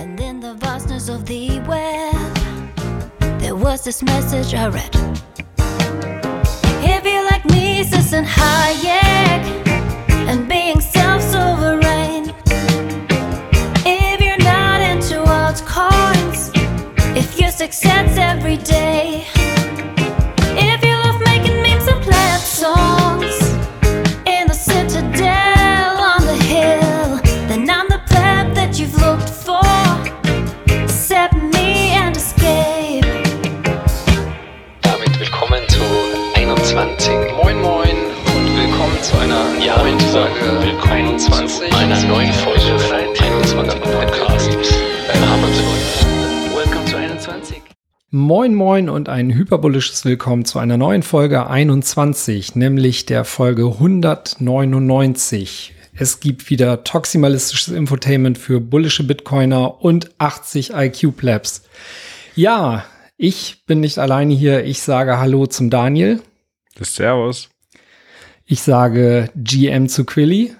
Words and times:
And 0.00 0.18
in 0.18 0.40
the 0.40 0.54
vastness 0.54 1.10
of 1.10 1.26
the 1.26 1.60
web, 1.68 2.34
there 3.38 3.54
was 3.54 3.84
this 3.84 4.02
message 4.02 4.54
I 4.54 4.68
read. 4.68 4.94
If 6.82 7.04
you 7.04 7.22
like 7.30 7.44
Mises 7.44 8.14
and 8.14 8.26
Hayek 8.26 9.42
and 10.30 10.48
being 10.48 10.80
self 10.80 11.20
sovereign, 11.20 12.32
if 13.84 14.18
you're 14.22 14.44
not 14.52 14.80
into 14.80 15.16
altcoins, 15.38 16.50
if 17.14 17.38
you 17.38 17.50
success 17.50 18.16
every 18.16 18.56
day, 18.56 19.09
einer 41.90 42.06
neuen 42.06 42.32
Folge 42.32 42.78
von 42.78 42.96
21 42.96 43.80
Podcast. 43.80 44.52
Hamilton. 45.12 45.64
Welcome 46.54 46.84
zu 46.84 46.96
21. 46.96 47.62
Moin 48.10 48.54
Moin 48.54 48.88
und 48.88 49.08
ein 49.08 49.34
hyperbolisches 49.34 50.04
Willkommen 50.04 50.44
zu 50.44 50.60
einer 50.60 50.76
neuen 50.76 51.02
Folge 51.02 51.48
21, 51.48 52.54
nämlich 52.54 53.06
der 53.06 53.24
Folge 53.24 53.64
199. 53.64 55.74
Es 55.92 56.20
gibt 56.20 56.48
wieder 56.48 56.84
toximalistisches 56.84 57.74
Infotainment 57.74 58.38
für 58.38 58.60
bullische 58.60 59.02
Bitcoiner 59.02 59.82
und 59.82 60.12
80 60.18 60.72
IQ-Plebs. 60.72 61.64
Ja, 62.36 62.84
ich 63.16 63.64
bin 63.66 63.80
nicht 63.80 63.98
alleine 63.98 64.32
hier. 64.32 64.64
Ich 64.64 64.80
sage 64.82 65.18
Hallo 65.18 65.46
zum 65.46 65.70
Daniel. 65.70 66.22
Das 66.76 66.94
Servus. 66.94 67.48
Ich 68.44 68.62
sage 68.62 69.28
GM 69.34 69.88
zu 69.88 70.04
Quilly. 70.04 70.54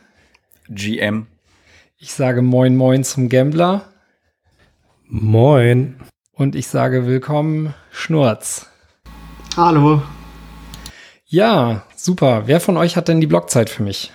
GM. 0.70 1.26
Ich 2.02 2.14
sage 2.14 2.40
Moin 2.40 2.76
Moin 2.76 3.04
zum 3.04 3.28
Gambler. 3.28 3.84
Moin. 5.06 6.00
Und 6.32 6.56
ich 6.56 6.66
sage 6.66 7.06
Willkommen 7.06 7.74
Schnurz. 7.90 8.70
Hallo. 9.54 10.00
Ja, 11.26 11.84
super. 11.94 12.44
Wer 12.46 12.60
von 12.60 12.78
euch 12.78 12.96
hat 12.96 13.08
denn 13.08 13.20
die 13.20 13.26
Blockzeit 13.26 13.68
für 13.68 13.82
mich? 13.82 14.12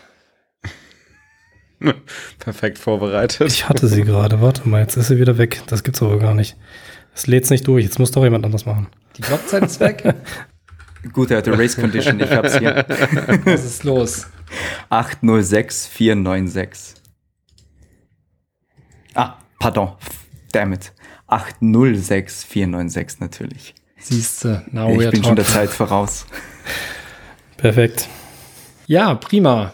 Perfekt 2.40 2.80
vorbereitet. 2.80 3.52
Ich 3.52 3.70
hatte 3.70 3.88
sie 3.88 4.02
gerade. 4.02 4.42
Warte 4.42 4.68
mal, 4.68 4.82
jetzt 4.82 4.98
ist 4.98 5.10
sie 5.10 5.20
wieder 5.20 5.38
weg. 5.38 5.62
Das 5.68 5.84
gibt's 5.84 6.02
aber 6.02 6.18
gar 6.18 6.34
nicht. 6.34 6.58
Es 7.14 7.28
lädt's 7.28 7.52
nicht 7.52 7.68
durch. 7.68 7.84
Jetzt 7.84 8.00
muss 8.00 8.10
doch 8.10 8.24
jemand 8.24 8.46
anders 8.46 8.66
machen. 8.66 8.88
Die 9.16 9.22
Blockzeit 9.22 9.62
ist 9.62 9.80
weg. 9.80 10.16
Gut, 11.14 11.30
er 11.30 11.38
hatte 11.38 11.56
Race 11.56 11.76
Condition. 11.76 12.20
Ich 12.20 12.32
hab's 12.32 12.58
hier. 12.58 12.84
Was 13.46 13.64
ist 13.64 13.84
los? 13.84 14.26
806496. 14.90 17.05
Ah, 19.16 19.38
pardon. 19.60 19.94
Damn 20.52 20.74
it. 20.74 20.94
806496 21.28 23.20
natürlich. 23.20 23.74
Siehste, 23.98 24.64
now 24.72 24.90
ich 24.92 25.00
we're 25.00 25.12
bin 25.12 25.24
schon 25.24 25.36
der. 25.36 25.46
Zeit 25.46 25.70
voraus. 25.70 26.28
Perfekt. 27.58 28.08
Ja, 28.86 29.16
prima. 29.16 29.74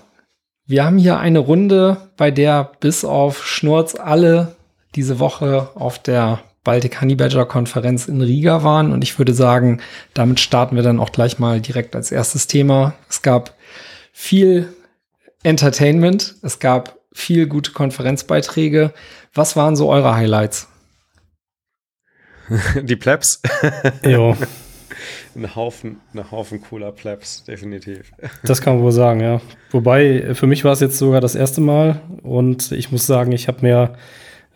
Wir 0.66 0.86
haben 0.86 0.98
hier 0.98 1.20
eine 1.20 1.40
Runde, 1.40 2.12
bei 2.16 2.32
der 2.32 2.72
bis 2.80 3.04
auf 3.04 3.46
Schnurz 3.46 3.96
alle 3.96 4.56
diese 4.96 5.20
Woche 5.20 5.70
auf 5.76 6.00
der 6.00 6.40
Baltic 6.64 7.02
Honey 7.02 7.16
Badger 7.16 7.46
Konferenz 7.46 8.08
in 8.08 8.22
Riga 8.22 8.64
waren. 8.64 8.94
Und 8.94 9.04
ich 9.04 9.18
würde 9.18 9.34
sagen, 9.34 9.82
damit 10.14 10.40
starten 10.40 10.76
wir 10.76 10.84
dann 10.84 11.00
auch 11.00 11.12
gleich 11.12 11.40
mal 11.40 11.60
direkt 11.60 11.96
als 11.96 12.12
erstes 12.12 12.48
Thema. 12.48 12.94
Es 13.10 13.22
gab 13.22 13.56
viel 14.14 14.74
Entertainment, 15.44 16.36
es 16.42 16.60
gab 16.60 17.00
viel 17.12 17.48
gute 17.48 17.72
Konferenzbeiträge. 17.72 18.94
Was 19.34 19.56
waren 19.56 19.76
so 19.76 19.90
eure 19.90 20.16
Highlights? 20.16 20.68
Die 22.84 22.96
Plebs. 22.96 23.42
Jo, 24.06 24.36
ein 25.36 25.56
Haufen, 25.56 26.02
ein 26.14 26.32
Haufen 26.32 26.62
cooler 26.62 26.92
Plebs, 26.92 27.44
definitiv. 27.44 28.12
das 28.44 28.62
kann 28.62 28.76
man 28.76 28.84
wohl 28.84 28.92
sagen, 28.92 29.22
ja. 29.22 29.42
Wobei, 29.72 30.34
für 30.36 30.48
mich 30.48 30.64
war 30.64 30.74
es 30.74 30.80
jetzt 30.80 30.98
sogar 30.98 31.22
das 31.22 31.36
erste 31.36 31.62
Mal 31.62 32.02
und 32.24 32.72
ich 32.72 32.92
muss 32.92 33.08
sagen, 33.08 33.32
ich 33.32 33.48
habe 33.48 33.62
mir 33.62 33.94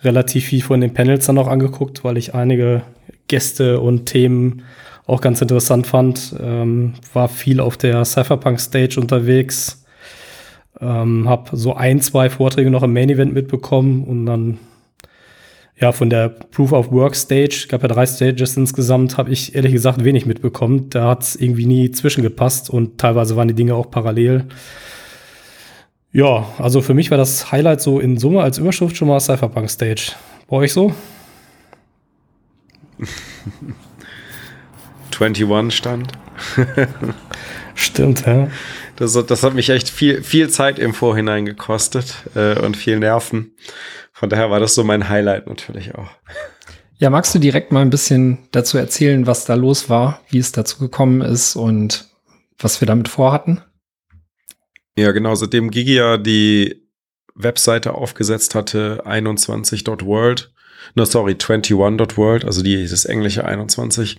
relativ 0.04 0.46
viel 0.46 0.62
von 0.62 0.82
den 0.82 0.94
Panels 0.94 1.26
dann 1.26 1.38
auch 1.38 1.48
angeguckt, 1.48 2.04
weil 2.04 2.18
ich 2.18 2.36
einige 2.36 2.84
Gäste 3.28 3.80
und 3.80 4.06
Themen 4.06 4.64
auch 5.08 5.22
ganz 5.22 5.42
interessant 5.42 5.88
fand. 5.88 6.36
Ähm, 6.40 6.94
war 7.14 7.28
viel 7.28 7.60
auf 7.60 7.78
der 7.78 8.04
Cypherpunk-Stage 8.04 9.00
unterwegs. 9.00 9.85
Ähm, 10.82 11.30
hab 11.30 11.50
so 11.54 11.74
ein, 11.74 12.02
zwei 12.02 12.30
Vorträge 12.30 12.70
noch 12.70 12.84
im 12.84 12.94
Main 12.94 13.10
Event 13.10 13.34
mitbekommen 13.34 14.04
und 14.04 14.26
dann 14.26 14.60
ja, 15.78 15.92
von 15.92 16.10
der 16.10 16.30
Proof 16.30 16.72
of 16.72 16.92
Work 16.92 17.16
Stage, 17.16 17.66
gab 17.68 17.82
ja 17.82 17.90
drei 17.90 18.06
Stages 18.06 18.56
insgesamt, 18.56 19.18
habe 19.18 19.32
ich 19.32 19.56
ehrlich 19.56 19.74
gesagt 19.74 20.06
wenig 20.06 20.26
mitbekommen. 20.26 20.90
Da 20.90 21.10
hat 21.10 21.24
es 21.24 21.36
irgendwie 21.36 21.66
nie 21.66 21.92
zwischengepasst 21.92 22.70
und 22.70 22.98
teilweise 22.98 23.36
waren 23.36 23.50
die 23.50 23.54
Dinge 23.54 23.76
auch 23.76 23.92
parallel. 23.92 24.46
Ja, 26.14 26.48
also 26.60 26.82
für 26.82 26.94
mich 26.94 27.12
war 27.12 27.18
das 27.18 27.52
Highlight 27.52 27.82
so 27.82 28.00
in 28.00 28.18
Summe 28.18 28.42
als 28.42 28.58
Überschrift 28.58 28.96
schon 28.96 29.10
mal 29.10 29.20
Cypherpunk 29.20 29.70
Stage. 29.70 30.14
Bei 30.48 30.58
euch 30.58 30.72
so? 30.72 30.94
21 35.20 35.78
stand. 35.78 36.12
Stimmt, 37.76 38.26
ja. 38.26 38.48
Das, 38.96 39.14
das 39.14 39.44
hat 39.44 39.54
mich 39.54 39.70
echt 39.70 39.90
viel, 39.90 40.24
viel 40.24 40.50
Zeit 40.50 40.80
im 40.80 40.94
Vorhinein 40.94 41.46
gekostet 41.46 42.16
äh, 42.36 42.60
und 42.60 42.78
viel 42.78 43.00
Nerven. 43.00 43.56
Von 44.14 44.30
daher 44.30 44.50
war 44.50 44.60
das 44.60 44.76
so 44.76 44.84
mein 44.84 45.10
Highlight 45.10 45.48
natürlich 45.48 45.96
auch. 45.96 46.10
Ja, 46.98 47.10
magst 47.10 47.36
du 47.36 47.40
direkt 47.40 47.74
mal 47.74 47.82
ein 47.82 47.90
bisschen 47.90 48.38
dazu 48.52 48.78
erzählen, 48.78 49.28
was 49.28 49.44
da 49.44 49.56
los 49.56 49.90
war, 49.90 50.22
wie 50.30 50.38
es 50.38 50.54
dazu 50.54 50.80
gekommen 50.80 51.22
ist 51.22 51.58
und 51.58 52.10
was 52.58 52.80
wir 52.80 52.88
damit 52.88 53.10
vorhatten? 53.10 53.62
Ja, 54.98 55.12
genau, 55.12 55.36
seitdem 55.36 55.72
Gigi 55.72 55.96
ja 55.96 56.18
die 56.18 56.88
Webseite 57.36 57.96
aufgesetzt 57.96 58.56
hatte, 58.56 59.04
21.world, 59.06 60.54
no 60.96 61.04
sorry, 61.04 61.34
21.world, 61.34 62.46
also 62.46 62.64
die, 62.64 62.88
das 62.88 63.04
englische 63.04 63.44
21, 63.44 64.18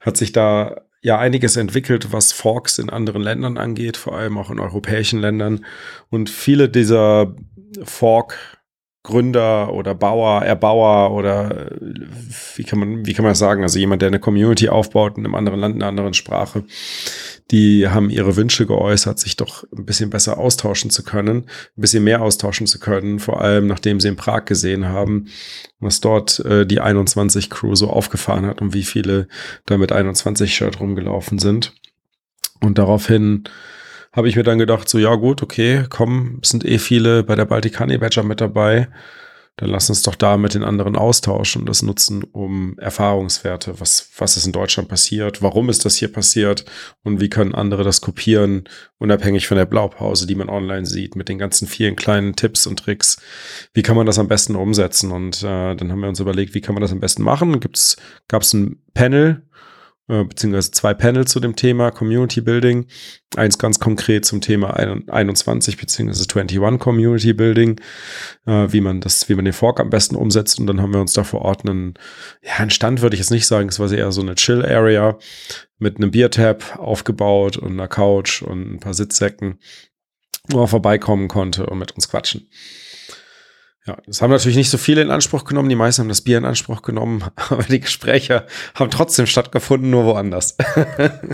hat 0.00 0.18
sich 0.18 0.32
da 0.32 0.82
ja 1.04 1.18
einiges 1.18 1.56
entwickelt, 1.56 2.12
was 2.12 2.32
Forks 2.32 2.78
in 2.78 2.88
anderen 2.88 3.20
Ländern 3.20 3.58
angeht, 3.58 3.98
vor 3.98 4.16
allem 4.16 4.38
auch 4.38 4.50
in 4.50 4.58
europäischen 4.58 5.20
Ländern. 5.20 5.66
Und 6.08 6.30
viele 6.30 6.70
dieser 6.70 7.36
Fork 7.82 8.63
Gründer 9.04 9.72
oder 9.74 9.94
Bauer, 9.94 10.42
Erbauer 10.42 11.12
oder 11.12 11.70
äh, 11.70 11.78
wie 12.56 12.64
kann 12.64 12.78
man, 12.78 13.06
wie 13.06 13.12
kann 13.12 13.22
man 13.22 13.32
das 13.32 13.38
sagen? 13.38 13.62
Also 13.62 13.78
jemand, 13.78 14.00
der 14.00 14.08
eine 14.08 14.18
Community 14.18 14.70
aufbaut 14.70 15.18
in 15.18 15.24
einem 15.24 15.34
anderen 15.34 15.60
Land, 15.60 15.76
in 15.76 15.82
einer 15.82 15.90
anderen 15.90 16.14
Sprache, 16.14 16.64
die 17.50 17.86
haben 17.86 18.08
ihre 18.08 18.34
Wünsche 18.34 18.64
geäußert, 18.64 19.18
sich 19.18 19.36
doch 19.36 19.64
ein 19.76 19.84
bisschen 19.84 20.08
besser 20.08 20.38
austauschen 20.38 20.88
zu 20.88 21.04
können, 21.04 21.44
ein 21.76 21.80
bisschen 21.80 22.02
mehr 22.02 22.22
austauschen 22.22 22.66
zu 22.66 22.80
können, 22.80 23.18
vor 23.18 23.42
allem 23.42 23.66
nachdem 23.66 24.00
sie 24.00 24.08
in 24.08 24.16
Prag 24.16 24.46
gesehen 24.46 24.86
haben, 24.86 25.26
was 25.80 26.00
dort 26.00 26.40
äh, 26.40 26.66
die 26.66 26.80
21 26.80 27.50
Crew 27.50 27.74
so 27.74 27.90
aufgefahren 27.90 28.46
hat 28.46 28.62
und 28.62 28.72
wie 28.72 28.84
viele 28.84 29.28
da 29.66 29.76
mit 29.76 29.92
21 29.92 30.54
Shirt 30.54 30.80
rumgelaufen 30.80 31.38
sind. 31.38 31.74
Und 32.60 32.78
daraufhin 32.78 33.44
habe 34.14 34.28
ich 34.28 34.36
mir 34.36 34.44
dann 34.44 34.58
gedacht, 34.58 34.88
so 34.88 34.98
ja 34.98 35.14
gut, 35.16 35.42
okay, 35.42 35.84
komm, 35.90 36.38
sind 36.42 36.64
eh 36.64 36.78
viele 36.78 37.24
bei 37.24 37.34
der 37.34 37.46
Baltikani 37.46 37.98
Badger 37.98 38.22
mit 38.22 38.40
dabei. 38.40 38.88
Dann 39.56 39.70
lass 39.70 39.88
uns 39.88 40.02
doch 40.02 40.16
da 40.16 40.36
mit 40.36 40.54
den 40.54 40.64
anderen 40.64 40.96
austauschen 40.96 41.62
und 41.62 41.68
das 41.68 41.82
nutzen, 41.82 42.24
um 42.24 42.76
Erfahrungswerte, 42.78 43.78
was, 43.78 44.10
was 44.18 44.36
ist 44.36 44.46
in 44.46 44.52
Deutschland 44.52 44.88
passiert, 44.88 45.42
warum 45.42 45.68
ist 45.68 45.84
das 45.84 45.96
hier 45.96 46.12
passiert 46.12 46.64
und 47.04 47.20
wie 47.20 47.28
können 47.28 47.54
andere 47.54 47.84
das 47.84 48.00
kopieren, 48.00 48.64
unabhängig 48.98 49.46
von 49.46 49.56
der 49.56 49.66
Blaupause, 49.66 50.26
die 50.26 50.34
man 50.34 50.48
online 50.48 50.86
sieht, 50.86 51.14
mit 51.14 51.28
den 51.28 51.38
ganzen 51.38 51.68
vielen 51.68 51.94
kleinen 51.94 52.34
Tipps 52.34 52.66
und 52.66 52.80
Tricks. 52.80 53.16
Wie 53.74 53.82
kann 53.82 53.94
man 53.94 54.06
das 54.06 54.18
am 54.18 54.26
besten 54.26 54.56
umsetzen? 54.56 55.12
Und 55.12 55.44
äh, 55.44 55.76
dann 55.76 55.92
haben 55.92 56.00
wir 56.00 56.08
uns 56.08 56.18
überlegt, 56.18 56.54
wie 56.54 56.60
kann 56.60 56.74
man 56.74 56.82
das 56.82 56.92
am 56.92 57.00
besten 57.00 57.22
machen? 57.22 57.60
Gibt's, 57.60 57.96
gab 58.26 58.42
es 58.42 58.54
ein 58.54 58.82
Panel, 58.92 59.42
beziehungsweise 60.06 60.70
zwei 60.70 60.92
Panels 60.92 61.30
zu 61.30 61.40
dem 61.40 61.56
Thema 61.56 61.90
Community 61.90 62.40
Building. 62.40 62.86
Eins 63.36 63.58
ganz 63.58 63.80
konkret 63.80 64.24
zum 64.24 64.40
Thema 64.40 64.76
21 64.76 65.76
beziehungsweise 65.76 66.26
21 66.28 66.78
Community 66.78 67.32
Building, 67.32 67.80
äh, 68.46 68.66
wie 68.70 68.80
man 68.80 69.00
das, 69.00 69.28
wie 69.28 69.34
man 69.34 69.44
den 69.44 69.54
Fork 69.54 69.80
am 69.80 69.90
besten 69.90 70.16
umsetzt. 70.16 70.60
Und 70.60 70.66
dann 70.66 70.80
haben 70.80 70.92
wir 70.92 71.00
uns 71.00 71.14
da 71.14 71.24
vor 71.24 71.42
Ort 71.42 71.66
einen, 71.66 71.94
ja, 72.42 72.56
einen 72.56 72.70
Stand 72.70 73.00
würde 73.00 73.14
ich 73.14 73.20
jetzt 73.20 73.30
nicht 73.30 73.46
sagen, 73.46 73.68
es 73.68 73.78
war 73.78 73.90
eher 73.90 74.12
so 74.12 74.20
eine 74.20 74.34
Chill 74.34 74.64
Area 74.64 75.18
mit 75.78 75.96
einem 75.96 76.10
Biertap 76.10 76.78
aufgebaut 76.78 77.56
und 77.56 77.72
einer 77.72 77.88
Couch 77.88 78.42
und 78.42 78.74
ein 78.74 78.80
paar 78.80 78.94
Sitzsäcken, 78.94 79.58
wo 80.48 80.58
man 80.58 80.68
vorbeikommen 80.68 81.28
konnte 81.28 81.66
und 81.66 81.78
mit 81.78 81.92
uns 81.92 82.08
quatschen. 82.08 82.48
Ja, 83.86 83.98
das 84.06 84.22
haben 84.22 84.30
natürlich 84.30 84.56
nicht 84.56 84.70
so 84.70 84.78
viele 84.78 85.02
in 85.02 85.10
Anspruch 85.10 85.44
genommen. 85.44 85.68
Die 85.68 85.74
meisten 85.74 86.00
haben 86.00 86.08
das 86.08 86.22
Bier 86.22 86.38
in 86.38 86.46
Anspruch 86.46 86.82
genommen, 86.82 87.24
aber 87.36 87.64
die 87.64 87.80
Gespräche 87.80 88.46
haben 88.74 88.90
trotzdem 88.90 89.26
stattgefunden, 89.26 89.90
nur 89.90 90.04
woanders. 90.06 90.56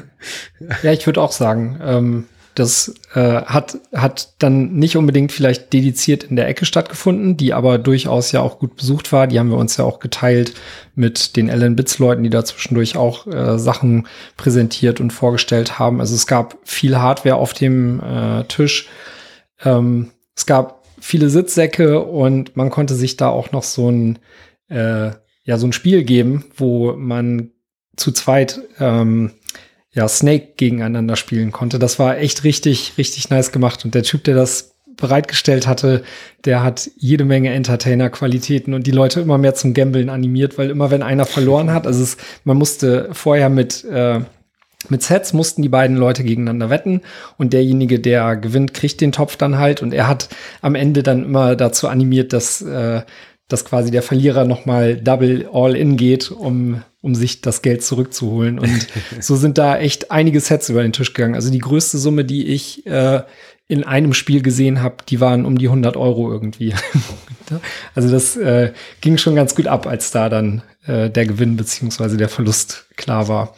ja, 0.83 0.93
ich 0.93 1.07
würde 1.07 1.23
auch 1.23 1.33
sagen, 1.33 1.81
ähm, 1.83 2.27
das 2.57 2.93
äh, 3.15 3.43
hat, 3.43 3.79
hat 3.95 4.35
dann 4.41 4.73
nicht 4.73 4.97
unbedingt 4.97 5.31
vielleicht 5.31 5.73
dediziert 5.73 6.25
in 6.25 6.35
der 6.35 6.49
Ecke 6.49 6.65
stattgefunden, 6.65 7.37
die 7.37 7.55
aber 7.55 7.79
durchaus 7.79 8.33
ja 8.33 8.41
auch 8.41 8.59
gut 8.59 8.75
besucht 8.75 9.13
war. 9.13 9.29
Die 9.29 9.39
haben 9.39 9.51
wir 9.51 9.57
uns 9.57 9.77
ja 9.77 9.85
auch 9.85 10.01
geteilt 10.01 10.55
mit 10.97 11.37
den 11.37 11.49
Ellen 11.49 11.77
Bits 11.77 12.01
Leuten, 12.01 12.25
die 12.25 12.31
da 12.31 12.45
zwischendurch 12.45 12.97
auch 12.97 13.29
äh, 13.29 13.59
Sachen 13.59 14.09
präsentiert 14.37 15.01
und 15.01 15.13
vorgestellt 15.13 15.79
haben. 15.79 16.01
Also 16.01 16.17
es 16.17 16.27
gab 16.27 16.59
viel 16.65 16.99
Hardware 16.99 17.37
auf 17.37 17.55
dem 17.55 18.01
äh, 18.01 18.45
Tisch. 18.45 18.89
Ähm, 19.65 20.11
es 20.35 20.45
gab 20.45 20.80
viele 21.01 21.31
Sitzsäcke 21.31 22.01
und 22.01 22.57
man 22.57 22.71
konnte 22.71 22.95
sich 22.95 23.17
da 23.17 23.29
auch 23.29 23.53
noch 23.53 23.63
so 23.63 23.91
ein, 23.91 24.19
äh, 24.69 25.11
ja, 25.45 25.59
so 25.59 25.67
ein 25.67 25.73
Spiel 25.73 26.05
geben, 26.05 26.45
wo 26.57 26.93
man 26.93 27.51
zu 27.97 28.13
zweit 28.13 28.61
ähm, 28.79 29.33
ja, 29.93 30.07
Snake 30.09 30.55
gegeneinander 30.57 31.17
spielen 31.17 31.53
konnte. 31.53 31.79
Das 31.79 31.99
war 31.99 32.19
echt 32.19 32.45
richtig, 32.45 32.95
richtig 32.97 33.31
nice 33.31 33.53
gemacht. 33.53 33.85
Und 33.85 33.95
der 33.95 34.05
Typ, 34.05 34.25
der 34.25 34.35
das 34.35 34.77
bereitgestellt 34.97 35.67
hatte, 35.67 36.03
der 36.45 36.63
hat 36.63 36.91
jede 36.97 37.25
Menge 37.25 37.51
Entertainer-Qualitäten 37.51 38.75
und 38.75 38.87
die 38.87 38.93
Leute 38.93 39.21
immer 39.21 39.39
mehr 39.39 39.55
zum 39.55 39.75
Gambeln 39.75 40.11
animiert, 40.11 40.59
weil 40.59 40.71
immer 40.71 40.91
wenn 40.91 41.03
einer 41.03 41.25
verloren 41.25 41.73
hat, 41.73 41.87
also 41.87 42.03
es, 42.03 42.17
man 42.45 42.59
musste 42.59 43.09
vorher 43.13 43.49
mit, 43.49 43.85
äh, 43.85 44.21
mit 44.89 45.03
Sets 45.03 45.33
mussten 45.33 45.63
die 45.63 45.69
beiden 45.69 45.97
Leute 45.97 46.25
gegeneinander 46.25 46.71
wetten 46.71 47.03
und 47.37 47.53
derjenige, 47.53 48.01
der 48.01 48.37
gewinnt, 48.37 48.73
kriegt 48.75 49.01
den 49.01 49.13
Topf 49.13 49.37
dann 49.37 49.59
halt 49.59 49.83
und 49.83 49.93
er 49.93 50.09
hat 50.09 50.29
am 50.63 50.75
Ende 50.75 51.03
dann 51.03 51.25
immer 51.25 51.55
dazu 51.55 51.89
animiert, 51.89 52.33
dass, 52.33 52.63
äh, 52.63 53.03
dass 53.49 53.65
quasi 53.65 53.91
der 53.91 54.03
Verlierer 54.03 54.45
nochmal 54.45 54.97
Double 54.97 55.49
All-In 55.53 55.97
geht, 55.97 56.31
um 56.31 56.83
um 57.03 57.15
sich 57.15 57.41
das 57.41 57.63
Geld 57.63 57.83
zurückzuholen. 57.83 58.59
Und 58.59 58.87
so 59.21 59.37
sind 59.37 59.59
da 59.59 59.79
echt 59.79 60.11
einige 60.11 60.41
Sets 60.41 60.69
über 60.69 60.83
den 60.83 60.93
Tisch 60.93 61.15
gegangen. 61.15 61.35
Also 61.35 61.51
die 61.51 61.59
größte 61.59 61.99
Summe, 61.99 62.25
die 62.25 62.47
ich 62.47 62.87
äh, 62.87 63.23
in 63.69 63.85
einem 63.85 64.13
Spiel 64.13 64.43
gesehen 64.43 64.83
habe, 64.83 64.97
die 65.09 65.21
waren 65.21 65.45
um 65.47 65.57
die 65.57 65.69
100 65.69 65.97
Euro 65.97 66.31
irgendwie. 66.31 66.75
Also 67.95 68.11
das 68.11 68.37
äh, 68.37 68.73
ging 69.01 69.19
schon 69.19 69.35
ganz 69.35 69.55
gut 69.55 69.67
ab, 69.67 69.87
als 69.87 70.11
da 70.11 70.29
dann 70.29 70.63
äh, 70.87 71.11
der 71.11 71.27
Gewinn 71.27 71.57
beziehungsweise 71.57 72.17
der 72.17 72.29
Verlust 72.29 72.87
klar 72.97 73.29
war. 73.29 73.55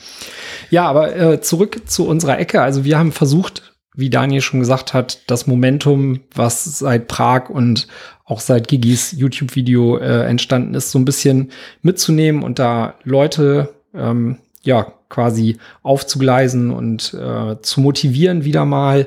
Ja, 0.71 0.89
aber 0.89 1.17
äh, 1.17 1.41
zurück 1.41 1.83
zu 1.87 2.07
unserer 2.07 2.39
Ecke. 2.39 2.63
Also 2.63 2.85
wir 2.85 2.99
haben 2.99 3.13
versucht, 3.13 3.75
wie 3.95 4.11
Daniel 4.11 4.41
schon 4.41 4.61
gesagt 4.61 4.95
hat, 4.95 5.21
das 5.27 5.47
Momentum, 5.47 6.21
was 6.35 6.65
seit 6.79 7.09
Prag 7.09 7.51
und 7.51 7.89
auch 8.25 8.41
seit 8.41 8.69
Gigis 8.69 9.13
YouTube-Video 9.13 9.99
äh, 9.99 10.25
entstanden 10.25 10.75
ist, 10.75 10.91
so 10.91 10.99
ein 10.99 11.05
bisschen 11.05 11.51
mitzunehmen 11.83 12.43
und 12.43 12.59
da 12.59 12.95
Leute 13.05 13.75
ähm, 13.95 14.39
ja 14.63 14.93
quasi 15.09 15.59
aufzugleisen 15.83 16.71
und 16.71 17.13
äh, 17.15 17.61
zu 17.61 17.81
motivieren, 17.81 18.45
wieder 18.45 18.65
mal 18.65 19.07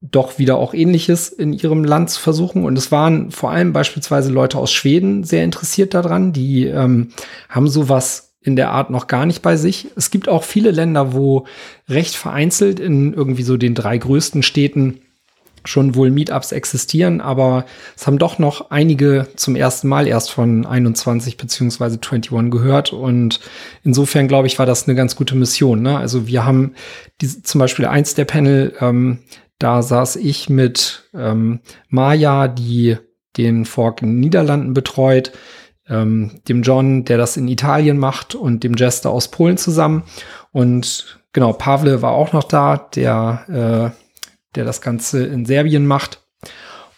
doch 0.00 0.38
wieder 0.38 0.56
auch 0.56 0.74
ähnliches 0.74 1.28
in 1.28 1.52
ihrem 1.52 1.84
Land 1.84 2.10
zu 2.10 2.20
versuchen. 2.20 2.64
Und 2.64 2.78
es 2.78 2.92
waren 2.92 3.30
vor 3.30 3.50
allem 3.50 3.72
beispielsweise 3.72 4.30
Leute 4.30 4.58
aus 4.58 4.72
Schweden 4.72 5.24
sehr 5.24 5.44
interessiert 5.44 5.94
daran. 5.94 6.32
Die 6.32 6.66
ähm, 6.66 7.08
haben 7.48 7.68
sowas 7.68 8.34
in 8.40 8.54
der 8.54 8.70
Art 8.70 8.90
noch 8.90 9.08
gar 9.08 9.26
nicht 9.26 9.42
bei 9.42 9.56
sich. 9.56 9.88
Es 9.96 10.10
gibt 10.10 10.28
auch 10.28 10.44
viele 10.44 10.70
Länder, 10.70 11.12
wo 11.12 11.46
recht 11.88 12.14
vereinzelt 12.14 12.78
in 12.78 13.12
irgendwie 13.12 13.42
so 13.42 13.56
den 13.56 13.74
drei 13.74 13.98
größten 13.98 14.42
Städten 14.42 15.00
schon 15.64 15.94
wohl 15.94 16.10
Meetups 16.10 16.52
existieren, 16.52 17.20
aber 17.20 17.66
es 17.96 18.06
haben 18.06 18.18
doch 18.18 18.38
noch 18.38 18.70
einige 18.70 19.26
zum 19.36 19.56
ersten 19.56 19.88
Mal 19.88 20.06
erst 20.06 20.30
von 20.30 20.64
21 20.64 21.36
beziehungsweise 21.36 21.98
21 22.00 22.50
gehört 22.50 22.92
und 22.92 23.40
insofern 23.82 24.28
glaube 24.28 24.46
ich, 24.46 24.58
war 24.58 24.66
das 24.66 24.86
eine 24.86 24.94
ganz 24.94 25.16
gute 25.16 25.34
Mission. 25.34 25.82
Ne? 25.82 25.98
Also 25.98 26.26
wir 26.26 26.44
haben 26.44 26.72
die, 27.20 27.42
zum 27.42 27.58
Beispiel 27.58 27.86
eins 27.86 28.14
der 28.14 28.24
Panel, 28.24 28.72
ähm, 28.80 29.18
da 29.58 29.82
saß 29.82 30.16
ich 30.16 30.48
mit 30.48 31.10
ähm, 31.14 31.60
Maya, 31.88 32.48
die 32.48 32.96
den 33.36 33.64
Fork 33.64 34.02
in 34.02 34.08
den 34.08 34.20
Niederlanden 34.20 34.74
betreut, 34.74 35.32
ähm, 35.88 36.40
dem 36.48 36.62
John, 36.62 37.04
der 37.04 37.18
das 37.18 37.36
in 37.36 37.48
Italien 37.48 37.98
macht 37.98 38.34
und 38.34 38.64
dem 38.64 38.74
Jester 38.74 39.10
aus 39.10 39.28
Polen 39.28 39.56
zusammen 39.56 40.04
und 40.52 41.18
genau, 41.32 41.52
Pavle 41.52 42.02
war 42.02 42.12
auch 42.12 42.32
noch 42.32 42.44
da, 42.44 42.76
der 42.76 43.94
äh, 43.94 44.04
der 44.54 44.64
das 44.64 44.80
Ganze 44.80 45.24
in 45.24 45.44
Serbien 45.44 45.86
macht. 45.86 46.22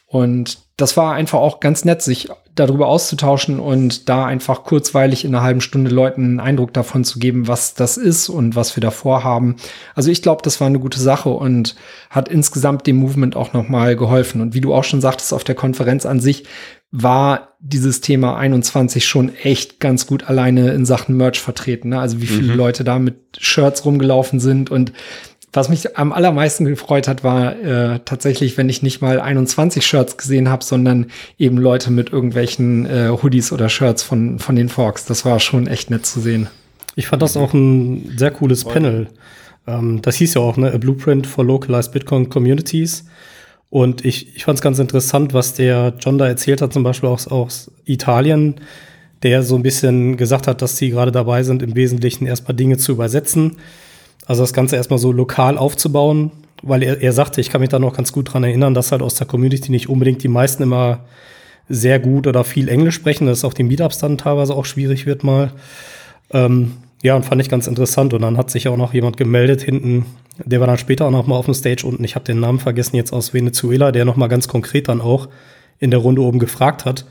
Und 0.06 0.58
das 0.80 0.96
war 0.96 1.14
einfach 1.14 1.38
auch 1.38 1.60
ganz 1.60 1.84
nett, 1.84 2.02
sich 2.02 2.28
darüber 2.54 2.88
auszutauschen 2.88 3.60
und 3.60 4.08
da 4.08 4.26
einfach 4.26 4.64
kurzweilig 4.64 5.24
in 5.24 5.34
einer 5.34 5.44
halben 5.44 5.60
Stunde 5.60 5.90
Leuten 5.90 6.22
einen 6.22 6.40
Eindruck 6.40 6.74
davon 6.74 7.04
zu 7.04 7.18
geben, 7.18 7.48
was 7.48 7.74
das 7.74 7.96
ist 7.96 8.28
und 8.28 8.56
was 8.56 8.76
wir 8.76 8.80
davor 8.80 9.24
haben. 9.24 9.56
Also 9.94 10.10
ich 10.10 10.22
glaube, 10.22 10.42
das 10.42 10.60
war 10.60 10.66
eine 10.66 10.80
gute 10.80 11.00
Sache 11.00 11.30
und 11.30 11.76
hat 12.10 12.28
insgesamt 12.28 12.86
dem 12.86 12.96
Movement 12.96 13.36
auch 13.36 13.52
nochmal 13.52 13.96
geholfen. 13.96 14.40
Und 14.40 14.54
wie 14.54 14.60
du 14.60 14.74
auch 14.74 14.84
schon 14.84 15.00
sagtest, 15.00 15.32
auf 15.32 15.44
der 15.44 15.54
Konferenz 15.54 16.06
an 16.06 16.20
sich 16.20 16.44
war 16.92 17.54
dieses 17.60 18.00
Thema 18.00 18.36
21 18.36 19.06
schon 19.06 19.34
echt 19.36 19.78
ganz 19.78 20.06
gut 20.06 20.24
alleine 20.24 20.72
in 20.72 20.84
Sachen 20.84 21.16
Merch 21.16 21.40
vertreten. 21.40 21.90
Ne? 21.90 22.00
Also 22.00 22.20
wie 22.20 22.26
viele 22.26 22.52
mhm. 22.52 22.58
Leute 22.58 22.84
da 22.84 22.98
mit 22.98 23.16
Shirts 23.38 23.84
rumgelaufen 23.84 24.40
sind 24.40 24.70
und 24.70 24.92
was 25.52 25.68
mich 25.68 25.96
am 25.98 26.12
allermeisten 26.12 26.64
gefreut 26.64 27.08
hat, 27.08 27.24
war 27.24 27.56
äh, 27.58 28.00
tatsächlich, 28.04 28.56
wenn 28.56 28.68
ich 28.68 28.82
nicht 28.82 29.00
mal 29.00 29.20
21 29.20 29.84
Shirts 29.84 30.16
gesehen 30.16 30.48
habe, 30.48 30.62
sondern 30.64 31.06
eben 31.38 31.56
Leute 31.58 31.90
mit 31.90 32.12
irgendwelchen 32.12 32.86
äh, 32.86 33.08
Hoodies 33.10 33.52
oder 33.52 33.68
Shirts 33.68 34.02
von, 34.02 34.38
von 34.38 34.54
den 34.54 34.68
Forks. 34.68 35.06
Das 35.06 35.24
war 35.24 35.40
schon 35.40 35.66
echt 35.66 35.90
nett 35.90 36.06
zu 36.06 36.20
sehen. 36.20 36.48
Ich 36.94 37.08
fand 37.08 37.22
das 37.22 37.36
auch 37.36 37.52
ein 37.52 38.14
sehr 38.16 38.30
cooles 38.30 38.64
Panel. 38.64 39.08
Ähm, 39.66 40.00
das 40.02 40.16
hieß 40.16 40.34
ja 40.34 40.40
auch, 40.40 40.56
ne, 40.56 40.72
A 40.72 40.78
Blueprint 40.78 41.26
for 41.26 41.44
Localized 41.44 41.92
Bitcoin 41.92 42.28
Communities. 42.28 43.06
Und 43.70 44.04
ich, 44.04 44.36
ich 44.36 44.44
fand 44.44 44.58
es 44.58 44.62
ganz 44.62 44.78
interessant, 44.78 45.34
was 45.34 45.54
der 45.54 45.94
John 45.98 46.18
da 46.18 46.28
erzählt 46.28 46.62
hat, 46.62 46.72
zum 46.72 46.84
Beispiel 46.84 47.08
aus, 47.08 47.26
aus 47.26 47.72
Italien, 47.84 48.56
der 49.24 49.42
so 49.42 49.56
ein 49.56 49.62
bisschen 49.62 50.16
gesagt 50.16 50.46
hat, 50.46 50.62
dass 50.62 50.76
sie 50.76 50.90
gerade 50.90 51.12
dabei 51.12 51.42
sind, 51.42 51.62
im 51.62 51.74
Wesentlichen 51.74 52.26
erstmal 52.26 52.54
Dinge 52.54 52.78
zu 52.78 52.92
übersetzen 52.92 53.56
also 54.30 54.44
das 54.44 54.52
Ganze 54.52 54.76
erstmal 54.76 55.00
so 55.00 55.10
lokal 55.10 55.58
aufzubauen, 55.58 56.30
weil 56.62 56.84
er, 56.84 57.02
er 57.02 57.12
sagte, 57.12 57.40
ich 57.40 57.50
kann 57.50 57.62
mich 57.62 57.70
da 57.70 57.80
noch 57.80 57.96
ganz 57.96 58.12
gut 58.12 58.32
dran 58.32 58.44
erinnern, 58.44 58.74
dass 58.74 58.92
halt 58.92 59.02
aus 59.02 59.16
der 59.16 59.26
Community 59.26 59.72
nicht 59.72 59.88
unbedingt 59.88 60.22
die 60.22 60.28
meisten 60.28 60.62
immer 60.62 61.00
sehr 61.68 61.98
gut 61.98 62.28
oder 62.28 62.44
viel 62.44 62.68
Englisch 62.68 62.94
sprechen, 62.94 63.26
dass 63.26 63.44
auch 63.44 63.54
die 63.54 63.64
Meetups 63.64 63.98
dann 63.98 64.18
teilweise 64.18 64.54
auch 64.54 64.66
schwierig 64.66 65.04
wird 65.04 65.24
mal. 65.24 65.50
Ähm, 66.32 66.74
ja, 67.02 67.16
und 67.16 67.24
fand 67.24 67.40
ich 67.40 67.48
ganz 67.48 67.66
interessant. 67.66 68.14
Und 68.14 68.22
dann 68.22 68.36
hat 68.36 68.52
sich 68.52 68.68
auch 68.68 68.76
noch 68.76 68.94
jemand 68.94 69.16
gemeldet 69.16 69.62
hinten, 69.62 70.06
der 70.44 70.60
war 70.60 70.68
dann 70.68 70.78
später 70.78 71.06
auch 71.06 71.10
noch 71.10 71.26
mal 71.26 71.34
auf 71.34 71.46
dem 71.46 71.54
Stage 71.54 71.84
unten. 71.84 72.04
Ich 72.04 72.14
habe 72.14 72.24
den 72.24 72.38
Namen 72.38 72.60
vergessen 72.60 72.94
jetzt 72.94 73.12
aus 73.12 73.34
Venezuela, 73.34 73.90
der 73.90 74.04
noch 74.04 74.14
mal 74.14 74.28
ganz 74.28 74.46
konkret 74.46 74.86
dann 74.86 75.00
auch 75.00 75.28
in 75.80 75.90
der 75.90 75.98
Runde 75.98 76.22
oben 76.22 76.38
gefragt 76.38 76.84
hat, 76.84 77.04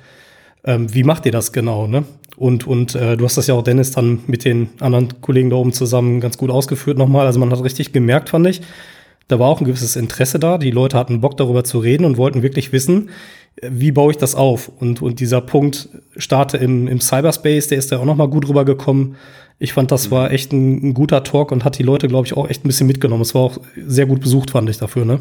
ähm, 0.63 0.93
wie 0.93 1.03
macht 1.03 1.25
ihr 1.25 1.31
das 1.31 1.51
genau, 1.51 1.87
ne? 1.87 2.03
Und, 2.35 2.65
und 2.65 2.95
äh, 2.95 3.17
du 3.17 3.25
hast 3.25 3.37
das 3.37 3.47
ja 3.47 3.53
auch, 3.53 3.63
Dennis, 3.63 3.91
dann 3.91 4.19
mit 4.27 4.45
den 4.45 4.69
anderen 4.79 5.21
Kollegen 5.21 5.49
da 5.49 5.57
oben 5.57 5.73
zusammen 5.73 6.21
ganz 6.21 6.37
gut 6.37 6.49
ausgeführt 6.49 6.97
nochmal. 6.97 7.25
Also 7.25 7.37
man 7.39 7.51
hat 7.51 7.61
richtig 7.63 7.91
gemerkt, 7.91 8.29
fand 8.29 8.47
ich, 8.47 8.61
da 9.27 9.39
war 9.39 9.49
auch 9.49 9.59
ein 9.59 9.65
gewisses 9.65 9.97
Interesse 9.97 10.39
da. 10.39 10.57
Die 10.57 10.71
Leute 10.71 10.97
hatten 10.97 11.19
Bock 11.19 11.35
darüber 11.35 11.65
zu 11.65 11.79
reden 11.79 12.05
und 12.05 12.17
wollten 12.17 12.41
wirklich 12.41 12.71
wissen, 12.71 13.09
wie 13.61 13.91
baue 13.91 14.11
ich 14.11 14.17
das 14.17 14.35
auf? 14.35 14.71
Und, 14.79 15.01
und 15.01 15.19
dieser 15.19 15.41
Punkt 15.41 15.89
starte 16.15 16.57
im, 16.57 16.87
im 16.87 17.01
Cyberspace, 17.01 17.67
der 17.67 17.77
ist 17.77 17.91
da 17.91 17.99
auch 17.99 18.05
nochmal 18.05 18.29
gut 18.29 18.47
rübergekommen. 18.47 19.15
Ich 19.59 19.73
fand, 19.73 19.91
das 19.91 20.09
war 20.09 20.31
echt 20.31 20.53
ein, 20.53 20.89
ein 20.89 20.93
guter 20.93 21.23
Talk 21.23 21.51
und 21.51 21.65
hat 21.65 21.77
die 21.77 21.83
Leute, 21.83 22.07
glaube 22.07 22.25
ich, 22.25 22.37
auch 22.37 22.49
echt 22.49 22.63
ein 22.63 22.67
bisschen 22.69 22.87
mitgenommen. 22.87 23.21
Es 23.21 23.35
war 23.35 23.41
auch 23.41 23.57
sehr 23.85 24.05
gut 24.05 24.21
besucht, 24.21 24.51
fand 24.51 24.69
ich 24.69 24.77
dafür, 24.77 25.03
ne? 25.03 25.19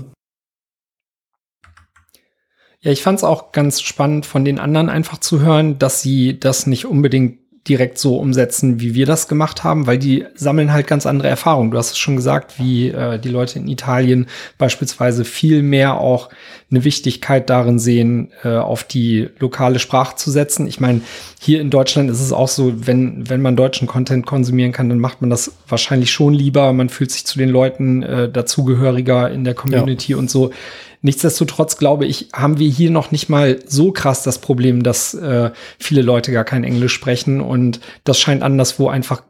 Ja, 2.89 2.93
ich 2.93 3.03
fand 3.03 3.19
es 3.19 3.25
auch 3.25 3.53
ganz 3.53 3.83
spannend 3.83 4.25
von 4.25 4.47
den 4.47 4.59
anderen 4.59 4.89
einfach 4.89 5.19
zu 5.19 5.43
hören, 5.43 5.79
dass 5.79 6.01
sie 6.01 6.41
das 6.41 6.67
nicht 6.67 6.87
unbedingt 6.87 7.37
direkt 7.69 7.99
so 7.99 8.17
umsetzen, 8.17 8.81
wie 8.81 8.95
wir 8.95 9.05
das 9.05 9.29
gemacht 9.29 9.63
haben, 9.63 9.87
weil 9.87 9.99
die 9.99 10.25
sammeln 10.35 10.73
halt 10.73 10.87
ganz 10.87 11.05
andere 11.05 11.29
Erfahrungen. 11.29 11.71
Du 11.71 11.77
hast 11.77 11.91
es 11.91 11.99
schon 11.99 12.17
gesagt, 12.17 12.59
wie 12.59 12.89
äh, 12.89 13.19
die 13.19 13.29
Leute 13.29 13.59
in 13.59 13.69
Italien 13.69 14.27
beispielsweise 14.57 15.27
viel 15.27 15.63
mehr 15.63 16.01
auch 16.01 16.31
eine 16.71 16.83
Wichtigkeit 16.85 17.51
darin 17.51 17.79
sehen, 17.79 18.31
äh, 18.43 18.57
auf 18.57 18.85
die 18.85 19.29
lokale 19.39 19.81
Sprache 19.81 20.17
zu 20.17 20.31
setzen. 20.31 20.67
Ich 20.67 20.81
meine, 20.81 21.03
hier 21.43 21.61
in 21.61 21.69
Deutschland 21.69 22.11
ist 22.11 22.23
es 22.23 22.33
auch 22.33 22.49
so, 22.49 22.87
wenn, 22.87 23.29
wenn 23.29 23.43
man 23.43 23.55
deutschen 23.55 23.87
Content 23.87 24.25
konsumieren 24.25 24.73
kann, 24.73 24.89
dann 24.89 24.99
macht 24.99 25.21
man 25.21 25.29
das 25.29 25.53
wahrscheinlich 25.69 26.11
schon 26.11 26.33
lieber. 26.33 26.73
Man 26.73 26.89
fühlt 26.89 27.11
sich 27.11 27.27
zu 27.27 27.39
den 27.39 27.51
Leuten 27.51 28.03
äh, 28.03 28.31
dazugehöriger 28.31 29.31
in 29.31 29.45
der 29.45 29.55
Community 29.55 30.13
ja. 30.13 30.19
und 30.19 30.31
so. 30.31 30.53
Nichtsdestotrotz 31.01 31.77
glaube 31.77 32.07
ich, 32.07 32.29
haben 32.33 32.59
wir 32.59 32.69
hier 32.69 32.91
noch 32.91 33.11
nicht 33.11 33.29
mal 33.29 33.61
so 33.67 33.93
krass 33.93 34.23
das 34.23 34.41
Problem, 34.41 34.83
dass 34.83 35.15
äh, 35.15 35.51
viele 35.79 36.03
Leute 36.03 36.33
gar 36.33 36.45
kein 36.45 36.65
Englisch 36.65 36.93
sprechen 36.93 37.41
und 37.41 37.81
das 38.05 38.19
scheint 38.19 38.43
anderswo 38.43 38.89
einfach 38.89 39.23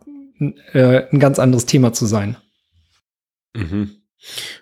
äh, 0.73 1.03
ein 1.13 1.19
ganz 1.19 1.39
anderes 1.39 1.67
Thema 1.67 1.93
zu 1.93 2.07
sein. 2.07 2.37
Mhm. 3.55 3.98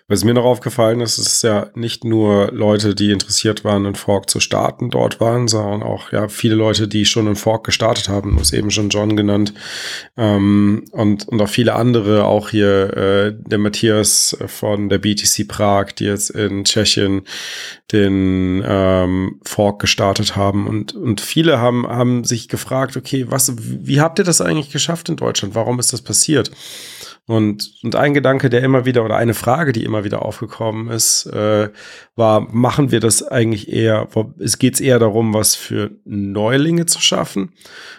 Was 0.07 0.23
mir 0.23 0.33
noch 0.33 0.45
aufgefallen 0.45 1.01
ist, 1.01 1.17
ist 1.17 1.41
ja 1.41 1.69
nicht 1.73 2.03
nur 2.03 2.51
Leute, 2.51 2.93
die 2.93 3.11
interessiert 3.11 3.63
waren, 3.63 3.85
einen 3.85 3.95
Fork 3.95 4.29
zu 4.29 4.39
starten, 4.39 4.89
dort 4.89 5.19
waren, 5.19 5.47
sondern 5.47 5.83
auch 5.83 6.11
ja 6.11 6.27
viele 6.27 6.55
Leute, 6.55 6.87
die 6.87 7.05
schon 7.05 7.25
einen 7.25 7.35
Fork 7.35 7.65
gestartet 7.65 8.07
haben, 8.07 8.39
hast 8.39 8.53
eben 8.53 8.71
schon 8.71 8.89
John 8.89 9.17
genannt 9.17 9.53
ähm, 10.15 10.85
und, 10.91 11.27
und 11.27 11.41
auch 11.41 11.49
viele 11.49 11.73
andere, 11.73 12.25
auch 12.25 12.49
hier 12.49 12.95
äh, 12.95 13.33
der 13.35 13.57
Matthias 13.57 14.37
von 14.45 14.89
der 14.89 14.99
BTC 14.99 15.47
Prag, 15.47 15.91
die 15.93 16.05
jetzt 16.05 16.29
in 16.29 16.63
Tschechien 16.63 17.23
den 17.91 18.63
ähm, 18.65 19.41
Fork 19.43 19.79
gestartet 19.79 20.35
haben 20.35 20.67
und, 20.67 20.93
und 20.93 21.19
viele 21.19 21.59
haben, 21.59 21.87
haben 21.87 22.23
sich 22.23 22.47
gefragt, 22.47 22.95
okay, 22.95 23.25
was, 23.29 23.53
wie 23.57 24.01
habt 24.01 24.19
ihr 24.19 24.25
das 24.25 24.39
eigentlich 24.39 24.71
geschafft 24.71 25.09
in 25.09 25.15
Deutschland? 25.15 25.55
Warum 25.55 25.79
ist 25.79 25.93
das 25.93 26.01
passiert? 26.01 26.51
Und, 27.27 27.73
und 27.83 27.95
ein 27.95 28.13
Gedanke, 28.13 28.49
der 28.49 28.63
immer 28.63 28.85
wieder, 28.85 29.03
oder 29.03 29.17
eine 29.17 29.33
Frage, 29.33 29.73
die 29.73 29.83
immer 29.83 30.05
wieder 30.05 30.23
aufgekommen 30.23 30.89
ist, 30.89 31.25
äh, 31.25 31.69
war, 32.15 32.39
machen 32.53 32.89
wir 32.91 33.01
das 33.01 33.21
eigentlich 33.21 33.71
eher, 33.71 34.07
es 34.39 34.59
geht 34.59 34.79
eher 34.79 34.97
darum, 34.97 35.33
was 35.33 35.53
für 35.53 35.91
Neulinge 36.05 36.85
zu 36.85 37.01
schaffen, 37.01 37.51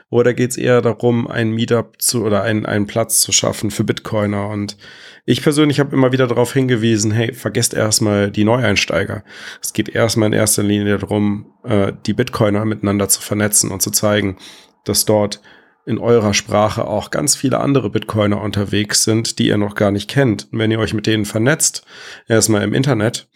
oder 0.09 0.33
geht 0.33 0.53
es 0.53 0.57
eher 0.57 0.81
darum, 0.81 1.29
ein 1.29 1.51
Meetup 1.51 2.01
zu 2.01 2.25
oder 2.25 2.43
einen, 2.43 2.65
einen 2.65 2.87
Platz 2.87 3.21
zu 3.21 3.31
schaffen 3.31 3.71
für 3.71 3.85
Bitcoiner? 3.85 4.49
Und 4.49 4.79
ich 5.27 5.43
persönlich 5.43 5.79
habe 5.79 5.95
immer 5.95 6.11
wieder 6.11 6.27
darauf 6.27 6.55
hingewiesen, 6.55 7.11
hey, 7.11 7.35
vergesst 7.35 7.75
erstmal 7.75 8.31
die 8.31 8.45
Neueinsteiger. 8.45 9.25
Es 9.61 9.75
geht 9.75 9.91
erstmal 9.91 10.29
in 10.29 10.33
erster 10.33 10.63
Linie 10.63 10.97
darum, 10.97 11.53
äh, 11.65 11.93
die 12.07 12.15
Bitcoiner 12.15 12.65
miteinander 12.65 13.11
zu 13.11 13.21
vernetzen 13.21 13.71
und 13.71 13.83
zu 13.83 13.91
zeigen, 13.91 14.39
dass 14.85 15.05
dort 15.05 15.43
in 15.89 15.99
eurer 15.99 16.35
Sprache 16.35 16.87
auch 16.87 17.11
ganz 17.11 17.35
viele 17.35 17.61
andere 17.61 17.89
Bitcoiner 17.89 18.43
unterwegs 18.43 19.05
sind, 19.05 19.39
die 19.39 19.47
ihr 19.47 19.57
noch 19.57 19.75
gar 19.75 19.91
nicht 19.91 20.11
kennt. 20.11 20.47
Und 20.53 20.59
wenn 20.59 20.71
ihr 20.71 20.79
euch 20.79 20.93
mit 20.93 21.07
denen 21.07 21.25
vernetzt, 21.25 21.87
erstmal 22.29 22.63
im 22.63 22.75
Internet, 22.75 23.27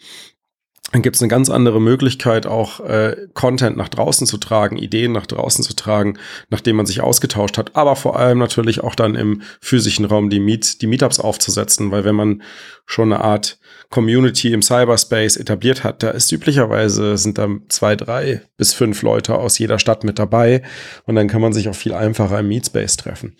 dann 0.93 1.01
gibt 1.01 1.15
es 1.15 1.23
eine 1.23 1.29
ganz 1.29 1.49
andere 1.49 1.81
Möglichkeit, 1.81 2.45
auch 2.45 2.79
äh, 2.81 3.27
Content 3.33 3.77
nach 3.77 3.89
draußen 3.89 4.27
zu 4.27 4.37
tragen, 4.37 4.77
Ideen 4.77 5.11
nach 5.11 5.25
draußen 5.25 5.63
zu 5.63 5.75
tragen, 5.75 6.19
nachdem 6.51 6.75
man 6.75 6.85
sich 6.85 7.01
ausgetauscht 7.01 7.57
hat, 7.57 7.75
aber 7.75 7.95
vor 7.95 8.19
allem 8.19 8.37
natürlich 8.37 8.83
auch 8.83 8.93
dann 8.93 9.15
im 9.15 9.41
physischen 9.59 10.05
Raum 10.05 10.29
die, 10.29 10.39
Meet, 10.39 10.83
die 10.83 10.87
Meetups 10.87 11.19
aufzusetzen, 11.19 11.89
weil 11.89 12.05
wenn 12.05 12.13
man 12.13 12.43
schon 12.85 13.11
eine 13.11 13.23
Art 13.23 13.57
Community 13.89 14.53
im 14.53 14.61
Cyberspace 14.61 15.37
etabliert 15.37 15.83
hat, 15.83 16.03
da 16.03 16.11
ist 16.11 16.31
üblicherweise 16.31 17.17
sind 17.17 17.39
da 17.39 17.47
zwei, 17.69 17.95
drei 17.95 18.43
bis 18.57 18.75
fünf 18.75 19.01
Leute 19.01 19.33
aus 19.33 19.57
jeder 19.57 19.79
Stadt 19.79 20.03
mit 20.03 20.19
dabei 20.19 20.61
und 21.05 21.15
dann 21.15 21.27
kann 21.27 21.41
man 21.41 21.53
sich 21.53 21.69
auch 21.69 21.75
viel 21.75 21.93
einfacher 21.95 22.39
im 22.39 22.49
Meetspace 22.49 22.97
treffen. 22.97 23.35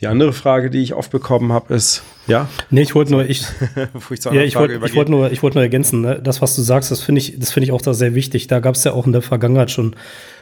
Die 0.00 0.06
andere 0.06 0.32
Frage, 0.34 0.68
die 0.68 0.82
ich 0.82 0.94
oft 0.94 1.10
bekommen 1.10 1.52
habe, 1.52 1.74
ist, 1.74 2.02
ja? 2.26 2.48
Nee, 2.70 2.82
ich 2.82 2.94
wollte 2.94 3.12
nur, 3.12 3.24
ich, 3.24 3.46
ich, 4.10 4.24
ja, 4.24 4.42
ich 4.42 4.56
wollte 4.56 4.80
wollt 4.94 5.08
nur, 5.08 5.32
ich 5.32 5.42
wollte 5.42 5.56
nur 5.56 5.62
ergänzen, 5.62 6.02
ne? 6.02 6.20
das, 6.22 6.42
was 6.42 6.54
du 6.54 6.62
sagst, 6.62 6.90
das 6.90 7.00
finde 7.00 7.20
ich, 7.20 7.38
das 7.38 7.52
finde 7.52 7.64
ich 7.64 7.72
auch 7.72 7.80
da 7.80 7.94
sehr 7.94 8.14
wichtig. 8.14 8.46
Da 8.46 8.60
gab 8.60 8.74
es 8.74 8.84
ja 8.84 8.92
auch 8.92 9.06
in 9.06 9.12
der 9.12 9.22
Vergangenheit 9.22 9.70
schon 9.70 9.96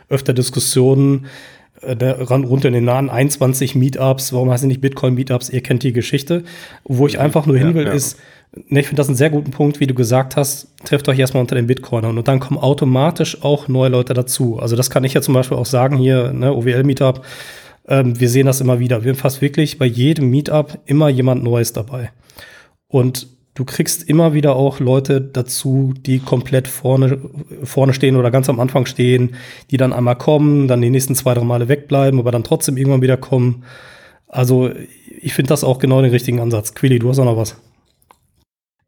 öfter 0.08 0.32
Diskussionen, 0.32 1.26
äh, 1.82 2.04
rund 2.04 2.64
in 2.64 2.72
den 2.72 2.84
nahen 2.84 3.08
21 3.08 3.76
Meetups, 3.76 4.32
warum 4.32 4.50
heißen 4.50 4.66
nicht 4.66 4.80
Bitcoin-Meetups, 4.80 5.50
ihr 5.50 5.62
kennt 5.62 5.84
die 5.84 5.92
Geschichte. 5.92 6.42
Wo 6.84 7.06
ich 7.06 7.20
einfach 7.20 7.46
nur 7.46 7.56
hin 7.56 7.74
will, 7.74 7.84
ja, 7.84 7.90
ja. 7.90 7.94
ist, 7.94 8.18
Ne, 8.68 8.80
ich 8.80 8.86
finde 8.86 9.00
das 9.00 9.08
einen 9.08 9.16
sehr 9.16 9.30
guten 9.30 9.50
Punkt, 9.50 9.80
wie 9.80 9.86
du 9.86 9.94
gesagt 9.94 10.36
hast. 10.36 10.68
Trefft 10.84 11.08
euch 11.08 11.18
erstmal 11.18 11.40
unter 11.40 11.56
den 11.56 11.66
Bitcoinern 11.66 12.16
und 12.16 12.28
dann 12.28 12.38
kommen 12.38 12.58
automatisch 12.58 13.42
auch 13.42 13.66
neue 13.66 13.88
Leute 13.88 14.14
dazu. 14.14 14.60
Also 14.60 14.76
das 14.76 14.90
kann 14.90 15.02
ich 15.02 15.12
ja 15.12 15.20
zum 15.22 15.34
Beispiel 15.34 15.58
auch 15.58 15.66
sagen 15.66 15.96
hier, 15.96 16.32
ne, 16.32 16.54
OWL-Meetup. 16.54 17.24
Ähm, 17.86 18.18
wir 18.18 18.28
sehen 18.28 18.46
das 18.46 18.60
immer 18.60 18.78
wieder. 18.78 19.04
Wir 19.04 19.12
haben 19.12 19.18
fast 19.18 19.40
wirklich 19.40 19.78
bei 19.78 19.86
jedem 19.86 20.30
Meetup 20.30 20.78
immer 20.86 21.08
jemand 21.08 21.42
Neues 21.42 21.72
dabei. 21.72 22.10
Und 22.88 23.28
du 23.54 23.64
kriegst 23.64 24.08
immer 24.08 24.34
wieder 24.34 24.56
auch 24.56 24.80
Leute 24.80 25.20
dazu, 25.20 25.94
die 25.96 26.18
komplett 26.18 26.68
vorne, 26.68 27.18
vorne 27.62 27.94
stehen 27.94 28.16
oder 28.16 28.30
ganz 28.30 28.48
am 28.48 28.60
Anfang 28.60 28.86
stehen, 28.86 29.36
die 29.70 29.76
dann 29.76 29.92
einmal 29.92 30.16
kommen, 30.16 30.68
dann 30.68 30.82
die 30.82 30.90
nächsten 30.90 31.14
zwei, 31.14 31.34
drei 31.34 31.44
Male 31.44 31.68
wegbleiben, 31.68 32.18
aber 32.18 32.32
dann 32.32 32.44
trotzdem 32.44 32.76
irgendwann 32.76 33.02
wieder 33.02 33.16
kommen. 33.16 33.64
Also 34.26 34.70
ich 35.20 35.34
finde 35.34 35.50
das 35.50 35.64
auch 35.64 35.78
genau 35.78 36.02
den 36.02 36.10
richtigen 36.10 36.40
Ansatz. 36.40 36.74
Quilly, 36.74 36.98
du 36.98 37.08
hast 37.08 37.18
auch 37.18 37.24
noch 37.24 37.36
was. 37.36 37.56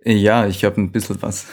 Ja, 0.08 0.46
ich 0.46 0.64
habe 0.64 0.80
ein 0.80 0.92
bisschen 0.92 1.20
was. 1.20 1.46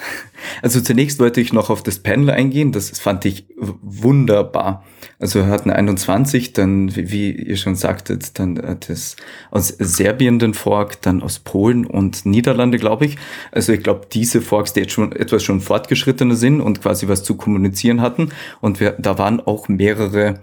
Also 0.62 0.80
zunächst 0.80 1.20
wollte 1.20 1.42
ich 1.42 1.54
noch 1.54 1.72
auf 1.72 1.82
das 1.82 1.98
Panel 1.98 2.30
eingehen. 2.30 2.72
Das 2.72 3.00
fand 3.00 3.26
ich 3.26 3.46
wunderbar. 3.58 4.84
Also 5.18 5.40
wir 5.40 5.48
hatten 5.48 5.72
21, 5.72 6.54
dann, 6.54 6.96
wie 6.96 7.32
ihr 7.32 7.58
schon 7.58 7.74
sagtet, 7.74 8.38
dann 8.38 8.78
das 8.88 9.16
aus 9.50 9.70
Serbien 9.70 10.38
den 10.38 10.54
Fork, 10.54 11.02
dann 11.02 11.24
aus 11.24 11.40
Polen 11.40 11.88
und 11.88 12.28
Niederlande, 12.28 12.78
glaube 12.78 13.08
ich. 13.08 13.18
Also 13.52 13.74
ich 13.74 13.82
glaube, 13.82 14.06
diese 14.12 14.40
Forks, 14.40 14.74
die 14.74 14.82
jetzt 14.82 14.94
schon 14.94 15.14
etwas 15.14 15.42
schon 15.42 15.60
fortgeschrittener 15.60 16.36
sind 16.36 16.62
und 16.62 16.80
quasi 16.80 17.08
was 17.08 17.24
zu 17.24 17.36
kommunizieren 17.36 18.02
hatten. 18.02 18.30
Und 18.62 18.80
wir, 18.80 18.92
da 19.00 19.18
waren 19.18 19.40
auch 19.40 19.68
mehrere 19.68 20.42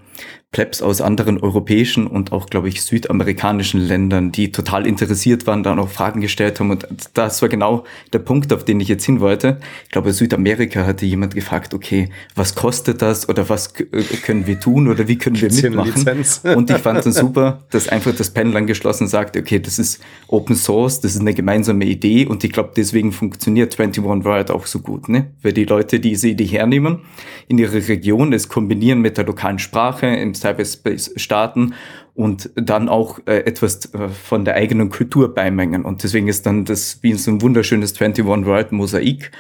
Plebs 0.53 0.83
aus 0.83 1.01
anderen 1.01 1.39
europäischen 1.39 2.09
und 2.09 2.33
auch, 2.33 2.47
glaube 2.47 2.69
ich, 2.69 2.83
südamerikanischen 2.83 3.81
Ländern, 3.81 4.33
die 4.33 4.51
total 4.51 4.85
interessiert 4.85 5.47
waren, 5.47 5.63
dann 5.63 5.79
auch 5.79 5.89
Fragen 5.89 6.21
gestellt 6.21 6.59
haben. 6.59 6.73
Und 6.73 6.89
das 7.15 7.41
war 7.41 7.49
genau 7.49 7.85
der 8.13 8.19
Punkt, 8.19 8.53
auf 8.53 8.65
den 8.65 8.81
ich 8.81 8.89
jetzt 8.89 9.05
hin 9.05 9.21
wollte. 9.21 9.61
Ich 9.85 9.91
glaube, 9.91 10.13
Südamerika 10.13 10.85
hatte 10.85 11.07
jemand 11.07 11.37
gefragt, 11.37 11.73
okay, 11.73 12.09
was 12.35 12.57
kostet 12.57 13.01
das 13.01 13.29
oder 13.29 13.49
was 13.49 13.75
können 13.75 14.49
wir 14.49 14.59
tun 14.59 14.89
oder 14.89 15.07
wie 15.07 15.19
können 15.19 15.41
wir 15.41 15.53
mitmachen? 15.53 16.25
und 16.57 16.69
ich 16.69 16.79
fand 16.79 17.07
es 17.07 17.15
super, 17.15 17.63
dass 17.71 17.89
einfach 17.89 18.13
das 18.13 18.31
Panel 18.31 18.57
angeschlossen 18.57 19.07
sagt, 19.07 19.37
okay, 19.37 19.61
das 19.61 19.79
ist 19.79 20.03
Open 20.27 20.57
Source, 20.57 21.01
das 21.01 21.15
ist 21.15 21.21
eine 21.21 21.33
gemeinsame 21.33 21.85
Idee 21.85 22.27
und 22.27 22.43
ich 22.43 22.51
glaube, 22.51 22.73
deswegen 22.77 23.13
funktioniert 23.13 23.79
21 23.79 24.25
World 24.25 24.51
auch 24.51 24.67
so 24.67 24.81
gut, 24.81 25.09
ne? 25.09 25.31
Weil 25.43 25.53
die 25.53 25.65
Leute 25.65 26.01
diese 26.01 26.27
Idee 26.27 26.47
hernehmen, 26.47 27.03
in 27.47 27.59
ihre 27.59 27.87
Region, 27.87 28.33
es 28.33 28.49
kombinieren 28.49 29.01
mit 29.01 29.17
der 29.17 29.27
lokalen 29.27 29.61
Sprache, 29.61 30.07
im 30.07 30.35
Cyberspace 30.41 31.13
starten 31.17 31.75
und 32.15 32.51
dann 32.55 32.89
auch 32.89 33.19
äh, 33.27 33.39
etwas 33.41 33.93
äh, 33.95 34.09
von 34.09 34.45
der 34.45 34.55
eigenen 34.55 34.91
Kultur 34.91 35.35
beimengen. 35.35 35.85
Und 35.85 36.03
deswegen 36.03 36.29
ist 36.29 36.47
dann 36.47 36.65
das 36.65 36.99
wie 37.03 37.15
so 37.15 37.31
ein 37.31 37.43
wunderschönes 37.43 37.93
21 38.01 38.25
World 38.25 38.73
Mosaik. 38.73 39.31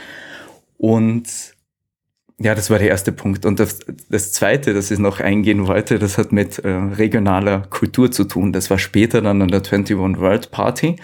Und 0.78 1.26
ja, 2.38 2.54
das 2.54 2.70
war 2.70 2.78
der 2.78 2.88
erste 2.88 3.12
Punkt. 3.12 3.44
Und 3.44 3.60
das, 3.60 3.80
das 4.08 4.32
zweite, 4.32 4.72
das 4.72 4.90
ich 4.90 4.98
noch 4.98 5.20
eingehen 5.20 5.66
wollte, 5.66 5.98
das 5.98 6.16
hat 6.16 6.32
mit 6.32 6.58
äh, 6.58 6.68
regionaler 6.70 7.66
Kultur 7.68 8.10
zu 8.10 8.24
tun. 8.24 8.52
Das 8.52 8.70
war 8.70 8.78
später 8.78 9.20
dann 9.20 9.42
an 9.42 9.48
der 9.48 9.60
21 9.60 9.98
World 9.98 10.50
Party 10.50 10.96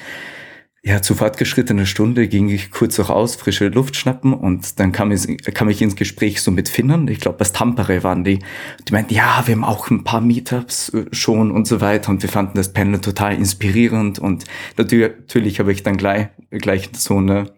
ja, 0.86 1.02
zu 1.02 1.16
fortgeschrittener 1.16 1.84
Stunde 1.84 2.28
ging 2.28 2.48
ich 2.48 2.70
kurz 2.70 3.00
raus, 3.00 3.34
frische 3.34 3.66
Luft 3.66 3.96
schnappen 3.96 4.32
und 4.32 4.78
dann 4.78 4.92
kam 4.92 5.10
ich, 5.10 5.26
kam 5.52 5.68
ich 5.68 5.82
ins 5.82 5.96
Gespräch 5.96 6.40
so 6.40 6.52
mit 6.52 6.68
Finnern. 6.68 7.08
Ich 7.08 7.18
glaube, 7.18 7.40
aus 7.40 7.52
Tampere 7.52 8.04
waren 8.04 8.22
die. 8.22 8.38
Die 8.86 8.92
meinten, 8.92 9.12
ja, 9.12 9.42
wir 9.46 9.56
haben 9.56 9.64
auch 9.64 9.90
ein 9.90 10.04
paar 10.04 10.20
Meetups 10.20 10.90
äh, 10.90 11.06
schon 11.10 11.50
und 11.50 11.66
so 11.66 11.80
weiter 11.80 12.10
und 12.10 12.22
wir 12.22 12.28
fanden 12.28 12.52
das 12.54 12.72
Panel 12.72 13.00
total 13.00 13.34
inspirierend 13.34 14.20
und 14.20 14.44
natürlich, 14.76 15.10
natürlich 15.18 15.58
habe 15.58 15.72
ich 15.72 15.82
dann 15.82 15.96
gleich, 15.96 16.28
gleich 16.50 16.88
so 16.96 17.16
eine 17.16 17.50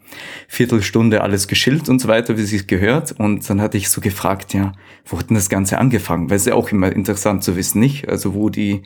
Viertelstunde 0.48 1.20
alles 1.20 1.48
geschildert 1.48 1.90
und 1.90 2.00
so 2.00 2.08
weiter, 2.08 2.38
wie 2.38 2.42
es 2.42 2.66
gehört 2.66 3.12
und 3.12 3.48
dann 3.50 3.60
hatte 3.60 3.76
ich 3.76 3.90
so 3.90 4.00
gefragt, 4.00 4.54
ja, 4.54 4.72
wo 5.04 5.18
hat 5.18 5.28
denn 5.28 5.36
das 5.36 5.50
Ganze 5.50 5.76
angefangen? 5.76 6.30
Weil 6.30 6.38
es 6.38 6.46
ja 6.46 6.54
auch 6.54 6.72
immer 6.72 6.90
interessant 6.90 7.44
zu 7.44 7.56
wissen, 7.56 7.78
nicht? 7.78 8.08
Also 8.08 8.32
wo 8.32 8.48
die 8.48 8.84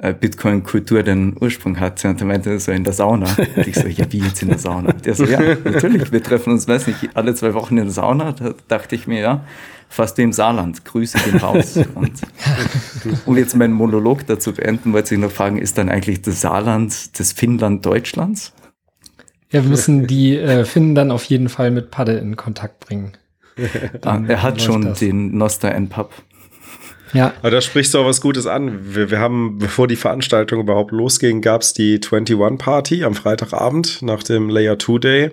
Bitcoin-Kultur 0.00 1.02
den 1.02 1.36
Ursprung 1.38 1.78
hat. 1.78 2.04
Und 2.04 2.20
er 2.20 2.26
meinte 2.26 2.58
so 2.58 2.72
in 2.72 2.84
der 2.84 2.92
Sauna. 2.92 3.26
Und 3.56 3.66
ich 3.66 3.74
so, 3.74 3.86
ja, 3.86 4.06
wie 4.10 4.20
jetzt 4.20 4.42
in 4.42 4.48
der 4.48 4.58
Sauna? 4.58 4.92
Der 4.92 5.14
so, 5.14 5.24
ja, 5.24 5.40
natürlich, 5.64 6.10
wir 6.10 6.22
treffen 6.22 6.52
uns, 6.52 6.66
weiß 6.66 6.86
nicht, 6.86 7.10
alle 7.14 7.34
zwei 7.34 7.54
Wochen 7.54 7.76
in 7.76 7.84
der 7.84 7.92
Sauna. 7.92 8.32
Da 8.32 8.54
dachte 8.68 8.94
ich 8.94 9.06
mir, 9.06 9.20
ja, 9.20 9.44
fast 9.88 10.16
wie 10.18 10.22
im 10.22 10.32
Saarland. 10.32 10.84
Grüße 10.84 11.18
gehen 11.18 11.36
raus. 11.38 11.78
Und 11.94 12.12
um 13.26 13.36
jetzt 13.36 13.54
meinen 13.56 13.74
Monolog 13.74 14.26
dazu 14.26 14.52
beenden, 14.52 14.92
wollte 14.92 15.14
ich 15.14 15.20
noch 15.20 15.30
fragen, 15.30 15.58
ist 15.58 15.76
dann 15.76 15.88
eigentlich 15.88 16.22
das 16.22 16.40
Saarland 16.40 17.18
das 17.18 17.32
Finnland 17.32 17.84
Deutschlands? 17.84 18.52
Ja, 19.52 19.64
wir 19.64 19.70
müssen 19.70 20.06
die 20.06 20.36
äh, 20.36 20.64
Finnen 20.64 20.94
dann 20.94 21.10
auf 21.10 21.24
jeden 21.24 21.48
Fall 21.48 21.72
mit 21.72 21.90
Padde 21.90 22.12
in 22.12 22.36
Kontakt 22.36 22.80
bringen. 22.80 23.12
Ah, 24.02 24.20
er 24.26 24.42
hat 24.42 24.62
schon 24.62 24.82
das. 24.82 25.00
den 25.00 25.36
Noster 25.36 25.70
Pub. 25.88 26.12
Ja. 27.12 27.34
Aber 27.40 27.50
da 27.50 27.60
sprichst 27.60 27.94
du 27.94 27.98
auch 27.98 28.06
was 28.06 28.20
Gutes 28.20 28.46
an. 28.46 28.94
Wir, 28.94 29.10
wir 29.10 29.18
haben, 29.18 29.58
bevor 29.58 29.88
die 29.88 29.96
Veranstaltung 29.96 30.60
überhaupt 30.60 30.92
losging, 30.92 31.40
gab 31.40 31.62
es 31.62 31.72
die 31.72 32.00
21 32.02 32.58
Party 32.58 33.04
am 33.04 33.14
Freitagabend 33.14 34.02
nach 34.02 34.22
dem 34.22 34.48
Layer 34.48 34.78
2 34.78 34.98
Day, 34.98 35.30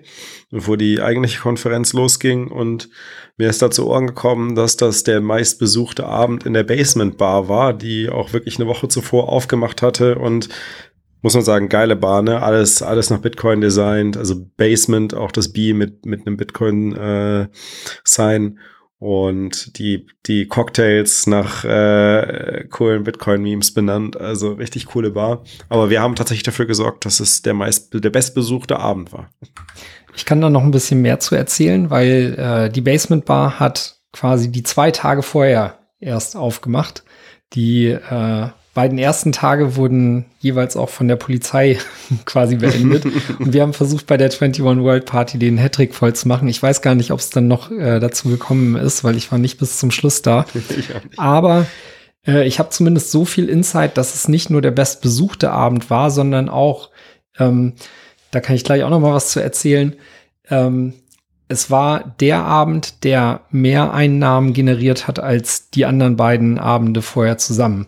bevor 0.50 0.78
die 0.78 1.02
eigentliche 1.02 1.40
Konferenz 1.40 1.94
losging. 1.94 2.48
Und 2.48 2.90
mir 3.38 3.50
ist 3.50 3.62
da 3.62 3.70
zu 3.70 3.88
Ohren 3.88 4.08
gekommen, 4.08 4.56
dass 4.56 4.78
das 4.78 5.04
der 5.04 5.22
meistbesuchte 5.22 6.06
Abend 6.06 6.46
in 6.46 6.54
der 6.54 6.64
Basement 6.64 7.18
Bar 7.18 7.50
war, 7.50 7.74
die 7.74 8.10
auch 8.10 8.34
wirklich 8.34 8.60
eine 8.60 8.68
Woche 8.68 8.88
zuvor 8.88 9.30
aufgemacht 9.30 9.82
hatte 9.82 10.16
und 10.16 10.50
muss 11.22 11.34
man 11.34 11.44
sagen, 11.44 11.68
geile 11.68 11.96
Bar, 11.96 12.22
ne? 12.22 12.42
Alles, 12.42 12.82
alles 12.82 13.10
nach 13.10 13.20
Bitcoin 13.20 13.60
designt, 13.60 14.18
also 14.18 14.36
Basement, 14.56 15.14
auch 15.14 15.32
das 15.32 15.52
B 15.52 15.74
mit, 15.74 16.06
mit 16.06 16.26
einem 16.26 16.38
Bitcoin 16.38 16.96
äh, 16.96 17.48
und 19.00 19.78
die, 19.78 20.08
die 20.26 20.48
Cocktails 20.48 21.28
nach 21.28 21.64
äh, 21.64 22.66
coolen 22.70 23.04
Bitcoin-Memes 23.04 23.74
benannt. 23.74 24.20
Also 24.20 24.54
richtig 24.54 24.88
coole 24.88 25.12
Bar. 25.12 25.44
Aber 25.70 25.90
wir 25.90 26.02
haben 26.02 26.16
tatsächlich 26.16 26.44
dafür 26.44 26.66
gesorgt, 26.66 27.06
dass 27.06 27.20
es 27.20 27.42
der 27.42 27.54
meist 27.54 27.94
der 27.94 28.10
bestbesuchte 28.10 28.80
Abend 28.80 29.14
war. 29.14 29.30
Ich 30.16 30.26
kann 30.26 30.42
da 30.42 30.50
noch 30.50 30.64
ein 30.64 30.72
bisschen 30.72 31.02
mehr 31.02 31.20
zu 31.20 31.36
erzählen, 31.36 31.90
weil 31.92 32.36
äh, 32.38 32.70
die 32.72 32.82
Basement 32.82 33.26
Bar 33.26 33.60
hat 33.60 34.00
quasi 34.12 34.52
die 34.52 34.64
zwei 34.64 34.90
Tage 34.90 35.22
vorher 35.22 35.78
erst 36.00 36.36
aufgemacht. 36.36 37.04
Die 37.54 37.88
äh, 37.88 38.48
beiden 38.78 39.00
ersten 39.00 39.32
Tage 39.32 39.76
wurden 39.76 40.26
jeweils 40.38 40.78
auch 40.78 40.90
von 40.90 41.08
der 41.08 41.16
Polizei 41.16 41.80
quasi 42.26 42.58
beendet. 42.58 43.06
und 43.40 43.52
wir 43.52 43.64
haben 43.64 43.74
versucht, 43.74 44.06
bei 44.06 44.18
der 44.18 44.28
21 44.28 44.64
World 44.64 45.08
Party 45.08 45.40
den 45.40 45.58
Hattrick 45.58 45.96
voll 45.96 46.14
zu 46.14 46.28
machen. 46.28 46.48
Ich 46.48 46.62
weiß 46.62 46.84
gar 46.84 46.94
nicht, 46.94 47.10
ob 47.10 47.18
es 47.18 47.32
dann 47.32 47.48
noch 47.48 47.72
äh, 47.72 48.00
dazu 48.00 48.30
gekommen 48.30 48.76
ist, 48.76 49.04
weil 49.04 49.18
ich 49.18 49.32
war 49.32 49.40
nicht 49.40 49.58
bis 49.58 49.80
zum 49.80 49.90
Schluss 49.90 50.22
da. 50.22 50.46
Aber 51.18 51.66
äh, 52.28 52.46
ich 52.48 52.60
habe 52.60 52.70
zumindest 52.70 53.10
so 53.10 53.26
viel 53.26 53.50
Insight, 53.50 53.98
dass 53.98 54.14
es 54.14 54.28
nicht 54.28 54.52
nur 54.52 54.62
der 54.62 54.70
bestbesuchte 54.70 55.50
Abend 55.50 55.90
war, 55.90 56.12
sondern 56.12 56.48
auch, 56.48 56.92
ähm, 57.40 57.74
da 58.30 58.42
kann 58.42 58.56
ich 58.56 58.64
gleich 58.64 58.84
auch 58.84 58.92
noch 58.92 59.00
mal 59.00 59.16
was 59.16 59.32
zu 59.32 59.40
erzählen, 59.40 59.96
ähm, 60.52 60.94
es 61.48 61.72
war 61.72 62.14
der 62.20 62.44
Abend, 62.44 63.04
der 63.04 63.42
mehr 63.50 63.92
Einnahmen 63.92 64.54
generiert 64.54 65.08
hat 65.08 65.18
als 65.18 65.72
die 65.72 65.86
anderen 65.86 66.16
beiden 66.16 66.60
Abende 66.60 67.02
vorher 67.02 67.40
zusammen. 67.40 67.88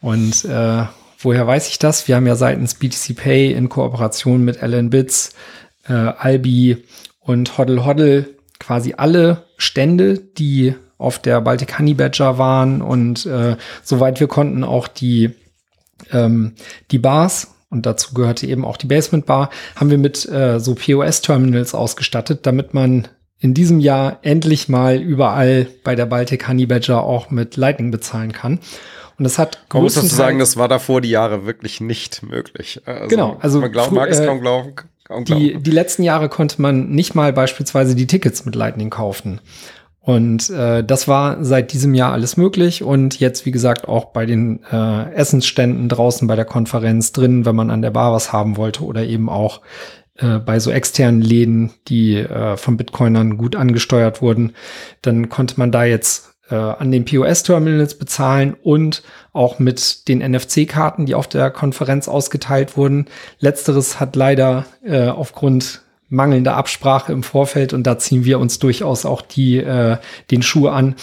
Und 0.00 0.44
äh, 0.44 0.84
woher 1.18 1.46
weiß 1.46 1.68
ich 1.68 1.78
das? 1.78 2.08
Wir 2.08 2.16
haben 2.16 2.26
ja 2.26 2.36
seitens 2.36 2.74
BTC 2.74 3.16
Pay 3.16 3.52
in 3.52 3.68
Kooperation 3.68 4.44
mit 4.44 4.62
Alan 4.62 4.90
Bits, 4.90 5.34
äh, 5.86 5.92
Albi 5.92 6.84
und 7.20 7.58
Hoddle 7.58 7.84
Hoddle 7.84 8.26
quasi 8.58 8.94
alle 8.96 9.44
Stände, 9.56 10.18
die 10.18 10.74
auf 10.98 11.18
der 11.18 11.40
Baltic 11.40 11.78
Honey 11.78 11.94
Badger 11.94 12.38
waren 12.38 12.82
und 12.82 13.24
äh, 13.24 13.56
soweit 13.82 14.20
wir 14.20 14.28
konnten 14.28 14.64
auch 14.64 14.86
die, 14.86 15.30
ähm, 16.12 16.52
die 16.90 16.98
Bars 16.98 17.54
und 17.70 17.86
dazu 17.86 18.12
gehörte 18.14 18.46
eben 18.46 18.64
auch 18.64 18.76
die 18.76 18.86
Basement 18.86 19.24
Bar, 19.26 19.48
haben 19.76 19.90
wir 19.90 19.98
mit 19.98 20.28
äh, 20.28 20.60
so 20.60 20.74
POS-Terminals 20.74 21.74
ausgestattet, 21.74 22.40
damit 22.44 22.74
man 22.74 23.08
in 23.38 23.54
diesem 23.54 23.80
Jahr 23.80 24.18
endlich 24.22 24.68
mal 24.68 24.96
überall 24.96 25.68
bei 25.84 25.94
der 25.94 26.06
Baltic 26.06 26.46
Honey 26.46 26.66
Badger 26.66 27.02
auch 27.02 27.30
mit 27.30 27.56
Lightning 27.56 27.90
bezahlen 27.90 28.32
kann. 28.32 28.58
Und 29.20 29.24
das 29.24 29.36
hat 29.38 29.58
Man 29.70 29.82
muss 29.82 29.96
dazu 29.96 30.06
sagen, 30.06 30.38
das 30.38 30.56
war 30.56 30.66
davor 30.66 31.02
die 31.02 31.10
Jahre 31.10 31.44
wirklich 31.44 31.82
nicht 31.82 32.22
möglich. 32.22 32.80
Also, 32.86 33.08
genau, 33.08 33.36
also 33.40 33.60
man 33.60 33.70
glaub, 33.70 33.90
mag 33.90 34.08
es 34.08 34.24
kaum 34.24 34.40
glauben. 34.40 34.72
Kaum 35.04 35.24
glauben. 35.24 35.42
Die, 35.42 35.58
die 35.58 35.70
letzten 35.70 36.04
Jahre 36.04 36.30
konnte 36.30 36.62
man 36.62 36.88
nicht 36.88 37.14
mal 37.14 37.30
beispielsweise 37.34 37.94
die 37.94 38.06
Tickets 38.06 38.46
mit 38.46 38.54
Lightning 38.54 38.88
kaufen. 38.88 39.42
Und 40.00 40.48
äh, 40.48 40.82
das 40.82 41.06
war 41.06 41.44
seit 41.44 41.74
diesem 41.74 41.92
Jahr 41.92 42.14
alles 42.14 42.38
möglich 42.38 42.82
und 42.82 43.20
jetzt, 43.20 43.44
wie 43.44 43.50
gesagt, 43.50 43.88
auch 43.88 44.06
bei 44.06 44.24
den 44.24 44.64
äh, 44.72 45.12
Essensständen 45.12 45.90
draußen 45.90 46.26
bei 46.26 46.34
der 46.34 46.46
Konferenz 46.46 47.12
drin, 47.12 47.44
wenn 47.44 47.54
man 47.54 47.68
an 47.68 47.82
der 47.82 47.90
Bar 47.90 48.14
was 48.14 48.32
haben 48.32 48.56
wollte 48.56 48.82
oder 48.84 49.04
eben 49.04 49.28
auch 49.28 49.60
äh, 50.16 50.38
bei 50.38 50.60
so 50.60 50.70
externen 50.70 51.20
Läden, 51.20 51.72
die 51.88 52.16
äh, 52.16 52.56
von 52.56 52.78
Bitcoinern 52.78 53.36
gut 53.36 53.54
angesteuert 53.54 54.22
wurden, 54.22 54.54
dann 55.02 55.28
konnte 55.28 55.56
man 55.58 55.70
da 55.70 55.84
jetzt 55.84 56.29
äh, 56.50 56.54
an 56.54 56.90
den 56.90 57.04
POS-Terminals 57.04 57.96
bezahlen 57.96 58.56
und 58.62 59.02
auch 59.32 59.58
mit 59.58 60.08
den 60.08 60.18
NFC-Karten, 60.18 61.06
die 61.06 61.14
auf 61.14 61.28
der 61.28 61.50
Konferenz 61.50 62.08
ausgeteilt 62.08 62.76
wurden. 62.76 63.06
Letzteres 63.38 64.00
hat 64.00 64.16
leider 64.16 64.66
äh, 64.84 65.08
aufgrund 65.08 65.82
mangelnder 66.08 66.56
Absprache 66.56 67.12
im 67.12 67.22
Vorfeld 67.22 67.72
und 67.72 67.86
da 67.86 67.98
ziehen 67.98 68.24
wir 68.24 68.40
uns 68.40 68.58
durchaus 68.58 69.06
auch 69.06 69.22
die 69.22 69.58
äh, 69.58 69.96
den 70.30 70.42
Schuh 70.42 70.68
an. 70.68 70.96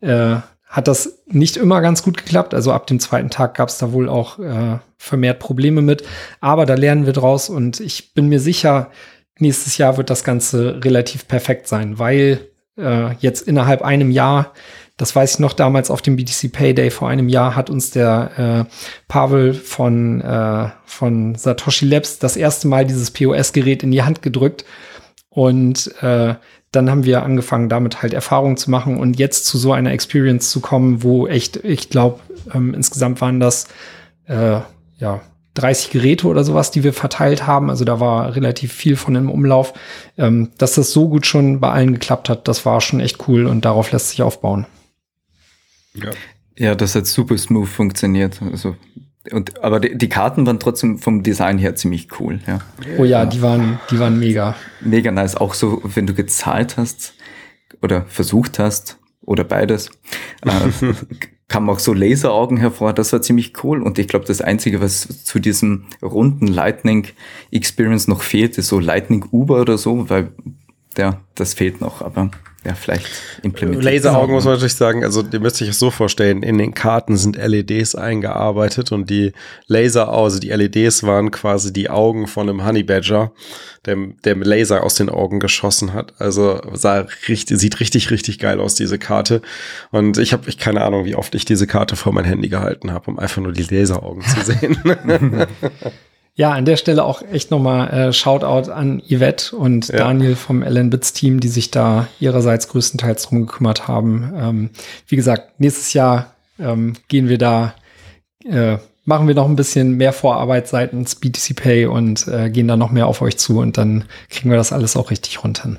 Äh, 0.00 0.36
hat 0.72 0.88
das 0.88 1.22
nicht 1.26 1.58
immer 1.58 1.82
ganz 1.82 2.02
gut 2.02 2.16
geklappt. 2.16 2.54
Also 2.54 2.72
ab 2.72 2.86
dem 2.86 2.98
zweiten 2.98 3.28
Tag 3.28 3.54
gab 3.56 3.68
es 3.68 3.76
da 3.76 3.92
wohl 3.92 4.08
auch 4.08 4.38
äh, 4.38 4.78
vermehrt 4.96 5.38
Probleme 5.38 5.82
mit. 5.82 6.02
Aber 6.40 6.64
da 6.64 6.74
lernen 6.74 7.04
wir 7.04 7.12
draus 7.12 7.50
und 7.50 7.78
ich 7.80 8.14
bin 8.14 8.28
mir 8.28 8.40
sicher, 8.40 8.90
nächstes 9.38 9.76
Jahr 9.76 9.98
wird 9.98 10.08
das 10.08 10.24
Ganze 10.24 10.82
relativ 10.82 11.28
perfekt 11.28 11.68
sein, 11.68 11.98
weil 11.98 12.48
äh, 12.78 13.14
jetzt 13.16 13.46
innerhalb 13.46 13.82
einem 13.82 14.10
Jahr 14.10 14.52
das 14.96 15.16
weiß 15.16 15.34
ich 15.34 15.38
noch 15.38 15.52
damals 15.54 15.90
auf 15.90 16.02
dem 16.02 16.16
BTC 16.16 16.52
Payday 16.52 16.90
vor 16.90 17.08
einem 17.08 17.28
Jahr 17.28 17.56
hat 17.56 17.70
uns 17.70 17.90
der 17.90 18.66
äh, 18.68 18.72
Pavel 19.08 19.54
von, 19.54 20.20
äh, 20.20 20.68
von 20.84 21.34
Satoshi 21.34 21.86
Labs 21.86 22.18
das 22.18 22.36
erste 22.36 22.68
Mal 22.68 22.86
dieses 22.86 23.10
POS-Gerät 23.10 23.82
in 23.82 23.90
die 23.90 24.02
Hand 24.02 24.22
gedrückt. 24.22 24.64
Und 25.30 25.94
äh, 26.02 26.34
dann 26.72 26.90
haben 26.90 27.04
wir 27.04 27.22
angefangen, 27.22 27.68
damit 27.68 28.02
halt 28.02 28.12
Erfahrungen 28.12 28.56
zu 28.56 28.70
machen 28.70 28.98
und 28.98 29.18
jetzt 29.18 29.46
zu 29.46 29.58
so 29.58 29.72
einer 29.72 29.92
Experience 29.92 30.50
zu 30.50 30.60
kommen, 30.60 31.02
wo 31.02 31.26
echt, 31.26 31.56
ich 31.64 31.90
glaube, 31.90 32.20
ähm, 32.54 32.74
insgesamt 32.74 33.20
waren 33.20 33.40
das 33.40 33.68
äh, 34.26 34.60
ja 34.98 35.20
30 35.54 35.90
Geräte 35.90 36.26
oder 36.28 36.44
sowas, 36.44 36.70
die 36.70 36.82
wir 36.82 36.92
verteilt 36.92 37.46
haben. 37.46 37.70
Also 37.70 37.84
da 37.84 38.00
war 38.00 38.34
relativ 38.36 38.72
viel 38.72 38.96
von 38.96 39.14
im 39.16 39.30
Umlauf. 39.30 39.74
Ähm, 40.16 40.50
dass 40.58 40.74
das 40.74 40.92
so 40.92 41.08
gut 41.08 41.26
schon 41.26 41.60
bei 41.60 41.70
allen 41.70 41.94
geklappt 41.94 42.28
hat, 42.28 42.48
das 42.48 42.64
war 42.64 42.80
schon 42.80 43.00
echt 43.00 43.28
cool 43.28 43.46
und 43.46 43.64
darauf 43.64 43.92
lässt 43.92 44.10
sich 44.10 44.22
aufbauen. 44.22 44.66
Ja. 45.94 46.10
ja, 46.56 46.74
das 46.74 46.94
hat 46.94 47.06
super 47.06 47.36
smooth 47.36 47.68
funktioniert. 47.68 48.40
Also, 48.42 48.76
und, 49.30 49.62
aber 49.62 49.80
die, 49.80 49.96
die, 49.96 50.08
Karten 50.08 50.46
waren 50.46 50.58
trotzdem 50.58 50.98
vom 50.98 51.22
Design 51.22 51.58
her 51.58 51.76
ziemlich 51.76 52.08
cool. 52.18 52.40
Ja. 52.46 52.60
Oh 52.98 53.04
ja, 53.04 53.24
die 53.24 53.40
waren, 53.40 53.78
die 53.90 53.98
waren 53.98 54.18
mega. 54.18 54.56
Mega 54.80 55.10
nice. 55.10 55.36
Auch 55.36 55.54
so, 55.54 55.80
wenn 55.84 56.06
du 56.06 56.14
gezahlt 56.14 56.76
hast 56.76 57.14
oder 57.82 58.04
versucht 58.06 58.58
hast 58.58 58.98
oder 59.20 59.44
beides, 59.44 59.90
äh, 60.44 60.92
kamen 61.48 61.68
auch 61.68 61.78
so 61.78 61.92
Laseraugen 61.92 62.56
hervor. 62.56 62.92
Das 62.94 63.12
war 63.12 63.22
ziemlich 63.22 63.62
cool. 63.62 63.82
Und 63.82 63.98
ich 63.98 64.08
glaube, 64.08 64.24
das 64.24 64.40
Einzige, 64.40 64.80
was 64.80 65.24
zu 65.24 65.38
diesem 65.38 65.84
runden 66.02 66.48
Lightning 66.48 67.06
Experience 67.52 68.08
noch 68.08 68.22
fehlt, 68.22 68.58
ist 68.58 68.68
so 68.68 68.80
Lightning 68.80 69.24
Uber 69.30 69.60
oder 69.60 69.78
so, 69.78 70.08
weil 70.10 70.32
ja, 70.96 71.20
das 71.34 71.54
fehlt 71.54 71.80
noch. 71.80 72.02
Aber 72.02 72.30
ja, 72.64 72.74
vielleicht 72.74 73.06
implementiert. 73.42 73.84
Laseraugen 73.84 74.34
muss 74.34 74.44
man 74.44 74.54
natürlich 74.54 74.74
sagen, 74.74 75.04
also 75.04 75.24
ihr 75.32 75.40
müsst 75.40 75.60
euch 75.60 75.68
das 75.68 75.80
so 75.80 75.90
vorstellen, 75.90 76.44
in 76.44 76.58
den 76.58 76.74
Karten 76.74 77.16
sind 77.16 77.36
LEDs 77.36 77.96
eingearbeitet 77.96 78.92
und 78.92 79.10
die 79.10 79.32
Laser, 79.66 80.08
also 80.08 80.38
die 80.38 80.50
LEDs 80.50 81.02
waren 81.02 81.32
quasi 81.32 81.72
die 81.72 81.90
Augen 81.90 82.28
von 82.28 82.48
einem 82.48 82.64
Honey 82.64 82.84
Badger, 82.84 83.32
der, 83.84 83.96
der 84.24 84.36
mit 84.36 84.46
Laser 84.46 84.84
aus 84.84 84.94
den 84.94 85.08
Augen 85.08 85.40
geschossen 85.40 85.92
hat. 85.92 86.14
Also 86.18 86.60
sah 86.72 87.06
richtig, 87.26 87.58
sieht 87.58 87.80
richtig, 87.80 88.12
richtig 88.12 88.38
geil 88.38 88.60
aus, 88.60 88.76
diese 88.76 88.98
Karte. 88.98 89.42
Und 89.90 90.18
ich 90.18 90.32
habe 90.32 90.48
ich 90.48 90.56
keine 90.56 90.82
Ahnung, 90.82 91.04
wie 91.04 91.16
oft 91.16 91.34
ich 91.34 91.44
diese 91.44 91.66
Karte 91.66 91.96
vor 91.96 92.12
mein 92.12 92.24
Handy 92.24 92.48
gehalten 92.48 92.92
habe, 92.92 93.10
um 93.10 93.18
einfach 93.18 93.42
nur 93.42 93.52
die 93.52 93.64
Laseraugen 93.64 94.22
zu 94.22 94.40
sehen. 94.52 94.78
Ja, 96.34 96.52
an 96.52 96.64
der 96.64 96.76
Stelle 96.78 97.04
auch 97.04 97.20
echt 97.22 97.50
nochmal 97.50 97.90
äh, 97.90 98.12
Shoutout 98.12 98.70
an 98.70 99.02
Yvette 99.06 99.54
und 99.54 99.88
ja. 99.88 99.98
Daniel 99.98 100.34
vom 100.34 100.62
Ellen 100.62 100.88
Bits 100.88 101.12
Team, 101.12 101.40
die 101.40 101.48
sich 101.48 101.70
da 101.70 102.08
ihrerseits 102.20 102.68
größtenteils 102.68 103.24
drum 103.24 103.46
gekümmert 103.46 103.86
haben. 103.86 104.32
Ähm, 104.34 104.70
wie 105.06 105.16
gesagt, 105.16 105.60
nächstes 105.60 105.92
Jahr 105.92 106.34
ähm, 106.58 106.94
gehen 107.08 107.28
wir 107.28 107.36
da, 107.36 107.74
äh, 108.46 108.78
machen 109.04 109.28
wir 109.28 109.34
noch 109.34 109.46
ein 109.46 109.56
bisschen 109.56 109.98
mehr 109.98 110.14
Vorarbeit 110.14 110.68
seitens 110.68 111.16
BTC 111.16 111.54
Pay 111.54 111.86
und 111.86 112.26
äh, 112.28 112.48
gehen 112.48 112.68
da 112.68 112.78
noch 112.78 112.90
mehr 112.90 113.08
auf 113.08 113.20
euch 113.20 113.36
zu 113.36 113.58
und 113.58 113.76
dann 113.76 114.06
kriegen 114.30 114.48
wir 114.48 114.56
das 114.56 114.72
alles 114.72 114.96
auch 114.96 115.10
richtig 115.10 115.44
runter. 115.44 115.76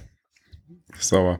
Sauber. 1.03 1.39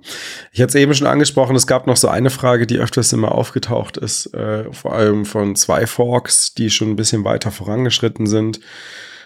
Ich 0.52 0.62
hatte 0.62 0.70
es 0.70 0.76
eben 0.76 0.94
schon 0.94 1.08
angesprochen, 1.08 1.56
es 1.56 1.68
gab 1.68 1.88
noch 1.88 1.98
so 1.98 2.08
eine 2.08 2.30
Frage, 2.30 2.68
die 2.68 2.78
öfters 2.78 3.14
immer 3.14 3.34
aufgetaucht 3.34 3.98
ist, 3.98 4.34
äh, 4.34 4.72
vor 4.72 4.94
allem 4.94 5.26
von 5.26 5.56
zwei 5.56 5.88
Forks, 5.88 6.54
die 6.54 6.70
schon 6.70 6.92
ein 6.92 6.96
bisschen 6.96 7.24
weiter 7.24 7.52
vorangeschritten 7.52 8.28
sind. 8.28 8.60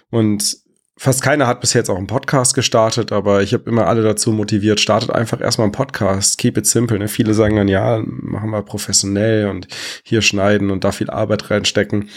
Und 0.09 0.57
fast 0.97 1.21
keiner 1.21 1.47
hat 1.47 1.61
bis 1.61 1.73
jetzt 1.73 1.89
auch 1.89 1.97
einen 1.97 2.07
Podcast 2.07 2.55
gestartet, 2.55 3.11
aber 3.11 3.43
ich 3.43 3.53
habe 3.53 3.69
immer 3.69 3.87
alle 3.87 4.01
dazu 4.01 4.31
motiviert, 4.31 4.79
startet 4.79 5.11
einfach 5.11 5.39
erstmal 5.39 5.65
einen 5.65 5.71
Podcast, 5.71 6.37
keep 6.37 6.57
it 6.57 6.65
simple. 6.65 6.97
Ne? 6.97 7.07
Viele 7.07 7.33
sagen 7.33 7.55
dann, 7.55 7.67
ja, 7.67 8.01
machen 8.03 8.49
wir 8.49 8.61
professionell 8.63 9.47
und 9.47 9.67
hier 10.03 10.21
schneiden 10.21 10.71
und 10.71 10.83
da 10.83 10.91
viel 10.91 11.09
Arbeit 11.09 11.49
reinstecken. 11.49 12.09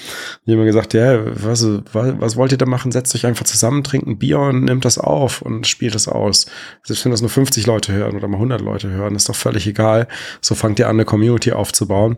Habe 0.47 0.57
mir 0.57 0.65
gesagt, 0.65 0.95
ja, 0.95 1.21
was, 1.25 1.67
was, 1.93 2.15
was 2.19 2.37
wollt 2.37 2.53
ihr 2.53 2.59
da 2.59 2.67
machen? 2.67 2.91
Setzt 2.91 3.15
euch 3.15 3.27
einfach 3.27 3.45
zusammen, 3.45 3.85
trinkt 3.85 4.07
ein 4.07 4.19
Bier 4.19 4.41
und 4.41 4.65
nimmt 4.65 4.85
das 4.85 4.99
auf 4.99 5.43
und 5.43 5.67
spielt 5.67 5.95
es 5.95 6.09
aus. 6.09 6.47
Selbst 6.83 7.05
wenn 7.05 7.13
das 7.13 7.21
nur 7.21 7.31
50 7.31 7.67
Leute 7.67 7.93
hören 7.93 8.17
oder 8.17 8.29
mal 8.29 8.37
100 8.37 8.61
Leute 8.61 8.89
hören, 8.89 9.15
ist 9.15 9.29
doch 9.29 9.37
völlig 9.37 9.67
egal. 9.67 10.09
So 10.41 10.55
fangt 10.55 10.79
ihr 10.79 10.89
an, 10.89 10.97
eine 10.97 11.05
Community 11.05 11.53
aufzubauen. 11.53 12.17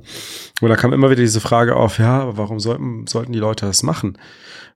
Und 0.61 0.69
da 0.69 0.77
kam 0.77 0.93
immer 0.93 1.11
wieder 1.11 1.23
diese 1.23 1.41
Frage 1.41 1.75
auf, 1.75 1.99
ja, 1.99 2.37
warum 2.37 2.61
sollten, 2.61 3.07
sollten 3.07 3.33
die 3.33 3.41
Leute 3.41 3.67
das 3.67 3.83
machen? 3.83 4.17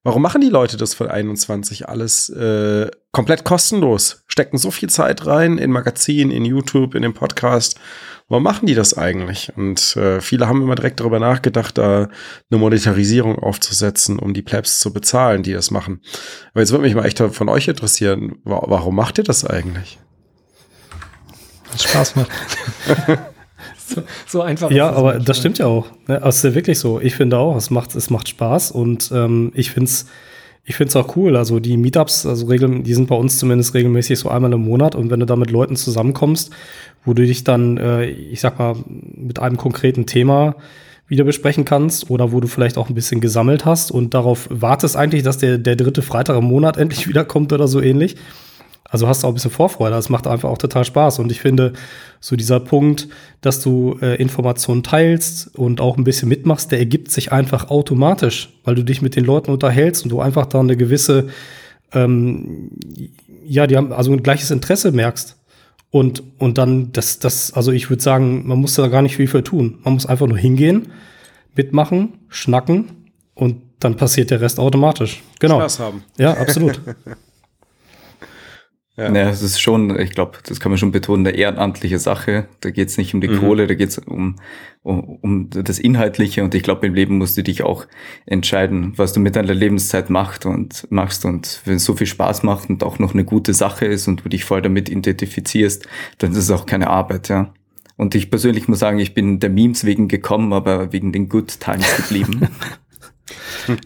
Warum 0.07 0.23
machen 0.23 0.41
die 0.41 0.51
Leute 0.51 0.77
das 0.77 0.95
für 0.95 1.11
21 1.11 1.89
alles 1.89 2.29
äh, 2.29 2.89
komplett 3.11 3.43
kostenlos? 3.43 4.23
Stecken 4.29 4.57
so 4.57 4.71
viel 4.71 4.89
Zeit 4.89 5.27
rein 5.27 5.59
in 5.59 5.73
Magazin, 5.73 6.31
in 6.31 6.45
YouTube, 6.45 6.95
in 6.95 7.03
den 7.03 7.13
Podcast. 7.13 7.81
Warum 8.29 8.45
machen 8.45 8.67
die 8.67 8.77
das 8.77 8.97
eigentlich? 8.97 9.53
Und 9.57 9.97
äh, 9.97 10.21
viele 10.21 10.47
haben 10.47 10.63
immer 10.63 10.77
direkt 10.77 11.01
darüber 11.01 11.19
nachgedacht, 11.19 11.77
da 11.77 12.09
eine 12.49 12.61
Monetarisierung 12.61 13.41
aufzusetzen, 13.41 14.21
um 14.21 14.33
die 14.33 14.43
Plebs 14.43 14.79
zu 14.79 14.93
bezahlen, 14.93 15.43
die 15.43 15.55
das 15.55 15.73
machen. 15.73 16.01
Aber 16.53 16.61
jetzt 16.61 16.71
würde 16.71 16.85
mich 16.85 16.95
mal 16.95 17.05
echt 17.05 17.19
von 17.19 17.49
euch 17.49 17.67
interessieren, 17.67 18.37
warum 18.45 18.95
macht 18.95 19.19
ihr 19.19 19.25
das 19.25 19.45
eigentlich? 19.45 19.99
Spaß 21.77 22.15
macht. 22.15 22.31
so, 23.95 24.03
so 24.27 24.43
einfach. 24.43 24.71
Ja, 24.71 24.91
aber 24.91 25.03
manchmal. 25.03 25.25
das 25.25 25.39
stimmt 25.39 25.59
ja 25.59 25.67
auch. 25.67 25.87
Ne? 26.07 26.17
Also 26.17 26.29
es 26.29 26.37
ist 26.37 26.45
ja 26.45 26.55
wirklich 26.55 26.79
so. 26.79 27.01
Ich 27.01 27.15
finde 27.15 27.39
auch, 27.39 27.57
es 27.57 27.71
macht, 27.71 27.95
es 27.95 28.11
macht 28.11 28.29
Spaß 28.29 28.71
und 28.71 29.11
ähm, 29.13 29.53
ich 29.55 29.71
finde 29.71 29.87
es 29.87 30.07
ich 30.69 30.75
find's 30.75 30.97
auch 30.97 31.17
cool. 31.17 31.37
Also 31.37 31.61
die 31.61 31.77
Meetups, 31.77 32.27
also 32.27 32.47
regel, 32.47 32.83
die 32.83 32.93
sind 32.93 33.07
bei 33.07 33.15
uns 33.15 33.39
zumindest 33.39 33.73
regelmäßig 33.75 34.19
so 34.19 34.29
einmal 34.29 34.53
im 34.53 34.63
Monat 34.63 34.97
und 34.97 35.11
wenn 35.11 35.21
du 35.21 35.27
da 35.27 35.37
mit 35.37 35.53
Leuten 35.53 35.77
zusammenkommst, 35.77 36.51
wo 37.05 37.15
du 37.15 37.25
dich 37.25 37.45
dann, 37.45 37.79
äh, 37.79 38.07
ich 38.07 38.41
sag 38.41 38.59
mal, 38.59 38.75
mit 38.87 39.39
einem 39.39 39.57
konkreten 39.57 40.07
Thema 40.07 40.57
wieder 41.07 41.23
besprechen 41.23 41.65
kannst 41.65 42.11
oder 42.11 42.33
wo 42.33 42.41
du 42.41 42.49
vielleicht 42.49 42.79
auch 42.79 42.89
ein 42.89 42.97
bisschen 42.97 43.21
gesammelt 43.21 43.65
hast 43.65 43.93
und 43.93 44.13
darauf 44.13 44.49
wartest 44.51 44.97
eigentlich, 44.97 45.23
dass 45.23 45.39
der, 45.39 45.57
der 45.59 45.77
dritte 45.77 46.03
Freitag 46.03 46.37
im 46.37 46.45
Monat 46.45 46.77
endlich 46.79 47.07
wiederkommt 47.07 47.53
oder 47.53 47.69
so 47.69 47.81
ähnlich. 47.81 48.17
Also 48.97 49.09
hast 49.09 49.23
du 49.23 49.27
auch 49.27 49.33
ein 49.33 49.35
bisschen 49.35 49.51
Vorfreude. 49.51 49.95
Das 49.95 50.09
macht 50.09 50.27
einfach 50.27 50.49
auch 50.49 50.57
total 50.57 50.83
Spaß. 50.83 51.19
Und 51.19 51.31
ich 51.31 51.43
finde, 51.43 51.75
so 52.19 52.35
dieser 52.35 52.61
Punkt, 52.61 53.09
dass 53.43 53.61
du 53.61 53.99
äh, 54.01 54.17
Informationen 54.17 54.83
teilst 54.83 55.55
und 55.55 55.83
auch 55.83 55.99
ein 55.99 56.05
bisschen 56.05 56.31
mitmachst, 56.31 56.73
der 56.73 56.79
ergibt 56.79 57.11
sich 57.11 57.31
einfach 57.31 57.69
automatisch, 57.69 58.55
weil 58.65 58.75
du 58.75 58.83
dich 58.83 59.03
mit 59.03 59.15
den 59.15 59.27
Leuten 59.27 59.51
unterhältst 59.51 60.05
und 60.05 60.09
du 60.09 60.23
einfach 60.23 60.47
da 60.47 60.61
eine 60.61 60.79
gewisse, 60.79 61.27
ähm, 61.93 62.71
ja, 63.45 63.67
die 63.67 63.77
haben 63.77 63.93
also 63.93 64.13
ein 64.13 64.23
gleiches 64.23 64.51
Interesse 64.51 64.93
merkst. 64.93 65.37
Und, 65.91 66.23
und 66.39 66.57
dann, 66.57 66.91
das, 66.93 67.19
das, 67.19 67.53
also 67.53 67.73
ich 67.73 67.91
würde 67.91 68.03
sagen, 68.03 68.49
man 68.49 68.59
muss 68.59 68.77
da 68.77 68.89
gar 68.89 69.03
nicht 69.03 69.17
viel 69.17 69.27
für 69.27 69.45
tun. 69.45 69.79
Man 69.85 69.93
muss 69.93 70.07
einfach 70.07 70.27
nur 70.27 70.39
hingehen, 70.39 70.89
mitmachen, 71.55 72.15
schnacken 72.31 72.93
und 73.35 73.61
dann 73.79 73.99
passiert 73.99 74.31
der 74.31 74.41
Rest 74.41 74.59
automatisch. 74.59 75.23
Genau. 75.39 75.57
Spaß 75.57 75.81
haben. 75.81 76.03
Ja, 76.17 76.33
absolut. 76.33 76.81
Ja. 78.97 79.11
Naja, 79.11 79.29
es 79.29 79.43
ist 79.43 79.61
schon, 79.61 79.99
ich 80.01 80.11
glaube, 80.11 80.39
das 80.45 80.59
kann 80.59 80.71
man 80.73 80.79
schon 80.79 80.91
betonen, 80.91 81.27
eine 81.27 81.37
ehrenamtliche 81.37 81.99
Sache. 81.99 82.49
Da 82.61 82.71
geht 82.71 82.89
es 82.89 82.97
nicht 82.97 83.13
um 83.13 83.21
die 83.21 83.29
Mhm. 83.29 83.41
Kohle, 83.41 83.67
da 83.67 83.75
geht 83.75 83.91
es 83.91 83.99
um, 83.99 84.37
um, 84.83 85.19
um 85.21 85.51
das 85.51 85.79
Inhaltliche. 85.79 86.43
Und 86.43 86.55
ich 86.55 86.63
glaube, 86.63 86.87
im 86.87 86.95
Leben 86.95 87.19
musst 87.19 87.37
du 87.37 87.43
dich 87.43 87.63
auch 87.63 87.87
entscheiden, 88.25 88.95
was 88.97 89.13
du 89.13 89.21
mit 89.21 89.37
deiner 89.37 89.53
Lebenszeit 89.53 90.09
machst 90.09 90.47
und 90.47 90.91
machst. 90.91 91.27
Und 91.27 91.61
wenn 91.67 91.77
es 91.77 91.85
so 91.85 91.95
viel 91.95 92.07
Spaß 92.07 92.43
macht 92.43 92.71
und 92.71 92.83
auch 92.83 92.99
noch 92.99 93.13
eine 93.13 93.25
gute 93.25 93.53
Sache 93.53 93.85
ist 93.85 94.09
und 94.09 94.25
du 94.25 94.31
dich 94.31 94.45
voll 94.47 94.63
damit 94.63 94.89
identifizierst, 94.89 95.87
dann 96.17 96.33
ist 96.33 96.39
es 96.39 96.51
auch 96.51 96.65
keine 96.65 96.89
Arbeit, 96.89 97.29
ja. 97.29 97.53
Und 97.99 98.15
ich 98.15 98.31
persönlich 98.31 98.69
muss 98.69 98.79
sagen, 98.79 98.99
ich 98.99 99.15
bin 99.15 99.41
der 99.41 99.49
Memes 99.51 99.85
wegen 99.85 100.09
gekommen, 100.09 100.53
aber 100.53 100.93
wegen 100.93 101.13
den 101.13 101.29
Good 101.29 101.61
Times 101.61 101.87
geblieben. 101.97 102.49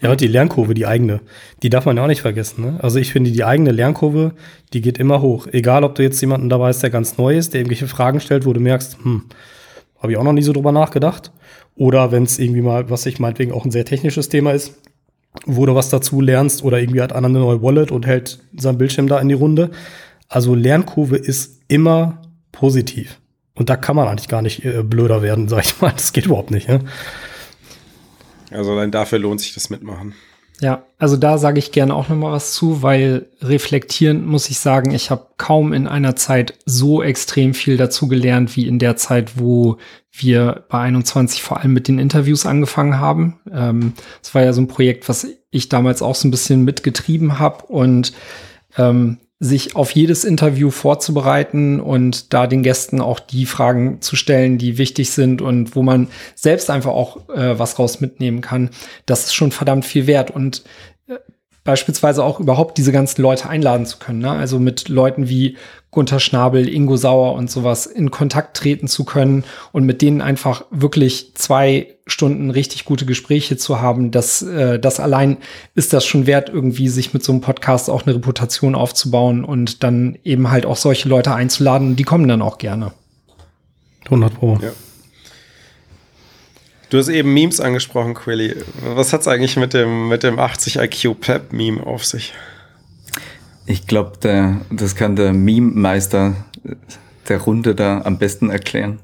Ja, 0.03 0.11
und 0.11 0.21
die 0.21 0.27
Lernkurve, 0.27 0.75
die 0.75 0.87
eigene, 0.87 1.21
die 1.63 1.71
darf 1.71 1.87
man 1.87 1.97
ja 1.97 2.03
auch 2.03 2.09
nicht 2.09 2.21
vergessen. 2.21 2.63
Ne? 2.63 2.79
Also 2.83 2.99
ich 2.99 3.13
finde, 3.13 3.31
die 3.31 3.45
eigene 3.45 3.73
Lernkurve, 3.73 4.33
die 4.73 4.81
geht 4.83 4.99
immer 4.99 5.23
hoch. 5.23 5.47
Egal, 5.51 5.85
ob 5.85 5.95
du 5.95 6.03
jetzt 6.03 6.21
jemanden 6.21 6.51
dabei 6.51 6.71
ist, 6.71 6.83
der 6.83 6.91
ganz 6.91 7.17
neu 7.17 7.37
ist, 7.37 7.55
der 7.55 7.61
irgendwelche 7.61 7.89
Fragen 7.89 8.21
stellt, 8.21 8.45
wo 8.45 8.53
du 8.53 8.61
merkst, 8.61 8.99
hm, 9.03 9.25
habe 9.99 10.13
ich 10.13 10.19
auch 10.19 10.25
noch 10.25 10.33
nie 10.33 10.43
so 10.43 10.53
drüber 10.53 10.73
nachgedacht. 10.73 11.33
Oder 11.77 12.13
wenn 12.13 12.25
es 12.25 12.39
irgendwie 12.39 12.61
mal, 12.61 12.91
was 12.91 13.07
ich 13.07 13.19
meinetwegen 13.19 13.53
auch 13.53 13.65
ein 13.65 13.71
sehr 13.71 13.85
technisches 13.85 14.29
Thema 14.29 14.53
ist, 14.53 14.75
wo 15.47 15.65
du 15.65 15.75
was 15.75 15.89
dazu 15.89 16.21
lernst 16.21 16.65
oder 16.65 16.79
irgendwie 16.79 17.01
hat 17.01 17.13
einer 17.13 17.29
eine 17.29 17.39
neue 17.39 17.63
Wallet 17.63 17.91
und 17.91 18.07
hält 18.07 18.41
seinen 18.57 18.79
Bildschirm 18.79 19.09
da 19.09 19.19
in 19.21 19.29
die 19.29 19.35
Runde. 19.35 19.71
Also 20.29 20.55
Lernkurve 20.55 21.17
ist 21.17 21.61
immer 21.69 22.23
positiv. 22.53 23.21
Und 23.55 23.71
da 23.71 23.77
kann 23.77 23.97
man 23.97 24.09
eigentlich 24.09 24.29
gar 24.29 24.43
nicht 24.43 24.65
äh, 24.65 24.83
blöder 24.83 25.23
werden, 25.23 25.49
sag 25.49 25.65
ich 25.65 25.81
mal. 25.81 25.93
Das 25.93 26.13
geht 26.13 26.27
überhaupt 26.27 26.51
nicht. 26.51 26.69
Ne? 26.69 26.81
Also 28.51 28.73
allein 28.73 28.91
dafür 28.91 29.19
lohnt 29.19 29.41
sich 29.41 29.55
das 29.55 29.71
Mitmachen. 29.71 30.15
Ja, 30.61 30.85
also 30.99 31.17
da 31.17 31.39
sage 31.39 31.59
ich 31.59 31.73
gerne 31.73 31.95
auch 31.95 32.11
noch 32.11 32.17
mal 32.17 32.33
was 32.33 32.53
zu, 32.53 32.83
weil 32.83 33.27
reflektierend 33.41 34.27
muss 34.27 34.51
ich 34.51 34.59
sagen, 34.59 34.91
ich 34.91 35.11
habe 35.11 35.29
kaum 35.39 35.73
in 35.73 35.87
einer 35.87 36.17
Zeit 36.17 36.55
so 36.67 37.03
extrem 37.03 37.55
viel 37.55 37.79
dazu 37.79 38.09
gelernt 38.09 38.55
wie 38.57 38.67
in 38.67 38.79
der 38.79 38.97
Zeit, 38.97 39.39
wo 39.39 39.79
wir 40.13 40.65
bei 40.69 40.81
21 40.81 41.43
vor 41.43 41.61
allem 41.61 41.73
mit 41.73 41.89
den 41.89 41.99
Interviews 41.99 42.45
angefangen 42.45 42.99
haben. 42.99 43.41
Ähm, 43.51 43.95
das 44.21 44.35
war 44.35 44.43
ja 44.43 44.53
so 44.53 44.61
ein 44.61 44.69
Projekt, 44.69 45.09
was 45.09 45.27
ich 45.51 45.71
damals 45.71 46.03
auch 46.03 46.15
so 46.15 46.29
ein 46.29 46.31
bisschen 46.31 46.63
mitgetrieben 46.63 47.39
habe 47.39 47.65
und 47.67 48.13
ähm, 48.77 49.17
sich 49.43 49.75
auf 49.75 49.91
jedes 49.93 50.25
Interview 50.25 50.71
vorzubereiten 50.71 51.81
und 51.81 52.35
da 52.35 52.47
den 52.47 52.63
Gästen 52.63 53.01
auch 53.01 53.19
die 53.19 53.47
Fragen 53.47 54.03
zu 54.03 54.15
stellen, 54.15 54.59
die 54.59 54.77
wichtig 54.77 55.11
sind 55.11 55.41
und 55.41 55.75
wo 55.75 55.83
man 55.83 56.09
selbst 56.35 56.69
einfach 56.69 56.91
auch 56.91 57.27
äh, 57.31 57.59
was 57.59 57.79
raus 57.79 58.03
mitnehmen 58.03 58.43
kann, 58.43 58.69
das 59.07 59.25
ist 59.25 59.35
schon 59.35 59.51
verdammt 59.51 59.87
viel 59.87 60.07
wert. 60.07 60.31
Und 60.31 60.63
beispielsweise 61.65 62.25
auch 62.25 62.41
überhaupt 62.41 62.79
diese 62.79 62.93
ganzen 62.93 63.21
Leute 63.23 63.49
einladen 63.49 63.87
zu 63.87 63.99
können. 63.99 64.21
Ne? 64.21 64.31
Also 64.31 64.59
mit 64.59 64.89
Leuten 64.89 65.29
wie 65.29 65.57
Gunther 65.91 66.21
Schnabel, 66.21 66.69
Ingo 66.69 66.97
Sauer 66.97 67.35
und 67.35 67.51
sowas 67.51 67.87
in 67.87 68.11
Kontakt 68.11 68.57
treten 68.57 68.89
zu 68.89 69.05
können 69.05 69.45
und 69.73 69.85
mit 69.85 70.03
denen 70.03 70.23
einfach 70.23 70.65
wirklich 70.71 71.35
zwei 71.35 71.89
Stunden 72.07 72.51
richtig 72.51 72.85
gute 72.85 73.07
Gespräche 73.07 73.57
zu 73.57 73.81
haben, 73.81 74.11
das, 74.11 74.43
äh, 74.43 74.79
das 74.79 75.01
allein 75.01 75.37
ist 75.75 75.93
das 75.93 76.05
schon 76.05 76.27
wert, 76.27 76.49
irgendwie 76.49 76.89
sich 76.89 77.13
mit 77.13 77.23
so 77.23 77.33
einem 77.33 77.41
Podcast 77.41 77.91
auch 77.91 78.07
eine 78.07 78.15
Reputation 78.15 78.75
aufzubauen 78.75 79.45
und 79.45 79.83
dann 79.83 80.19
eben 80.25 80.51
halt 80.51 80.65
auch 80.67 80.77
solche 80.77 81.09
Leute 81.09 81.35
einzuladen. 81.35 81.97
Die 81.97 82.05
kommen 82.05 82.27
dann 82.27 82.43
auch 82.43 82.59
gerne. 82.59 82.93
100 84.07 84.35
Pro. 84.35 84.59
Ja. 84.63 84.71
Du 86.91 86.99
hast 86.99 87.09
eben 87.09 87.33
Memes 87.33 87.61
angesprochen, 87.61 88.15
Quilly. 88.15 88.57
Was 88.83 89.13
hat's 89.13 89.29
eigentlich 89.29 89.57
mit 89.57 89.75
dem, 89.75 90.09
mit 90.09 90.25
dem 90.25 90.41
80 90.41 90.77
IQ 90.77 91.21
Pep 91.21 91.53
Meme 91.53 91.87
auf 91.87 92.05
sich? 92.05 92.35
Ich 93.65 93.87
glaube, 93.87 94.59
das 94.71 94.97
kann 94.97 95.15
der 95.15 95.33
Meme-Meister 95.33 96.35
der 97.29 97.39
Runde 97.39 97.77
da 97.77 98.03
am 98.03 98.19
besten 98.19 98.51
erklären. 98.51 98.99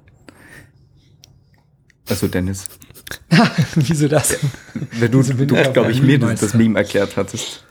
Also 2.08 2.26
Dennis. 2.26 2.66
Wieso 3.76 4.08
das? 4.08 4.36
Wenn 4.74 5.12
du, 5.12 5.22
du 5.22 5.46
glaube 5.46 5.92
ich, 5.92 6.02
mir 6.02 6.18
das, 6.18 6.40
das 6.40 6.54
Meme 6.54 6.80
erklärt 6.80 7.16
hattest. 7.16 7.64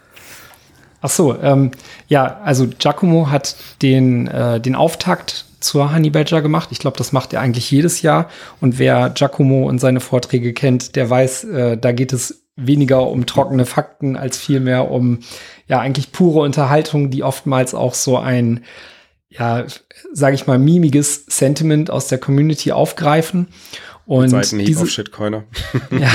Ach 1.01 1.09
so, 1.09 1.37
ähm, 1.41 1.71
ja, 2.07 2.39
also 2.41 2.67
Giacomo 2.67 3.29
hat 3.29 3.57
den, 3.81 4.27
äh, 4.27 4.61
den 4.61 4.75
Auftakt 4.75 5.45
zur 5.59 5.93
Honey 5.93 6.09
Badger 6.09 6.41
gemacht. 6.41 6.69
Ich 6.71 6.79
glaube, 6.79 6.97
das 6.97 7.11
macht 7.11 7.33
er 7.33 7.41
eigentlich 7.41 7.69
jedes 7.71 8.01
Jahr. 8.01 8.29
Und 8.61 8.79
wer 8.79 9.09
Giacomo 9.09 9.67
und 9.67 9.79
seine 9.79 9.99
Vorträge 9.99 10.53
kennt, 10.53 10.95
der 10.95 11.09
weiß, 11.09 11.43
äh, 11.45 11.77
da 11.77 11.91
geht 11.91 12.13
es 12.13 12.43
weniger 12.55 13.07
um 13.07 13.25
trockene 13.25 13.65
Fakten 13.65 14.15
als 14.15 14.37
vielmehr 14.37 14.89
um 14.89 15.19
ja 15.67 15.79
eigentlich 15.79 16.11
pure 16.11 16.39
Unterhaltung, 16.41 17.09
die 17.09 17.23
oftmals 17.23 17.73
auch 17.73 17.93
so 17.93 18.17
ein 18.17 18.63
ja, 19.37 19.65
sage 20.13 20.35
ich 20.35 20.47
mal, 20.47 20.57
mimiges 20.57 21.25
Sentiment 21.27 21.91
aus 21.91 22.07
der 22.07 22.19
Community 22.19 22.71
aufgreifen. 22.71 23.47
Und 24.05 24.29
Seitenhieb 24.29 24.67
diese, 24.67 24.83
auf 24.83 24.89
Shitcoiner. 24.89 25.45
ja, 25.91 26.11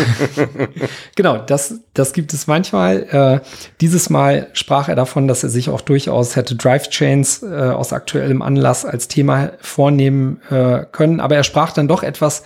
genau, 1.16 1.38
das, 1.38 1.80
das 1.92 2.12
gibt 2.12 2.32
es 2.32 2.46
manchmal. 2.46 3.02
Äh, 3.42 3.46
dieses 3.80 4.10
Mal 4.10 4.48
sprach 4.52 4.88
er 4.88 4.94
davon, 4.94 5.26
dass 5.26 5.42
er 5.42 5.48
sich 5.48 5.70
auch 5.70 5.80
durchaus 5.80 6.36
hätte 6.36 6.54
Drive 6.54 6.88
Chains 6.90 7.42
äh, 7.42 7.46
aus 7.46 7.92
aktuellem 7.92 8.42
Anlass 8.42 8.84
als 8.84 9.08
Thema 9.08 9.52
vornehmen 9.60 10.40
äh, 10.50 10.84
können. 10.92 11.18
Aber 11.18 11.34
er 11.34 11.42
sprach 11.42 11.72
dann 11.72 11.88
doch 11.88 12.04
etwas 12.04 12.44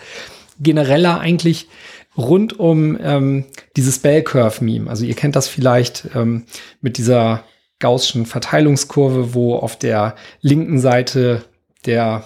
genereller 0.60 1.20
eigentlich 1.20 1.68
rund 2.16 2.58
um 2.58 2.98
ähm, 3.02 3.44
dieses 3.76 3.98
Bell 3.98 4.22
Curve 4.22 4.64
Meme. 4.64 4.88
Also 4.88 5.04
ihr 5.04 5.14
kennt 5.14 5.36
das 5.36 5.48
vielleicht 5.48 6.08
ähm, 6.14 6.44
mit 6.80 6.96
dieser 6.96 7.44
Gaußschen 7.80 8.24
Verteilungskurve, 8.24 9.34
wo 9.34 9.56
auf 9.56 9.78
der 9.78 10.14
linken 10.40 10.78
Seite 10.78 11.44
der 11.84 12.24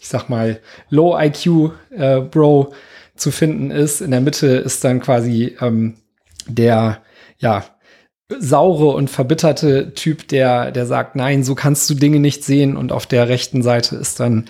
ich 0.00 0.08
sag 0.08 0.28
mal, 0.28 0.60
Low 0.90 1.18
IQ 1.18 1.72
äh, 1.90 2.20
Bro 2.20 2.72
zu 3.16 3.30
finden 3.30 3.70
ist. 3.70 4.00
In 4.00 4.10
der 4.10 4.20
Mitte 4.20 4.46
ist 4.46 4.84
dann 4.84 5.00
quasi 5.00 5.56
ähm, 5.60 5.94
der, 6.46 7.02
ja, 7.38 7.64
saure 8.38 8.88
und 8.88 9.08
verbitterte 9.08 9.94
Typ, 9.94 10.28
der, 10.28 10.72
der 10.72 10.86
sagt, 10.86 11.14
nein, 11.14 11.44
so 11.44 11.54
kannst 11.54 11.88
du 11.88 11.94
Dinge 11.94 12.18
nicht 12.18 12.44
sehen. 12.44 12.76
Und 12.76 12.92
auf 12.92 13.06
der 13.06 13.28
rechten 13.28 13.62
Seite 13.62 13.96
ist 13.96 14.20
dann 14.20 14.46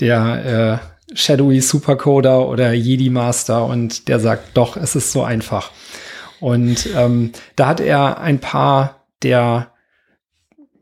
der 0.00 0.80
äh, 1.12 1.16
Shadowy 1.16 1.60
Supercoder 1.60 2.48
oder 2.48 2.72
Jedi 2.72 3.10
Master 3.10 3.66
und 3.66 4.08
der 4.08 4.20
sagt, 4.20 4.56
doch, 4.56 4.76
es 4.76 4.96
ist 4.96 5.12
so 5.12 5.22
einfach. 5.22 5.70
Und 6.40 6.88
ähm, 6.96 7.32
da 7.56 7.68
hat 7.68 7.80
er 7.80 8.20
ein 8.20 8.38
paar 8.38 9.06
der 9.22 9.69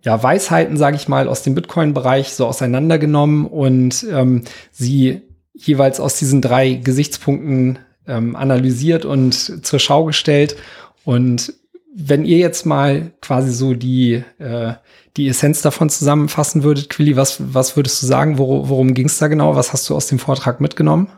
ja, 0.03 0.23
Weisheiten, 0.23 0.77
sage 0.77 0.97
ich 0.97 1.09
mal, 1.09 1.29
aus 1.29 1.43
dem 1.43 1.55
Bitcoin-Bereich 1.55 2.33
so 2.33 2.47
auseinandergenommen 2.47 3.47
und 3.47 4.07
ähm, 4.11 4.45
sie 4.71 5.23
jeweils 5.55 5.99
aus 5.99 6.17
diesen 6.17 6.41
drei 6.41 6.75
Gesichtspunkten 6.75 7.81
ähm, 8.07 8.37
analysiert 8.37 9.05
und 9.05 9.65
zur 9.67 9.79
Schau 9.79 10.05
gestellt. 10.05 10.57
Und 11.05 11.53
wenn 11.95 12.25
ihr 12.25 12.39
jetzt 12.39 12.65
mal 12.65 13.11
quasi 13.21 13.53
so 13.53 13.75
die, 13.75 14.23
äh, 14.39 14.75
die 15.17 15.29
Essenz 15.29 15.63
davon 15.63 15.91
zusammenfassen 15.91 16.63
würdet, 16.63 16.91
Quilly, 16.91 17.17
was, 17.17 17.55
was 17.55 17.77
würdest 17.77 18.01
du 18.03 18.07
sagen? 18.07 18.39
Wor 18.39 18.69
worum 18.69 18.95
ging 18.95 19.07
es 19.07 19.19
da 19.19 19.27
genau? 19.27 19.57
Was 19.57 19.73
hast 19.73 19.89
du 19.91 19.97
aus 19.97 20.07
dem 20.07 20.21
Vortrag 20.21 20.61
mitgenommen? 20.61 21.09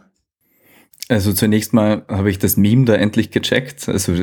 Also 1.09 1.33
zunächst 1.33 1.75
mal 1.75 2.05
habe 2.09 2.31
ich 2.31 2.39
das 2.39 2.57
Meme 2.57 2.85
da 2.85 2.95
endlich 2.95 3.31
gecheckt, 3.31 3.89
also 3.89 4.15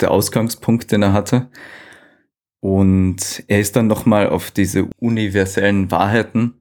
der 0.00 0.10
Ausgangspunkt, 0.10 0.90
den 0.90 1.02
er 1.02 1.12
hatte. 1.12 1.48
Und 2.64 3.44
er 3.46 3.60
ist 3.60 3.76
dann 3.76 3.88
nochmal 3.88 4.30
auf 4.30 4.50
diese 4.50 4.88
universellen 4.98 5.90
Wahrheiten 5.90 6.54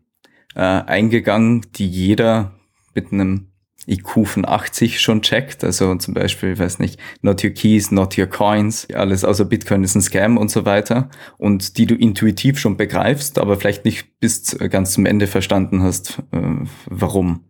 äh, 0.53 0.59
eingegangen, 0.59 1.65
die 1.75 1.87
jeder 1.87 2.59
mit 2.93 3.13
einem 3.13 3.53
IQ 3.87 4.27
von 4.27 4.45
80 4.45 4.99
schon 4.99 5.21
checkt. 5.21 5.63
Also 5.63 5.95
zum 5.95 6.13
Beispiel, 6.13 6.59
weiß 6.59 6.79
nicht, 6.79 6.99
not 7.21 7.41
your 7.41 7.51
keys, 7.51 7.89
not 7.89 8.17
your 8.17 8.25
coins, 8.25 8.85
alles 8.93 9.23
außer 9.23 9.45
Bitcoin 9.45 9.85
ist 9.85 9.95
ein 9.95 10.01
Scam 10.01 10.35
und 10.35 10.51
so 10.51 10.65
weiter. 10.65 11.09
Und 11.37 11.77
die 11.77 11.85
du 11.85 11.95
intuitiv 11.95 12.59
schon 12.59 12.75
begreifst, 12.75 13.39
aber 13.39 13.55
vielleicht 13.55 13.85
nicht 13.85 14.19
bis 14.19 14.57
ganz 14.71 14.91
zum 14.91 15.05
Ende 15.05 15.27
verstanden 15.27 15.83
hast, 15.83 16.21
äh, 16.33 16.65
warum. 16.85 17.45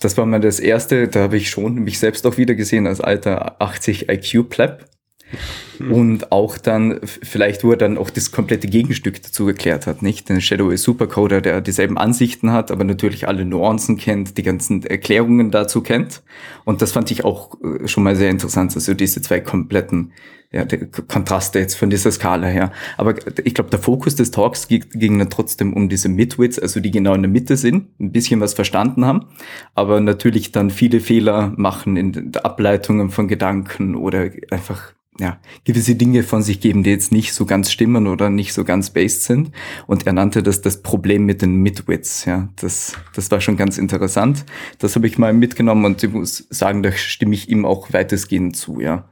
Das 0.00 0.16
war 0.16 0.24
mal 0.24 0.40
das 0.40 0.60
erste, 0.60 1.08
da 1.08 1.20
habe 1.20 1.36
ich 1.36 1.50
schon 1.50 1.74
mich 1.74 1.98
selbst 1.98 2.26
auch 2.26 2.38
wieder 2.38 2.54
gesehen 2.54 2.86
als 2.86 3.02
alter 3.02 3.60
80 3.60 4.08
IQ-Pleb. 4.08 4.86
Und 5.78 6.32
auch 6.32 6.58
dann, 6.58 6.98
vielleicht 7.02 7.62
wo 7.62 7.70
er 7.70 7.76
dann 7.76 7.98
auch 7.98 8.10
das 8.10 8.32
komplette 8.32 8.66
Gegenstück 8.66 9.22
dazu 9.22 9.46
geklärt 9.46 9.86
hat, 9.86 10.02
nicht? 10.02 10.28
Den 10.28 10.40
Shadow 10.40 10.70
ist 10.70 10.82
Supercoder, 10.82 11.40
der 11.40 11.60
dieselben 11.60 11.98
Ansichten 11.98 12.52
hat, 12.52 12.70
aber 12.70 12.84
natürlich 12.84 13.28
alle 13.28 13.44
Nuancen 13.44 13.96
kennt, 13.96 14.38
die 14.38 14.42
ganzen 14.42 14.84
Erklärungen 14.84 15.50
dazu 15.50 15.80
kennt. 15.80 16.22
Und 16.64 16.82
das 16.82 16.92
fand 16.92 17.10
ich 17.10 17.24
auch 17.24 17.56
äh, 17.62 17.86
schon 17.86 18.02
mal 18.02 18.16
sehr 18.16 18.30
interessant, 18.30 18.74
also 18.74 18.94
diese 18.94 19.22
zwei 19.22 19.40
kompletten 19.40 20.12
ja, 20.50 20.64
Kontraste 21.08 21.58
jetzt 21.58 21.74
von 21.74 21.90
dieser 21.90 22.10
Skala 22.10 22.46
her. 22.46 22.72
Aber 22.96 23.14
ich 23.44 23.54
glaube, 23.54 23.70
der 23.70 23.78
Fokus 23.78 24.14
des 24.14 24.30
Talks 24.30 24.66
ging 24.68 25.18
dann 25.18 25.28
trotzdem 25.28 25.74
um 25.74 25.88
diese 25.90 26.08
Midwits, 26.08 26.58
also 26.58 26.80
die 26.80 26.90
genau 26.90 27.14
in 27.14 27.22
der 27.22 27.30
Mitte 27.30 27.56
sind, 27.56 27.88
ein 28.00 28.12
bisschen 28.12 28.40
was 28.40 28.54
verstanden 28.54 29.04
haben, 29.04 29.26
aber 29.74 30.00
natürlich 30.00 30.50
dann 30.50 30.70
viele 30.70 31.00
Fehler 31.00 31.52
machen 31.56 31.96
in 31.96 32.34
Ableitungen 32.36 33.10
von 33.10 33.28
Gedanken 33.28 33.94
oder 33.94 34.30
einfach 34.50 34.94
ja, 35.20 35.38
gewisse 35.64 35.94
Dinge 35.96 36.22
von 36.22 36.42
sich 36.42 36.60
geben, 36.60 36.82
die 36.82 36.90
jetzt 36.90 37.12
nicht 37.12 37.32
so 37.32 37.44
ganz 37.44 37.70
stimmen 37.70 38.06
oder 38.06 38.30
nicht 38.30 38.52
so 38.52 38.64
ganz 38.64 38.90
based 38.90 39.24
sind. 39.24 39.50
Und 39.86 40.06
er 40.06 40.12
nannte 40.12 40.42
das 40.42 40.62
das 40.62 40.82
Problem 40.82 41.24
mit 41.24 41.42
den 41.42 41.56
Midwits. 41.56 42.24
Ja, 42.24 42.48
das, 42.56 42.94
das 43.14 43.30
war 43.30 43.40
schon 43.40 43.56
ganz 43.56 43.78
interessant. 43.78 44.44
Das 44.78 44.94
habe 44.94 45.06
ich 45.06 45.18
mal 45.18 45.32
mitgenommen 45.32 45.84
und 45.84 46.02
ich 46.02 46.12
muss 46.12 46.46
sagen, 46.50 46.82
da 46.82 46.92
stimme 46.92 47.34
ich 47.34 47.48
ihm 47.48 47.64
auch 47.64 47.92
weitestgehend 47.92 48.56
zu, 48.56 48.80
ja. 48.80 49.08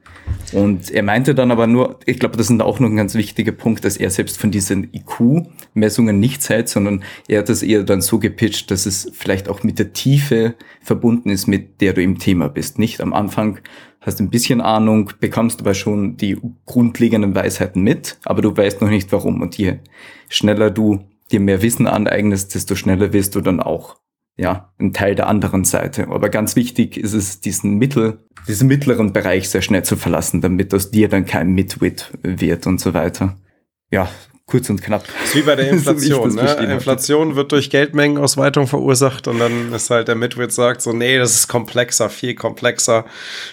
Und 0.52 0.90
er 0.90 1.02
meinte 1.02 1.34
dann 1.34 1.50
aber 1.50 1.66
nur, 1.66 2.00
ich 2.04 2.18
glaube, 2.18 2.36
das 2.36 2.50
ist 2.50 2.60
auch 2.60 2.80
noch 2.80 2.88
ein 2.88 2.96
ganz 2.96 3.14
wichtiger 3.14 3.52
Punkt, 3.52 3.84
dass 3.84 3.96
er 3.96 4.10
selbst 4.10 4.38
von 4.38 4.50
diesen 4.50 4.88
IQ-Messungen 4.92 6.18
nichts 6.18 6.48
hält, 6.48 6.68
sondern 6.68 7.04
er 7.28 7.40
hat 7.40 7.48
das 7.48 7.62
eher 7.62 7.82
dann 7.82 8.00
so 8.00 8.18
gepitcht, 8.18 8.70
dass 8.70 8.86
es 8.86 9.10
vielleicht 9.12 9.48
auch 9.48 9.62
mit 9.62 9.78
der 9.78 9.92
Tiefe 9.92 10.54
verbunden 10.80 11.30
ist, 11.30 11.46
mit 11.46 11.80
der 11.80 11.92
du 11.92 12.02
im 12.02 12.18
Thema 12.18 12.48
bist. 12.48 12.78
Nicht 12.78 13.00
am 13.00 13.12
Anfang 13.12 13.60
hast 14.06 14.20
ein 14.20 14.30
bisschen 14.30 14.60
Ahnung, 14.60 15.12
bekommst 15.20 15.60
aber 15.60 15.74
schon 15.74 16.16
die 16.16 16.38
grundlegenden 16.64 17.34
Weisheiten 17.34 17.82
mit, 17.82 18.18
aber 18.24 18.42
du 18.42 18.56
weißt 18.56 18.80
noch 18.80 18.88
nicht 18.88 19.10
warum. 19.12 19.42
Und 19.42 19.58
je 19.58 19.80
schneller 20.28 20.70
du 20.70 21.00
dir 21.32 21.40
mehr 21.40 21.60
Wissen 21.62 21.86
aneignest, 21.86 22.54
desto 22.54 22.76
schneller 22.76 23.12
wirst 23.12 23.34
du 23.34 23.40
dann 23.40 23.60
auch 23.60 23.96
ja, 24.36 24.72
ein 24.78 24.92
Teil 24.92 25.14
der 25.14 25.28
anderen 25.28 25.64
Seite. 25.64 26.08
Aber 26.08 26.28
ganz 26.28 26.56
wichtig 26.56 26.96
ist 26.96 27.14
es, 27.14 27.40
diesen 27.40 27.78
Mittel, 27.78 28.18
diesen 28.46 28.68
mittleren 28.68 29.12
Bereich 29.12 29.48
sehr 29.48 29.62
schnell 29.62 29.82
zu 29.82 29.96
verlassen, 29.96 30.40
damit 30.40 30.74
aus 30.74 30.90
dir 30.90 31.08
dann 31.08 31.24
kein 31.24 31.52
Midwit 31.52 32.12
wird 32.22 32.66
und 32.66 32.80
so 32.80 32.94
weiter. 32.94 33.36
Ja, 33.90 34.08
kurz 34.46 34.70
und 34.70 34.80
knapp. 34.80 35.04
Das 35.06 35.30
ist 35.30 35.36
wie 35.36 35.42
bei 35.42 35.56
der 35.56 35.68
Inflation. 35.70 36.30
so, 36.30 36.36
ne? 36.36 36.72
Inflation 36.72 37.34
wird 37.34 37.50
durch 37.52 37.68
Geldmengenausweitung 37.68 38.68
verursacht 38.68 39.26
und 39.26 39.40
dann 39.40 39.72
ist 39.72 39.90
halt 39.90 40.08
der 40.08 40.14
Midwit 40.14 40.52
sagt 40.52 40.82
so, 40.82 40.92
nee, 40.92 41.18
das 41.18 41.34
ist 41.34 41.48
komplexer, 41.48 42.08
viel 42.08 42.34
komplexer. 42.34 43.04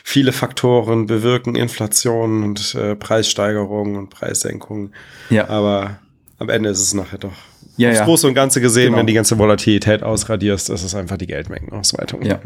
Viele 0.03 0.31
Faktoren 0.31 1.07
bewirken 1.07 1.55
Inflation 1.55 2.43
und 2.43 2.75
äh, 2.75 2.95
Preissteigerungen 2.95 3.95
und 3.95 4.09
Preissenkungen. 4.09 4.93
Ja. 5.31 5.49
Aber 5.49 5.97
am 6.37 6.49
Ende 6.49 6.69
ist 6.69 6.81
es 6.81 6.93
nachher 6.93 7.17
doch 7.17 7.33
ja, 7.75 7.89
aufs 7.89 7.99
ja. 7.99 8.05
Große 8.05 8.27
und 8.27 8.35
Ganze 8.35 8.61
gesehen, 8.61 8.87
genau. 8.87 8.97
wenn 8.99 9.07
die 9.07 9.13
ganze 9.13 9.39
Volatilität 9.39 10.03
ausradierst, 10.03 10.69
ist 10.69 10.83
es 10.83 10.93
einfach 10.93 11.17
die 11.17 11.27
Geldmengenausweitung. 11.27 12.21
Ja. 12.21 12.39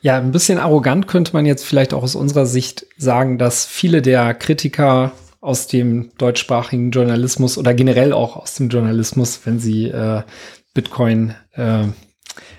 Ja, 0.00 0.18
ein 0.18 0.30
bisschen 0.30 0.58
arrogant 0.58 1.08
könnte 1.08 1.32
man 1.32 1.44
jetzt 1.44 1.64
vielleicht 1.64 1.92
auch 1.92 2.04
aus 2.04 2.14
unserer 2.14 2.46
Sicht 2.46 2.86
sagen, 2.96 3.36
dass 3.36 3.66
viele 3.66 4.00
der 4.00 4.32
Kritiker 4.34 5.10
aus 5.40 5.66
dem 5.66 6.10
deutschsprachigen 6.18 6.90
Journalismus 6.90 7.58
oder 7.58 7.74
generell 7.74 8.12
auch 8.12 8.36
aus 8.36 8.54
dem 8.54 8.68
Journalismus, 8.68 9.40
wenn 9.44 9.58
sie 9.58 9.86
äh, 9.86 10.22
Bitcoin 10.74 11.34
äh, 11.52 11.84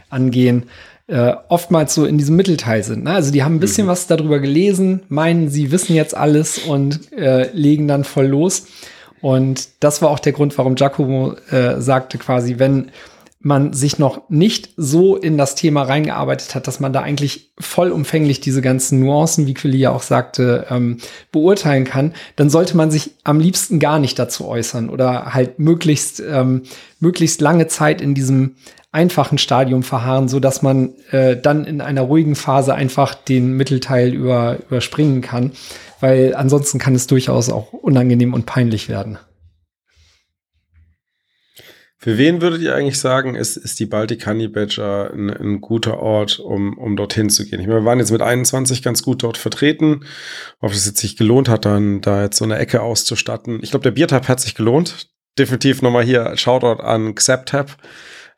angehen, 0.10 0.64
äh, 1.08 1.34
oftmals 1.50 1.94
so 1.94 2.06
in 2.06 2.18
diesem 2.18 2.36
Mittelteil 2.36 2.84
sind. 2.84 3.04
Ne? 3.04 3.12
Also 3.12 3.32
die 3.32 3.44
haben 3.44 3.56
ein 3.56 3.60
bisschen 3.60 3.88
mhm. 3.88 3.92
was 3.92 4.08
darüber 4.08 4.40
gelesen, 4.40 5.02
meinen, 5.10 5.50
sie 5.50 5.72
wissen 5.72 5.96
jetzt 5.96 6.16
alles 6.16 6.60
und 6.60 7.12
äh, 7.12 7.52
legen 7.52 7.88
dann 7.88 8.04
voll 8.04 8.28
los. 8.28 8.68
Und 9.22 9.84
das 9.84 10.02
war 10.02 10.10
auch 10.10 10.20
der 10.20 10.32
Grund, 10.32 10.58
warum 10.58 10.76
Giacomo 10.76 11.34
äh, 11.52 11.82
sagte 11.82 12.18
quasi, 12.18 12.60
wenn 12.60 12.92
man 13.42 13.72
sich 13.72 13.98
noch 14.00 14.30
nicht 14.30 14.72
so 14.76 15.16
in 15.16 15.38
das 15.38 15.56
Thema 15.56 15.84
reingearbeitet 15.84 16.56
hat, 16.56 16.68
dass 16.68 16.82
man 16.82 16.92
da 16.92 17.02
eigentlich 17.02 17.54
vollumfänglich 17.58 18.42
diese 18.42 18.62
ganzen 18.62 19.00
Nuancen, 19.00 19.48
wie 19.48 19.54
Quilly 19.54 19.78
ja 19.78 19.92
auch 19.92 20.02
sagte, 20.02 20.68
ähm, 20.70 20.98
beurteilen 21.32 21.86
kann, 21.86 22.14
dann 22.36 22.50
sollte 22.50 22.76
man 22.76 22.92
sich 22.92 23.12
am 23.24 23.40
liebsten 23.40 23.80
gar 23.80 24.00
nicht 24.00 24.20
dazu 24.20 24.46
äußern 24.46 24.90
oder 24.90 25.34
halt 25.34 25.58
möglichst, 25.58 26.20
ähm, 26.20 26.64
möglichst 27.00 27.40
lange 27.40 27.68
Zeit 27.68 28.02
in 28.02 28.14
diesem 28.14 28.56
einfachen 28.92 29.38
Stadium 29.38 29.84
verharren, 29.84 30.28
so 30.28 30.42
dass 30.42 30.62
man 30.62 30.94
äh, 31.12 31.38
dann 31.38 31.64
in 31.64 31.80
einer 31.80 32.02
ruhigen 32.02 32.36
Phase 32.36 32.76
einfach 32.76 33.14
den 33.14 33.54
Mittelteil 33.54 34.14
über, 34.14 34.58
überspringen 34.68 35.22
kann, 35.22 35.52
weil 36.02 36.36
ansonsten 36.36 36.78
kann 36.78 36.96
es 36.96 37.08
durchaus 37.08 37.50
auch 37.50 37.72
unangenehm 37.72 38.34
und 38.34 38.46
peinlich 38.46 38.90
werden. 38.90 39.18
Für 42.02 42.18
wen 42.18 42.42
würdet 42.42 42.62
ihr 42.62 42.74
eigentlich 42.74 42.98
sagen, 42.98 43.36
ist, 43.36 43.58
ist 43.58 43.78
die 43.82 43.86
Baltic 43.86 44.26
Honey 44.26 44.48
Badger 44.48 45.12
ein, 45.14 45.30
ein 45.30 45.60
guter 45.60 46.00
Ort, 46.00 46.40
um, 46.40 46.78
um 46.78 46.96
dorthin 46.96 47.30
zu 47.30 47.44
gehen? 47.46 47.60
Ich 47.60 47.68
meine, 47.68 47.82
wir 47.82 47.86
waren 47.86 48.00
jetzt 48.00 48.12
mit 48.12 48.22
21 48.22 48.82
ganz 48.82 49.04
gut 49.04 49.22
dort 49.22 49.38
vertreten. 49.38 50.06
Ob 50.62 50.72
es 50.72 50.86
jetzt 50.86 51.00
sich 51.00 51.18
gelohnt 51.18 51.50
hat, 51.50 51.66
dann 51.66 52.00
da 52.00 52.24
jetzt 52.24 52.38
so 52.38 52.46
eine 52.46 52.58
Ecke 52.58 52.82
auszustatten. 52.82 53.60
Ich 53.62 53.72
glaube, 53.72 53.84
der 53.84 53.92
Biertab 53.92 54.30
hat 54.30 54.40
sich 54.40 54.56
gelohnt. 54.56 55.10
Definitiv 55.38 55.82
nochmal 55.82 56.06
hier 56.06 56.38
Shoutout 56.38 56.82
an 56.82 57.16
Xaptap. 57.16 57.76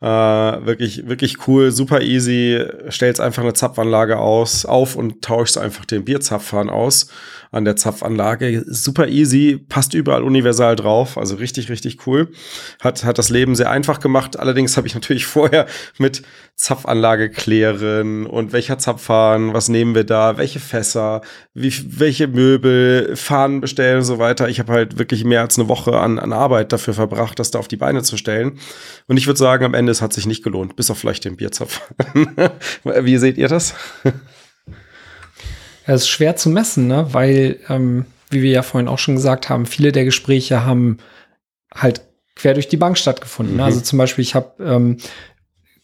Äh, 0.02 0.06
wirklich, 0.08 1.08
wirklich 1.08 1.48
cool, 1.48 1.72
super 1.72 2.02
easy. 2.02 2.60
Stellst 2.90 3.22
einfach 3.22 3.44
eine 3.44 3.54
Zapfanlage 3.54 4.18
aus, 4.18 4.66
auf 4.66 4.96
und 4.96 5.22
tauschst 5.22 5.60
einfach 5.60 5.86
den 5.86 6.06
Bierzapfhahn 6.06 6.72
aus 6.72 7.08
an 7.52 7.66
der 7.66 7.76
Zapfanlage. 7.76 8.64
Super 8.66 9.08
easy, 9.08 9.60
passt 9.70 9.94
überall 9.94 10.24
universal 10.24 10.76
drauf, 10.76 11.18
also 11.18 11.36
richtig, 11.36 11.70
richtig 11.70 12.08
cool. 12.08 12.32
Hat, 12.80 13.04
hat 13.04 13.18
das 13.18 13.30
Leben 13.30 13.56
sehr 13.56 13.70
einfach 13.70 14.00
gemacht. 14.00 14.40
Allerdings 14.40 14.78
habe 14.78 14.88
ich 14.88 14.96
natürlich 14.96 15.26
vorher 15.28 15.68
mit 15.98 16.24
Zapfanlage 16.56 17.30
klären 17.30 18.26
und 18.26 18.54
welcher 18.54 18.78
Zapfhahn, 18.78 19.54
was 19.54 19.68
nehmen 19.68 19.96
wir 19.96 20.04
da, 20.04 20.38
welche 20.38 20.60
Fässer, 20.60 21.22
wie, 21.54 21.74
welche 22.00 22.28
Möbel, 22.28 23.16
Fahnen 23.16 23.62
bestellen 23.62 23.98
und 23.98 24.04
so 24.04 24.20
weiter. 24.20 24.48
Ich 24.48 24.60
habe 24.60 24.72
halt 24.72 24.98
wirklich 24.98 25.26
mehr 25.26 25.42
als 25.42 25.60
eine 25.60 25.68
Woche 25.68 26.00
an, 26.00 26.20
an 26.20 26.34
Arbeit 26.34 26.72
dafür 26.72 26.94
verbracht, 26.94 27.40
das 27.40 27.52
da 27.52 27.60
auf 27.60 27.68
die 27.68 27.78
Beine 27.78 28.04
zu 28.04 28.16
stellen. 28.16 28.60
Und 29.08 29.18
ich 29.18 29.28
würde 29.28 29.40
sagen, 29.40 29.66
am 29.66 29.74
Ende 29.74 29.91
es 29.92 30.02
hat 30.02 30.14
sich 30.14 30.26
nicht 30.26 30.44
gelohnt, 30.44 30.76
bis 30.76 30.90
auf 30.90 30.98
vielleicht 30.98 31.26
den 31.26 31.38
Bierzapf. 31.38 31.82
wie 32.84 33.18
seht 33.18 33.38
ihr 33.38 33.48
das? 33.48 33.76
Es 35.86 36.02
ist 36.02 36.10
schwer 36.10 36.36
zu 36.36 36.50
messen, 36.50 36.88
ne? 36.88 37.08
weil, 37.12 37.60
ähm, 37.70 38.06
wie 38.30 38.42
wir 38.42 38.52
ja 38.52 38.64
vorhin 38.64 38.88
auch 38.88 39.00
schon 39.00 39.16
gesagt 39.16 39.50
haben, 39.50 39.66
viele 39.66 39.92
der 39.92 40.06
Gespräche 40.06 40.66
haben 40.66 40.98
halt 41.74 42.02
quer 42.36 42.54
durch 42.54 42.68
die 42.68 42.78
Bank 42.78 42.98
stattgefunden. 42.98 43.56
Ne? 43.56 43.62
Mhm. 43.62 43.66
Also 43.66 43.82
zum 43.82 43.98
Beispiel, 43.98 44.24
ich 44.24 44.36
habe 44.36 44.64
ähm, 44.64 44.98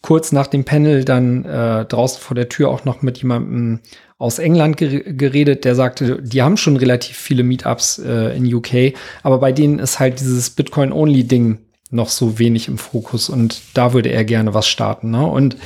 kurz 0.02 0.32
nach 0.32 0.46
dem 0.46 0.64
Panel 0.64 1.04
dann 1.04 1.44
äh, 1.44 1.84
draußen 1.84 2.20
vor 2.20 2.34
der 2.34 2.48
Tür 2.48 2.68
auch 2.70 2.84
noch 2.84 3.02
mit 3.02 3.18
jemandem 3.18 3.80
aus 4.18 4.38
England 4.38 4.76
geredet, 4.76 5.64
der 5.64 5.74
sagte, 5.74 6.20
die 6.20 6.42
haben 6.42 6.56
schon 6.56 6.76
relativ 6.76 7.16
viele 7.16 7.44
Meetups 7.44 7.98
äh, 7.98 8.36
in 8.36 8.52
UK, 8.52 8.94
aber 9.22 9.38
bei 9.38 9.52
denen 9.52 9.78
ist 9.78 10.00
halt 10.00 10.18
dieses 10.18 10.50
Bitcoin-Only-Ding 10.50 11.58
noch 11.90 12.08
so 12.08 12.38
wenig 12.38 12.68
im 12.68 12.78
Fokus 12.78 13.28
und 13.28 13.60
da 13.74 13.92
würde 13.92 14.10
er 14.10 14.24
gerne 14.24 14.54
was 14.54 14.68
starten. 14.68 15.10
Ne? 15.10 15.26
Und 15.26 15.56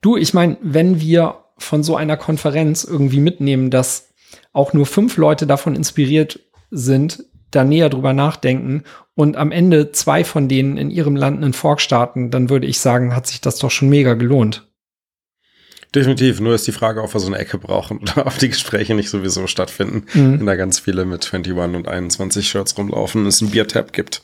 du, 0.00 0.16
ich 0.16 0.34
meine, 0.34 0.56
wenn 0.62 1.00
wir 1.00 1.44
von 1.58 1.82
so 1.82 1.96
einer 1.96 2.16
Konferenz 2.16 2.84
irgendwie 2.84 3.20
mitnehmen, 3.20 3.70
dass 3.70 4.10
auch 4.52 4.72
nur 4.72 4.86
fünf 4.86 5.16
Leute 5.16 5.46
davon 5.46 5.74
inspiriert 5.74 6.40
sind, 6.70 7.24
da 7.50 7.64
näher 7.64 7.88
drüber 7.88 8.12
nachdenken 8.12 8.84
und 9.14 9.36
am 9.36 9.52
Ende 9.52 9.90
zwei 9.92 10.22
von 10.22 10.48
denen 10.48 10.76
in 10.76 10.90
ihrem 10.90 11.16
Land 11.16 11.42
einen 11.42 11.54
Fork 11.54 11.80
starten, 11.80 12.30
dann 12.30 12.50
würde 12.50 12.66
ich 12.66 12.78
sagen, 12.78 13.16
hat 13.16 13.26
sich 13.26 13.40
das 13.40 13.58
doch 13.58 13.70
schon 13.70 13.88
mega 13.88 14.14
gelohnt. 14.14 14.66
Definitiv, 15.94 16.38
nur 16.40 16.54
ist 16.54 16.66
die 16.66 16.72
Frage, 16.72 17.02
ob 17.02 17.14
wir 17.14 17.20
so 17.20 17.28
eine 17.28 17.38
Ecke 17.38 17.56
brauchen 17.56 17.98
oder 18.02 18.26
ob 18.26 18.38
die 18.38 18.50
Gespräche 18.50 18.94
nicht 18.94 19.08
sowieso 19.08 19.46
stattfinden, 19.46 20.04
mhm. 20.12 20.40
wenn 20.40 20.46
da 20.46 20.56
ganz 20.56 20.78
viele 20.78 21.04
mit 21.06 21.32
21 21.32 21.76
und 21.76 21.88
21 21.88 22.48
Shirts 22.48 22.76
rumlaufen 22.76 23.22
und 23.22 23.28
es 23.28 23.40
einen 23.40 23.50
Biertab 23.50 23.92
gibt 23.92 24.22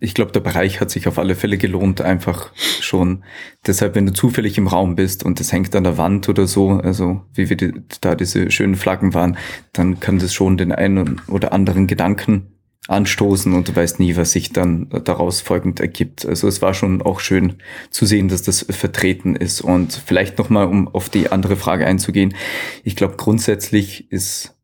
ich 0.00 0.14
glaube, 0.14 0.32
der 0.32 0.40
Bereich 0.40 0.80
hat 0.80 0.90
sich 0.90 1.08
auf 1.08 1.18
alle 1.18 1.34
Fälle 1.34 1.58
gelohnt, 1.58 2.00
einfach 2.00 2.52
schon. 2.80 3.24
Deshalb, 3.66 3.94
wenn 3.94 4.06
du 4.06 4.12
zufällig 4.12 4.58
im 4.58 4.66
Raum 4.66 4.96
bist 4.96 5.24
und 5.24 5.40
es 5.40 5.52
hängt 5.52 5.74
an 5.76 5.84
der 5.84 5.98
Wand 5.98 6.28
oder 6.28 6.46
so, 6.46 6.70
also 6.70 7.22
wie 7.34 7.48
wir 7.48 7.56
die, 7.56 7.74
da 8.00 8.14
diese 8.14 8.50
schönen 8.50 8.74
Flaggen 8.74 9.14
waren, 9.14 9.36
dann 9.72 10.00
kann 10.00 10.18
das 10.18 10.34
schon 10.34 10.56
den 10.56 10.72
einen 10.72 11.20
oder 11.28 11.52
anderen 11.52 11.86
Gedanken 11.86 12.48
anstoßen 12.88 13.54
und 13.54 13.68
du 13.68 13.76
weißt 13.76 14.00
nie, 14.00 14.16
was 14.16 14.32
sich 14.32 14.52
dann 14.52 14.88
daraus 15.04 15.40
folgend 15.40 15.80
ergibt. 15.80 16.26
Also 16.26 16.48
es 16.48 16.60
war 16.60 16.74
schon 16.74 17.02
auch 17.02 17.20
schön 17.20 17.56
zu 17.90 18.04
sehen, 18.04 18.28
dass 18.28 18.42
das 18.42 18.66
vertreten 18.68 19.36
ist. 19.36 19.60
Und 19.60 19.92
vielleicht 19.92 20.38
nochmal, 20.38 20.66
um 20.66 20.88
auf 20.88 21.08
die 21.08 21.30
andere 21.30 21.56
Frage 21.56 21.86
einzugehen. 21.86 22.34
Ich 22.82 22.96
glaube, 22.96 23.16
grundsätzlich 23.16 24.10
ist 24.10 24.56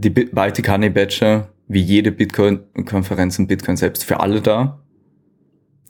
die 0.00 0.10
Baltic 0.10 0.68
Honey 0.68 0.90
Badger 0.90 1.48
wie 1.68 1.80
jede 1.80 2.10
Bitcoin-Konferenz 2.10 3.38
und 3.38 3.46
Bitcoin 3.46 3.76
selbst 3.76 4.04
für 4.04 4.20
alle 4.20 4.40
da. 4.40 4.80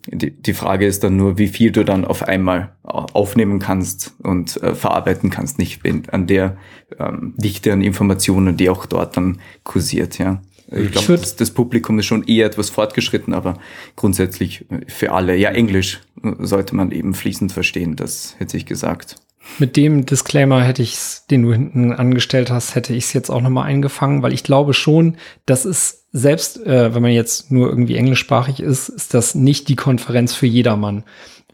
Die, 0.06 0.30
die 0.30 0.54
Frage 0.54 0.86
ist 0.86 1.04
dann 1.04 1.16
nur, 1.16 1.38
wie 1.38 1.48
viel 1.48 1.72
du 1.72 1.84
dann 1.84 2.04
auf 2.04 2.22
einmal 2.26 2.74
aufnehmen 2.82 3.58
kannst 3.58 4.14
und 4.22 4.62
äh, 4.62 4.74
verarbeiten 4.74 5.30
kannst, 5.30 5.58
nicht 5.58 5.80
an 6.10 6.26
der 6.26 6.56
ähm, 6.98 7.34
Dichte 7.36 7.72
an 7.72 7.82
Informationen, 7.82 8.56
die 8.56 8.70
auch 8.70 8.86
dort 8.86 9.16
dann 9.16 9.40
kursiert, 9.62 10.18
ja. 10.18 10.42
Ich 10.72 10.92
glaube, 10.92 11.16
das, 11.16 11.34
das, 11.34 11.50
Publikum 11.50 11.98
ist 11.98 12.06
schon 12.06 12.22
eher 12.22 12.46
etwas 12.46 12.70
fortgeschritten, 12.70 13.34
aber 13.34 13.58
grundsätzlich 13.96 14.66
für 14.86 15.10
alle. 15.10 15.36
Ja, 15.36 15.50
Englisch 15.50 16.00
sollte 16.38 16.76
man 16.76 16.92
eben 16.92 17.12
fließend 17.12 17.50
verstehen, 17.50 17.96
das 17.96 18.36
hätte 18.38 18.56
ich 18.56 18.66
gesagt. 18.66 19.16
Mit 19.58 19.76
dem 19.76 20.04
Disclaimer 20.04 20.62
hätte 20.62 20.82
ich 20.82 20.96
den 21.30 21.42
du 21.42 21.52
hinten 21.52 21.92
angestellt 21.92 22.50
hast, 22.50 22.74
hätte 22.74 22.94
ich 22.94 23.04
es 23.04 23.12
jetzt 23.12 23.30
auch 23.30 23.40
nochmal 23.40 23.66
eingefangen, 23.66 24.22
weil 24.22 24.32
ich 24.32 24.44
glaube 24.44 24.74
schon, 24.74 25.16
dass 25.46 25.64
es 25.64 26.06
selbst, 26.12 26.64
äh, 26.66 26.94
wenn 26.94 27.02
man 27.02 27.12
jetzt 27.12 27.50
nur 27.50 27.68
irgendwie 27.68 27.96
englischsprachig 27.96 28.60
ist, 28.60 28.88
ist 28.88 29.14
das 29.14 29.34
nicht 29.34 29.68
die 29.68 29.76
Konferenz 29.76 30.34
für 30.34 30.46
jedermann. 30.46 31.04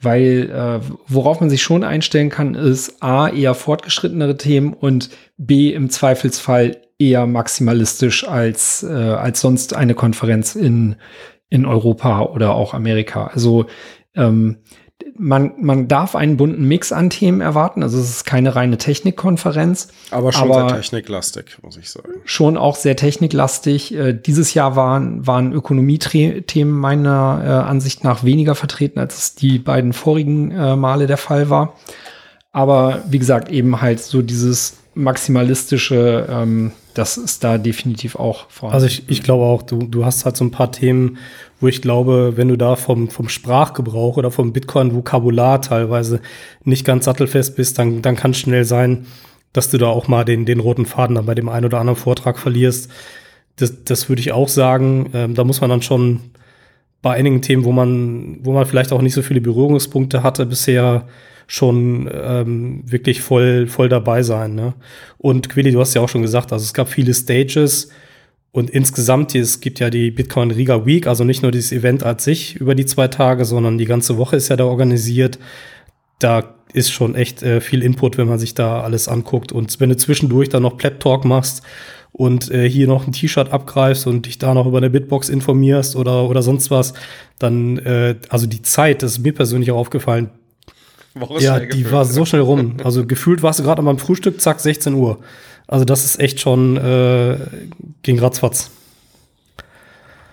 Weil 0.00 0.50
äh, 0.50 0.86
worauf 1.06 1.40
man 1.40 1.50
sich 1.50 1.62
schon 1.62 1.84
einstellen 1.84 2.28
kann, 2.28 2.54
ist 2.54 3.02
A, 3.02 3.28
eher 3.28 3.54
fortgeschrittenere 3.54 4.36
Themen 4.36 4.72
und 4.72 5.10
B, 5.36 5.72
im 5.72 5.90
Zweifelsfall 5.90 6.78
eher 6.98 7.26
maximalistisch 7.26 8.26
als, 8.26 8.82
äh, 8.82 8.92
als 8.92 9.40
sonst 9.40 9.74
eine 9.74 9.94
Konferenz 9.94 10.54
in, 10.54 10.96
in 11.48 11.66
Europa 11.66 12.22
oder 12.22 12.54
auch 12.54 12.74
Amerika. 12.74 13.26
Also 13.26 13.66
ähm, 14.14 14.58
man, 15.18 15.52
man 15.60 15.88
darf 15.88 16.14
einen 16.14 16.36
bunten 16.36 16.66
Mix 16.66 16.92
an 16.92 17.10
Themen 17.10 17.40
erwarten. 17.40 17.82
Also 17.82 17.98
es 17.98 18.10
ist 18.10 18.24
keine 18.24 18.56
reine 18.56 18.78
Technikkonferenz. 18.78 19.88
Aber 20.10 20.32
schon 20.32 20.50
aber 20.50 20.68
sehr 20.68 20.78
techniklastig, 20.78 21.58
muss 21.62 21.76
ich 21.76 21.90
sagen. 21.90 22.08
Schon 22.24 22.56
auch 22.56 22.76
sehr 22.76 22.96
techniklastig. 22.96 23.94
Äh, 23.94 24.12
dieses 24.14 24.54
Jahr 24.54 24.76
waren, 24.76 25.26
waren 25.26 25.52
Ökonomie-Themen 25.52 26.72
meiner 26.72 27.42
äh, 27.44 27.48
Ansicht 27.68 28.04
nach 28.04 28.24
weniger 28.24 28.54
vertreten, 28.54 28.98
als 28.98 29.18
es 29.18 29.34
die 29.34 29.58
beiden 29.58 29.92
vorigen 29.92 30.50
äh, 30.50 30.76
Male 30.76 31.06
der 31.06 31.18
Fall 31.18 31.50
war. 31.50 31.74
Aber 32.52 33.02
wie 33.08 33.18
gesagt, 33.18 33.50
eben 33.50 33.80
halt 33.80 34.00
so 34.00 34.22
dieses 34.22 34.78
maximalistische, 34.94 36.26
ähm, 36.30 36.72
das 36.96 37.18
ist 37.18 37.44
da 37.44 37.58
definitiv 37.58 38.16
auch 38.16 38.48
vorhanden. 38.48 38.74
Also 38.74 38.86
ich, 38.86 39.08
ich 39.08 39.22
glaube 39.22 39.44
auch, 39.44 39.62
du, 39.62 39.80
du 39.80 40.06
hast 40.06 40.24
halt 40.24 40.36
so 40.36 40.44
ein 40.44 40.50
paar 40.50 40.72
Themen, 40.72 41.18
wo 41.60 41.68
ich 41.68 41.82
glaube, 41.82 42.32
wenn 42.36 42.48
du 42.48 42.56
da 42.56 42.74
vom, 42.74 43.10
vom 43.10 43.28
Sprachgebrauch 43.28 44.16
oder 44.16 44.30
vom 44.30 44.54
Bitcoin-Vokabular 44.54 45.60
teilweise 45.60 46.20
nicht 46.64 46.86
ganz 46.86 47.04
sattelfest 47.04 47.54
bist, 47.54 47.78
dann, 47.78 48.00
dann 48.00 48.16
kann 48.16 48.30
es 48.30 48.38
schnell 48.38 48.64
sein, 48.64 49.06
dass 49.52 49.68
du 49.68 49.76
da 49.76 49.88
auch 49.88 50.08
mal 50.08 50.24
den, 50.24 50.46
den 50.46 50.58
roten 50.58 50.86
Faden 50.86 51.16
dann 51.16 51.26
bei 51.26 51.34
dem 51.34 51.50
einen 51.50 51.66
oder 51.66 51.80
anderen 51.80 51.98
Vortrag 51.98 52.38
verlierst. 52.38 52.90
Das, 53.56 53.84
das 53.84 54.08
würde 54.08 54.20
ich 54.20 54.32
auch 54.32 54.48
sagen. 54.48 55.10
Ähm, 55.12 55.34
da 55.34 55.44
muss 55.44 55.60
man 55.60 55.68
dann 55.68 55.82
schon 55.82 56.20
bei 57.02 57.12
einigen 57.12 57.42
Themen, 57.42 57.64
wo 57.64 57.72
man, 57.72 58.38
wo 58.42 58.52
man 58.52 58.64
vielleicht 58.64 58.92
auch 58.92 59.02
nicht 59.02 59.14
so 59.14 59.20
viele 59.20 59.42
Berührungspunkte 59.42 60.22
hatte 60.22 60.46
bisher, 60.46 61.06
schon 61.46 62.10
ähm, 62.12 62.82
wirklich 62.84 63.20
voll, 63.20 63.66
voll 63.66 63.88
dabei 63.88 64.22
sein. 64.22 64.54
Ne? 64.54 64.74
Und 65.18 65.48
Quilly, 65.48 65.72
du 65.72 65.80
hast 65.80 65.94
ja 65.94 66.02
auch 66.02 66.08
schon 66.08 66.22
gesagt, 66.22 66.52
also 66.52 66.64
es 66.64 66.74
gab 66.74 66.88
viele 66.88 67.14
Stages 67.14 67.90
und 68.56 68.70
insgesamt, 68.70 69.34
es 69.34 69.60
gibt 69.60 69.80
ja 69.80 69.90
die 69.90 70.10
Bitcoin 70.10 70.50
Riga 70.50 70.86
Week, 70.86 71.06
also 71.06 71.24
nicht 71.24 71.42
nur 71.42 71.52
dieses 71.52 71.72
Event 71.72 72.04
als 72.04 72.24
sich 72.24 72.56
über 72.56 72.74
die 72.74 72.86
zwei 72.86 73.06
Tage, 73.06 73.44
sondern 73.44 73.76
die 73.76 73.84
ganze 73.84 74.16
Woche 74.16 74.36
ist 74.36 74.48
ja 74.48 74.56
da 74.56 74.64
organisiert. 74.64 75.38
Da 76.18 76.54
ist 76.72 76.90
schon 76.90 77.14
echt 77.14 77.42
äh, 77.42 77.60
viel 77.60 77.82
Input, 77.82 78.16
wenn 78.16 78.28
man 78.28 78.38
sich 78.38 78.54
da 78.54 78.80
alles 78.80 79.08
anguckt. 79.08 79.52
Und 79.52 79.78
wenn 79.78 79.90
du 79.90 79.96
zwischendurch 79.98 80.48
dann 80.48 80.62
noch 80.62 80.78
Pleb 80.78 81.00
Talk 81.00 81.26
machst 81.26 81.62
und 82.12 82.50
äh, 82.50 82.66
hier 82.66 82.86
noch 82.86 83.06
ein 83.06 83.12
T-Shirt 83.12 83.52
abgreifst 83.52 84.06
und 84.06 84.24
dich 84.24 84.38
da 84.38 84.54
noch 84.54 84.66
über 84.66 84.78
eine 84.78 84.88
Bitbox 84.88 85.28
informierst 85.28 85.94
oder, 85.94 86.26
oder 86.26 86.40
sonst 86.40 86.70
was, 86.70 86.94
dann, 87.38 87.76
äh, 87.76 88.14
also 88.30 88.46
die 88.46 88.62
Zeit, 88.62 89.02
das 89.02 89.12
ist 89.12 89.18
mir 89.18 89.34
persönlich 89.34 89.70
auch 89.70 89.76
aufgefallen. 89.76 90.30
Ja, 91.38 91.60
die 91.60 91.90
war 91.90 92.04
so 92.04 92.24
schnell 92.24 92.42
rum. 92.42 92.76
Also 92.84 93.06
gefühlt 93.06 93.42
warst 93.42 93.58
du 93.58 93.64
gerade 93.64 93.80
an 93.80 93.84
meinem 93.84 93.98
Frühstück, 93.98 94.40
zack, 94.40 94.60
16 94.60 94.94
Uhr. 94.94 95.18
Also 95.66 95.84
das 95.84 96.04
ist 96.04 96.20
echt 96.20 96.40
schon 96.40 96.76
äh, 96.76 97.38
ging 98.02 98.18
ratzfatz. 98.18 98.70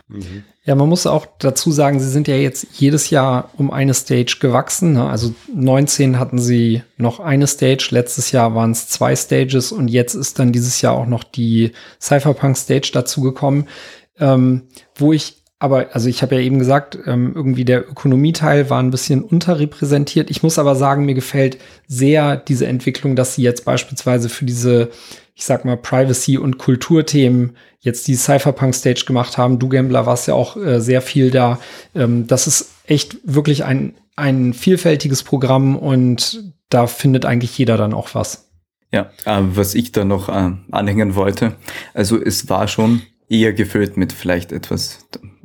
Mhm. 0.07 0.43
Ja, 0.65 0.75
man 0.75 0.87
muss 0.87 1.05
auch 1.07 1.25
dazu 1.39 1.71
sagen, 1.71 1.99
sie 1.99 2.09
sind 2.09 2.29
ja 2.29 2.35
jetzt 2.35 2.67
jedes 2.79 3.09
Jahr 3.09 3.49
um 3.57 3.69
eine 3.69 3.93
Stage 3.93 4.37
gewachsen. 4.39 4.93
Ne? 4.93 5.09
Also 5.09 5.33
19 5.53 6.19
hatten 6.19 6.39
sie 6.39 6.83
noch 6.95 7.19
eine 7.19 7.47
Stage, 7.47 7.89
letztes 7.91 8.31
Jahr 8.31 8.55
waren 8.55 8.71
es 8.71 8.87
zwei 8.87 9.13
Stages 9.15 9.73
und 9.73 9.89
jetzt 9.89 10.13
ist 10.13 10.39
dann 10.39 10.53
dieses 10.53 10.79
Jahr 10.81 10.93
auch 10.93 11.05
noch 11.05 11.25
die 11.25 11.73
Cypherpunk 11.99 12.55
Stage 12.55 12.91
dazugekommen, 12.93 13.67
ähm, 14.19 14.63
wo 14.95 15.11
ich 15.11 15.42
aber, 15.63 15.87
also 15.93 16.09
ich 16.09 16.21
habe 16.21 16.35
ja 16.35 16.41
eben 16.41 16.59
gesagt, 16.59 16.99
ähm, 17.05 17.31
irgendwie 17.33 17.63
der 17.63 17.89
Ökonomieteil 17.89 18.69
war 18.69 18.83
ein 18.83 18.91
bisschen 18.91 19.23
unterrepräsentiert. 19.23 20.29
Ich 20.29 20.43
muss 20.43 20.59
aber 20.59 20.75
sagen, 20.75 21.05
mir 21.05 21.13
gefällt 21.13 21.57
sehr 21.87 22.35
diese 22.35 22.67
Entwicklung, 22.67 23.15
dass 23.15 23.35
sie 23.35 23.43
jetzt 23.43 23.63
beispielsweise 23.63 24.27
für 24.27 24.43
diese 24.43 24.91
ich 25.35 25.45
sag 25.45 25.65
mal, 25.65 25.77
Privacy- 25.77 26.37
und 26.37 26.57
Kulturthemen 26.57 27.55
jetzt 27.79 28.07
die 28.07 28.15
Cypherpunk-Stage 28.15 29.05
gemacht 29.07 29.37
haben. 29.37 29.57
Du 29.57 29.67
Gambler 29.67 30.05
warst 30.05 30.27
ja 30.27 30.35
auch 30.35 30.57
äh, 30.57 30.79
sehr 30.79 31.01
viel 31.01 31.31
da. 31.31 31.59
Ähm, 31.95 32.27
das 32.27 32.45
ist 32.45 32.71
echt 32.85 33.17
wirklich 33.23 33.63
ein, 33.63 33.95
ein 34.15 34.53
vielfältiges 34.53 35.23
Programm 35.23 35.75
und 35.75 36.53
da 36.69 36.87
findet 36.87 37.25
eigentlich 37.25 37.57
jeder 37.57 37.77
dann 37.77 37.93
auch 37.93 38.13
was. 38.13 38.51
Ja, 38.91 39.11
äh, 39.25 39.39
was 39.41 39.75
ich 39.75 39.91
da 39.91 40.05
noch 40.05 40.29
äh, 40.29 40.51
anhängen 40.71 41.15
wollte, 41.15 41.55
also 41.93 42.21
es 42.21 42.47
war 42.49 42.67
schon 42.67 43.01
eher 43.27 43.53
gefüllt 43.53 43.97
mit 43.97 44.13
vielleicht 44.13 44.51
etwas 44.51 44.99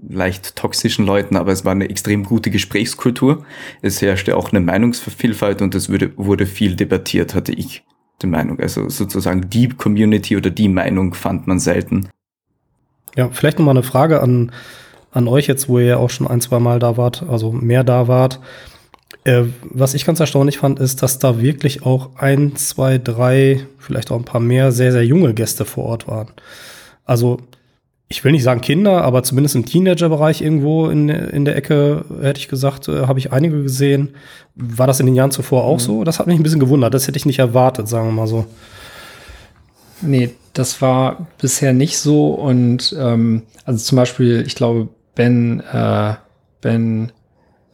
leicht 0.07 0.57
toxischen 0.57 1.05
Leuten, 1.07 1.37
aber 1.37 1.53
es 1.53 1.65
war 1.65 1.73
eine 1.73 1.91
extrem 1.91 2.25
gute 2.25 2.51
Gesprächskultur. 2.51 3.45
Es 3.83 4.01
herrschte 4.01 4.37
auch 4.37 4.51
eine 4.51 4.61
Meinungsvielfalt 4.61 5.63
und 5.63 5.75
es 5.75 5.91
wurde, 5.91 6.13
wurde 6.17 6.47
viel 6.47 6.77
debattiert, 6.77 7.35
hatte 7.35 7.53
ich 7.53 7.85
die 8.23 8.27
Meinung. 8.27 8.61
Also 8.61 8.89
sozusagen 8.89 9.49
die 9.51 9.69
Community 9.69 10.37
oder 10.37 10.51
die 10.51 10.69
Meinung 10.69 11.15
fand 11.15 11.47
man 11.47 11.59
selten. 11.59 12.09
Ja, 13.17 13.31
vielleicht 13.31 13.59
nochmal 13.59 13.77
eine 13.77 13.83
Frage 13.83 14.21
an, 14.21 14.53
an 15.11 15.29
euch 15.29 15.47
jetzt, 15.47 15.69
wo 15.69 15.79
ihr 15.79 15.87
ja 15.87 15.97
auch 15.97 16.11
schon 16.11 16.27
ein, 16.27 16.41
zwei 16.41 16.59
Mal 16.59 16.79
da 16.79 16.97
wart, 16.97 17.25
also 17.29 17.53
mehr 17.53 17.85
da 17.85 18.09
wart. 18.09 18.41
Äh, 19.25 19.45
was 19.63 19.95
ich 19.95 20.05
ganz 20.05 20.21
erstaunlich 20.21 20.59
fand, 20.59 20.79
ist, 20.79 21.03
dass 21.03 21.19
da 21.19 21.41
wirklich 21.41 21.85
auch 21.85 22.17
ein, 22.17 22.57
zwei, 22.57 22.99
drei, 22.99 23.67
vielleicht 23.79 24.11
auch 24.11 24.17
ein 24.17 24.25
paar 24.25 24.41
mehr 24.41 24.73
sehr, 24.73 24.93
sehr 24.93 25.05
junge 25.05 25.35
Gäste 25.35 25.65
vor 25.65 25.85
Ort 25.85 26.07
waren. 26.07 26.29
Also 27.05 27.39
ich 28.09 28.25
will 28.25 28.33
nicht 28.33 28.43
sagen 28.43 28.63
Kinder, 28.63 29.03
aber 29.03 29.23
zumindest 29.23 29.55
im 29.55 29.67
Teenager-Bereich 29.67 30.41
irgendwo 30.41 30.89
in, 30.89 31.11
in 31.11 31.45
der 31.45 31.57
Ecke, 31.57 32.05
hätte 32.23 32.41
ich 32.41 32.49
gesagt, 32.49 32.89
äh, 32.89 33.07
habe 33.07 33.19
ich 33.19 33.33
einige 33.33 33.63
gesehen. 33.63 34.15
War 34.55 34.87
das 34.87 35.01
in 35.01 35.07
den 35.07 35.15
Jahren 35.15 35.31
zuvor 35.31 35.65
auch 35.65 35.75
mhm. 35.75 35.81
so? 35.81 36.05
Das 36.05 36.19
hat 36.19 36.27
mich 36.27 36.39
ein 36.39 36.43
bisschen 36.43 36.61
gewundert. 36.61 36.95
Das 36.95 37.07
hätte 37.07 37.19
ich 37.19 37.27
nicht 37.27 37.39
erwartet, 37.39 37.87
sagen 37.87 38.09
wir 38.09 38.13
mal 38.13 38.27
so. 38.27 38.47
Nee, 40.01 40.31
das 40.55 40.81
war 40.81 41.27
bisher 41.39 41.75
nicht 41.75 41.99
so. 41.99 42.29
Und 42.29 42.97
ähm, 42.99 43.43
also 43.65 43.85
zum 43.85 43.97
Beispiel, 43.97 44.43
ich 44.47 44.55
glaube, 44.55 44.89
Ben, 45.15 45.61
äh, 45.61 46.15
Ben 46.63 47.13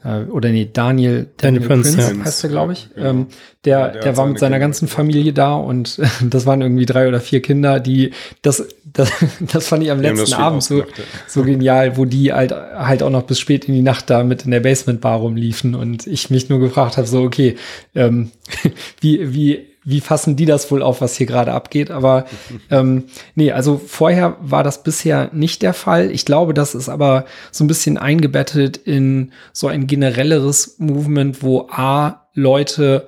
äh, 0.05 0.25
oder 0.25 0.51
nee, 0.51 0.69
Daniel, 0.71 1.29
Daniel, 1.37 1.61
Daniel 1.61 1.63
Prince, 1.63 1.97
Prince 1.97 2.15
ja. 2.19 2.25
heißt 2.25 2.45
er, 2.45 2.51
glaube 2.51 2.75
ich. 2.75 2.89
Ja. 2.97 3.11
Ähm, 3.11 3.27
der, 3.65 3.89
der, 3.89 4.03
der 4.03 4.17
war 4.17 4.27
mit 4.27 4.39
seiner 4.39 4.59
ganzen 4.59 4.89
Familie 4.89 5.33
da 5.33 5.55
und 5.55 5.99
das 6.23 6.47
waren 6.47 6.61
irgendwie 6.61 6.87
drei 6.87 7.09
oder 7.09 7.21
vier 7.21 7.41
Kinder, 7.41 7.81
die 7.81 8.13
das, 8.43 8.67
das, 8.85 9.11
das 9.41 9.69
fand 9.69 9.83
ich 9.83 9.91
am 9.91 10.01
letzten 10.01 10.35
Abend 10.35 10.63
so, 10.63 10.85
so 11.27 11.43
genial, 11.43 11.97
wo 11.97 12.05
die 12.05 12.33
halt, 12.33 12.53
halt 12.53 13.03
auch 13.03 13.11
noch 13.11 13.23
bis 13.23 13.41
spät 13.41 13.65
in 13.65 13.75
die 13.75 13.83
Nacht 13.83 14.11
da 14.11 14.23
mit 14.23 14.45
in 14.45 14.51
der 14.51 14.61
Basement-Bar 14.61 15.19
rumliefen 15.19 15.75
und 15.75 16.07
ich 16.07 16.31
mich 16.31 16.49
nur 16.49 16.61
gefragt 16.61 16.99
habe, 16.99 17.07
so, 17.07 17.23
okay, 17.23 17.57
ähm, 17.95 18.31
wie, 19.01 19.35
wie 19.35 19.74
wie 19.85 20.01
fassen 20.01 20.37
die 20.37 20.47
das 20.47 20.71
wohl 20.71 20.83
auf, 20.83 21.01
was 21.01 21.17
hier 21.17 21.27
gerade 21.27 21.53
abgeht? 21.53 21.91
Aber 21.91 22.25
ähm, 22.71 23.05
nee, 23.35 23.53
also 23.53 23.81
vorher 23.85 24.37
war 24.41 24.63
das 24.63 24.83
bisher 24.83 25.31
nicht 25.33 25.63
der 25.63 25.75
Fall. 25.75 26.11
Ich 26.11 26.25
glaube, 26.25 26.55
das 26.55 26.75
ist 26.75 26.89
aber 26.89 27.27
so 27.51 27.65
ein 27.65 27.69
bisschen 27.69 27.99
eingebettet 27.99 28.77
in 28.77 29.33
so 29.53 29.69
ein 29.69 29.87
generelleres 29.87 30.77
Movement, 30.79 31.43
wo 31.43 31.69
A, 31.71 32.29
Leute 32.35 33.07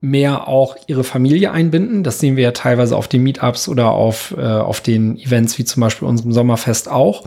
mehr 0.00 0.48
auch 0.48 0.76
ihre 0.88 1.04
Familie 1.04 1.52
einbinden. 1.52 2.02
Das 2.02 2.18
sehen 2.18 2.36
wir 2.36 2.42
ja 2.42 2.50
teilweise 2.52 2.96
auf 2.96 3.06
den 3.06 3.22
Meetups 3.22 3.68
oder 3.68 3.92
auf, 3.92 4.34
äh, 4.36 4.42
auf 4.42 4.80
den 4.80 5.16
Events 5.16 5.58
wie 5.58 5.64
zum 5.64 5.80
Beispiel 5.80 6.08
unserem 6.08 6.32
Sommerfest 6.32 6.90
auch. 6.90 7.24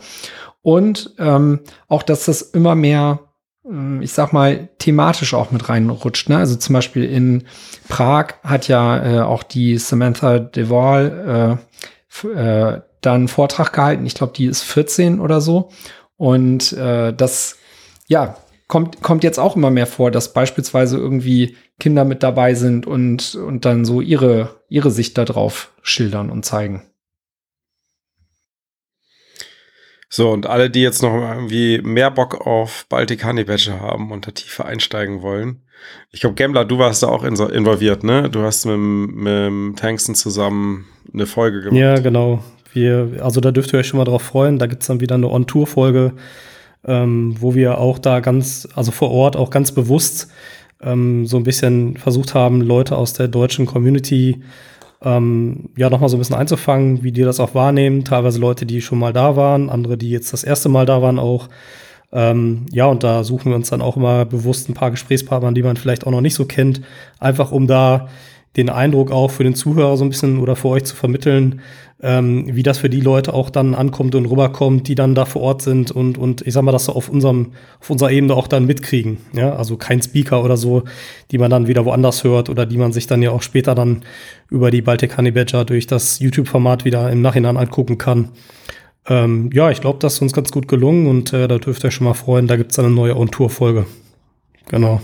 Und 0.61 1.13
ähm, 1.20 1.59
auch, 1.88 2.03
dass 2.03 2.26
das 2.26 2.41
immer 2.41 2.76
mehr 2.76 3.20
ich 4.01 4.13
sag 4.13 4.32
mal, 4.32 4.70
thematisch 4.78 5.34
auch 5.34 5.51
mit 5.51 5.70
reinrutscht. 5.70 6.30
Ne? 6.30 6.38
Also 6.38 6.55
zum 6.55 6.74
Beispiel 6.74 7.03
in 7.03 7.45
Prag 7.89 8.36
hat 8.43 8.68
ja 8.68 9.03
äh, 9.03 9.22
auch 9.22 9.43
die 9.43 9.78
Samantha 9.78 10.39
DeWall 10.39 11.59
äh, 12.24 12.28
äh, 12.28 12.82
da 13.01 13.13
einen 13.13 13.28
Vortrag 13.28 13.74
gehalten. 13.74 14.05
Ich 14.05 14.16
glaube, 14.16 14.34
die 14.36 14.45
ist 14.45 14.63
14 14.63 15.20
oder 15.20 15.41
so. 15.41 15.70
Und 16.18 16.74
äh, 16.74 17.13
das, 17.13 17.57
ja, 18.07 18.38
kommt, 18.68 19.01
kommt 19.01 19.24
jetzt 19.24 19.39
auch 19.39 19.55
immer 19.55 19.72
mehr 19.72 19.88
vor, 19.88 20.11
dass 20.11 20.34
beispielsweise 20.34 20.97
irgendwie 20.97 21.55
Kinder 21.80 22.05
mit 22.05 22.24
dabei 22.24 22.53
sind 22.53 22.86
und, 22.88 23.36
und 23.36 23.66
dann 23.66 23.84
so 23.84 23.99
ihre, 23.99 24.61
ihre 24.70 24.91
Sicht 24.91 25.18
darauf 25.18 25.72
schildern 25.82 26.30
und 26.30 26.45
zeigen. 26.45 26.84
So, 30.10 30.32
und 30.32 30.45
alle, 30.45 30.70
die 30.70 30.82
jetzt 30.82 31.01
noch 31.01 31.14
irgendwie 31.14 31.82
mehr 31.82 32.12
Bock 32.12 32.45
auf 32.45 32.86
Baltic 32.89 33.26
Honey 33.26 33.43
Badger 33.43 33.80
haben 33.80 34.12
und 34.12 34.28
da 34.28 34.32
tiefer 34.32 34.66
einsteigen 34.66 35.22
wollen. 35.22 35.62
Ich 36.12 36.22
glaube, 36.22 36.36
Gambler, 36.36 36.66
du 36.66 36.78
warst 36.78 37.03
da 37.03 37.08
auch 37.08 37.24
involviert, 37.24 38.03
ne? 38.03 38.30
Du 38.30 38.41
hast 38.41 38.66
mit, 38.66 38.78
mit 38.78 39.80
Tanksten 39.80 40.16
zusammen 40.16 40.86
eine 41.14 41.26
Folge 41.26 41.62
gemacht. 41.62 41.80
Ja, 41.80 41.99
genau. 41.99 42.43
Wir, 42.74 43.20
also 43.22 43.41
da 43.41 43.51
dürft 43.51 43.74
ihr 43.74 43.80
euch 43.80 43.88
schon 43.88 43.97
mal 43.97 44.06
drauf 44.06 44.22
freuen. 44.22 44.60
Da 44.60 44.68
gibt 44.68 44.82
es 44.84 44.88
dann 44.88 44.99
wieder 44.99 45.16
eine 45.16 45.30
On-Tour-Folge, 45.30 46.14
ähm, 46.86 47.36
wo 47.39 47.56
wir 47.56 47.78
auch 47.78 47.99
da 47.99 48.20
ganz, 48.20 48.68
also 48.76 48.91
vor 48.91 49.12
Ort 49.12 49.36
auch 49.36 49.49
ganz 49.49 49.72
bewusst 49.72 50.30
ähm, 50.82 51.26
so 51.26 51.38
ein 51.38 51.43
bisschen 51.43 51.97
versucht 51.97 52.34
haben, 52.34 52.62
Leute 52.62 52.97
aus 52.97 53.14
der 53.14 53.28
deutschen 53.28 53.66
Community 53.66 54.41
ähm, 55.04 55.70
ja 55.76 55.89
nochmal 55.89 56.10
so 56.10 56.18
ein 56.18 56.20
bisschen 56.20 56.36
einzufangen, 56.36 57.04
wie 57.04 57.12
die 57.12 57.22
das 57.22 57.39
auch 57.39 57.56
wahrnehmen. 57.56 58.04
Teilweise 58.04 58.39
Leute, 58.39 58.66
die 58.66 58.82
schon 58.82 59.00
mal 59.00 59.14
da 59.14 59.36
waren, 59.36 59.70
andere, 59.70 59.98
die 59.98 60.10
jetzt 60.10 60.34
das 60.34 60.43
erste 60.43 60.70
Mal 60.70 60.86
da 60.86 61.02
waren 61.02 61.20
auch. 61.20 61.50
Ähm, 62.12 62.66
ja, 62.72 62.86
und 62.86 63.04
da 63.04 63.24
suchen 63.24 63.52
wir 63.52 63.56
uns 63.56 63.70
dann 63.70 63.82
auch 63.82 63.98
immer 63.98 64.26
bewusst 64.26 64.70
ein 64.70 64.74
paar 64.74 64.91
Gesprächspartner, 64.91 65.52
die 65.52 65.64
man 65.64 65.76
vielleicht 65.76 66.08
auch 66.08 66.12
noch 66.12 66.22
nicht 66.22 66.36
so 66.36 66.46
kennt, 66.46 66.82
einfach 67.20 67.52
um 67.52 67.68
da 67.68 68.08
den 68.58 68.70
Eindruck 68.70 69.12
auch 69.12 69.32
für 69.32 69.43
den 69.43 69.56
Zuhörer 69.56 69.97
so 69.97 70.06
ein 70.06 70.10
bisschen 70.10 70.39
oder 70.39 70.56
für 70.56 70.70
euch 70.70 70.86
zu 70.86 70.95
vermitteln, 70.95 71.62
ähm, 72.01 72.45
wie 72.47 72.64
das 72.64 72.78
für 72.78 72.89
die 72.89 73.01
Leute 73.01 73.34
auch 73.34 73.49
dann 73.49 73.74
ankommt 73.74 74.16
und 74.16 74.26
rüberkommt, 74.26 74.88
die 74.88 74.95
dann 74.95 75.16
da 75.16 75.26
vor 75.26 75.41
Ort 75.41 75.62
sind 75.62 75.91
und, 75.91 76.18
und 76.18 76.41
ich 76.45 76.53
sag 76.53 76.64
mal, 76.64 76.72
das 76.72 76.86
so 76.86 76.93
auf 76.93 77.10
unserem, 77.10 77.53
auf 77.80 77.89
unserer 77.89 78.12
Ebene 78.12 78.34
auch 78.34 78.47
dann 78.47 78.66
mitkriegen. 78.66 79.18
Ja, 79.34 79.56
also 79.56 79.78
kein 79.78 80.01
Speaker 80.01 80.43
oder 80.43 80.58
so, 80.58 80.84
die 81.32 81.38
man 81.38 81.49
dann 81.49 81.68
wieder 81.68 81.86
woanders 81.86 82.24
hört 82.24 82.49
oder 82.49 82.66
die 82.66 82.78
man 82.78 82.91
sich 82.91 83.08
dann 83.08 83.22
ja 83.22 83.32
auch 83.32 83.41
später 83.41 83.76
dann 83.76 84.03
über 84.49 84.72
die 84.72 84.82
Baltic 84.82 85.18
Honey 85.18 85.32
Badger 85.32 85.66
durch 85.66 85.88
das 85.88 86.20
YouTube-Format 86.20 86.86
wieder 86.86 87.10
im 87.12 87.22
Nachhinein 87.22 87.58
angucken 87.58 87.97
kann. 87.97 88.30
Ähm, 89.08 89.49
ja, 89.53 89.70
ich 89.70 89.82
glaube, 89.82 89.99
das 89.99 90.16
ist 90.16 90.22
uns 90.22 90.34
ganz 90.34 90.51
gut 90.51 90.68
gelungen 90.68 91.08
und 91.08 91.32
äh, 91.34 91.47
da 91.47 91.58
dürft 91.58 91.84
ihr 91.84 91.88
euch 91.88 91.95
schon 91.95 92.06
mal 92.08 92.14
freuen, 92.14 92.47
da 92.47 92.56
gibt 92.56 92.72
es 92.72 92.80
eine 92.80 92.89
neue 92.89 93.16
On-Tour-Folge. 93.16 93.86
Genau. 94.68 95.01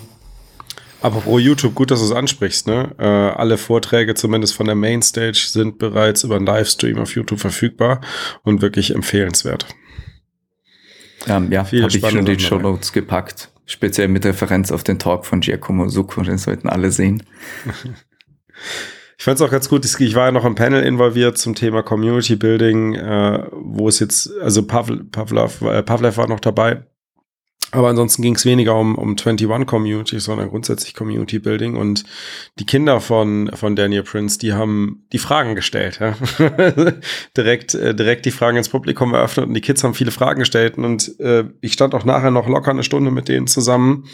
Apropos 1.01 1.41
YouTube, 1.41 1.73
gut, 1.73 1.89
dass 1.89 1.99
du 1.99 2.05
es 2.05 2.11
ansprichst. 2.11 2.67
Ne? 2.67 2.95
Äh, 2.99 3.03
alle 3.03 3.57
Vorträge, 3.57 4.13
zumindest 4.13 4.53
von 4.53 4.67
der 4.67 4.75
Mainstage, 4.75 5.47
sind 5.49 5.79
bereits 5.79 6.23
über 6.23 6.35
einen 6.35 6.45
Livestream 6.45 6.99
auf 6.99 7.15
YouTube 7.15 7.39
verfügbar 7.39 8.01
und 8.43 8.61
wirklich 8.61 8.93
empfehlenswert. 8.93 9.65
Ähm, 11.27 11.51
ja, 11.51 11.65
habe 11.65 11.75
ich 11.87 11.99
schon 11.99 12.25
die 12.25 12.39
Show 12.39 12.59
Notes 12.59 12.93
gepackt. 12.93 13.51
Speziell 13.65 14.07
mit 14.09 14.25
Referenz 14.25 14.71
auf 14.71 14.83
den 14.83 14.99
Talk 14.99 15.25
von 15.25 15.39
Giacomo 15.39 15.87
Succo, 15.87 16.21
den 16.21 16.37
sollten 16.37 16.69
alle 16.69 16.91
sehen. 16.91 17.23
Ich 19.17 19.25
fand 19.25 19.35
es 19.35 19.43
auch 19.43 19.51
ganz 19.51 19.69
gut, 19.69 19.85
ich 19.85 20.15
war 20.15 20.25
ja 20.25 20.31
noch 20.31 20.45
im 20.45 20.55
Panel 20.55 20.81
involviert 20.81 21.37
zum 21.37 21.53
Thema 21.53 21.83
Community 21.83 22.35
Building, 22.35 22.95
äh, 22.95 23.45
wo 23.51 23.87
es 23.87 23.99
jetzt, 23.99 24.31
also 24.41 24.65
Pavlov, 24.65 25.11
Pavlov, 25.11 25.61
äh, 25.61 25.83
Pavlev 25.83 26.17
war 26.17 26.27
noch 26.27 26.39
dabei 26.39 26.87
aber 27.71 27.87
ansonsten 27.87 28.21
ging 28.21 28.35
es 28.35 28.45
weniger 28.45 28.75
um, 28.75 28.95
um 28.95 29.15
21 29.17 29.65
Community, 29.65 30.19
sondern 30.19 30.49
grundsätzlich 30.49 30.93
Community 30.93 31.39
Building. 31.39 31.77
Und 31.77 32.03
die 32.59 32.65
Kinder 32.65 32.99
von, 32.99 33.49
von 33.53 33.75
Daniel 33.77 34.03
Prince, 34.03 34.37
die 34.39 34.53
haben 34.53 35.05
die 35.13 35.17
Fragen 35.19 35.55
gestellt. 35.55 35.99
Ja? 36.01 36.15
direkt, 37.37 37.73
äh, 37.73 37.95
direkt 37.95 38.25
die 38.25 38.31
Fragen 38.31 38.57
ins 38.57 38.69
Publikum 38.69 39.13
eröffnet 39.13 39.47
und 39.47 39.53
die 39.53 39.61
Kids 39.61 39.83
haben 39.83 39.93
viele 39.93 40.11
Fragen 40.11 40.39
gestellt. 40.39 40.77
Und 40.77 41.17
äh, 41.19 41.45
ich 41.61 41.73
stand 41.73 41.95
auch 41.95 42.03
nachher 42.03 42.31
noch 42.31 42.47
locker 42.47 42.71
eine 42.71 42.83
Stunde 42.83 43.09
mit 43.09 43.29
denen 43.29 43.47
zusammen 43.47 44.05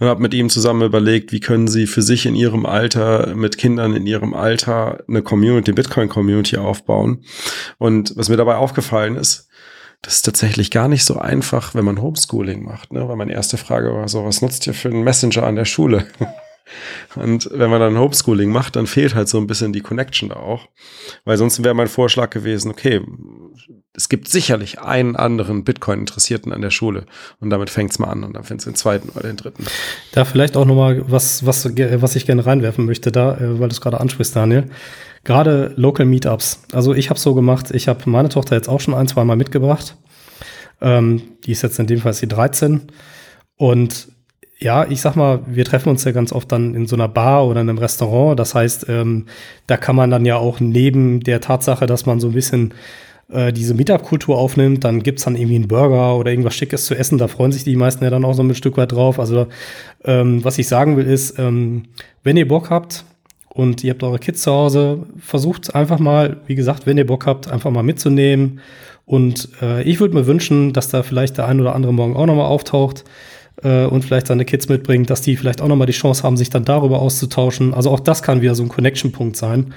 und 0.00 0.08
habe 0.08 0.22
mit 0.22 0.34
ihm 0.34 0.48
zusammen 0.48 0.82
überlegt, 0.82 1.30
wie 1.30 1.40
können 1.40 1.68
sie 1.68 1.86
für 1.86 2.02
sich 2.02 2.26
in 2.26 2.34
ihrem 2.34 2.66
Alter, 2.66 3.34
mit 3.36 3.56
Kindern 3.56 3.94
in 3.94 4.06
ihrem 4.06 4.34
Alter 4.34 5.04
eine 5.06 5.22
Community, 5.22 5.72
Bitcoin-Community 5.72 6.56
aufbauen. 6.56 7.22
Und 7.78 8.14
was 8.16 8.28
mir 8.28 8.36
dabei 8.36 8.56
aufgefallen 8.56 9.14
ist, 9.14 9.49
das 10.02 10.16
ist 10.16 10.22
tatsächlich 10.22 10.70
gar 10.70 10.88
nicht 10.88 11.04
so 11.04 11.18
einfach, 11.18 11.74
wenn 11.74 11.84
man 11.84 12.00
Homeschooling 12.00 12.64
macht. 12.64 12.92
Ne? 12.92 13.06
Weil 13.08 13.16
meine 13.16 13.32
erste 13.32 13.58
Frage 13.58 13.92
war 13.92 14.08
so, 14.08 14.24
was 14.24 14.40
nutzt 14.40 14.66
ihr 14.66 14.74
für 14.74 14.88
einen 14.88 15.04
Messenger 15.04 15.42
an 15.42 15.56
der 15.56 15.66
Schule? 15.66 16.06
Und 17.16 17.48
wenn 17.52 17.68
man 17.68 17.80
dann 17.80 17.98
Homeschooling 17.98 18.50
macht, 18.50 18.76
dann 18.76 18.86
fehlt 18.86 19.14
halt 19.14 19.28
so 19.28 19.38
ein 19.38 19.46
bisschen 19.46 19.72
die 19.72 19.80
Connection 19.80 20.28
da 20.28 20.36
auch. 20.36 20.68
Weil 21.24 21.36
sonst 21.36 21.62
wäre 21.64 21.74
mein 21.74 21.88
Vorschlag 21.88 22.30
gewesen, 22.30 22.70
okay, 22.70 23.00
es 23.92 24.08
gibt 24.08 24.28
sicherlich 24.28 24.80
einen 24.80 25.16
anderen 25.16 25.64
Bitcoin-Interessierten 25.64 26.52
an 26.52 26.60
der 26.60 26.70
Schule. 26.70 27.06
Und 27.40 27.50
damit 27.50 27.70
fängt 27.70 27.90
es 27.90 27.98
mal 27.98 28.08
an 28.08 28.24
und 28.24 28.34
dann 28.34 28.44
findest 28.44 28.66
du 28.66 28.70
den 28.70 28.76
zweiten 28.76 29.08
oder 29.10 29.22
den 29.22 29.36
dritten. 29.36 29.66
Da 30.12 30.24
vielleicht 30.24 30.56
auch 30.56 30.64
nochmal 30.64 31.02
was, 31.10 31.44
was, 31.44 31.64
was 31.64 32.16
ich 32.16 32.26
gerne 32.26 32.46
reinwerfen 32.46 32.86
möchte, 32.86 33.10
da, 33.10 33.36
äh, 33.36 33.58
weil 33.58 33.68
du 33.68 33.74
es 33.74 33.80
gerade 33.80 34.00
ansprichst, 34.00 34.36
Daniel. 34.36 34.70
Gerade 35.24 35.72
Local 35.76 36.06
Meetups. 36.06 36.62
Also 36.72 36.94
ich 36.94 37.10
habe 37.10 37.20
so 37.20 37.34
gemacht, 37.34 37.70
ich 37.72 37.88
habe 37.88 38.08
meine 38.08 38.30
Tochter 38.30 38.56
jetzt 38.56 38.68
auch 38.68 38.80
schon 38.80 38.94
ein, 38.94 39.08
zwei 39.08 39.24
Mal 39.24 39.36
mitgebracht. 39.36 39.96
Ähm, 40.80 41.22
die 41.44 41.52
ist 41.52 41.62
jetzt 41.62 41.78
in 41.78 41.86
dem 41.86 42.00
Fall 42.00 42.14
sie 42.14 42.28
13. 42.28 42.82
Und 43.56 44.08
ja, 44.58 44.86
ich 44.86 45.00
sag 45.00 45.16
mal, 45.16 45.40
wir 45.46 45.64
treffen 45.64 45.88
uns 45.88 46.04
ja 46.04 46.12
ganz 46.12 46.32
oft 46.32 46.50
dann 46.52 46.74
in 46.74 46.86
so 46.86 46.96
einer 46.96 47.08
Bar 47.08 47.46
oder 47.46 47.60
in 47.60 47.68
einem 47.68 47.78
Restaurant. 47.78 48.38
Das 48.38 48.54
heißt, 48.54 48.86
ähm, 48.88 49.26
da 49.66 49.76
kann 49.76 49.96
man 49.96 50.10
dann 50.10 50.26
ja 50.26 50.36
auch 50.36 50.60
neben 50.60 51.20
der 51.20 51.40
Tatsache, 51.40 51.86
dass 51.86 52.06
man 52.06 52.20
so 52.20 52.28
ein 52.28 52.34
bisschen 52.34 52.74
äh, 53.30 53.52
diese 53.52 53.74
Meetup-Kultur 53.74 54.36
aufnimmt, 54.36 54.84
dann 54.84 55.02
gibt's 55.02 55.24
dann 55.24 55.36
irgendwie 55.36 55.56
einen 55.56 55.68
Burger 55.68 56.16
oder 56.16 56.30
irgendwas 56.30 56.54
Schickes 56.54 56.86
zu 56.86 56.94
essen. 56.94 57.18
Da 57.18 57.28
freuen 57.28 57.52
sich 57.52 57.64
die 57.64 57.76
meisten 57.76 58.04
ja 58.04 58.10
dann 58.10 58.24
auch 58.24 58.34
so 58.34 58.42
ein 58.42 58.54
Stück 58.54 58.76
weit 58.76 58.92
drauf. 58.92 59.18
Also, 59.18 59.46
ähm, 60.04 60.44
was 60.44 60.58
ich 60.58 60.68
sagen 60.68 60.96
will, 60.96 61.06
ist, 61.06 61.38
ähm, 61.38 61.84
wenn 62.22 62.36
ihr 62.36 62.48
Bock 62.48 62.70
habt 62.70 63.04
und 63.60 63.84
ihr 63.84 63.90
habt 63.90 64.02
eure 64.02 64.18
Kids 64.18 64.40
zu 64.40 64.52
Hause, 64.52 65.00
versucht 65.18 65.74
einfach 65.74 65.98
mal, 65.98 66.38
wie 66.46 66.54
gesagt, 66.54 66.86
wenn 66.86 66.96
ihr 66.96 67.06
Bock 67.06 67.26
habt, 67.26 67.46
einfach 67.46 67.70
mal 67.70 67.82
mitzunehmen. 67.82 68.60
Und 69.04 69.50
äh, 69.60 69.82
ich 69.82 70.00
würde 70.00 70.14
mir 70.14 70.26
wünschen, 70.26 70.72
dass 70.72 70.88
da 70.88 71.02
vielleicht 71.02 71.36
der 71.36 71.46
ein 71.46 71.60
oder 71.60 71.74
andere 71.74 71.92
morgen 71.92 72.16
auch 72.16 72.24
nochmal 72.24 72.46
auftaucht 72.46 73.04
äh, 73.62 73.84
und 73.84 74.02
vielleicht 74.02 74.28
seine 74.28 74.46
Kids 74.46 74.70
mitbringt, 74.70 75.10
dass 75.10 75.20
die 75.20 75.36
vielleicht 75.36 75.60
auch 75.60 75.68
nochmal 75.68 75.86
die 75.86 75.92
Chance 75.92 76.22
haben, 76.22 76.38
sich 76.38 76.48
dann 76.48 76.64
darüber 76.64 77.00
auszutauschen. 77.00 77.74
Also 77.74 77.90
auch 77.90 78.00
das 78.00 78.22
kann 78.22 78.40
wieder 78.40 78.54
so 78.54 78.62
ein 78.62 78.70
Connection-Punkt 78.70 79.36
sein. 79.36 79.74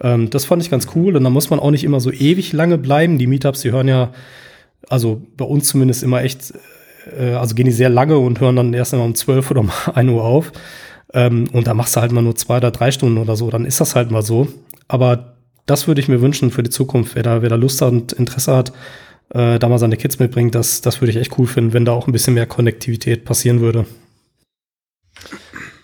Ähm, 0.00 0.30
das 0.30 0.44
fand 0.44 0.62
ich 0.62 0.70
ganz 0.70 0.86
cool 0.94 1.16
und 1.16 1.24
da 1.24 1.30
muss 1.30 1.50
man 1.50 1.58
auch 1.58 1.72
nicht 1.72 1.82
immer 1.82 1.98
so 1.98 2.12
ewig 2.12 2.52
lange 2.52 2.78
bleiben. 2.78 3.18
Die 3.18 3.26
Meetups, 3.26 3.62
die 3.62 3.72
hören 3.72 3.88
ja, 3.88 4.12
also 4.88 5.22
bei 5.36 5.44
uns 5.44 5.66
zumindest 5.66 6.04
immer 6.04 6.22
echt, 6.22 6.54
äh, 7.18 7.32
also 7.32 7.56
gehen 7.56 7.66
die 7.66 7.72
sehr 7.72 7.90
lange 7.90 8.18
und 8.18 8.38
hören 8.38 8.54
dann 8.54 8.74
erst 8.74 8.94
einmal 8.94 9.08
um 9.08 9.16
12 9.16 9.50
oder 9.50 9.60
um 9.62 9.72
1 9.92 10.08
Uhr 10.08 10.22
auf. 10.22 10.52
Ähm, 11.14 11.48
und 11.52 11.66
da 11.66 11.74
machst 11.74 11.96
du 11.96 12.00
halt 12.00 12.12
mal 12.12 12.22
nur 12.22 12.36
zwei 12.36 12.58
oder 12.58 12.72
drei 12.72 12.90
Stunden 12.90 13.18
oder 13.18 13.36
so, 13.36 13.48
dann 13.48 13.64
ist 13.64 13.80
das 13.80 13.94
halt 13.94 14.10
mal 14.10 14.22
so. 14.22 14.48
Aber 14.88 15.36
das 15.64 15.86
würde 15.88 16.00
ich 16.00 16.08
mir 16.08 16.20
wünschen 16.20 16.50
für 16.50 16.62
die 16.62 16.70
Zukunft. 16.70 17.14
Wer 17.14 17.22
da, 17.22 17.40
wer 17.40 17.48
da 17.48 17.56
Lust 17.56 17.80
und 17.82 18.12
Interesse 18.12 18.54
hat, 18.54 18.72
äh, 19.30 19.58
da 19.58 19.68
mal 19.68 19.78
seine 19.78 19.96
Kids 19.96 20.18
mitbringt, 20.18 20.54
das, 20.54 20.80
das 20.80 21.00
würde 21.00 21.12
ich 21.12 21.16
echt 21.16 21.38
cool 21.38 21.46
finden, 21.46 21.72
wenn 21.72 21.84
da 21.84 21.92
auch 21.92 22.06
ein 22.06 22.12
bisschen 22.12 22.34
mehr 22.34 22.46
Konnektivität 22.46 23.24
passieren 23.24 23.60
würde. 23.60 23.86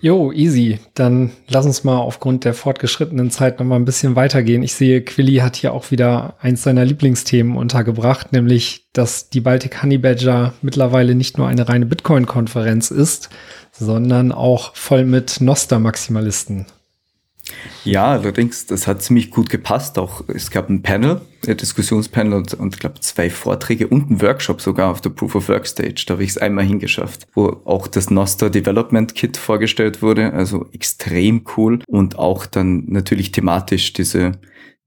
Jo, 0.02 0.32
easy. 0.32 0.78
Dann 0.94 1.30
lass 1.48 1.66
uns 1.66 1.84
mal 1.84 1.98
aufgrund 1.98 2.46
der 2.46 2.54
fortgeschrittenen 2.54 3.30
Zeit 3.30 3.58
noch 3.58 3.66
mal 3.66 3.76
ein 3.76 3.84
bisschen 3.84 4.16
weitergehen. 4.16 4.62
Ich 4.62 4.72
sehe, 4.72 5.02
Quilly 5.02 5.36
hat 5.36 5.56
hier 5.56 5.74
auch 5.74 5.90
wieder 5.90 6.36
eins 6.40 6.62
seiner 6.62 6.86
Lieblingsthemen 6.86 7.54
untergebracht, 7.54 8.32
nämlich, 8.32 8.86
dass 8.94 9.28
die 9.28 9.42
Baltic 9.42 9.82
Honey 9.82 9.98
Badger 9.98 10.54
mittlerweile 10.62 11.14
nicht 11.14 11.36
nur 11.36 11.48
eine 11.48 11.68
reine 11.68 11.84
Bitcoin-Konferenz 11.84 12.90
ist, 12.90 13.28
sondern 13.72 14.32
auch 14.32 14.74
voll 14.74 15.04
mit 15.04 15.42
Noster-Maximalisten. 15.42 16.64
Ja, 17.84 18.12
allerdings, 18.12 18.66
das 18.66 18.86
hat 18.86 19.02
ziemlich 19.02 19.30
gut 19.30 19.48
gepasst. 19.48 19.98
Auch 19.98 20.22
es 20.28 20.50
gab 20.50 20.68
ein 20.68 20.82
Panel, 20.82 21.20
ein 21.46 21.56
Diskussionspanel 21.56 22.34
und, 22.34 22.54
und 22.54 22.74
ich 22.74 22.80
glaube 22.80 23.00
zwei 23.00 23.30
Vorträge 23.30 23.88
und 23.88 24.10
ein 24.10 24.20
Workshop 24.20 24.60
sogar 24.60 24.90
auf 24.90 25.00
der 25.00 25.10
Proof 25.10 25.34
of 25.34 25.48
Work 25.48 25.66
Stage. 25.66 26.04
Da 26.06 26.14
habe 26.14 26.24
ich 26.24 26.30
es 26.30 26.38
einmal 26.38 26.64
hingeschafft, 26.64 27.26
wo 27.34 27.60
auch 27.64 27.86
das 27.86 28.10
Nostr 28.10 28.50
Development 28.50 29.14
Kit 29.14 29.36
vorgestellt 29.36 30.02
wurde. 30.02 30.32
Also 30.32 30.66
extrem 30.72 31.44
cool 31.56 31.80
und 31.86 32.18
auch 32.18 32.46
dann 32.46 32.84
natürlich 32.88 33.32
thematisch 33.32 33.92
diese 33.92 34.32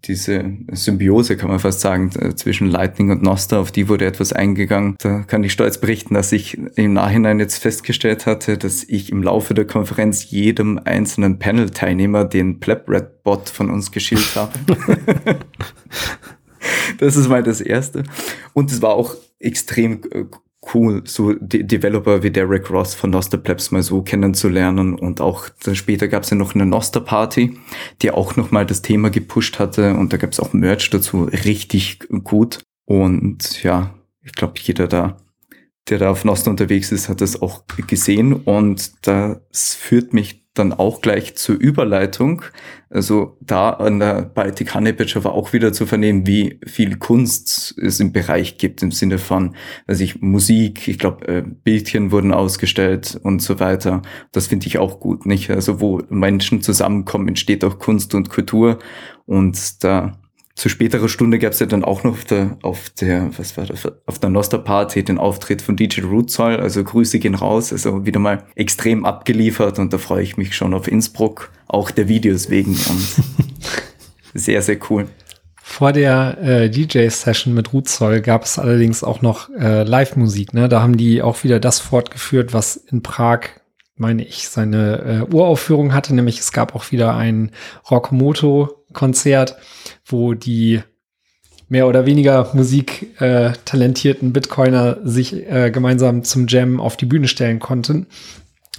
diese 0.06 0.44
Symbiose, 0.72 1.38
kann 1.38 1.50
man 1.50 1.60
fast 1.60 1.80
sagen, 1.80 2.12
zwischen 2.36 2.68
Lightning 2.68 3.10
und 3.10 3.24
Noster, 3.24 3.60
auf 3.60 3.72
die 3.72 3.88
wurde 3.88 4.06
etwas 4.06 4.34
eingegangen. 4.34 4.96
Da 5.00 5.20
kann 5.22 5.44
ich 5.44 5.54
stolz 5.54 5.80
berichten, 5.80 6.14
dass 6.14 6.32
ich 6.32 6.58
im 6.76 6.94
Nachhinein 6.94 7.40
jetzt 7.40 7.58
festgestellt 7.58 8.26
hatte, 8.26 8.58
dass 8.58 8.84
ich 8.84 9.12
im 9.12 9.24
Laufe 9.24 9.54
der 9.54 9.66
Konferenz 9.66 10.30
jedem 10.30 10.80
einzelnen 10.84 11.40
Panel-Teilnehmer 11.40 12.26
den 12.26 12.60
Pleb-Red-Bot 12.60 13.50
von 13.50 13.70
uns 13.70 13.92
geschildert 13.92 14.36
habe. 14.36 14.52
das 16.98 17.16
ist 17.16 17.30
mal 17.30 17.44
das 17.44 17.62
Erste. 17.62 18.04
Und 18.54 18.72
es 18.72 18.82
war 18.82 18.96
auch 18.96 19.16
extrem 19.40 20.02
cool, 20.74 21.02
so 21.06 21.34
De 21.34 21.64
Developer 21.64 22.24
wie 22.24 22.32
Derek 22.32 22.70
Ross 22.70 22.94
von 22.94 23.10
Nosterplebs 23.10 23.72
mal 23.72 23.84
so 23.84 24.02
kennenzulernen. 24.02 24.96
Und 24.96 25.22
auch 25.22 25.50
dann 25.64 25.76
später 25.76 26.08
gab 26.08 26.24
es 26.24 26.30
ja 26.30 26.38
noch 26.38 26.56
eine 26.56 26.66
Noster 26.66 27.02
Party, 27.02 27.58
die 28.02 28.12
auch 28.12 28.36
nochmal 28.36 28.66
das 28.66 28.82
Thema 28.82 29.10
gepusht 29.10 29.60
hatte. 29.60 29.96
Und 29.96 30.14
da 30.14 30.18
gab 30.18 30.32
es 30.32 30.40
auch 30.40 30.54
Merch 30.54 30.90
dazu, 30.90 31.24
richtig 31.24 32.00
gut. 32.24 32.60
Und 32.86 33.64
ja, 33.64 33.94
ich 34.22 34.34
glaube, 34.34 34.54
jeder 34.58 34.88
da, 34.88 35.18
der 35.90 36.00
da 36.00 36.10
auf 36.10 36.26
Noster 36.26 36.52
unterwegs 36.52 36.92
ist, 36.92 37.10
hat 37.10 37.22
das 37.22 37.42
auch 37.42 37.64
gesehen. 37.88 38.34
Und 38.34 39.08
das 39.08 39.76
führt 39.76 40.14
mich 40.14 40.43
dann 40.54 40.72
auch 40.72 41.02
gleich 41.02 41.36
zur 41.36 41.56
Überleitung. 41.56 42.44
Also 42.90 43.38
da 43.42 43.72
an 43.72 44.00
der 44.00 44.22
Baltic 44.22 44.76
Honey 44.76 44.94
Badger 44.94 45.24
war 45.24 45.34
auch 45.34 45.52
wieder 45.52 45.74
zu 45.74 45.88
vernehmen, 45.88 46.28
wie 46.28 46.60
viel 46.66 46.98
Kunst 46.98 47.76
es 47.82 48.00
im 48.00 48.12
Bereich 48.14 48.60
gibt, 48.60 48.84
im 48.84 48.92
Sinne 48.92 49.18
von, 49.18 49.56
also 49.88 50.04
ich 50.04 50.22
Musik, 50.22 50.88
ich 50.88 51.00
glaube, 51.00 51.28
äh, 51.28 51.42
Bildchen 51.42 52.12
wurden 52.12 52.32
ausgestellt 52.32 53.20
und 53.24 53.42
so 53.42 53.60
weiter. 53.60 54.04
Das 54.32 54.48
finde 54.48 54.68
ich 54.68 54.78
auch 54.78 55.00
gut, 55.00 55.26
nicht? 55.26 55.50
Also 55.50 55.82
wo 55.82 56.02
Menschen 56.10 56.62
zusammenkommen, 56.62 57.30
entsteht 57.30 57.64
auch 57.64 57.80
Kunst 57.80 58.14
und 58.14 58.30
Kultur. 58.30 58.78
Und 59.26 59.84
da 59.84 60.20
zu 60.56 60.70
späterer 60.70 61.10
Stunde 61.10 61.40
gab 61.40 61.54
es 61.54 61.60
ja 61.60 61.66
dann 61.66 61.84
auch 61.84 62.04
noch 62.04 62.14
auf 62.14 62.26
der, 62.26 62.58
auf 62.62 62.90
der, 62.90 63.32
was 63.38 63.58
war 63.58 63.66
das, 63.66 63.92
auf 64.06 64.20
der 64.20 64.30
Noster 64.30 64.60
Party 64.60 65.04
den 65.04 65.18
Auftritt 65.18 65.64
von 65.64 65.76
DJ 65.76 66.02
Rootzoll. 66.02 66.58
Also 66.58 66.84
Grüße 66.84 67.18
gehen 67.18 67.34
raus. 67.34 67.72
Also 67.72 68.06
wieder 68.06 68.20
mal 68.20 68.44
extrem 68.56 69.04
abgeliefert 69.04 69.80
und 69.80 69.94
da 69.94 69.98
freue 69.98 70.22
ich 70.22 70.38
mich 70.38 70.56
schon 70.56 70.76
auf 70.76 70.88
Innsbruck, 70.88 71.52
auch 71.68 71.90
der 71.90 72.08
Videos 72.08 72.52
wegen 72.52 72.72
und 72.72 73.08
sehr, 74.36 74.62
sehr 74.62 74.78
cool. 74.90 75.08
Vor 75.56 75.92
der 75.92 76.38
äh, 76.40 76.70
DJ-Session 76.70 77.56
mit 77.56 77.74
Rootzoll 77.74 78.22
gab 78.22 78.44
es 78.44 78.60
allerdings 78.60 79.04
auch 79.04 79.24
noch 79.24 79.50
äh, 79.50 79.84
Live-Musik. 79.84 80.54
Ne? 80.54 80.70
Da 80.70 80.82
haben 80.82 80.98
die 80.98 81.24
auch 81.24 81.44
wieder 81.44 81.60
das 81.60 81.80
fortgeführt, 81.80 82.54
was 82.54 82.76
in 82.76 83.02
Prag 83.02 83.50
meine 83.96 84.24
ich, 84.24 84.50
seine 84.50 85.28
äh, 85.30 85.34
Uraufführung 85.34 85.94
hatte, 85.94 86.16
nämlich 86.16 86.40
es 86.40 86.52
gab 86.52 86.76
auch 86.76 86.92
wieder 86.92 87.16
ein 87.16 87.52
Rockmoto-Konzert, 88.94 89.58
wo 90.06 90.34
die 90.34 90.82
mehr 91.70 91.88
oder 91.88 92.06
weniger 92.06 92.52
musiktalentierten 92.54 94.30
äh, 94.30 94.32
Bitcoiner 94.32 94.98
sich 95.04 95.34
äh, 95.34 95.72
gemeinsam 95.72 96.24
zum 96.24 96.48
Jam 96.48 96.80
auf 96.80 96.98
die 96.98 97.06
Bühne 97.06 97.28
stellen 97.28 97.60
konnten. 97.60 98.08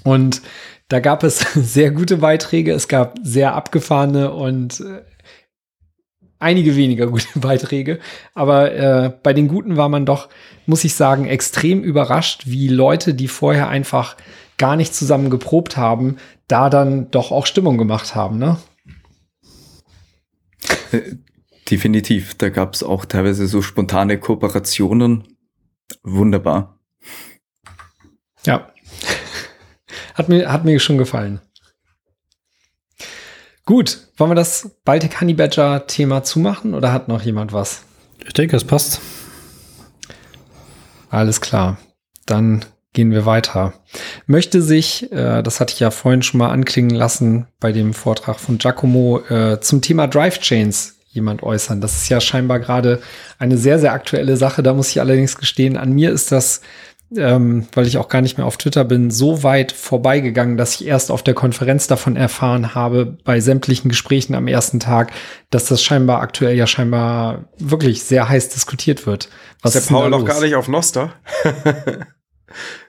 Und 0.04 0.42
da 0.88 1.00
gab 1.00 1.24
es 1.24 1.38
sehr 1.54 1.90
gute 1.90 2.18
Beiträge, 2.18 2.72
es 2.72 2.88
gab 2.88 3.18
sehr 3.22 3.54
abgefahrene 3.54 4.32
und 4.32 4.80
äh, 4.80 5.02
einige 6.38 6.76
weniger 6.76 7.06
gute 7.10 7.38
Beiträge. 7.38 7.98
Aber 8.34 8.72
äh, 8.72 9.12
bei 9.22 9.32
den 9.32 9.48
guten 9.48 9.76
war 9.76 9.88
man 9.88 10.06
doch, 10.06 10.28
muss 10.66 10.84
ich 10.84 10.94
sagen, 10.94 11.26
extrem 11.26 11.82
überrascht, 11.82 12.44
wie 12.46 12.68
Leute, 12.68 13.14
die 13.14 13.28
vorher 13.28 13.68
einfach 13.68 14.16
gar 14.56 14.76
nicht 14.76 14.94
zusammen 14.94 15.30
geprobt 15.30 15.76
haben, 15.76 16.18
da 16.46 16.70
dann 16.70 17.10
doch 17.10 17.32
auch 17.32 17.46
Stimmung 17.46 17.76
gemacht 17.76 18.14
haben, 18.14 18.38
ne? 18.38 18.58
Äh, 20.94 21.16
definitiv. 21.70 22.34
Da 22.34 22.48
gab 22.48 22.74
es 22.74 22.82
auch 22.82 23.04
teilweise 23.04 23.46
so 23.46 23.62
spontane 23.62 24.18
Kooperationen. 24.18 25.36
Wunderbar. 26.02 26.78
Ja. 28.46 28.70
hat, 30.14 30.28
mir, 30.28 30.50
hat 30.52 30.64
mir 30.64 30.78
schon 30.80 30.98
gefallen. 30.98 31.40
Gut, 33.66 34.08
wollen 34.18 34.30
wir 34.30 34.34
das 34.34 34.76
Baltic 34.84 35.20
Honey 35.20 35.32
Badger 35.32 35.86
Thema 35.86 36.22
zumachen 36.22 36.74
oder 36.74 36.92
hat 36.92 37.08
noch 37.08 37.22
jemand 37.22 37.52
was? 37.54 37.82
Ich 38.26 38.34
denke, 38.34 38.56
es 38.56 38.64
passt. 38.64 39.00
Alles 41.08 41.40
klar. 41.40 41.78
Dann 42.26 42.64
gehen 42.94 43.10
wir 43.10 43.26
weiter. 43.26 43.74
Möchte 44.26 44.62
sich, 44.62 45.12
äh, 45.12 45.42
das 45.42 45.60
hatte 45.60 45.74
ich 45.74 45.80
ja 45.80 45.90
vorhin 45.90 46.22
schon 46.22 46.38
mal 46.38 46.50
anklingen 46.50 46.94
lassen 46.94 47.46
bei 47.60 47.72
dem 47.72 47.92
Vortrag 47.92 48.40
von 48.40 48.56
Giacomo, 48.56 49.20
äh, 49.28 49.60
zum 49.60 49.82
Thema 49.82 50.06
Drive 50.06 50.40
Chains 50.40 50.96
jemand 51.10 51.42
äußern. 51.42 51.80
Das 51.80 51.94
ist 51.96 52.08
ja 52.08 52.20
scheinbar 52.20 52.60
gerade 52.60 53.00
eine 53.38 53.58
sehr, 53.58 53.78
sehr 53.78 53.92
aktuelle 53.92 54.36
Sache. 54.36 54.62
Da 54.62 54.74
muss 54.74 54.90
ich 54.90 55.00
allerdings 55.00 55.36
gestehen, 55.36 55.76
an 55.76 55.92
mir 55.92 56.10
ist 56.10 56.32
das, 56.32 56.60
ähm, 57.16 57.66
weil 57.72 57.86
ich 57.86 57.98
auch 57.98 58.08
gar 58.08 58.22
nicht 58.22 58.36
mehr 58.36 58.46
auf 58.46 58.56
Twitter 58.56 58.84
bin, 58.84 59.10
so 59.10 59.42
weit 59.42 59.72
vorbeigegangen, 59.72 60.56
dass 60.56 60.80
ich 60.80 60.86
erst 60.86 61.10
auf 61.10 61.22
der 61.22 61.34
Konferenz 61.34 61.86
davon 61.86 62.16
erfahren 62.16 62.74
habe, 62.74 63.16
bei 63.24 63.40
sämtlichen 63.40 63.88
Gesprächen 63.88 64.34
am 64.34 64.48
ersten 64.48 64.80
Tag, 64.80 65.12
dass 65.50 65.66
das 65.66 65.82
scheinbar 65.82 66.20
aktuell 66.20 66.56
ja 66.56 66.66
scheinbar 66.66 67.44
wirklich 67.58 68.02
sehr 68.02 68.28
heiß 68.28 68.48
diskutiert 68.48 69.06
wird. 69.06 69.28
Was 69.62 69.76
ist 69.76 69.90
der 69.90 69.94
Paul 69.94 70.10
noch 70.10 70.24
gar 70.24 70.40
nicht 70.40 70.56
auf 70.56 70.68
Noster? 70.68 71.12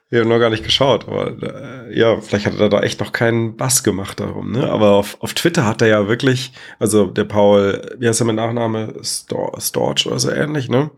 Wir 0.10 0.22
haben 0.22 0.30
noch 0.30 0.40
gar 0.40 0.52
nicht 0.52 0.64
geschaut, 0.64 1.08
aber 1.08 1.32
äh, 1.42 1.98
ja, 1.98 2.22
vielleicht 2.22 2.46
hat 2.46 2.60
er 2.60 2.70
da 2.70 2.82
echt 2.82 3.00
noch 3.00 3.12
keinen 3.12 3.58
Bass 3.58 3.84
gemacht 3.84 4.20
darum, 4.20 4.52
ne? 4.52 4.70
Aber 4.70 4.92
auf, 4.92 5.20
auf 5.22 5.34
Twitter 5.34 5.66
hat 5.66 5.82
er 5.82 5.88
ja 5.88 6.08
wirklich, 6.08 6.54
also 6.78 7.08
der 7.08 7.24
Paul, 7.24 7.96
wie 7.98 8.08
heißt 8.08 8.22
er 8.22 8.28
mit 8.28 8.36
Nachname? 8.36 8.94
Stor 9.02 9.60
Storch 9.60 10.06
oder 10.06 10.20
so 10.20 10.30
ähnlich, 10.30 10.70
ne? 10.70 10.92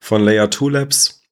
Von 0.00 0.24
Layer 0.24 0.50
2 0.50 0.70
Labs. 0.70 1.22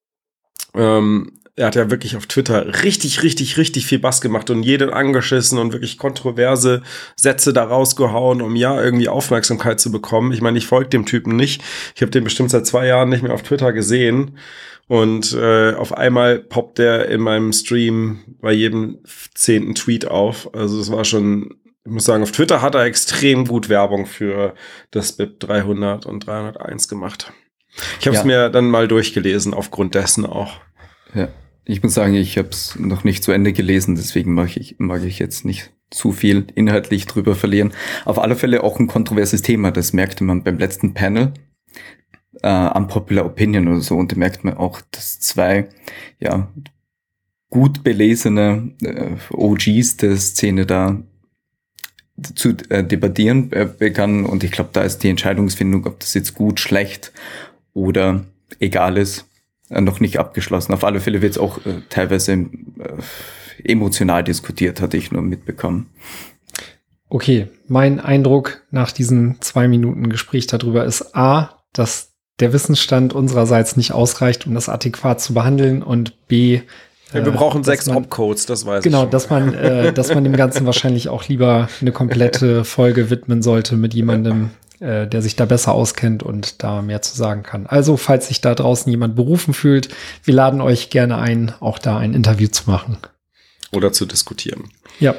Ähm, 0.74 1.39
er 1.60 1.66
hat 1.66 1.76
ja 1.76 1.90
wirklich 1.90 2.16
auf 2.16 2.26
Twitter 2.26 2.82
richtig, 2.84 3.22
richtig, 3.22 3.58
richtig 3.58 3.86
viel 3.86 3.98
Bass 3.98 4.20
gemacht 4.20 4.48
und 4.48 4.62
jeden 4.62 4.90
angeschissen 4.90 5.58
und 5.58 5.72
wirklich 5.72 5.98
kontroverse 5.98 6.82
Sätze 7.16 7.52
da 7.52 7.64
rausgehauen, 7.64 8.40
um 8.40 8.56
ja 8.56 8.82
irgendwie 8.82 9.08
Aufmerksamkeit 9.08 9.78
zu 9.78 9.92
bekommen. 9.92 10.32
Ich 10.32 10.40
meine, 10.40 10.56
ich 10.56 10.66
folge 10.66 10.88
dem 10.88 11.04
Typen 11.04 11.36
nicht. 11.36 11.62
Ich 11.94 12.00
habe 12.00 12.10
den 12.10 12.24
bestimmt 12.24 12.50
seit 12.50 12.66
zwei 12.66 12.86
Jahren 12.86 13.10
nicht 13.10 13.22
mehr 13.22 13.34
auf 13.34 13.42
Twitter 13.42 13.72
gesehen. 13.72 14.38
Und 14.88 15.34
äh, 15.34 15.74
auf 15.74 15.96
einmal 15.96 16.38
poppt 16.38 16.78
der 16.78 17.08
in 17.08 17.20
meinem 17.20 17.52
Stream 17.52 18.20
bei 18.40 18.52
jedem 18.52 18.98
zehnten 19.34 19.74
Tweet 19.74 20.08
auf. 20.08 20.52
Also 20.54 20.80
es 20.80 20.90
war 20.90 21.04
schon, 21.04 21.54
ich 21.84 21.92
muss 21.92 22.06
sagen, 22.06 22.22
auf 22.22 22.32
Twitter 22.32 22.62
hat 22.62 22.74
er 22.74 22.84
extrem 22.84 23.46
gut 23.46 23.68
Werbung 23.68 24.06
für 24.06 24.54
das 24.90 25.12
BIP 25.12 25.38
300 25.40 26.06
und 26.06 26.26
301 26.26 26.88
gemacht. 26.88 27.32
Ich 28.00 28.06
habe 28.06 28.16
es 28.16 28.22
ja. 28.22 28.26
mir 28.26 28.48
dann 28.48 28.68
mal 28.70 28.88
durchgelesen, 28.88 29.54
aufgrund 29.54 29.94
dessen 29.94 30.26
auch. 30.26 30.54
Ja, 31.14 31.28
ich 31.64 31.82
muss 31.82 31.94
sagen, 31.94 32.14
ich 32.14 32.38
habe 32.38 32.48
es 32.48 32.78
noch 32.78 33.04
nicht 33.04 33.22
zu 33.22 33.32
Ende 33.32 33.52
gelesen, 33.52 33.94
deswegen 33.94 34.34
mag 34.34 34.56
ich, 34.56 34.76
mag 34.78 35.04
ich 35.04 35.18
jetzt 35.18 35.44
nicht 35.44 35.72
zu 35.90 36.12
viel 36.12 36.46
inhaltlich 36.54 37.06
drüber 37.06 37.34
verlieren. 37.34 37.72
Auf 38.04 38.18
alle 38.18 38.36
Fälle 38.36 38.62
auch 38.62 38.78
ein 38.78 38.86
kontroverses 38.86 39.42
Thema, 39.42 39.70
das 39.70 39.92
merkte 39.92 40.24
man 40.24 40.44
beim 40.44 40.58
letzten 40.58 40.94
Panel 40.94 41.32
äh, 42.42 42.68
unpopular 42.70 43.26
opinion 43.26 43.68
oder 43.68 43.80
so. 43.80 43.96
Und 43.96 44.12
da 44.12 44.16
merkt 44.16 44.44
man 44.44 44.54
auch, 44.54 44.80
dass 44.90 45.20
zwei, 45.20 45.68
ja, 46.18 46.48
gut 47.50 47.82
belesene 47.82 48.72
äh, 48.82 49.16
OGs 49.32 49.96
der 49.96 50.16
Szene 50.16 50.66
da 50.66 51.02
zu 52.34 52.54
äh, 52.68 52.84
debattieren 52.84 53.52
äh, 53.52 53.66
begannen. 53.66 54.24
Und 54.24 54.44
ich 54.44 54.52
glaube, 54.52 54.70
da 54.72 54.82
ist 54.82 54.98
die 54.98 55.08
Entscheidungsfindung, 55.08 55.86
ob 55.86 56.00
das 56.00 56.14
jetzt 56.14 56.34
gut, 56.34 56.60
schlecht 56.60 57.12
oder 57.72 58.24
egal 58.58 58.96
ist, 58.96 59.26
noch 59.70 60.00
nicht 60.00 60.18
abgeschlossen. 60.18 60.74
Auf 60.74 60.84
alle 60.84 61.00
Fälle 61.00 61.22
wird 61.22 61.32
es 61.32 61.38
auch 61.38 61.58
äh, 61.58 61.80
teilweise 61.88 62.32
äh, 62.32 62.48
emotional 63.64 64.24
diskutiert, 64.24 64.80
hatte 64.80 64.96
ich 64.96 65.12
nur 65.12 65.22
mitbekommen. 65.22 65.90
Okay, 67.08 67.48
mein 67.66 68.00
Eindruck 68.00 68.62
nach 68.70 68.92
diesem 68.92 69.40
zwei 69.40 69.68
Minuten 69.68 70.08
Gespräch 70.10 70.46
darüber 70.46 70.84
ist 70.84 71.16
A, 71.16 71.62
dass 71.72 72.12
der 72.38 72.52
Wissensstand 72.52 73.12
unsererseits 73.12 73.76
nicht 73.76 73.92
ausreicht, 73.92 74.46
um 74.46 74.54
das 74.54 74.68
adäquat 74.68 75.20
zu 75.20 75.34
behandeln 75.34 75.82
und 75.82 76.26
B, 76.26 76.60
ja, 77.12 77.24
wir 77.24 77.32
brauchen 77.32 77.64
sechs 77.64 77.88
Opcodes, 77.88 78.46
das 78.46 78.66
weiß 78.66 78.84
genau, 78.84 78.98
ich. 78.98 79.02
Genau, 79.02 79.10
dass 79.10 79.30
man, 79.30 79.54
äh, 79.54 79.92
dass 79.92 80.14
man 80.14 80.22
dem 80.22 80.36
Ganzen 80.36 80.64
wahrscheinlich 80.66 81.08
auch 81.08 81.26
lieber 81.26 81.68
eine 81.80 81.90
komplette 81.90 82.64
Folge 82.64 83.10
widmen 83.10 83.42
sollte 83.42 83.76
mit 83.76 83.94
jemandem, 83.94 84.50
äh, 84.80 85.06
der 85.06 85.22
sich 85.22 85.36
da 85.36 85.44
besser 85.44 85.72
auskennt 85.72 86.22
und 86.22 86.62
da 86.62 86.82
mehr 86.82 87.02
zu 87.02 87.16
sagen 87.16 87.42
kann. 87.42 87.66
Also, 87.66 87.96
falls 87.96 88.28
sich 88.28 88.40
da 88.40 88.54
draußen 88.54 88.90
jemand 88.90 89.16
berufen 89.16 89.54
fühlt, 89.54 89.88
wir 90.24 90.34
laden 90.34 90.60
euch 90.60 90.90
gerne 90.90 91.18
ein, 91.18 91.52
auch 91.60 91.78
da 91.78 91.98
ein 91.98 92.14
Interview 92.14 92.48
zu 92.48 92.70
machen. 92.70 92.98
Oder 93.72 93.92
zu 93.92 94.06
diskutieren. 94.06 94.70
Ja. 94.98 95.14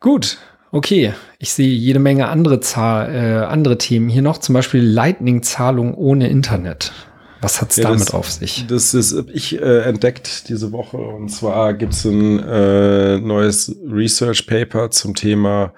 Gut, 0.00 0.38
Okay, 0.72 1.14
ich 1.38 1.52
sehe 1.52 1.68
jede 1.68 2.00
Menge 2.00 2.28
andere, 2.28 2.60
Zahl, 2.60 3.14
äh, 3.14 3.46
andere 3.46 3.78
Themen 3.78 4.08
hier 4.08 4.22
noch, 4.22 4.38
zum 4.38 4.52
Beispiel 4.52 4.82
Lightning-Zahlung 4.82 5.94
ohne 5.94 6.28
Internet. 6.28 6.92
Was 7.40 7.60
hat's 7.60 7.76
ja, 7.76 7.84
damit 7.84 8.08
das, 8.08 8.14
auf 8.14 8.30
sich? 8.30 8.66
Das 8.66 8.92
ist 8.92 9.14
ich 9.32 9.60
äh, 9.60 9.82
entdeckt 9.82 10.48
diese 10.48 10.72
Woche 10.72 10.96
und 10.96 11.28
zwar 11.30 11.74
gibt's 11.74 12.04
ein 12.04 12.40
äh, 12.40 13.18
neues 13.18 13.74
Research 13.88 14.46
Paper 14.46 14.90
zum 14.90 15.14
Thema 15.14 15.72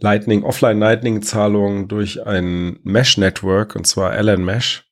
Lightning, 0.00 0.44
Offline 0.44 0.78
Lightning 0.78 1.22
Zahlung 1.22 1.88
durch 1.88 2.26
ein 2.26 2.78
Mesh 2.82 3.16
Network 3.16 3.76
und 3.76 3.86
zwar 3.86 4.12
Allen 4.12 4.44
Mesh. 4.44 4.84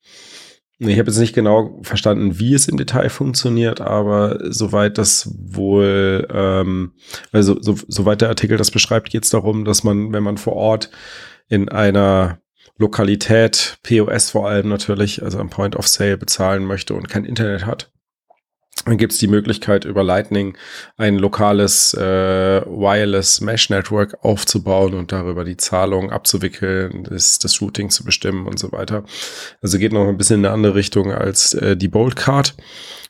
Ich 0.79 0.99
habe 0.99 1.09
jetzt 1.09 1.19
nicht 1.19 1.35
genau 1.35 1.81
verstanden, 1.83 2.39
wie 2.39 2.53
es 2.53 2.67
im 2.67 2.77
Detail 2.77 3.09
funktioniert, 3.09 3.81
aber 3.81 4.39
soweit 4.53 4.99
das 4.99 5.31
wohl, 5.33 6.27
ähm, 6.33 6.93
also 7.33 7.61
so, 7.61 7.77
soweit 7.87 8.21
der 8.21 8.29
Artikel 8.29 8.59
das 8.59 8.71
beschreibt, 8.71 9.11
geht 9.11 9.25
es 9.25 9.31
darum, 9.31 9.65
dass 9.65 9.85
man, 9.85 10.13
wenn 10.13 10.25
man 10.25 10.37
vor 10.37 10.55
Ort 10.55 10.91
in 11.49 11.69
einer 11.69 12.41
Lokalität, 12.77 13.79
POS 13.85 14.31
vor 14.31 14.49
allem 14.49 14.69
natürlich, 14.69 15.23
also 15.23 15.39
am 15.39 15.49
Point 15.49 15.77
of 15.77 15.87
Sale 15.87 16.19
bezahlen 16.19 16.65
möchte 16.65 16.95
und 16.95 17.09
kein 17.09 17.25
Internet 17.25 17.67
hat, 17.67 17.93
dann 18.85 18.99
gibt 18.99 19.13
es 19.13 19.19
die 19.19 19.29
Möglichkeit, 19.29 19.85
über 19.85 20.05
Lightning 20.05 20.57
ein 20.97 21.19
lokales 21.19 21.95
äh, 21.95 22.63
Wireless 22.67 23.41
Mesh 23.41 23.71
Network 23.71 24.19
aufzubauen 24.23 24.95
und 24.95 25.13
darüber 25.13 25.45
die 25.45 25.57
Zahlungen 25.57 26.11
abzuwickeln, 26.11 27.05
das, 27.05 27.39
das 27.39 27.61
Routing 27.61 27.91
zu 27.91 28.05
bestimmen 28.05 28.47
und 28.47 28.59
so 28.59 28.73
weiter. 28.73 29.05
Also 29.63 29.79
geht 29.79 29.93
noch 29.93 30.07
ein 30.07 30.19
bisschen 30.19 30.41
in 30.41 30.47
eine 30.47 30.55
andere 30.55 30.75
Richtung 30.75 31.13
als 31.13 31.55
äh, 31.55 31.77
die 31.77 31.89
Bolt 31.89 32.17
Card 32.17 32.55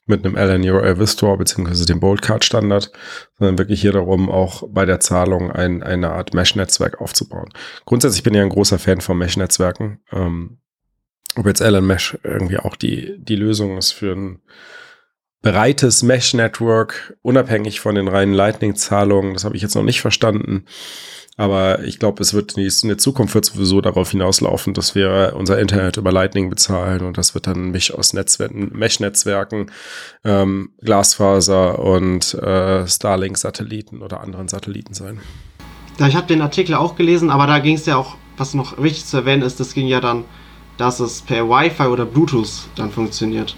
mit 0.07 0.25
einem 0.25 0.37
LN 0.37 0.69
Euro 0.69 0.99
Vistor 0.99 1.39
beziehungsweise 1.39 1.87
dem 1.87 2.01
Bolt 2.01 2.23
Card 2.23 2.45
Standard, 2.45 2.93
sondern 3.39 3.59
wirklich 3.59 3.81
hier 3.81 3.93
darum, 3.93 4.31
auch 4.31 4.63
bei 4.69 4.85
der 4.85 5.01
Zahlung 5.01 5.51
ein, 5.51 5.83
eine 5.83 6.11
Art 6.11 6.35
Mesh-Netzwerk 6.35 7.01
aufzubauen. 7.01 7.49
Grundsätzlich 7.87 8.23
bin 8.23 8.35
ich 8.35 8.41
ein 8.41 8.51
großer 8.51 8.79
Fan 8.79 9.01
von 9.01 9.17
Mesh-Netzwerken. 9.17 10.01
Ähm, 10.13 10.59
ob 11.37 11.47
jetzt 11.47 11.61
LN 11.61 11.87
Mesh 11.87 12.19
irgendwie 12.23 12.59
auch 12.59 12.77
die, 12.77 13.17
die 13.19 13.37
Lösung 13.37 13.79
ist 13.79 13.93
für 13.93 14.13
ein 14.13 14.41
breites 15.45 16.03
Mesh-Network, 16.03 17.19
unabhängig 17.21 17.79
von 17.79 17.95
den 17.95 18.09
reinen 18.09 18.33
Lightning-Zahlungen. 18.33 19.35
Das 19.35 19.45
habe 19.45 19.55
ich 19.55 19.63
jetzt 19.63 19.75
noch 19.75 19.83
nicht 19.83 20.01
verstanden. 20.01 20.65
Aber 21.37 21.85
ich 21.85 21.99
glaube, 21.99 22.23
es 22.23 22.33
wird 22.33 22.57
in 22.57 22.89
der 22.89 22.99
Zukunft 22.99 23.35
wird 23.35 23.45
sowieso 23.45 23.81
darauf 23.81 24.11
hinauslaufen, 24.11 24.73
dass 24.73 24.95
wir 24.95 25.35
unser 25.37 25.59
Internet 25.59 25.99
über 25.99 26.13
Lightning 26.13 26.49
bezahlen 26.49 27.03
und 27.03 27.19
das 27.19 27.35
wird 27.35 27.47
dann 27.47 27.67
ein 27.67 27.71
Misch 27.73 27.93
aus 27.93 28.13
Netzwerken, 28.15 28.71
Mesh-Netzwerken, 28.73 29.71
ähm, 30.25 30.71
Glasfaser 30.81 31.79
und 31.79 32.35
äh, 32.35 32.87
Starlink-Satelliten 32.87 34.01
oder 34.01 34.21
anderen 34.21 34.49
Satelliten 34.49 34.95
sein. 34.95 35.21
Ja, 35.99 36.07
ich 36.07 36.15
habe 36.15 36.29
den 36.29 36.41
Artikel 36.41 36.75
auch 36.77 36.97
gelesen, 36.97 37.31
aber 37.31 37.47
da 37.47 37.59
ging 37.59 37.75
es 37.75 37.85
ja 37.85 37.97
auch, 37.97 38.17
was 38.37 38.55
noch 38.55 38.81
wichtig 38.81 39.05
zu 39.05 39.19
erwähnen 39.19 39.43
ist, 39.43 39.61
das 39.61 39.75
ging 39.75 39.89
ja 39.89 40.01
dann, 40.01 40.25
dass 40.79 41.01
es 41.01 41.21
per 41.21 41.49
Wi-Fi 41.49 41.89
oder 41.89 42.07
Bluetooth 42.07 42.69
dann 42.77 42.91
funktioniert. 42.91 43.57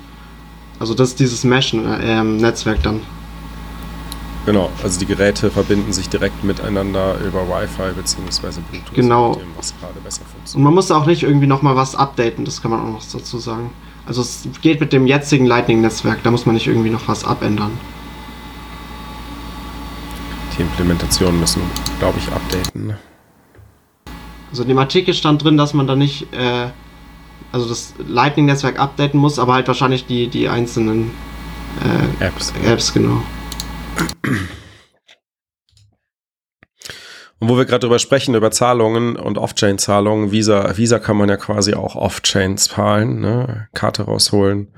Also 0.79 0.95
das 0.95 1.11
ist 1.11 1.21
dieses 1.21 1.45
Mesh-Netzwerk 1.45 2.83
dann. 2.83 3.01
Genau, 4.47 4.71
also 4.81 5.01
die 5.01 5.07
Geräte 5.07 5.51
verbinden 5.51 5.93
sich 5.93 6.09
direkt 6.09 6.45
miteinander 6.45 7.17
über 7.19 7.49
Wi-Fi 7.49 7.93
bzw. 7.97 8.61
Bluetooth, 8.71 8.95
genau. 8.95 9.35
dem, 9.35 9.49
was 9.57 9.75
gerade 9.81 9.99
besser 9.99 10.23
funktioniert. 10.23 10.57
Und 10.57 10.63
man 10.63 10.73
muss 10.73 10.91
auch 10.93 11.07
nicht 11.07 11.25
irgendwie 11.25 11.49
nochmal 11.49 11.75
was 11.75 11.97
updaten, 11.97 12.45
das 12.45 12.63
kann 12.63 12.71
man 12.71 12.81
auch 12.81 12.93
noch 12.93 13.05
dazu 13.13 13.39
sagen. 13.39 13.71
Also 14.07 14.23
es 14.23 14.47
geht 14.63 14.79
mit 14.79 14.93
dem 14.93 15.09
jetzigen 15.09 15.47
Lightning-Netzwerk, 15.47 16.23
da 16.23 16.31
muss 16.31 16.47
man 16.47 16.55
nicht 16.55 16.69
irgendwie 16.69 16.91
noch 16.91 17.09
was 17.09 17.25
abändern. 17.25 17.73
Die 20.57 20.63
Implementationen 20.63 21.41
müssen, 21.41 21.63
glaube 21.99 22.19
ich, 22.19 22.33
updaten. 22.33 22.95
Also 24.51 24.63
in 24.63 24.69
dem 24.69 24.79
Artikel 24.79 25.13
stand 25.13 25.43
drin, 25.43 25.57
dass 25.57 25.75
man 25.75 25.89
da 25.89 25.97
nicht 25.97 26.33
äh, 26.33 26.69
also 27.57 27.69
das 27.71 27.95
Lightning-Netzwerk 28.07 28.79
updaten 28.79 29.19
muss, 29.19 29.39
aber 29.39 29.55
halt 29.55 29.67
wahrscheinlich 29.67 30.07
die, 30.07 30.29
die 30.29 30.49
einzelnen 30.49 31.11
äh, 32.21 32.25
Apps. 32.25 32.53
Apps, 32.67 32.93
genau. 32.93 33.23
Und 37.39 37.49
wo 37.49 37.57
wir 37.57 37.65
gerade 37.65 37.81
drüber 37.81 37.99
sprechen, 37.99 38.35
über 38.35 38.51
Zahlungen 38.51 39.17
und 39.17 39.39
Off-Chain-Zahlungen, 39.39 40.33
Visa, 40.33 40.77
Visa 40.77 40.99
kann 40.99 41.17
man 41.17 41.31
ja 41.31 41.37
quasi 41.39 41.75
auch 41.75 41.97
Off-Chain 41.97 42.59
zahlen, 42.59 43.21
ne? 43.21 43.69
Karte 43.73 44.03
rausholen, 44.03 44.69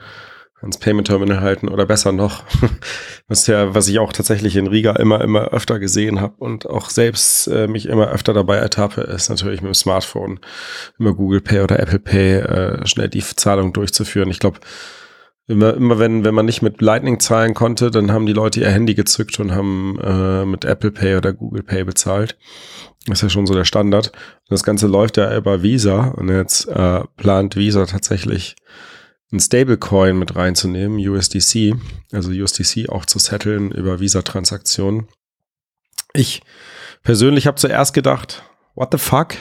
ans 0.61 0.79
Payment 0.79 1.07
Terminal 1.07 1.41
halten 1.41 1.69
oder 1.69 1.87
besser 1.87 2.13
noch, 2.13 2.45
was 3.29 3.47
ja, 3.47 3.75
was 3.75 3.89
ich 3.89 3.99
auch 3.99 4.13
tatsächlich 4.13 4.57
in 4.57 4.67
Riga 4.67 4.93
immer, 4.97 5.21
immer 5.21 5.49
öfter 5.49 5.79
gesehen 5.79 6.21
habe 6.21 6.35
und 6.39 6.69
auch 6.69 6.91
selbst 6.91 7.47
äh, 7.47 7.69
mich 7.69 7.87
immer 7.87 8.09
öfter 8.09 8.33
dabei 8.33 8.57
ertappe, 8.57 9.03
ist 9.03 9.29
natürlich 9.29 9.61
mit 9.61 9.71
dem 9.71 9.75
Smartphone 9.75 10.41
immer 10.99 11.15
Google 11.15 11.41
Pay 11.41 11.61
oder 11.61 11.79
Apple 11.79 12.01
Pay 12.01 12.39
äh, 12.39 12.87
schnell 12.87 13.09
die 13.09 13.21
Zahlung 13.21 13.73
durchzuführen. 13.73 14.31
Ich 14.31 14.41
glaube, 14.41 14.59
immer, 15.47 15.75
immer 15.75 15.99
wenn, 15.99 16.25
wenn 16.25 16.35
man 16.35 16.47
nicht 16.47 16.63
mit 16.63 16.81
Lightning 16.81 17.21
zahlen 17.21 17.55
konnte, 17.55 17.91
dann 17.91 18.13
haben 18.13 18.27
die 18.27 18.33
Leute 18.33 18.61
ihr 18.61 18.71
Handy 18.71 18.95
gezückt 18.95 19.39
und 19.41 19.53
haben 19.53 19.99
äh, 20.01 20.45
mit 20.45 20.65
Apple 20.65 20.91
Pay 20.91 21.17
oder 21.17 21.33
Google 21.33 21.63
Pay 21.63 21.85
bezahlt. 21.85 22.37
Das 23.07 23.19
ist 23.19 23.23
ja 23.23 23.29
schon 23.31 23.47
so 23.47 23.55
der 23.55 23.65
Standard. 23.65 24.09
Und 24.09 24.51
das 24.51 24.65
Ganze 24.65 24.87
läuft 24.87 25.17
ja 25.17 25.35
über 25.37 25.63
Visa 25.63 26.09
und 26.09 26.29
jetzt 26.29 26.69
äh, 26.69 27.03
plant 27.17 27.57
Visa 27.57 27.87
tatsächlich 27.87 28.57
ein 29.33 29.41
Stablecoin 29.41 30.19
mit 30.19 30.37
reinzunehmen, 30.37 30.99
USDC, 30.99 31.75
also 32.13 32.31
USDC 32.31 32.89
auch 32.89 33.05
zu 33.05 33.19
setteln 33.19 33.71
über 33.71 34.01
Visa-Transaktionen. 34.01 35.09
Ich 36.15 36.43
persönlich 37.03 37.47
habe 37.47 37.57
zuerst 37.57 37.93
gedacht, 37.93 38.43
what 38.75 38.89
the 38.93 38.99
fuck? 38.99 39.35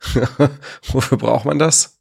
Wofür 0.92 1.18
braucht 1.18 1.44
man 1.44 1.58
das? 1.58 2.00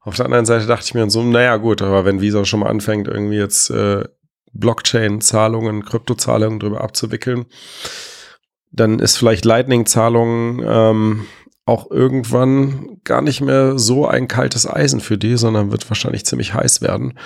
Auf 0.00 0.16
der 0.16 0.26
anderen 0.26 0.46
Seite 0.46 0.66
dachte 0.66 0.84
ich 0.84 0.94
mir 0.94 1.08
so, 1.10 1.22
naja 1.22 1.56
gut, 1.56 1.82
aber 1.82 2.04
wenn 2.04 2.20
Visa 2.20 2.44
schon 2.44 2.60
mal 2.60 2.70
anfängt, 2.70 3.08
irgendwie 3.08 3.36
jetzt 3.36 3.70
äh, 3.70 4.04
Blockchain-Zahlungen, 4.52 5.84
Kryptozahlungen 5.84 6.60
drüber 6.60 6.82
abzuwickeln, 6.82 7.46
dann 8.70 8.98
ist 9.00 9.16
vielleicht 9.16 9.44
Lightning-Zahlungen 9.44 10.62
ähm, 10.64 11.26
auch 11.64 11.90
irgendwann 11.90 12.98
gar 13.04 13.22
nicht 13.22 13.40
mehr 13.40 13.78
so 13.78 14.06
ein 14.06 14.26
kaltes 14.26 14.68
Eisen 14.68 15.00
für 15.00 15.16
die, 15.16 15.36
sondern 15.36 15.70
wird 15.70 15.88
wahrscheinlich 15.88 16.26
ziemlich 16.26 16.54
heiß 16.54 16.82
werden, 16.82 17.18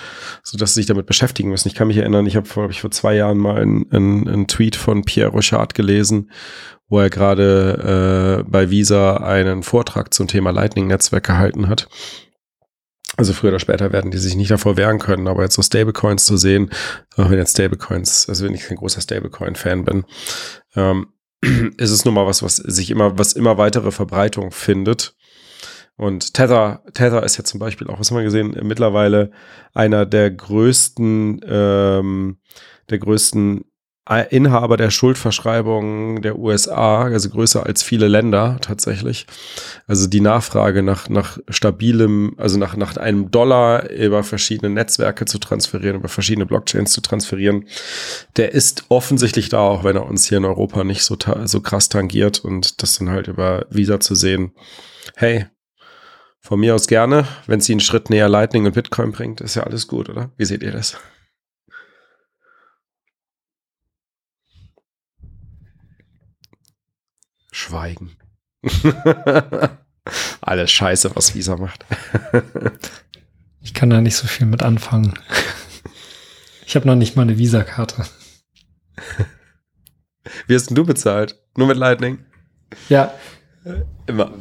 sodass 0.43 0.73
sie 0.73 0.81
sich 0.81 0.85
damit 0.85 1.07
beschäftigen 1.07 1.49
müssen. 1.49 1.67
Ich 1.67 1.75
kann 1.75 1.87
mich 1.87 1.97
erinnern, 1.97 2.27
ich 2.27 2.35
habe 2.35 2.47
vor, 2.47 2.69
ich 2.69 2.81
vor 2.81 2.91
zwei 2.91 3.15
Jahren 3.15 3.39
mal 3.39 3.59
einen, 3.59 3.91
einen, 3.91 4.27
einen 4.27 4.47
Tweet 4.47 4.75
von 4.75 5.03
Pierre 5.03 5.31
Rochard 5.31 5.73
gelesen, 5.73 6.29
wo 6.87 6.99
er 6.99 7.09
gerade 7.09 8.43
äh, 8.45 8.49
bei 8.49 8.69
Visa 8.69 9.17
einen 9.17 9.63
Vortrag 9.63 10.13
zum 10.13 10.27
Thema 10.27 10.51
Lightning-Netzwerk 10.51 11.25
gehalten 11.25 11.67
hat. 11.67 11.89
Also 13.15 13.33
früher 13.33 13.49
oder 13.49 13.59
später 13.59 13.91
werden 13.91 14.11
die 14.11 14.19
sich 14.19 14.35
nicht 14.35 14.51
davor 14.51 14.77
wehren 14.77 14.99
können, 14.99 15.27
aber 15.27 15.41
jetzt 15.41 15.55
so 15.55 15.63
Stablecoins 15.63 16.25
zu 16.25 16.37
sehen, 16.37 16.69
auch 17.15 17.31
wenn 17.31 17.39
jetzt 17.39 17.53
Stablecoins, 17.53 18.29
also 18.29 18.45
wenn 18.45 18.53
ich 18.53 18.65
kein 18.65 18.77
großer 18.77 19.01
Stablecoin-Fan 19.01 19.85
bin, 19.85 20.03
ähm, 20.75 21.07
ist 21.77 21.91
es 21.91 22.05
nun 22.05 22.13
mal 22.13 22.25
was, 22.25 22.43
was 22.43 22.57
sich 22.57 22.89
immer, 22.91 23.17
was 23.17 23.33
immer 23.33 23.57
weitere 23.57 23.91
Verbreitung 23.91 24.51
findet. 24.51 25.15
Und 25.95 26.35
Tether, 26.35 26.83
Tether 26.93 27.23
ist 27.23 27.37
ja 27.37 27.43
zum 27.43 27.59
Beispiel 27.59 27.87
auch, 27.87 27.99
was 27.99 28.11
haben 28.11 28.17
wir 28.17 28.23
gesehen, 28.23 28.55
mittlerweile 28.63 29.31
einer 29.73 30.05
der 30.05 30.29
größten, 30.29 31.41
ähm, 31.47 32.37
der 32.89 32.99
größten 32.99 33.65
Inhaber 34.29 34.77
der 34.77 34.89
Schuldverschreibungen 34.89 36.21
der 36.21 36.39
USA, 36.39 37.03
also 37.03 37.29
größer 37.29 37.65
als 37.65 37.83
viele 37.83 38.07
Länder 38.07 38.57
tatsächlich. 38.61 39.27
Also 39.85 40.07
die 40.07 40.21
Nachfrage 40.21 40.81
nach, 40.81 41.09
nach 41.09 41.37
stabilem, 41.49 42.33
also 42.37 42.57
nach, 42.57 42.75
nach 42.77 42.95
einem 42.95 43.31
Dollar 43.31 43.89
über 43.89 44.23
verschiedene 44.23 44.73
Netzwerke 44.73 45.25
zu 45.25 45.39
transferieren, 45.39 45.97
über 45.97 46.07
verschiedene 46.07 46.45
Blockchains 46.45 46.91
zu 46.93 47.01
transferieren, 47.01 47.65
der 48.37 48.53
ist 48.53 48.85
offensichtlich 48.89 49.49
da, 49.49 49.59
auch 49.59 49.83
wenn 49.83 49.97
er 49.97 50.05
uns 50.05 50.25
hier 50.25 50.37
in 50.37 50.45
Europa 50.45 50.83
nicht 50.83 51.03
so, 51.03 51.17
so 51.45 51.61
krass 51.61 51.89
tangiert 51.89 52.39
und 52.39 52.81
das 52.81 52.97
dann 52.97 53.09
halt 53.09 53.27
über 53.27 53.65
Visa 53.69 53.99
zu 53.99 54.15
sehen. 54.15 54.53
Hey, 55.15 55.47
von 56.39 56.61
mir 56.61 56.75
aus 56.75 56.87
gerne, 56.87 57.27
wenn 57.45 57.59
sie 57.59 57.73
einen 57.73 57.81
Schritt 57.81 58.09
näher 58.09 58.29
Lightning 58.29 58.65
und 58.65 58.73
Bitcoin 58.73 59.11
bringt, 59.11 59.41
ist 59.41 59.55
ja 59.55 59.63
alles 59.63 59.87
gut, 59.87 60.07
oder? 60.07 60.31
Wie 60.37 60.45
seht 60.45 60.63
ihr 60.63 60.71
das? 60.71 60.97
Schweigen. 67.57 68.11
Alles 70.41 70.71
scheiße, 70.71 71.15
was 71.15 71.33
Visa 71.33 71.57
macht. 71.57 71.85
ich 73.61 73.73
kann 73.73 73.89
da 73.89 73.99
nicht 73.99 74.15
so 74.15 74.27
viel 74.27 74.45
mit 74.45 74.61
anfangen. 74.61 75.17
Ich 76.67 76.75
habe 76.75 76.85
noch 76.85 76.95
nicht 76.95 77.15
mal 77.15 77.23
eine 77.23 77.39
Visa-Karte. 77.39 78.05
Wie 80.45 80.53
hast 80.53 80.67
denn 80.67 80.75
du 80.75 80.85
bezahlt? 80.85 81.41
Nur 81.57 81.67
mit 81.67 81.77
Lightning? 81.77 82.19
Ja. 82.89 83.11
Immer. 84.05 84.31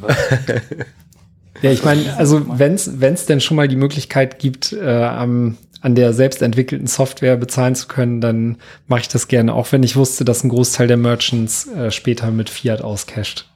Ja, 1.63 1.71
ich 1.71 1.85
meine, 1.85 2.17
also 2.19 2.59
wenn 2.59 2.75
es 2.75 3.27
denn 3.27 3.41
schon 3.41 3.57
mal 3.57 3.67
die 3.67 3.77
Möglichkeit 3.77 4.39
gibt, 4.39 4.75
äh, 4.75 5.05
am 5.05 5.57
an 5.81 5.95
der 5.95 6.13
selbst 6.13 6.43
entwickelten 6.43 6.87
Software 6.87 7.37
bezahlen 7.37 7.75
zu 7.75 7.87
können, 7.89 8.21
dann 8.21 8.59
mache 8.87 9.01
ich 9.03 9.09
das 9.09 9.29
gerne, 9.29 9.55
auch 9.55 9.73
wenn 9.73 9.83
ich 9.83 9.97
wusste, 9.97 10.25
dass 10.25 10.45
ein 10.45 10.49
Großteil 10.49 10.87
der 10.87 10.97
Merchants 10.97 11.67
äh, 11.69 11.91
später 11.91 12.31
mit 12.31 12.51
Fiat 12.51 12.83
auscasht. 12.83 13.51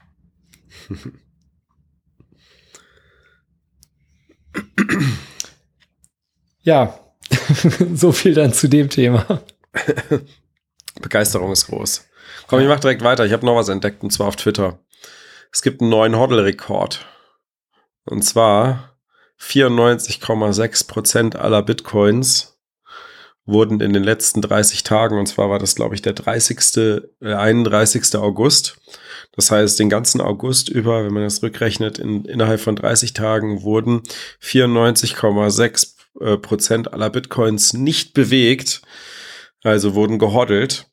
ja, 6.62 6.98
so 7.94 8.12
viel 8.12 8.34
dann 8.34 8.52
zu 8.52 8.68
dem 8.68 8.90
Thema. 8.90 9.42
Begeisterung 11.00 11.52
ist 11.52 11.66
groß. 11.66 12.04
Komm, 12.46 12.60
ich 12.60 12.68
mach 12.68 12.80
direkt 12.80 13.02
weiter. 13.02 13.24
Ich 13.24 13.32
habe 13.32 13.46
noch 13.46 13.56
was 13.56 13.68
entdeckt 13.68 14.02
und 14.02 14.10
zwar 14.10 14.28
auf 14.28 14.36
Twitter. 14.36 14.78
Es 15.52 15.62
gibt 15.62 15.80
einen 15.80 15.90
neuen 15.90 16.16
Hodl-Rekord. 16.16 17.06
Und 18.04 18.22
zwar 18.22 18.89
94,6 19.40 20.86
Prozent 20.86 21.36
aller 21.36 21.62
Bitcoins 21.62 22.58
wurden 23.46 23.80
in 23.80 23.92
den 23.92 24.04
letzten 24.04 24.42
30 24.42 24.84
Tagen, 24.84 25.18
und 25.18 25.26
zwar 25.26 25.50
war 25.50 25.58
das, 25.58 25.74
glaube 25.74 25.94
ich, 25.94 26.02
der 26.02 26.12
30., 26.12 27.02
äh, 27.20 27.32
31. 27.32 28.16
August. 28.16 28.76
Das 29.32 29.50
heißt, 29.50 29.78
den 29.78 29.88
ganzen 29.88 30.20
August 30.20 30.68
über, 30.68 31.04
wenn 31.04 31.12
man 31.12 31.22
das 31.22 31.42
rückrechnet, 31.42 31.98
in, 31.98 32.24
innerhalb 32.24 32.60
von 32.60 32.76
30 32.76 33.12
Tagen 33.12 33.62
wurden 33.62 34.02
94,6 34.42 35.94
äh, 36.20 36.36
Prozent 36.36 36.92
aller 36.92 37.10
Bitcoins 37.10 37.72
nicht 37.72 38.14
bewegt, 38.14 38.82
also 39.62 39.94
wurden 39.94 40.18
gehoddelt. 40.18 40.89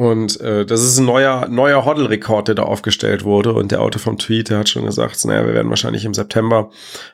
Und 0.00 0.40
äh, 0.40 0.64
das 0.64 0.80
ist 0.80 0.96
ein 0.96 1.04
neuer, 1.04 1.46
neuer 1.48 1.84
Hoddle-Rekord, 1.84 2.48
der 2.48 2.54
da 2.54 2.62
aufgestellt 2.62 3.22
wurde. 3.22 3.52
Und 3.52 3.70
der 3.70 3.82
Autor 3.82 4.00
vom 4.00 4.16
Tweet, 4.16 4.48
der 4.48 4.60
hat 4.60 4.70
schon 4.70 4.86
gesagt, 4.86 5.22
naja, 5.26 5.44
wir 5.44 5.52
werden 5.52 5.68
wahrscheinlich 5.68 6.06
im 6.06 6.14
September 6.14 6.70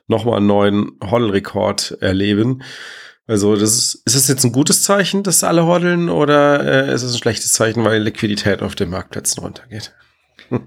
nochmal 0.06 0.36
einen 0.36 0.46
neuen 0.46 0.92
Hoddle-Rekord 1.02 1.98
erleben. 2.00 2.62
Also, 3.26 3.56
das 3.56 3.76
ist, 3.76 4.02
ist 4.04 4.14
das 4.14 4.28
jetzt 4.28 4.44
ein 4.44 4.52
gutes 4.52 4.84
Zeichen, 4.84 5.24
dass 5.24 5.42
alle 5.42 5.66
hoddeln, 5.66 6.08
oder 6.08 6.86
äh, 6.86 6.94
ist 6.94 7.02
es 7.02 7.12
ein 7.12 7.18
schlechtes 7.18 7.54
Zeichen, 7.54 7.82
weil 7.82 8.00
Liquidität 8.00 8.62
auf 8.62 8.76
den 8.76 8.90
Marktplätzen 8.90 9.42
runtergeht? 9.42 9.92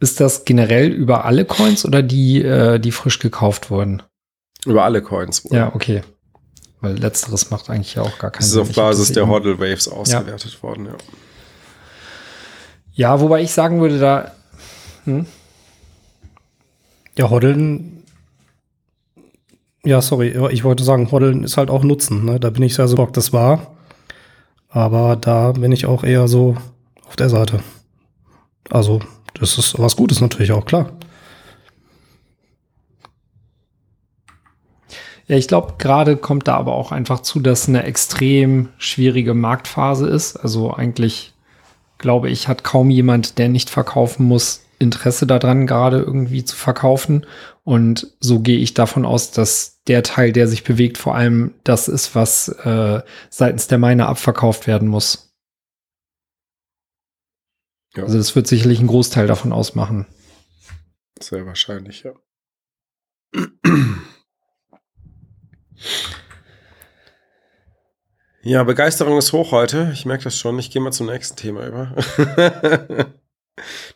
Ist 0.00 0.18
das 0.18 0.46
generell 0.46 0.88
über 0.88 1.26
alle 1.26 1.44
Coins 1.44 1.84
oder 1.84 2.02
die, 2.02 2.42
äh, 2.42 2.78
die 2.78 2.90
frisch 2.90 3.18
gekauft 3.18 3.68
wurden? 3.70 4.02
Über 4.64 4.84
alle 4.84 5.02
Coins. 5.02 5.44
wohl. 5.44 5.54
Ja, 5.54 5.74
okay. 5.74 6.00
Weil 6.80 6.96
letzteres 6.98 7.50
macht 7.50 7.68
eigentlich 7.68 7.94
ja 7.94 8.02
auch 8.02 8.18
gar 8.18 8.30
keinen 8.30 8.40
Das 8.40 8.46
ist 8.46 8.52
Sinn. 8.52 8.62
auf 8.62 8.70
Ich 8.70 8.76
hab 8.78 8.84
Basis 8.86 9.12
der 9.12 9.28
Hodl 9.28 9.58
Waves 9.58 9.88
ausgewertet 9.88 10.62
worden, 10.62 10.86
ja. 10.86 10.94
Ja, 12.92 13.20
wobei 13.20 13.42
ich 13.42 13.52
sagen 13.52 13.80
würde, 13.80 13.98
da, 13.98 14.32
Ja, 17.16 17.30
Hoddeln. 17.30 18.02
Ja, 19.84 20.02
sorry, 20.02 20.34
ja, 20.34 20.48
ich 20.48 20.64
wollte 20.64 20.84
sagen, 20.84 21.10
Hoddeln 21.10 21.44
ist 21.44 21.56
halt 21.56 21.70
auch 21.70 21.82
Nutzen. 21.82 22.24
Ne? 22.24 22.38
Da 22.38 22.50
bin 22.50 22.62
ich 22.62 22.74
sehr 22.74 22.88
so 22.88 22.96
Bock, 22.96 23.12
das 23.12 23.32
war. 23.32 23.74
Aber 24.68 25.16
da 25.16 25.52
bin 25.52 25.72
ich 25.72 25.86
auch 25.86 26.04
eher 26.04 26.28
so 26.28 26.56
auf 27.06 27.16
der 27.16 27.28
Seite. 27.28 27.60
Also, 28.68 29.00
das 29.34 29.58
ist 29.58 29.78
was 29.78 29.96
Gutes 29.96 30.20
natürlich 30.20 30.52
auch, 30.52 30.64
klar. 30.64 30.92
Ja, 35.30 35.36
ich 35.36 35.46
glaube, 35.46 35.74
gerade 35.78 36.16
kommt 36.16 36.48
da 36.48 36.56
aber 36.56 36.72
auch 36.72 36.90
einfach 36.90 37.20
zu, 37.20 37.38
dass 37.38 37.68
eine 37.68 37.84
extrem 37.84 38.68
schwierige 38.78 39.32
Marktphase 39.32 40.08
ist. 40.08 40.36
Also 40.36 40.74
eigentlich, 40.74 41.34
glaube 41.98 42.28
ich, 42.28 42.48
hat 42.48 42.64
kaum 42.64 42.90
jemand, 42.90 43.38
der 43.38 43.48
nicht 43.48 43.70
verkaufen 43.70 44.24
muss, 44.26 44.64
Interesse 44.80 45.28
daran, 45.28 45.68
gerade 45.68 46.00
irgendwie 46.00 46.44
zu 46.44 46.56
verkaufen. 46.56 47.26
Und 47.62 48.12
so 48.18 48.40
gehe 48.40 48.58
ich 48.58 48.74
davon 48.74 49.06
aus, 49.06 49.30
dass 49.30 49.80
der 49.86 50.02
Teil, 50.02 50.32
der 50.32 50.48
sich 50.48 50.64
bewegt, 50.64 50.98
vor 50.98 51.14
allem 51.14 51.54
das 51.62 51.86
ist, 51.86 52.16
was 52.16 52.48
äh, 52.48 53.00
seitens 53.28 53.68
der 53.68 53.78
Miner 53.78 54.08
abverkauft 54.08 54.66
werden 54.66 54.88
muss. 54.88 55.32
Ja. 57.94 58.02
Also 58.02 58.18
das 58.18 58.34
wird 58.34 58.48
sicherlich 58.48 58.80
einen 58.80 58.88
Großteil 58.88 59.28
davon 59.28 59.52
ausmachen. 59.52 60.06
Sehr 61.20 61.46
wahrscheinlich, 61.46 62.02
ja. 62.02 62.14
Ja, 68.42 68.64
Begeisterung 68.64 69.18
ist 69.18 69.32
hoch 69.32 69.52
heute. 69.52 69.90
Ich 69.92 70.06
merke 70.06 70.24
das 70.24 70.38
schon. 70.38 70.58
Ich 70.58 70.70
gehe 70.70 70.80
mal 70.80 70.92
zum 70.92 71.06
nächsten 71.06 71.36
Thema 71.36 71.66
über. 71.66 71.94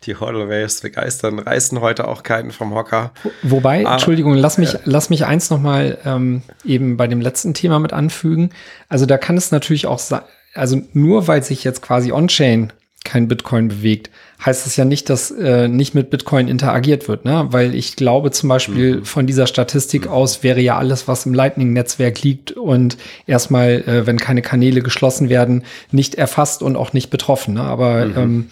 Die 0.03 0.17
Hodl 0.17 0.51
Waves 0.51 0.83
begeistern, 0.83 1.39
reißen 1.39 1.81
heute 1.81 2.07
auch 2.07 2.23
keinen 2.23 2.51
vom 2.51 2.75
Hocker. 2.75 3.13
Wobei, 3.43 3.87
Ah, 3.87 3.95
Entschuldigung, 3.95 4.35
lass 4.35 4.59
mich, 4.59 4.77
lass 4.85 5.09
mich 5.09 5.25
eins 5.25 5.49
nochmal 5.49 5.97
ähm, 6.05 6.43
eben 6.67 6.99
bei 6.99 7.07
dem 7.07 7.23
letzten 7.23 7.55
Thema 7.55 7.79
mit 7.79 7.95
anfügen. 7.95 8.51
Also 8.91 9.07
da 9.07 9.17
kann 9.17 9.39
es 9.39 9.53
natürlich 9.53 9.87
auch 9.87 9.99
sein, 9.99 10.21
also 10.53 10.83
nur 10.93 11.29
weil 11.29 11.43
sich 11.43 11.65
jetzt 11.65 11.81
quasi 11.81 12.13
on-chain 12.13 12.75
kein 13.07 13.27
Bitcoin 13.27 13.69
bewegt, 13.69 14.11
heißt 14.45 14.67
es 14.67 14.77
ja 14.77 14.85
nicht, 14.85 15.09
dass 15.09 15.31
äh, 15.31 15.69
nicht 15.69 15.95
mit 15.95 16.11
Bitcoin 16.11 16.49
interagiert 16.49 17.09
wird, 17.09 17.25
ne? 17.25 17.47
Weil 17.51 17.75
ich 17.75 17.97
glaube 17.97 18.31
zum 18.31 18.49
Beispiel 18.49 19.05
von 19.05 19.27
dieser 19.27 19.47
Statistik 19.47 20.07
aus 20.07 20.43
wäre 20.43 20.61
ja 20.61 20.77
alles, 20.77 21.09
was 21.09 21.25
im 21.25 21.35
Lightning-Netzwerk 21.35 22.23
liegt 22.23 22.53
und 22.53 22.99
erstmal, 23.27 23.83
äh, 23.87 24.07
wenn 24.07 24.19
keine 24.19 24.43
Kanäle 24.43 24.83
geschlossen 24.83 25.29
werden, 25.29 25.63
nicht 25.93 26.17
erfasst 26.17 26.63
und 26.63 26.77
auch 26.77 26.93
nicht 26.93 27.11
betroffen. 27.11 27.55
Ne? 27.55 27.63
Aber 27.63 28.03
ähm, 28.05 28.51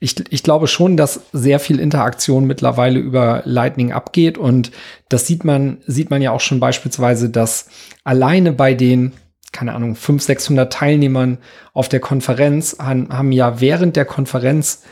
ich, 0.00 0.16
ich 0.30 0.42
glaube 0.42 0.66
schon, 0.66 0.96
dass 0.96 1.20
sehr 1.32 1.60
viel 1.60 1.78
Interaktion 1.78 2.44
mittlerweile 2.44 2.98
über 2.98 3.42
Lightning 3.44 3.92
abgeht 3.92 4.36
und 4.36 4.72
das 5.08 5.26
sieht 5.26 5.44
man, 5.44 5.78
sieht 5.86 6.10
man 6.10 6.20
ja 6.20 6.32
auch 6.32 6.40
schon 6.40 6.60
beispielsweise, 6.60 7.30
dass 7.30 7.68
alleine 8.02 8.52
bei 8.52 8.74
den, 8.74 9.12
keine 9.52 9.74
Ahnung, 9.74 9.94
500, 9.94 10.26
600 10.26 10.72
Teilnehmern 10.72 11.38
auf 11.72 11.88
der 11.88 12.00
Konferenz 12.00 12.76
haben, 12.80 13.16
haben 13.16 13.30
ja 13.30 13.60
während 13.60 13.94
der 13.94 14.04
Konferenz 14.04 14.82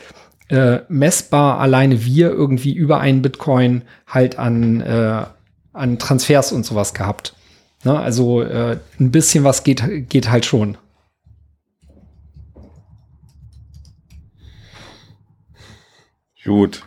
äh, 0.51 0.81
messbar 0.89 1.61
alleine 1.61 2.05
wir 2.05 2.31
irgendwie 2.31 2.73
über 2.73 3.01
einen 3.01 3.23
Bitcoin 3.23 3.83
halt 4.07 4.39
an, 4.39 4.81
äh, 4.81 5.25
an 5.73 5.99
Transfers 5.99 6.53
und 6.53 6.67
sowas 6.67 6.93
gehabt. 6.93 7.35
Ne? 7.85 7.99
Also 7.99 8.43
äh, 8.43 8.79
ein 8.99 9.11
bisschen 9.13 9.45
was 9.45 9.63
geht, 9.63 10.09
geht 10.09 10.29
halt 10.29 10.45
schon. 10.45 10.77
Gut. 16.45 16.85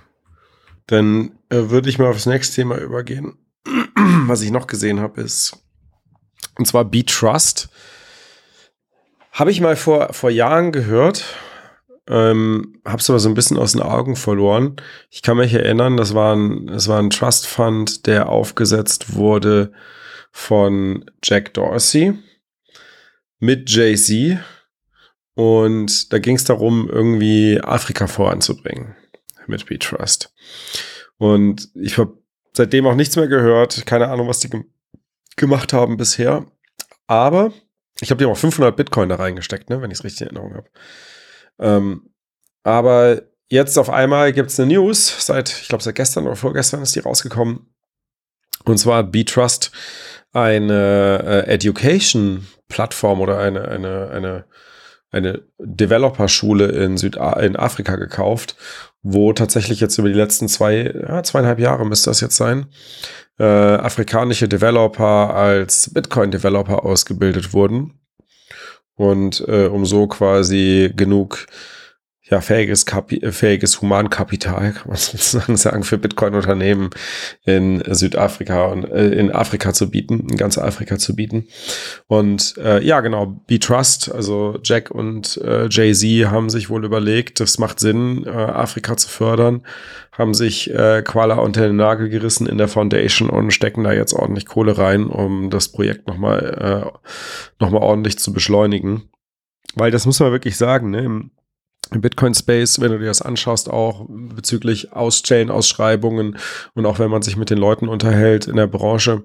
Dann 0.88 1.32
äh, 1.50 1.70
würde 1.70 1.90
ich 1.90 1.98
mal 1.98 2.10
aufs 2.10 2.26
nächste 2.26 2.56
Thema 2.56 2.78
übergehen. 2.78 3.38
Was 4.28 4.42
ich 4.42 4.52
noch 4.52 4.68
gesehen 4.68 5.00
habe, 5.00 5.22
ist, 5.22 5.58
und 6.58 6.66
zwar 6.66 6.84
B-Trust. 6.84 7.70
Habe 9.32 9.52
ich 9.52 9.62
mal 9.62 9.78
vor, 9.78 10.12
vor 10.12 10.30
Jahren 10.30 10.74
gehört, 10.74 11.24
ähm, 12.08 12.82
habe 12.86 13.00
es 13.00 13.10
aber 13.10 13.20
so 13.20 13.30
ein 13.30 13.36
bisschen 13.36 13.58
aus 13.58 13.74
den 13.74 13.82
Augen 13.82 14.16
verloren. 14.16 14.76
Ich 15.10 15.22
kann 15.22 15.38
mich 15.38 15.54
erinnern, 15.54 15.98
das 15.98 16.14
war 16.14 16.36
ein, 16.36 16.68
das 16.68 16.88
war 16.88 17.00
ein 17.00 17.10
Trust 17.10 17.48
Fund, 17.48 18.08
der 18.08 18.30
aufgesetzt 18.30 19.16
wurde 19.16 19.72
von 20.32 21.06
Jack 21.24 21.54
Dorsey 21.54 22.14
mit 23.40 23.70
Jay-Z. 23.70 24.40
Und 25.36 26.14
da 26.14 26.20
ging 26.20 26.36
es 26.36 26.44
darum, 26.44 26.90
irgendwie 26.90 27.60
Afrika 27.62 28.08
voranzubringen 28.08 28.96
mit 29.48 29.66
B-Trust. 29.66 30.34
Und 31.18 31.70
ich 31.76 31.98
habe 31.98 32.18
seitdem 32.54 32.86
auch 32.86 32.96
nichts 32.96 33.16
mehr 33.16 33.28
gehört. 33.28 33.86
Keine 33.86 34.10
Ahnung, 34.10 34.28
was 34.28 34.40
die 34.40 34.50
gem 34.50 34.66
gemacht 35.36 35.74
haben 35.74 35.98
bisher. 35.98 36.46
Aber 37.08 37.52
ich 38.00 38.12
habe 38.12 38.20
die 38.20 38.26
auch 38.26 38.38
500 38.38 38.76
Bitcoin 38.76 39.10
da 39.10 39.16
reingesteckt, 39.16 39.70
ne, 39.70 39.82
wenn 39.82 39.90
ich 39.90 40.00
es 40.00 40.04
richtig 40.04 40.22
in 40.22 40.28
Erinnerung 40.28 40.56
habe. 40.56 40.70
Ähm, 41.60 42.10
aber 42.64 43.22
jetzt 43.50 43.78
auf 43.78 43.90
einmal 43.90 44.34
gibt 44.34 44.50
es 44.50 44.60
eine 44.60 44.74
News. 44.74 45.26
Seit, 45.26 45.50
ich 45.50 45.68
glaube, 45.68 45.84
seit 45.84 45.96
gestern 45.96 46.26
oder 46.26 46.36
vorgestern 46.36 46.82
ist 46.82 46.96
die 46.96 47.00
rausgekommen. 47.00 47.74
Und 48.66 48.78
zwar 48.78 49.04
B-Trust 49.04 49.72
eine 50.32 51.46
äh, 51.48 51.54
Education-Plattform 51.54 53.22
oder 53.22 53.38
eine, 53.38 53.68
eine, 53.68 54.10
eine, 54.10 54.46
eine 55.12 55.44
Developer-Schule 55.60 56.68
in 56.68 56.98
in 56.98 57.56
Afrika 57.56 57.96
gekauft, 57.98 58.56
wo 59.04 59.34
tatsächlich 59.34 59.80
jetzt 59.80 59.98
über 59.98 60.08
die 60.08 60.16
letzten 60.16 60.48
zwei, 60.48 60.92
ja, 61.08 61.22
zweieinhalb 61.22 61.60
Jahre 61.60 61.86
müsste 61.86 62.10
das 62.10 62.22
jetzt 62.22 62.38
sein, 62.38 62.68
äh, 63.38 63.44
afrikanische 63.44 64.48
Developer 64.48 65.36
als 65.36 65.94
Bitcoin-Developer 65.94 66.84
ausgebildet 66.84 67.54
wurden. 67.54 68.00
Und 68.96 69.44
äh, 69.48 69.68
um 69.68 69.86
so 69.86 70.08
quasi 70.08 70.92
genug 70.96 71.48
ja, 72.30 72.40
fähiges, 72.40 72.86
Kapi 72.86 73.18
äh, 73.18 73.32
fähiges 73.34 73.82
Humankapital, 73.82 74.72
kann 74.72 74.88
man 74.88 74.96
sozusagen 74.98 75.58
sagen, 75.58 75.84
für 75.84 75.98
Bitcoin-Unternehmen 75.98 76.90
in 77.46 77.84
Südafrika 77.86 78.66
und 78.66 78.86
äh, 78.86 79.10
in 79.10 79.32
Afrika 79.32 79.74
zu 79.74 79.90
bieten, 79.92 80.28
in 80.30 80.38
ganz 80.38 80.58
Afrika 80.58 80.98
zu 80.98 81.16
bieten. 81.16 81.48
Und 82.08 82.56
äh, 82.58 82.82
ja, 82.82 83.02
genau, 83.02 83.26
B-Trust, 83.26 84.10
also 84.12 84.58
Jack 84.64 84.90
und 84.90 85.38
äh, 85.44 85.68
Jay-Z 85.70 86.32
haben 86.32 86.50
sich 86.50 86.70
wohl 86.70 86.86
überlegt, 86.86 87.42
es 87.42 87.60
macht 87.60 87.82
Sinn, 87.82 88.26
äh, 88.26 88.30
Afrika 88.30 88.96
zu 88.96 89.10
fördern, 89.10 89.66
haben 90.14 90.34
sich 90.34 90.74
äh, 90.74 91.02
Quala 91.02 91.36
unter 91.36 91.68
den 91.68 91.76
Nagel 91.76 92.08
gerissen 92.08 92.48
in 92.48 92.58
der 92.58 92.70
Foundation 92.70 93.30
und 93.30 93.52
stecken 93.52 93.84
da 93.84 93.92
jetzt 93.92 94.14
ordentlich 94.14 94.46
Kohle 94.46 94.78
rein, 94.78 95.08
um 95.08 95.50
das 95.50 95.70
Projekt 95.70 96.08
nochmal 96.08 96.86
äh, 96.90 97.60
noch 97.60 97.74
ordentlich 97.74 98.18
zu 98.18 98.32
beschleunigen. 98.32 99.10
Weil 99.76 99.92
das 99.92 100.06
muss 100.06 100.20
man 100.20 100.32
wirklich 100.32 100.56
sagen, 100.56 100.92
ne? 100.92 101.30
Bitcoin-Space, 101.92 102.80
wenn 102.82 102.92
du 102.92 103.00
dir 103.00 103.06
das 103.06 103.22
anschaust, 103.22 103.70
auch 103.70 104.06
bezüglich 104.10 104.94
Aus-Chain-Ausschreibungen 104.94 106.38
und 106.74 106.86
auch 106.86 107.00
wenn 107.00 107.12
man 107.12 107.22
sich 107.22 107.38
mit 107.38 107.50
den 107.50 107.58
Leuten 107.58 107.88
unterhält 107.88 108.48
in 108.48 108.56
der 108.56 108.68
Branche, 108.68 109.24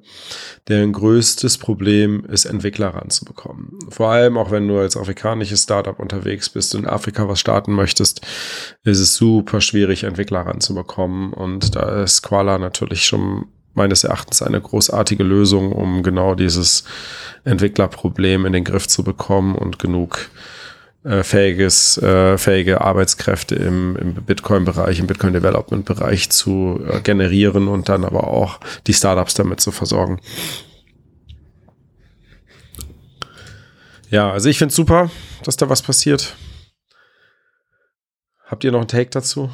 deren 0.68 0.92
größtes 0.92 1.58
Problem 1.58 2.24
ist, 2.26 2.44
Entwickler 2.44 2.88
ranzubekommen. 2.88 3.78
Vor 3.88 4.10
allem 4.10 4.36
auch 4.36 4.50
wenn 4.50 4.68
du 4.68 4.78
als 4.78 4.96
afrikanisches 4.96 5.62
Startup 5.62 5.98
unterwegs 5.98 6.48
bist 6.48 6.74
und 6.74 6.82
in 6.82 6.88
Afrika 6.88 7.28
was 7.28 7.40
starten 7.40 7.72
möchtest, 7.72 8.20
ist 8.84 9.00
es 9.00 9.14
super 9.14 9.60
schwierig, 9.60 10.04
Entwickler 10.04 10.40
ranzubekommen 10.40 11.32
und 11.32 11.74
da 11.74 12.02
ist 12.02 12.22
Quala 12.22 12.58
natürlich 12.58 13.04
schon 13.04 13.46
meines 13.74 14.04
Erachtens 14.04 14.42
eine 14.42 14.60
großartige 14.60 15.22
Lösung, 15.22 15.72
um 15.72 16.02
genau 16.02 16.34
dieses 16.34 16.84
Entwicklerproblem 17.44 18.44
in 18.44 18.52
den 18.52 18.64
Griff 18.64 18.88
zu 18.88 19.04
bekommen 19.04 19.54
und 19.54 19.78
genug 19.78 20.30
äh, 21.08 21.22
fähiges, 21.24 21.96
äh, 21.98 22.36
fähige 22.36 22.82
Arbeitskräfte 22.82 23.54
im, 23.54 23.96
im 23.96 24.14
Bitcoin-Bereich, 24.14 24.98
im 24.98 25.06
Bitcoin-Development-Bereich 25.06 26.28
zu 26.28 26.80
äh, 26.86 27.00
generieren 27.00 27.66
und 27.68 27.88
dann 27.88 28.04
aber 28.04 28.28
auch 28.28 28.60
die 28.86 28.92
Startups 28.92 29.32
damit 29.32 29.60
zu 29.60 29.70
versorgen. 29.70 30.20
Ja, 34.10 34.30
also 34.30 34.50
ich 34.50 34.58
finde 34.58 34.70
es 34.70 34.76
super, 34.76 35.10
dass 35.44 35.56
da 35.56 35.70
was 35.70 35.80
passiert. 35.80 36.36
Habt 38.44 38.64
ihr 38.64 38.72
noch 38.72 38.80
einen 38.80 38.88
Take 38.88 39.10
dazu? 39.10 39.50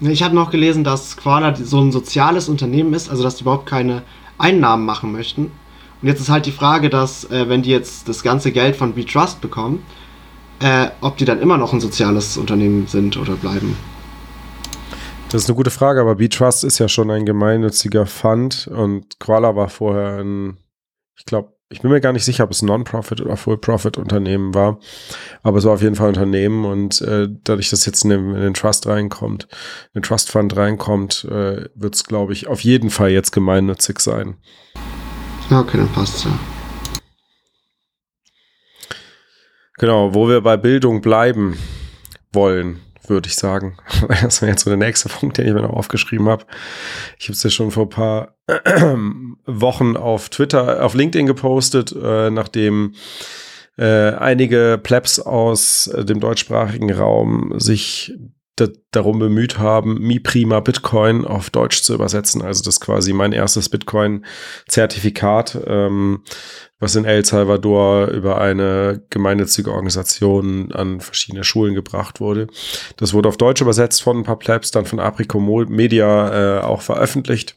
Ich 0.00 0.22
habe 0.22 0.34
noch 0.34 0.50
gelesen, 0.50 0.84
dass 0.84 1.18
Koala 1.18 1.54
so 1.54 1.80
ein 1.80 1.92
soziales 1.92 2.48
Unternehmen 2.48 2.94
ist, 2.94 3.10
also 3.10 3.22
dass 3.22 3.36
die 3.36 3.42
überhaupt 3.42 3.66
keine 3.66 4.02
Einnahmen 4.38 4.86
machen 4.86 5.12
möchten. 5.12 5.52
Und 6.00 6.08
jetzt 6.08 6.20
ist 6.20 6.30
halt 6.30 6.46
die 6.46 6.52
Frage, 6.52 6.88
dass 6.88 7.30
äh, 7.30 7.48
wenn 7.48 7.62
die 7.62 7.70
jetzt 7.70 8.08
das 8.08 8.22
ganze 8.22 8.52
Geld 8.52 8.76
von 8.76 8.94
BeTrust 8.94 9.42
bekommen, 9.42 9.84
äh, 10.60 10.88
ob 11.00 11.16
die 11.16 11.24
dann 11.24 11.40
immer 11.40 11.58
noch 11.58 11.72
ein 11.72 11.80
soziales 11.80 12.36
Unternehmen 12.36 12.86
sind 12.86 13.16
oder 13.16 13.34
bleiben. 13.34 13.76
Das 15.30 15.42
ist 15.42 15.48
eine 15.48 15.56
gute 15.56 15.70
Frage, 15.70 16.00
aber 16.00 16.14
BeTrust 16.14 16.62
ist 16.62 16.78
ja 16.78 16.88
schon 16.88 17.10
ein 17.10 17.26
gemeinnütziger 17.26 18.06
Fund 18.06 18.68
und 18.68 19.18
Koala 19.18 19.56
war 19.56 19.68
vorher 19.68 20.22
ein, 20.22 20.58
ich 21.16 21.24
glaube, 21.24 21.54
ich 21.70 21.80
bin 21.80 21.90
mir 21.90 22.00
gar 22.00 22.12
nicht 22.12 22.24
sicher, 22.24 22.44
ob 22.44 22.52
es 22.52 22.62
ein 22.62 22.66
Non-Profit 22.66 23.20
oder 23.20 23.36
Full-Profit-Unternehmen 23.36 24.54
war, 24.54 24.78
aber 25.42 25.58
es 25.58 25.64
war 25.64 25.72
auf 25.72 25.82
jeden 25.82 25.96
Fall 25.96 26.06
ein 26.06 26.14
Unternehmen 26.14 26.64
und 26.64 27.00
äh, 27.00 27.28
dadurch, 27.42 27.70
dass 27.70 27.84
jetzt 27.84 28.04
in 28.04 28.10
den, 28.10 28.34
in 28.34 28.42
den, 28.42 28.54
Trust 28.54 28.86
reinkommt, 28.86 29.48
in 29.92 30.00
den 30.00 30.02
Trust 30.04 30.30
Fund 30.30 30.56
reinkommt, 30.56 31.24
äh, 31.24 31.68
wird 31.74 31.96
es, 31.96 32.04
glaube 32.04 32.32
ich, 32.32 32.46
auf 32.46 32.60
jeden 32.60 32.90
Fall 32.90 33.10
jetzt 33.10 33.32
gemeinnützig 33.32 33.98
sein. 33.98 34.36
Okay, 35.50 35.78
dann 35.78 35.88
passt 35.88 36.24
ja. 36.24 36.30
Genau, 39.78 40.14
wo 40.14 40.28
wir 40.28 40.40
bei 40.40 40.56
Bildung 40.56 41.00
bleiben 41.00 41.58
wollen, 42.32 42.80
würde 43.06 43.28
ich 43.28 43.36
sagen. 43.36 43.76
Das 44.22 44.40
wäre 44.40 44.52
jetzt 44.52 44.64
so 44.64 44.70
der 44.70 44.76
nächste 44.76 45.08
Punkt, 45.08 45.38
den 45.38 45.46
ich 45.46 45.52
mir 45.52 45.62
noch 45.62 45.70
aufgeschrieben 45.72 46.28
habe. 46.28 46.44
Ich 47.18 47.26
habe 47.26 47.32
es 47.32 47.42
ja 47.42 47.50
schon 47.50 47.70
vor 47.70 47.84
ein 47.84 47.88
paar 47.88 48.36
Wochen 49.46 49.96
auf 49.96 50.28
Twitter, 50.28 50.84
auf 50.84 50.94
LinkedIn 50.94 51.26
gepostet, 51.26 51.92
äh, 51.92 52.30
nachdem 52.30 52.94
äh, 53.76 54.12
einige 54.12 54.78
Plebs 54.82 55.18
aus 55.18 55.88
äh, 55.88 56.04
dem 56.04 56.20
deutschsprachigen 56.20 56.92
Raum 56.92 57.54
sich 57.58 58.14
darum 58.92 59.18
bemüht 59.18 59.58
haben, 59.58 59.98
Mi 60.00 60.20
Prima 60.20 60.60
Bitcoin 60.60 61.24
auf 61.24 61.50
Deutsch 61.50 61.82
zu 61.82 61.94
übersetzen. 61.94 62.42
Also 62.42 62.62
das 62.62 62.74
ist 62.74 62.80
quasi 62.80 63.12
mein 63.12 63.32
erstes 63.32 63.68
Bitcoin-Zertifikat, 63.68 65.58
ähm, 65.66 66.22
was 66.78 66.94
in 66.94 67.04
El 67.04 67.24
Salvador 67.24 68.08
über 68.08 68.40
eine 68.40 69.02
gemeinnützige 69.10 69.72
Organisation 69.72 70.70
an 70.72 71.00
verschiedene 71.00 71.42
Schulen 71.42 71.74
gebracht 71.74 72.20
wurde. 72.20 72.46
Das 72.96 73.12
wurde 73.12 73.28
auf 73.28 73.36
Deutsch 73.36 73.60
übersetzt 73.60 74.02
von 74.02 74.18
ein 74.18 74.24
paar 74.24 74.38
Plebs, 74.38 74.70
dann 74.70 74.86
von 74.86 75.00
Aprico 75.00 75.40
Media 75.40 76.58
äh, 76.58 76.62
auch 76.62 76.82
veröffentlicht. 76.82 77.54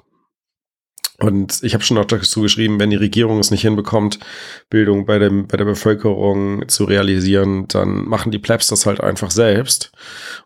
Und 1.19 1.63
ich 1.63 1.73
habe 1.73 1.83
schon 1.83 1.95
noch 1.95 2.05
dazu 2.05 2.41
geschrieben, 2.41 2.79
wenn 2.79 2.91
die 2.91 2.95
Regierung 2.95 3.39
es 3.39 3.49
nicht 3.49 3.63
hinbekommt, 3.63 4.19
Bildung 4.69 5.05
bei, 5.05 5.17
dem, 5.17 5.47
bei 5.47 5.57
der 5.57 5.65
Bevölkerung 5.65 6.67
zu 6.69 6.83
realisieren, 6.83 7.67
dann 7.67 8.07
machen 8.07 8.31
die 8.31 8.39
Plebs 8.39 8.67
das 8.67 8.85
halt 8.85 9.01
einfach 9.01 9.31
selbst. 9.31 9.91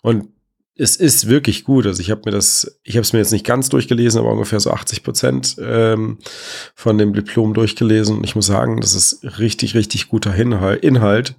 Und 0.01 0.29
es 0.81 0.95
ist 0.95 1.27
wirklich 1.27 1.63
gut. 1.63 1.85
Also 1.85 2.01
ich 2.01 2.09
habe 2.09 2.21
mir 2.25 2.31
das, 2.31 2.79
ich 2.83 2.95
habe 2.95 3.03
es 3.03 3.13
mir 3.13 3.19
jetzt 3.19 3.31
nicht 3.31 3.45
ganz 3.45 3.69
durchgelesen, 3.69 4.19
aber 4.19 4.31
ungefähr 4.31 4.59
so 4.59 4.71
80 4.71 5.03
Prozent 5.03 5.55
ähm, 5.61 6.17
von 6.73 6.97
dem 6.97 7.13
Diplom 7.13 7.53
durchgelesen. 7.53 8.17
Und 8.17 8.23
ich 8.23 8.35
muss 8.35 8.47
sagen, 8.47 8.81
das 8.81 8.95
ist 8.95 9.23
richtig, 9.37 9.75
richtig 9.75 10.09
guter 10.09 10.33
Inhalt. 10.35 11.35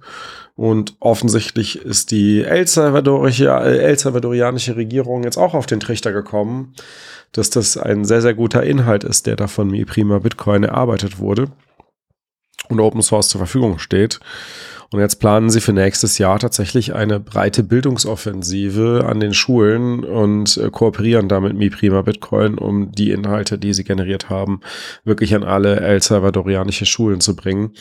Und 0.55 0.95
offensichtlich 1.01 1.81
ist 1.81 2.11
die 2.11 2.43
El, 2.43 2.67
Salvadorische, 2.67 3.49
El 3.49 3.99
Salvadorianische 3.99 4.77
Regierung 4.77 5.23
jetzt 5.25 5.37
auch 5.37 5.55
auf 5.55 5.65
den 5.65 5.81
Trichter 5.81 6.13
gekommen, 6.13 6.73
dass 7.33 7.49
das 7.49 7.75
ein 7.75 8.05
sehr, 8.05 8.21
sehr 8.21 8.35
guter 8.35 8.63
Inhalt 8.63 9.03
ist, 9.03 9.27
der 9.27 9.35
da 9.35 9.47
von 9.47 9.69
Mi 9.69 9.83
Prima 9.83 10.19
Bitcoin 10.19 10.63
erarbeitet 10.63 11.19
wurde 11.19 11.47
und 12.69 12.79
Open 12.79 13.01
Source 13.01 13.27
zur 13.27 13.39
Verfügung 13.39 13.77
steht. 13.79 14.21
Und 14.93 14.99
jetzt 14.99 15.15
planen 15.15 15.49
sie 15.49 15.59
für 15.59 15.73
nächstes 15.73 16.19
Jahr 16.19 16.37
tatsächlich 16.37 16.93
eine 16.93 17.19
breite 17.19 17.63
Bildungsoffensive 17.63 19.05
an 19.09 19.19
den 19.19 19.33
Schulen 19.33 20.03
und 20.03 20.55
äh, 20.57 20.69
kooperieren 20.69 21.27
da 21.27 21.39
mit 21.39 21.55
Mi 21.55 21.71
Prima 21.71 22.03
Bitcoin, 22.03 22.59
um 22.59 22.91
die 22.91 23.09
Inhalte, 23.09 23.57
die 23.57 23.73
sie 23.73 23.83
generiert 23.83 24.29
haben, 24.29 24.61
wirklich 25.03 25.33
an 25.33 25.43
alle 25.43 25.79
El 25.79 25.99
Salvadorianische 26.03 26.85
Schulen 26.85 27.21
zu 27.21 27.35
bringen. 27.35 27.71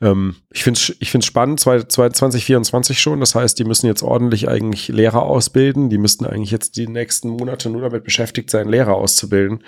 Ähm, 0.00 0.36
ich 0.50 0.64
finde 0.64 0.80
es 0.80 0.96
ich 1.00 1.10
find's 1.10 1.26
spannend, 1.26 1.60
2024 1.60 2.98
schon. 2.98 3.20
Das 3.20 3.34
heißt, 3.34 3.58
die 3.58 3.64
müssen 3.64 3.86
jetzt 3.86 4.02
ordentlich 4.02 4.48
eigentlich 4.48 4.88
Lehrer 4.88 5.24
ausbilden. 5.24 5.90
Die 5.90 5.98
müssten 5.98 6.24
eigentlich 6.24 6.50
jetzt 6.50 6.78
die 6.78 6.88
nächsten 6.88 7.28
Monate 7.28 7.68
nur 7.68 7.82
damit 7.82 8.04
beschäftigt 8.04 8.48
sein, 8.48 8.70
Lehrer 8.70 8.94
auszubilden, 8.94 9.64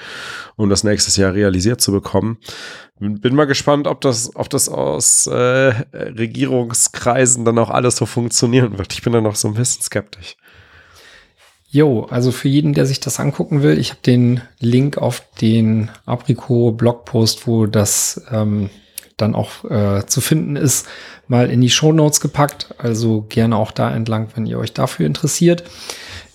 um 0.57 0.71
das 0.71 0.83
nächstes 0.83 1.19
Jahr 1.19 1.35
realisiert 1.35 1.83
zu 1.83 1.93
bekommen. 1.93 2.39
Bin 3.01 3.35
mal 3.35 3.47
gespannt, 3.47 3.87
ob 3.87 4.03
das, 4.03 4.37
ob 4.37 4.51
das 4.51 4.69
aus 4.69 5.27
äh, 5.27 5.33
Regierungskreisen 5.33 7.47
dann 7.47 7.59
auch 7.59 7.71
alles 7.71 7.97
so 7.97 8.05
funktionieren 8.05 8.77
wird. 8.77 8.93
Ich 8.93 9.01
bin 9.01 9.15
da 9.15 9.23
noch 9.23 9.37
so 9.37 9.49
ein 9.49 9.55
bisschen 9.55 9.83
skeptisch. 9.83 10.37
Jo, 11.71 12.07
also 12.11 12.31
für 12.31 12.49
jeden, 12.49 12.75
der 12.75 12.85
sich 12.85 13.01
das 13.01 13.19
angucken 13.19 13.63
will, 13.63 13.79
ich 13.79 13.91
habe 13.91 14.01
den 14.05 14.43
Link 14.59 14.99
auf 14.99 15.23
den 15.41 15.91
Aprico-Blogpost, 16.05 17.47
wo 17.47 17.65
das 17.67 18.23
ähm, 18.31 18.69
dann 19.17 19.35
auch 19.35 19.65
äh, 19.71 20.05
zu 20.05 20.21
finden 20.21 20.57
ist, 20.57 20.87
mal 21.27 21.49
in 21.49 21.63
die 21.63 21.71
Show 21.71 21.93
Notes 21.93 22.21
gepackt. 22.21 22.75
Also 22.77 23.25
gerne 23.29 23.57
auch 23.57 23.71
da 23.71 23.95
entlang, 23.95 24.29
wenn 24.35 24.45
ihr 24.45 24.59
euch 24.59 24.75
dafür 24.75 25.07
interessiert. 25.07 25.65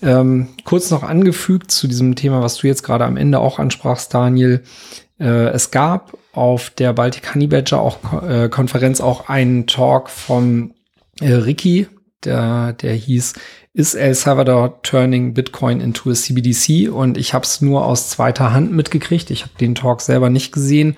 Ähm, 0.02 0.48
kurz 0.64 0.90
noch 0.90 1.04
angefügt 1.04 1.70
zu 1.70 1.86
diesem 1.86 2.16
Thema, 2.16 2.42
was 2.42 2.56
du 2.56 2.66
jetzt 2.66 2.82
gerade 2.82 3.04
am 3.04 3.16
Ende 3.16 3.38
auch 3.38 3.60
ansprachst, 3.60 4.12
Daniel. 4.12 4.64
Äh, 5.20 5.48
es 5.48 5.70
gab 5.70 6.16
auf 6.36 6.70
der 6.70 6.92
Baltic 6.92 7.34
Honey 7.34 7.46
Badger 7.46 7.80
auch, 7.80 8.22
äh, 8.22 8.48
Konferenz 8.48 9.00
auch 9.00 9.28
einen 9.28 9.66
Talk 9.66 10.10
von 10.10 10.74
äh, 11.20 11.32
Ricky, 11.32 11.88
der, 12.24 12.72
der 12.74 12.94
hieß 12.94 13.34
Is 13.72 13.94
El 13.94 14.14
Salvador 14.14 14.80
turning 14.82 15.34
Bitcoin 15.34 15.80
into 15.80 16.10
a 16.10 16.14
CBDC? 16.14 16.90
Und 16.90 17.18
ich 17.18 17.34
habe 17.34 17.44
es 17.44 17.60
nur 17.60 17.84
aus 17.84 18.08
zweiter 18.08 18.52
Hand 18.52 18.72
mitgekriegt. 18.72 19.30
Ich 19.30 19.42
habe 19.42 19.52
den 19.60 19.74
Talk 19.74 20.00
selber 20.00 20.30
nicht 20.30 20.52
gesehen, 20.52 20.96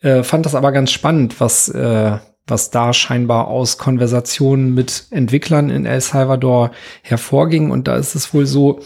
äh, 0.00 0.22
fand 0.22 0.44
das 0.44 0.54
aber 0.54 0.72
ganz 0.72 0.90
spannend, 0.90 1.40
was 1.40 1.68
äh, 1.68 2.18
was 2.50 2.70
da 2.70 2.92
scheinbar 2.92 3.48
aus 3.48 3.78
Konversationen 3.78 4.74
mit 4.74 5.06
Entwicklern 5.10 5.70
in 5.70 5.86
El 5.86 6.00
Salvador 6.00 6.70
hervorging. 7.02 7.70
Und 7.70 7.88
da 7.88 7.96
ist 7.96 8.14
es 8.14 8.32
wohl 8.34 8.46
so, 8.46 8.80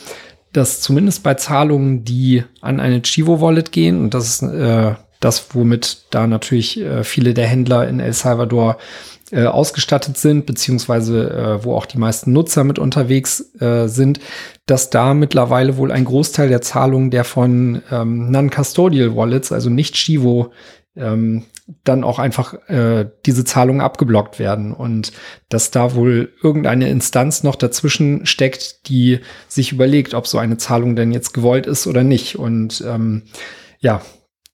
dass 0.52 0.80
zumindest 0.80 1.22
bei 1.22 1.34
Zahlungen, 1.34 2.04
die 2.04 2.44
an 2.60 2.80
eine 2.80 3.02
Chivo-Wallet 3.02 3.72
gehen, 3.72 4.00
und 4.00 4.14
das 4.14 4.28
ist 4.28 4.42
äh, 4.42 4.94
das, 5.24 5.54
womit 5.54 6.06
da 6.10 6.26
natürlich 6.26 6.80
äh, 6.80 7.04
viele 7.04 7.34
der 7.34 7.46
Händler 7.46 7.88
in 7.88 8.00
El 8.00 8.12
Salvador 8.12 8.78
äh, 9.30 9.46
ausgestattet 9.46 10.18
sind, 10.18 10.44
beziehungsweise 10.46 11.30
äh, 11.30 11.64
wo 11.64 11.74
auch 11.74 11.86
die 11.86 11.98
meisten 11.98 12.32
Nutzer 12.32 12.64
mit 12.64 12.78
unterwegs 12.78 13.54
äh, 13.60 13.88
sind, 13.88 14.20
dass 14.66 14.90
da 14.90 15.14
mittlerweile 15.14 15.78
wohl 15.78 15.90
ein 15.90 16.04
Großteil 16.04 16.48
der 16.48 16.60
Zahlungen 16.60 17.10
der 17.10 17.24
von 17.24 17.82
ähm, 17.90 18.30
Non-Custodial 18.30 19.16
Wallets, 19.16 19.50
also 19.50 19.70
nicht 19.70 19.94
Chivo, 19.94 20.52
ähm, 20.96 21.44
dann 21.84 22.04
auch 22.04 22.18
einfach 22.18 22.54
äh, 22.68 23.08
diese 23.24 23.44
Zahlungen 23.44 23.80
abgeblockt 23.80 24.38
werden 24.38 24.72
und 24.72 25.12
dass 25.48 25.70
da 25.70 25.94
wohl 25.94 26.32
irgendeine 26.42 26.90
Instanz 26.90 27.42
noch 27.42 27.56
dazwischen 27.56 28.26
steckt, 28.26 28.88
die 28.88 29.20
sich 29.48 29.72
überlegt, 29.72 30.12
ob 30.12 30.26
so 30.26 30.38
eine 30.38 30.58
Zahlung 30.58 30.96
denn 30.96 31.12
jetzt 31.12 31.32
gewollt 31.32 31.66
ist 31.66 31.86
oder 31.86 32.04
nicht. 32.04 32.38
Und 32.38 32.84
ähm, 32.86 33.22
ja, 33.78 34.02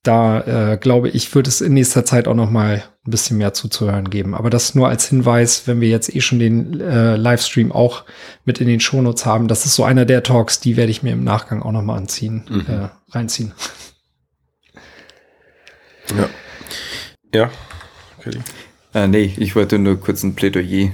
da 0.03 0.71
äh, 0.71 0.77
glaube 0.77 1.09
ich, 1.09 1.33
wird 1.35 1.47
es 1.47 1.61
in 1.61 1.73
nächster 1.73 2.05
Zeit 2.05 2.27
auch 2.27 2.35
noch 2.35 2.49
mal 2.49 2.83
ein 3.05 3.11
bisschen 3.11 3.37
mehr 3.37 3.53
zuzuhören 3.53 4.09
geben. 4.09 4.33
Aber 4.33 4.49
das 4.49 4.75
nur 4.75 4.87
als 4.87 5.07
Hinweis, 5.09 5.67
wenn 5.67 5.81
wir 5.81 5.89
jetzt 5.89 6.13
eh 6.15 6.21
schon 6.21 6.39
den 6.39 6.79
äh, 6.79 7.15
Livestream 7.15 7.71
auch 7.71 8.05
mit 8.45 8.61
in 8.61 8.67
den 8.67 8.79
Shownotes 8.79 9.25
haben. 9.25 9.47
Das 9.47 9.65
ist 9.65 9.75
so 9.75 9.83
einer 9.83 10.05
der 10.05 10.23
Talks, 10.23 10.59
die 10.59 10.77
werde 10.77 10.91
ich 10.91 11.03
mir 11.03 11.11
im 11.11 11.23
Nachgang 11.23 11.61
auch 11.61 11.71
noch 11.71 11.81
mal 11.81 11.97
anziehen, 11.97 12.45
mhm. 12.49 12.65
äh, 12.67 12.89
reinziehen. 13.09 13.53
Ja. 16.17 16.29
Ja, 17.33 17.51
okay. 18.17 18.39
Äh, 18.93 19.07
nee, 19.07 19.33
ich 19.37 19.55
wollte 19.55 19.77
nur 19.77 19.99
kurz 19.99 20.23
ein 20.23 20.33
Plädoyer 20.33 20.91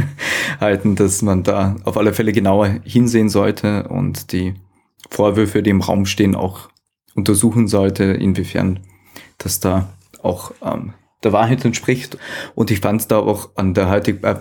halten, 0.60 0.96
dass 0.96 1.20
man 1.20 1.42
da 1.42 1.76
auf 1.84 1.98
alle 1.98 2.14
Fälle 2.14 2.32
genauer 2.32 2.78
hinsehen 2.84 3.28
sollte 3.28 3.88
und 3.88 4.32
die 4.32 4.54
Vorwürfe, 5.10 5.62
die 5.62 5.70
im 5.70 5.82
Raum 5.82 6.06
stehen, 6.06 6.34
auch 6.34 6.70
untersuchen 7.14 7.68
sollte, 7.68 8.04
inwiefern 8.04 8.80
das 9.38 9.60
da 9.60 9.88
auch 10.22 10.52
ähm, 10.62 10.94
der 11.22 11.32
Wahrheit 11.32 11.64
entspricht. 11.64 12.18
Und 12.54 12.70
ich 12.70 12.80
fand 12.80 13.00
es 13.00 13.08
da 13.08 13.18
auch 13.18 13.50
an 13.56 13.74
der 13.74 13.90
heutig, 13.90 14.22
äh, 14.24 14.36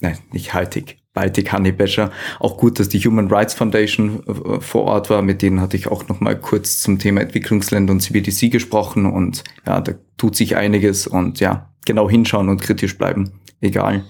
nein, 0.00 0.18
nicht 0.32 0.54
heutig, 0.54 0.98
Baltic 1.12 1.52
Honey 1.52 1.72
Badger. 1.72 2.10
Auch 2.40 2.56
gut, 2.56 2.78
dass 2.78 2.88
die 2.88 2.98
Human 2.98 3.28
Rights 3.28 3.54
Foundation 3.54 4.22
äh, 4.26 4.60
vor 4.60 4.84
Ort 4.84 5.10
war. 5.10 5.22
Mit 5.22 5.42
denen 5.42 5.60
hatte 5.60 5.76
ich 5.76 5.88
auch 5.88 6.08
noch 6.08 6.20
mal 6.20 6.38
kurz 6.38 6.80
zum 6.80 6.98
Thema 6.98 7.20
Entwicklungsländer 7.20 7.92
und 7.92 8.00
CBDC 8.00 8.50
gesprochen. 8.50 9.06
Und 9.06 9.44
ja, 9.66 9.80
da 9.80 9.94
tut 10.16 10.36
sich 10.36 10.56
einiges 10.56 11.06
und 11.06 11.40
ja, 11.40 11.70
genau 11.86 12.10
hinschauen 12.10 12.48
und 12.48 12.60
kritisch 12.60 12.98
bleiben. 12.98 13.40
Egal, 13.60 14.04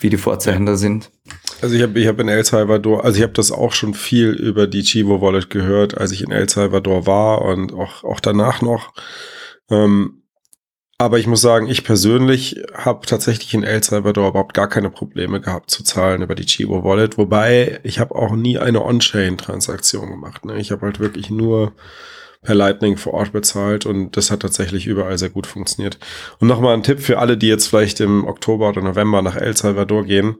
wie 0.00 0.08
die 0.08 0.16
Vorzeichen 0.16 0.76
sind. 0.76 1.10
Also 1.60 1.76
ich 1.76 1.82
habe 1.82 1.98
ich 1.98 2.06
hab 2.06 2.20
in 2.20 2.28
El 2.28 2.44
Salvador, 2.44 3.04
also 3.04 3.16
ich 3.16 3.22
habe 3.22 3.32
das 3.32 3.52
auch 3.52 3.72
schon 3.72 3.94
viel 3.94 4.30
über 4.30 4.66
die 4.66 4.82
Chivo 4.82 5.20
Wallet 5.20 5.50
gehört, 5.50 5.96
als 5.96 6.12
ich 6.12 6.22
in 6.22 6.32
El 6.32 6.48
Salvador 6.48 7.06
war 7.06 7.42
und 7.42 7.72
auch, 7.72 8.04
auch 8.04 8.20
danach 8.20 8.60
noch. 8.60 8.92
Ähm, 9.70 10.22
aber 10.96 11.18
ich 11.18 11.26
muss 11.26 11.40
sagen, 11.40 11.66
ich 11.66 11.84
persönlich 11.84 12.62
habe 12.72 13.06
tatsächlich 13.06 13.52
in 13.52 13.64
El 13.64 13.82
Salvador 13.82 14.28
überhaupt 14.28 14.54
gar 14.54 14.68
keine 14.68 14.90
Probleme 14.90 15.40
gehabt 15.40 15.70
zu 15.70 15.82
zahlen 15.82 16.22
über 16.22 16.36
die 16.36 16.46
Chivo 16.46 16.84
Wallet. 16.84 17.18
Wobei 17.18 17.80
ich 17.82 17.98
habe 17.98 18.14
auch 18.14 18.34
nie 18.36 18.58
eine 18.58 18.84
On-Chain-Transaktion 18.84 20.10
gemacht. 20.10 20.44
Ne? 20.44 20.58
Ich 20.58 20.70
habe 20.70 20.82
halt 20.82 21.00
wirklich 21.00 21.30
nur 21.30 21.72
per 22.44 22.54
Lightning 22.54 22.96
vor 22.96 23.14
Ort 23.14 23.32
bezahlt 23.32 23.86
und 23.86 24.16
das 24.16 24.30
hat 24.30 24.40
tatsächlich 24.40 24.86
überall 24.86 25.18
sehr 25.18 25.30
gut 25.30 25.46
funktioniert. 25.46 25.98
Und 26.38 26.48
nochmal 26.48 26.74
ein 26.74 26.82
Tipp 26.82 27.00
für 27.00 27.18
alle, 27.18 27.36
die 27.36 27.48
jetzt 27.48 27.66
vielleicht 27.68 28.00
im 28.00 28.24
Oktober 28.26 28.68
oder 28.68 28.82
November 28.82 29.22
nach 29.22 29.34
El 29.34 29.56
Salvador 29.56 30.04
gehen 30.04 30.36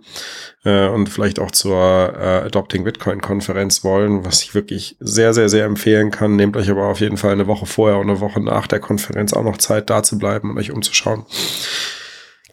äh, 0.65 0.87
und 0.89 1.09
vielleicht 1.09 1.41
auch 1.41 1.51
zur 1.51 1.77
äh, 1.77 2.45
Adopting 2.45 2.85
Bitcoin 2.85 3.21
Konferenz 3.21 3.83
wollen, 3.83 4.25
was 4.25 4.43
ich 4.43 4.55
wirklich 4.55 4.97
sehr, 5.01 5.35
sehr, 5.35 5.49
sehr 5.49 5.65
empfehlen 5.65 6.11
kann. 6.11 6.37
Nehmt 6.37 6.57
euch 6.57 6.71
aber 6.71 6.87
auf 6.87 7.01
jeden 7.01 7.17
Fall 7.17 7.33
eine 7.33 7.47
Woche 7.47 7.67
vorher 7.67 7.99
und 7.99 8.09
eine 8.09 8.21
Woche 8.21 8.41
nach 8.41 8.67
der 8.67 8.81
Konferenz 8.81 9.33
auch 9.33 9.45
noch 9.45 9.57
Zeit, 9.57 9.89
da 9.91 10.03
zu 10.03 10.19
bleiben 10.19 10.51
und 10.51 10.59
euch 10.59 10.71
umzuschauen. 10.71 11.25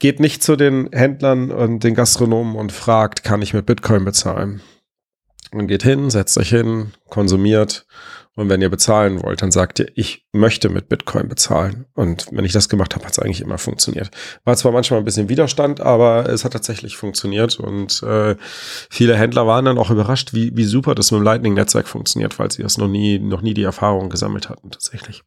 Geht 0.00 0.18
nicht 0.18 0.42
zu 0.42 0.56
den 0.56 0.88
Händlern 0.92 1.52
und 1.52 1.84
den 1.84 1.94
Gastronomen 1.94 2.56
und 2.56 2.72
fragt, 2.72 3.22
kann 3.22 3.42
ich 3.42 3.54
mit 3.54 3.66
Bitcoin 3.66 4.04
bezahlen? 4.04 4.62
Und 5.52 5.68
geht 5.68 5.82
hin, 5.82 6.08
setzt 6.08 6.38
euch 6.38 6.48
hin, 6.48 6.92
konsumiert 7.08 7.86
und 8.34 8.48
wenn 8.48 8.62
ihr 8.62 8.70
bezahlen 8.70 9.22
wollt, 9.22 9.42
dann 9.42 9.50
sagt 9.50 9.78
ihr, 9.78 9.90
ich 9.94 10.26
möchte 10.32 10.70
mit 10.70 10.88
Bitcoin 10.88 11.28
bezahlen. 11.28 11.84
Und 11.92 12.26
wenn 12.30 12.46
ich 12.46 12.52
das 12.52 12.70
gemacht 12.70 12.94
habe, 12.94 13.04
hat 13.04 13.12
es 13.12 13.18
eigentlich 13.18 13.42
immer 13.42 13.58
funktioniert. 13.58 14.10
War 14.44 14.56
zwar 14.56 14.72
manchmal 14.72 15.00
ein 15.00 15.04
bisschen 15.04 15.28
Widerstand, 15.28 15.80
aber 15.80 16.26
es 16.30 16.42
hat 16.42 16.54
tatsächlich 16.54 16.96
funktioniert. 16.96 17.60
Und 17.60 18.02
äh, 18.02 18.36
viele 18.88 19.16
Händler 19.16 19.46
waren 19.46 19.66
dann 19.66 19.76
auch 19.76 19.90
überrascht, 19.90 20.32
wie, 20.32 20.56
wie 20.56 20.64
super 20.64 20.94
das 20.94 21.10
mit 21.10 21.20
dem 21.20 21.24
Lightning-Netzwerk 21.24 21.86
funktioniert, 21.86 22.38
weil 22.38 22.50
sie 22.50 22.62
das 22.62 22.78
noch 22.78 22.88
nie, 22.88 23.18
noch 23.18 23.42
nie 23.42 23.52
die 23.52 23.64
Erfahrung 23.64 24.08
gesammelt 24.08 24.48
hatten, 24.48 24.70
tatsächlich. 24.70 25.24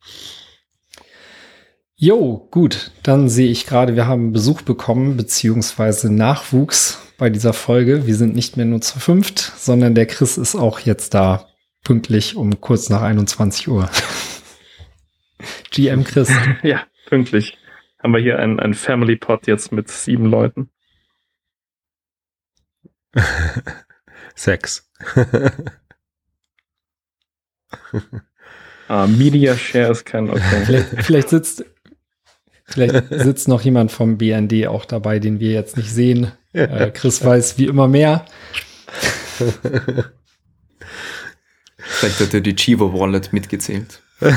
Jo, 1.96 2.48
gut. 2.50 2.92
Dann 3.04 3.30
sehe 3.30 3.52
ich 3.52 3.68
gerade, 3.68 3.96
wir 3.96 4.08
haben 4.08 4.34
Besuch 4.34 4.64
bekommen, 4.64 5.16
beziehungsweise 5.16 6.12
Nachwuchs 6.12 6.98
bei 7.20 7.30
dieser 7.30 7.54
Folge. 7.54 8.08
Wir 8.08 8.16
sind 8.16 8.34
nicht 8.34 8.58
mehr 8.58 8.66
nur 8.66 8.82
zu 8.82 9.00
fünft, 9.00 9.54
sondern 9.58 9.94
der 9.94 10.08
Chris 10.08 10.40
ist 10.40 10.56
auch 10.56 10.80
jetzt 10.80 11.14
da 11.14 11.48
pünktlich 11.86 12.36
um 12.36 12.60
kurz 12.60 12.90
nach 12.90 13.02
21 13.02 13.70
Uhr. 13.70 13.90
GM 15.72 16.04
Chris. 16.04 16.30
Ja, 16.64 16.86
pünktlich. 17.06 17.58
Haben 18.04 18.14
wir 18.14 18.20
hier 18.20 18.40
einen, 18.40 18.60
einen 18.60 18.74
Family 18.74 19.16
Pod 19.16 19.48
jetzt 19.48 19.72
mit 19.72 19.88
sieben 19.88 20.26
Leuten. 20.26 20.70
Sechs. 24.36 24.92
ah, 28.90 29.08
Media 29.08 29.56
Share 29.56 29.92
ist 29.92 30.06
kein 30.06 30.30
okay. 30.30 30.64
Vielleicht, 30.66 31.06
vielleicht 31.06 31.30
sitzt 31.30 31.64
Vielleicht 32.68 33.10
sitzt 33.10 33.48
noch 33.48 33.62
jemand 33.62 33.92
vom 33.92 34.18
BND 34.18 34.66
auch 34.68 34.86
dabei, 34.86 35.20
den 35.20 35.40
wir 35.40 35.52
jetzt 35.52 35.78
nicht 35.78 35.92
sehen. 35.92 36.32
Äh, 36.52 36.90
Chris 36.90 37.24
weiß 37.24 37.60
wie 37.60 37.66
immer 37.66 37.88
mehr. 37.88 38.26
Vielleicht 41.88 42.20
hat 42.20 42.34
er 42.34 42.42
die 42.42 42.56
Chivo 42.56 43.00
Wallet 43.00 43.32
mitgezählt. 43.32 44.02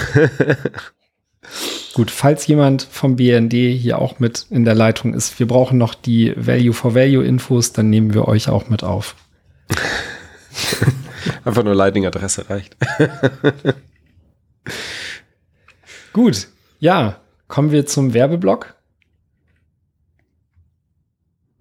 Gut, 1.94 2.10
falls 2.10 2.46
jemand 2.46 2.82
vom 2.82 3.16
BND 3.16 3.52
hier 3.52 3.98
auch 3.98 4.18
mit 4.18 4.46
in 4.50 4.64
der 4.64 4.74
Leitung 4.74 5.14
ist, 5.14 5.38
wir 5.38 5.48
brauchen 5.48 5.78
noch 5.78 5.94
die 5.94 6.34
Value 6.36 6.74
for 6.74 6.94
Value 6.94 7.24
Infos, 7.24 7.72
dann 7.72 7.90
nehmen 7.90 8.14
wir 8.14 8.28
euch 8.28 8.48
auch 8.48 8.68
mit 8.68 8.84
auf. 8.84 9.16
Einfach 11.44 11.64
nur 11.64 11.74
Lightning-Adresse 11.74 12.48
reicht. 12.50 12.76
Gut, 16.12 16.48
ja, 16.78 17.20
kommen 17.48 17.70
wir 17.72 17.86
zum 17.86 18.14
Werbeblock. 18.14 18.74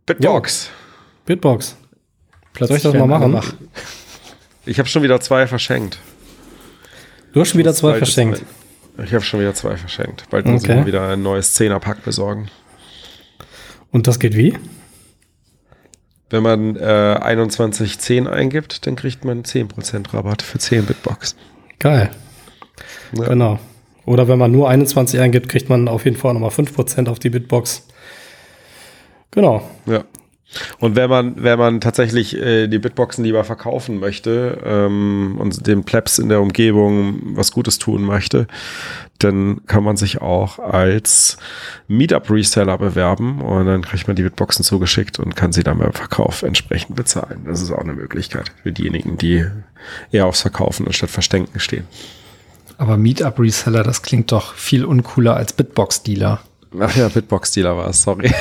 Bitbox. 0.06 0.70
Bitbox. 1.26 1.76
Plötzlich 2.54 2.82
Soll 2.82 2.94
ich 2.94 3.00
das 3.00 3.08
mal 3.08 3.20
machen? 3.20 3.32
Mach. 3.32 3.54
Ich 4.68 4.80
habe 4.80 4.88
schon 4.90 5.02
wieder 5.04 5.20
zwei 5.22 5.48
verschenkt. 5.48 6.00
Du 7.34 7.42
hast 7.42 7.50
schon 7.50 7.60
wieder 7.60 7.74
zwei 7.74 7.98
verschenkt. 7.98 8.44
Ich 9.04 9.14
habe 9.14 9.24
schon 9.24 9.40
wieder 9.40 9.54
zwei 9.54 9.78
verschenkt. 9.78 10.30
Bald 10.30 10.46
muss 10.46 10.64
ich 10.64 10.70
Okay. 10.70 10.80
mal 10.80 10.86
wieder 10.86 11.08
ein 11.10 11.22
neues 11.22 11.54
Zehnerpack 11.54 12.04
besorgen. 12.04 12.50
Und 13.92 14.08
das 14.08 14.20
geht 14.20 14.36
wie? 14.36 14.58
Wenn 16.30 16.44
man 16.44 16.76
äh, 16.76 17.18
2110 17.22 18.28
eingibt, 18.28 18.86
dann 18.86 18.96
kriegt 18.98 19.24
man 19.24 19.44
10% 19.44 20.14
Rabatt 20.14 20.42
für 20.42 20.58
10 20.60 20.86
Bitbox. 20.86 21.36
Geil. 21.80 22.10
Ja. 23.18 23.26
Genau. 23.26 23.60
Oder 24.06 24.28
wenn 24.28 24.40
man 24.40 24.52
nur 24.52 24.70
21 24.70 25.20
eingibt, 25.20 25.48
kriegt 25.48 25.70
man 25.70 25.88
auf 25.88 26.06
jeden 26.06 26.18
Fall 26.18 26.34
nochmal 26.34 26.50
5% 26.50 27.08
auf 27.08 27.20
die 27.20 27.30
Bitbox. 27.30 27.88
Genau. 29.32 29.70
Ja. 29.86 30.04
Und 30.80 30.96
wenn 30.96 31.10
man, 31.10 31.44
wenn 31.44 31.60
man 31.60 31.82
tatsächlich 31.82 32.36
äh, 32.38 32.68
die 32.68 32.80
Bitboxen 32.80 33.24
lieber 33.24 33.44
verkaufen 33.44 34.00
möchte 34.00 34.62
ähm, 34.64 35.36
und 35.40 35.68
den 35.68 35.84
Plebs 35.84 36.20
in 36.20 36.30
der 36.30 36.42
Umgebung 36.42 37.20
was 37.36 37.52
Gutes 37.52 37.80
tun 37.80 38.04
möchte, 38.04 38.48
dann 39.20 39.62
kann 39.66 39.84
man 39.84 39.98
sich 39.98 40.22
auch 40.22 40.60
als 40.60 41.38
Meetup-Reseller 41.88 42.78
bewerben 42.78 43.42
und 43.42 43.66
dann 43.66 43.82
kriegt 43.82 44.08
man 44.08 44.16
die 44.16 44.24
Bitboxen 44.24 44.64
zugeschickt 44.64 45.20
und 45.20 45.36
kann 45.36 45.52
sie 45.52 45.64
dann 45.64 45.80
beim 45.80 45.94
Verkauf 45.94 46.44
entsprechend 46.44 46.96
bezahlen. 46.96 47.44
Das 47.46 47.62
ist 47.62 47.72
auch 47.72 47.80
eine 47.80 47.94
Möglichkeit 47.94 48.52
für 48.64 48.72
diejenigen, 48.72 49.18
die 49.18 49.46
eher 50.12 50.28
aufs 50.28 50.42
Verkaufen 50.42 50.88
anstatt 50.88 51.10
Verstenken 51.10 51.60
stehen. 51.60 51.86
Aber 52.78 52.96
Meetup 52.98 53.40
Reseller, 53.40 53.84
das 53.84 54.04
klingt 54.04 54.32
doch 54.32 54.54
viel 54.54 54.86
uncooler 54.86 55.36
als 55.36 55.52
Bitbox 55.54 56.04
Dealer. 56.04 56.42
Ach 56.42 56.57
ja, 56.96 57.10
Bitbox-Dealer 57.10 57.76
war 57.78 57.90
es, 57.90 58.02
sorry. 58.02 58.32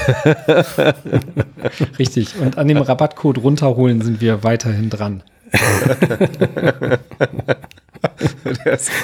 Richtig. 1.99 2.39
Und 2.41 2.59
an 2.59 2.69
dem 2.69 2.79
Rabattcode 2.79 3.39
runterholen 3.39 4.03
sind 4.03 4.21
wir 4.21 4.43
weiterhin 4.45 4.91
dran. 4.91 5.23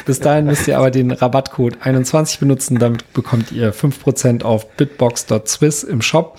Bis 0.07 0.21
dahin 0.21 0.47
müsst 0.47 0.69
ihr 0.69 0.79
aber 0.79 0.91
den 0.91 1.11
Rabattcode 1.11 1.79
21 1.81 2.39
benutzen, 2.41 2.79
damit 2.79 3.13
bekommt 3.13 3.53
ihr 3.53 3.73
5% 3.73 4.43
auf 4.43 4.69
bitbox.swiss 4.77 5.85
im 5.85 6.03
Shop. 6.03 6.39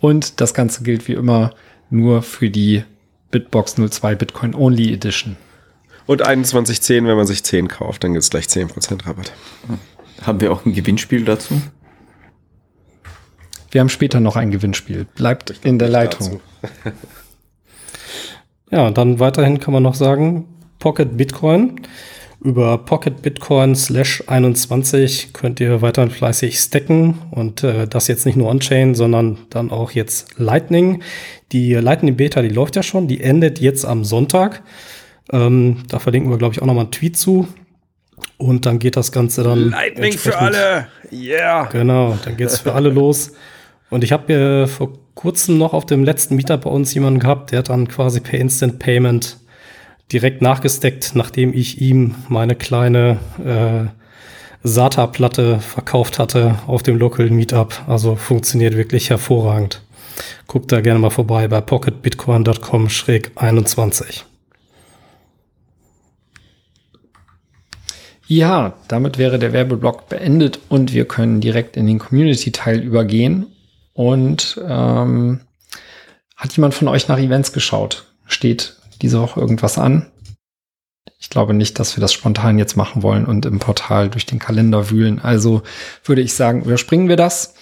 Und 0.00 0.40
das 0.40 0.54
Ganze 0.54 0.82
gilt 0.82 1.08
wie 1.08 1.14
immer 1.14 1.54
nur 1.90 2.22
für 2.22 2.50
die 2.50 2.84
Bitbox 3.30 3.76
02 3.76 4.14
Bitcoin 4.14 4.54
Only 4.54 4.92
Edition. 4.92 5.36
Und 6.06 6.20
2110, 6.20 7.06
wenn 7.06 7.16
man 7.16 7.26
sich 7.26 7.42
10 7.42 7.68
kauft, 7.68 8.04
dann 8.04 8.12
gibt 8.12 8.22
es 8.22 8.30
gleich 8.30 8.46
10% 8.46 9.06
Rabatt. 9.06 9.32
Haben 10.22 10.40
wir 10.40 10.52
auch 10.52 10.64
ein 10.64 10.72
Gewinnspiel 10.72 11.24
dazu? 11.24 11.60
Wir 13.70 13.80
haben 13.80 13.88
später 13.88 14.20
noch 14.20 14.36
ein 14.36 14.50
Gewinnspiel. 14.50 15.06
Bleibt 15.14 15.54
in 15.64 15.78
der 15.78 15.88
Leitung. 15.88 16.40
Ja, 18.70 18.86
und 18.86 18.98
dann 18.98 19.20
weiterhin 19.20 19.60
kann 19.60 19.72
man 19.72 19.82
noch 19.82 19.94
sagen, 19.94 20.46
Pocket 20.78 21.16
Bitcoin. 21.16 21.80
Über 22.42 22.78
Pocket 22.78 23.22
Bitcoin 23.22 23.74
slash 23.74 24.22
21 24.26 25.32
könnt 25.32 25.58
ihr 25.58 25.80
weiterhin 25.82 26.10
fleißig 26.10 26.58
stacken 26.58 27.18
und 27.30 27.64
äh, 27.64 27.88
das 27.88 28.08
jetzt 28.08 28.26
nicht 28.26 28.36
nur 28.36 28.48
on-chain, 28.48 28.94
sondern 28.94 29.38
dann 29.50 29.70
auch 29.70 29.92
jetzt 29.92 30.38
Lightning. 30.38 31.02
Die 31.52 31.74
Lightning 31.74 32.16
Beta, 32.16 32.42
die 32.42 32.50
läuft 32.50 32.76
ja 32.76 32.82
schon, 32.82 33.08
die 33.08 33.20
endet 33.20 33.58
jetzt 33.58 33.86
am 33.86 34.04
Sonntag. 34.04 34.62
Ähm, 35.32 35.84
da 35.88 35.98
verlinken 35.98 36.30
wir, 36.30 36.36
glaube 36.36 36.54
ich, 36.54 36.60
auch 36.60 36.66
nochmal 36.66 36.84
einen 36.84 36.92
Tweet 36.92 37.16
zu. 37.16 37.48
Und 38.36 38.66
dann 38.66 38.78
geht 38.78 38.96
das 38.96 39.12
Ganze 39.12 39.42
dann. 39.42 39.70
Lightning 39.70 40.12
für 40.12 40.36
alle! 40.38 40.88
Yeah! 41.10 41.64
Genau, 41.72 42.18
dann 42.24 42.36
geht's 42.36 42.58
für 42.58 42.74
alle 42.74 42.90
los. 42.90 43.32
Und 43.90 44.04
ich 44.04 44.12
habe 44.12 44.32
äh, 44.32 44.66
vor 44.66 44.92
kurzem 45.14 45.58
noch 45.58 45.72
auf 45.72 45.86
dem 45.86 46.04
letzten 46.04 46.36
Meetup 46.36 46.62
bei 46.62 46.70
uns 46.70 46.92
jemanden 46.94 47.20
gehabt, 47.20 47.52
der 47.52 47.60
hat 47.60 47.68
dann 47.68 47.88
quasi 47.88 48.20
per 48.20 48.38
Instant 48.38 48.78
Payment 48.78 49.38
direkt 50.12 50.42
nachgesteckt, 50.42 51.12
nachdem 51.14 51.52
ich 51.52 51.80
ihm 51.80 52.14
meine 52.28 52.54
kleine 52.54 53.18
äh, 53.44 53.86
SATA-Platte 54.62 55.58
verkauft 55.60 56.18
hatte 56.18 56.58
auf 56.66 56.82
dem 56.82 56.98
Local 56.98 57.30
Meetup. 57.30 57.82
Also 57.86 58.16
funktioniert 58.16 58.76
wirklich 58.76 59.08
hervorragend. 59.10 59.82
Guckt 60.46 60.72
da 60.72 60.80
gerne 60.80 60.98
mal 60.98 61.10
vorbei 61.10 61.46
bei 61.48 61.60
pocketbitcoin.com-21. 61.60 64.22
Ja, 68.28 68.72
damit 68.88 69.18
wäre 69.18 69.38
der 69.38 69.52
Werbeblock 69.52 70.08
beendet 70.08 70.58
und 70.68 70.92
wir 70.92 71.04
können 71.04 71.40
direkt 71.40 71.76
in 71.76 71.86
den 71.86 72.00
Community-Teil 72.00 72.80
übergehen. 72.80 73.46
Und 73.96 74.60
ähm, 74.62 75.40
hat 76.36 76.54
jemand 76.54 76.74
von 76.74 76.86
euch 76.88 77.08
nach 77.08 77.18
Events 77.18 77.52
geschaut? 77.52 78.04
Steht 78.26 78.76
diese 79.00 79.22
Woche 79.22 79.40
irgendwas 79.40 79.78
an? 79.78 80.12
Ich 81.18 81.30
glaube 81.30 81.54
nicht, 81.54 81.78
dass 81.78 81.96
wir 81.96 82.02
das 82.02 82.12
spontan 82.12 82.58
jetzt 82.58 82.76
machen 82.76 83.02
wollen 83.02 83.24
und 83.24 83.46
im 83.46 83.58
Portal 83.58 84.10
durch 84.10 84.26
den 84.26 84.38
Kalender 84.38 84.90
wühlen. 84.90 85.18
Also 85.18 85.62
würde 86.04 86.20
ich 86.20 86.34
sagen, 86.34 86.62
überspringen 86.62 87.08
wir 87.08 87.16
das 87.16 87.54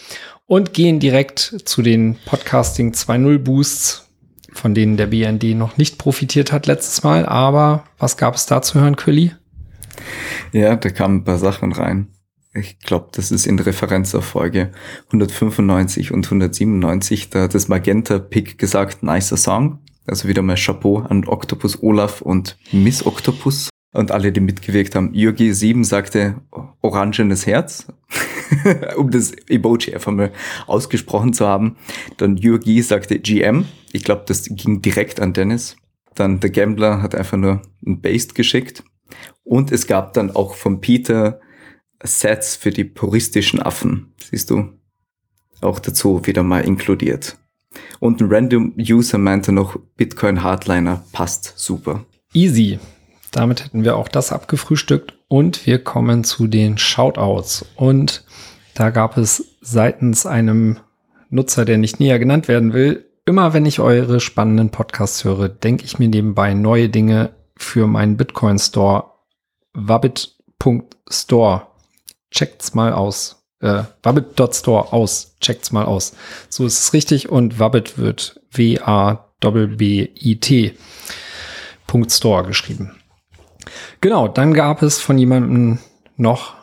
und 0.46 0.74
gehen 0.74 0.98
direkt 0.98 1.38
zu 1.64 1.82
den 1.82 2.16
Podcasting 2.26 2.92
2.0 2.92 3.38
Boosts, 3.38 4.08
von 4.52 4.74
denen 4.74 4.96
der 4.96 5.06
BND 5.06 5.54
noch 5.54 5.76
nicht 5.76 5.98
profitiert 5.98 6.50
hat 6.50 6.66
letztes 6.66 7.04
Mal. 7.04 7.26
Aber 7.26 7.84
was 7.96 8.16
gab 8.16 8.34
es 8.34 8.46
da 8.46 8.60
zu 8.60 8.80
hören, 8.80 8.96
Quilly? 8.96 9.32
Ja, 10.52 10.74
da 10.74 10.90
kamen 10.90 11.18
ein 11.18 11.24
paar 11.24 11.38
Sachen 11.38 11.70
rein. 11.70 12.08
Ich 12.56 12.78
glaube, 12.78 13.08
das 13.12 13.32
ist 13.32 13.46
in 13.46 13.58
Referenz 13.58 14.14
auf 14.14 14.24
Folge 14.24 14.70
195 15.06 16.12
und 16.12 16.24
197. 16.24 17.30
Da 17.30 17.42
hat 17.42 17.54
das 17.54 17.66
Magenta 17.66 18.20
Pick 18.20 18.58
gesagt, 18.58 19.02
nicer 19.02 19.36
Song. 19.36 19.80
Also 20.06 20.28
wieder 20.28 20.42
mal 20.42 20.56
Chapeau 20.56 20.98
an 20.98 21.26
Octopus 21.26 21.82
Olaf 21.82 22.20
und 22.20 22.56
Miss 22.70 23.04
Octopus 23.04 23.70
und 23.92 24.12
alle, 24.12 24.30
die 24.30 24.40
mitgewirkt 24.40 24.94
haben. 24.94 25.14
Jürgi 25.14 25.52
7 25.52 25.82
sagte 25.82 26.36
orangenes 26.80 27.46
Herz, 27.46 27.86
um 28.96 29.10
das 29.10 29.32
Emoji 29.48 29.94
einfach 29.94 30.12
mal 30.12 30.32
ausgesprochen 30.66 31.32
zu 31.32 31.46
haben. 31.46 31.76
Dann 32.18 32.36
Jürgi 32.36 32.82
sagte 32.82 33.18
GM. 33.18 33.66
Ich 33.92 34.04
glaube, 34.04 34.24
das 34.26 34.44
ging 34.48 34.82
direkt 34.82 35.20
an 35.20 35.32
Dennis. 35.32 35.76
Dann 36.14 36.38
der 36.38 36.50
Gambler 36.50 37.02
hat 37.02 37.14
einfach 37.14 37.36
nur 37.36 37.62
ein 37.84 38.00
Based 38.00 38.34
geschickt. 38.34 38.84
Und 39.42 39.72
es 39.72 39.86
gab 39.86 40.12
dann 40.12 40.30
auch 40.30 40.54
von 40.54 40.80
Peter 40.80 41.40
Sets 42.04 42.54
für 42.56 42.70
die 42.70 42.84
puristischen 42.84 43.60
Affen. 43.60 44.12
Siehst 44.30 44.50
du? 44.50 44.70
Auch 45.60 45.78
dazu 45.80 46.26
wieder 46.26 46.42
mal 46.42 46.60
inkludiert. 46.60 47.36
Und 47.98 48.20
ein 48.20 48.28
Random 48.30 48.74
User 48.78 49.18
meinte 49.18 49.50
noch, 49.50 49.76
Bitcoin 49.96 50.42
Hardliner 50.42 51.04
passt 51.12 51.54
super. 51.56 52.04
Easy. 52.32 52.78
Damit 53.30 53.64
hätten 53.64 53.82
wir 53.82 53.96
auch 53.96 54.08
das 54.08 54.30
abgefrühstückt 54.30 55.14
und 55.28 55.66
wir 55.66 55.82
kommen 55.82 56.22
zu 56.22 56.46
den 56.46 56.78
Shoutouts. 56.78 57.64
Und 57.74 58.24
da 58.74 58.90
gab 58.90 59.16
es 59.16 59.56
seitens 59.60 60.26
einem 60.26 60.78
Nutzer, 61.30 61.64
der 61.64 61.78
nicht 61.78 61.98
näher 61.98 62.18
genannt 62.20 62.46
werden 62.46 62.72
will, 62.72 63.06
immer 63.24 63.54
wenn 63.54 63.66
ich 63.66 63.80
eure 63.80 64.20
spannenden 64.20 64.70
Podcasts 64.70 65.24
höre, 65.24 65.48
denke 65.48 65.84
ich 65.84 65.98
mir 65.98 66.08
nebenbei 66.08 66.54
neue 66.54 66.88
Dinge 66.88 67.34
für 67.56 67.86
meinen 67.86 68.16
Bitcoin 68.16 68.58
Store 68.58 69.12
wabbit.store. 69.72 71.66
Checkt's 72.34 72.74
mal 72.74 72.92
aus. 72.92 73.42
Äh, 73.60 73.84
wabbit.store 74.02 74.92
aus. 74.92 75.36
Checkt's 75.40 75.72
mal 75.72 75.86
aus. 75.86 76.12
So 76.48 76.66
ist 76.66 76.80
es 76.80 76.92
richtig 76.92 77.30
und 77.30 77.58
Wabbit 77.58 77.96
wird 77.96 78.38
W-A-B-B-I-T. 78.50 79.24
Store 82.08 82.42
geschrieben. 82.42 82.96
Genau, 84.00 84.26
dann 84.26 84.52
gab 84.52 84.82
es 84.82 85.00
von 85.00 85.16
jemandem 85.16 85.78
noch 86.16 86.54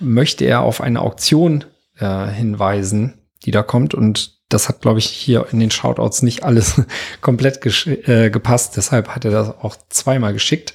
möchte 0.00 0.44
er 0.44 0.62
auf 0.62 0.80
eine 0.80 1.00
Auktion 1.00 1.64
äh, 1.98 2.26
hinweisen, 2.26 3.14
die 3.44 3.50
da 3.50 3.62
kommt. 3.62 3.94
Und 3.94 4.38
das 4.48 4.68
hat, 4.68 4.80
glaube 4.80 4.98
ich, 4.98 5.06
hier 5.06 5.46
in 5.52 5.60
den 5.60 5.70
Shoutouts 5.70 6.22
nicht 6.22 6.42
alles 6.42 6.80
komplett 7.20 7.64
äh, 7.86 8.30
gepasst. 8.30 8.76
Deshalb 8.76 9.08
hat 9.08 9.24
er 9.24 9.30
das 9.30 9.48
auch 9.50 9.76
zweimal 9.90 10.32
geschickt. 10.32 10.74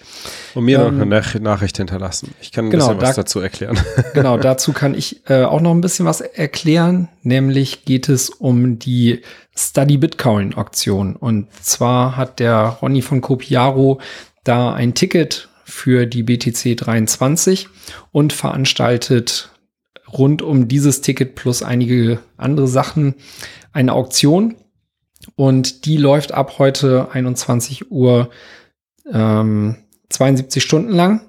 Und 0.54 0.66
mir 0.66 0.80
ähm, 0.80 0.98
noch 0.98 1.02
eine 1.02 1.06
Nach 1.08 1.40
Nachricht 1.40 1.78
hinterlassen. 1.78 2.36
Ich 2.40 2.52
kann 2.52 2.66
ein 2.66 2.72
genau, 2.72 2.90
bisschen 2.90 3.02
was 3.02 3.16
da, 3.16 3.22
dazu 3.24 3.40
erklären. 3.40 3.80
Genau, 4.14 4.38
dazu 4.38 4.74
kann 4.74 4.94
ich 4.94 5.28
äh, 5.28 5.44
auch 5.44 5.62
noch 5.62 5.72
ein 5.72 5.82
bisschen 5.82 6.06
was 6.06 6.22
erklären. 6.22 7.10
Nämlich 7.24 7.86
geht 7.86 8.10
es 8.10 8.30
um 8.30 8.78
die 8.78 9.22
Study 9.56 9.98
Bitcoin 9.98 10.54
Auktion. 10.54 11.16
Und 11.16 11.48
zwar 11.64 12.16
hat 12.16 12.40
der 12.40 12.78
Ronny 12.82 13.02
von 13.02 13.22
Copiaro 13.22 14.00
da 14.44 14.74
ein 14.74 14.94
Ticket 14.94 15.50
für 15.64 16.05
die 16.05 16.24
BTC 16.24 16.76
23 16.78 17.68
und 18.11 18.34
veranstaltet 18.34 19.49
rund 20.11 20.41
um 20.41 20.68
dieses 20.68 21.01
Ticket 21.01 21.36
plus 21.36 21.64
einige 21.64 22.20
andere 22.38 22.68
Sachen 22.68 23.16
eine 23.72 23.93
Auktion. 23.93 24.55
Und 25.36 25.86
die 25.86 25.97
läuft 25.97 26.34
ab 26.34 26.59
heute 26.59 27.11
21 27.11 27.91
Uhr 27.91 28.30
ähm, 29.11 29.78
72 30.09 30.61
Stunden 30.64 30.91
lang. 30.91 31.22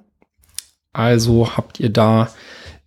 Also 0.92 1.56
habt 1.56 1.80
ihr 1.80 1.90
da 1.90 2.30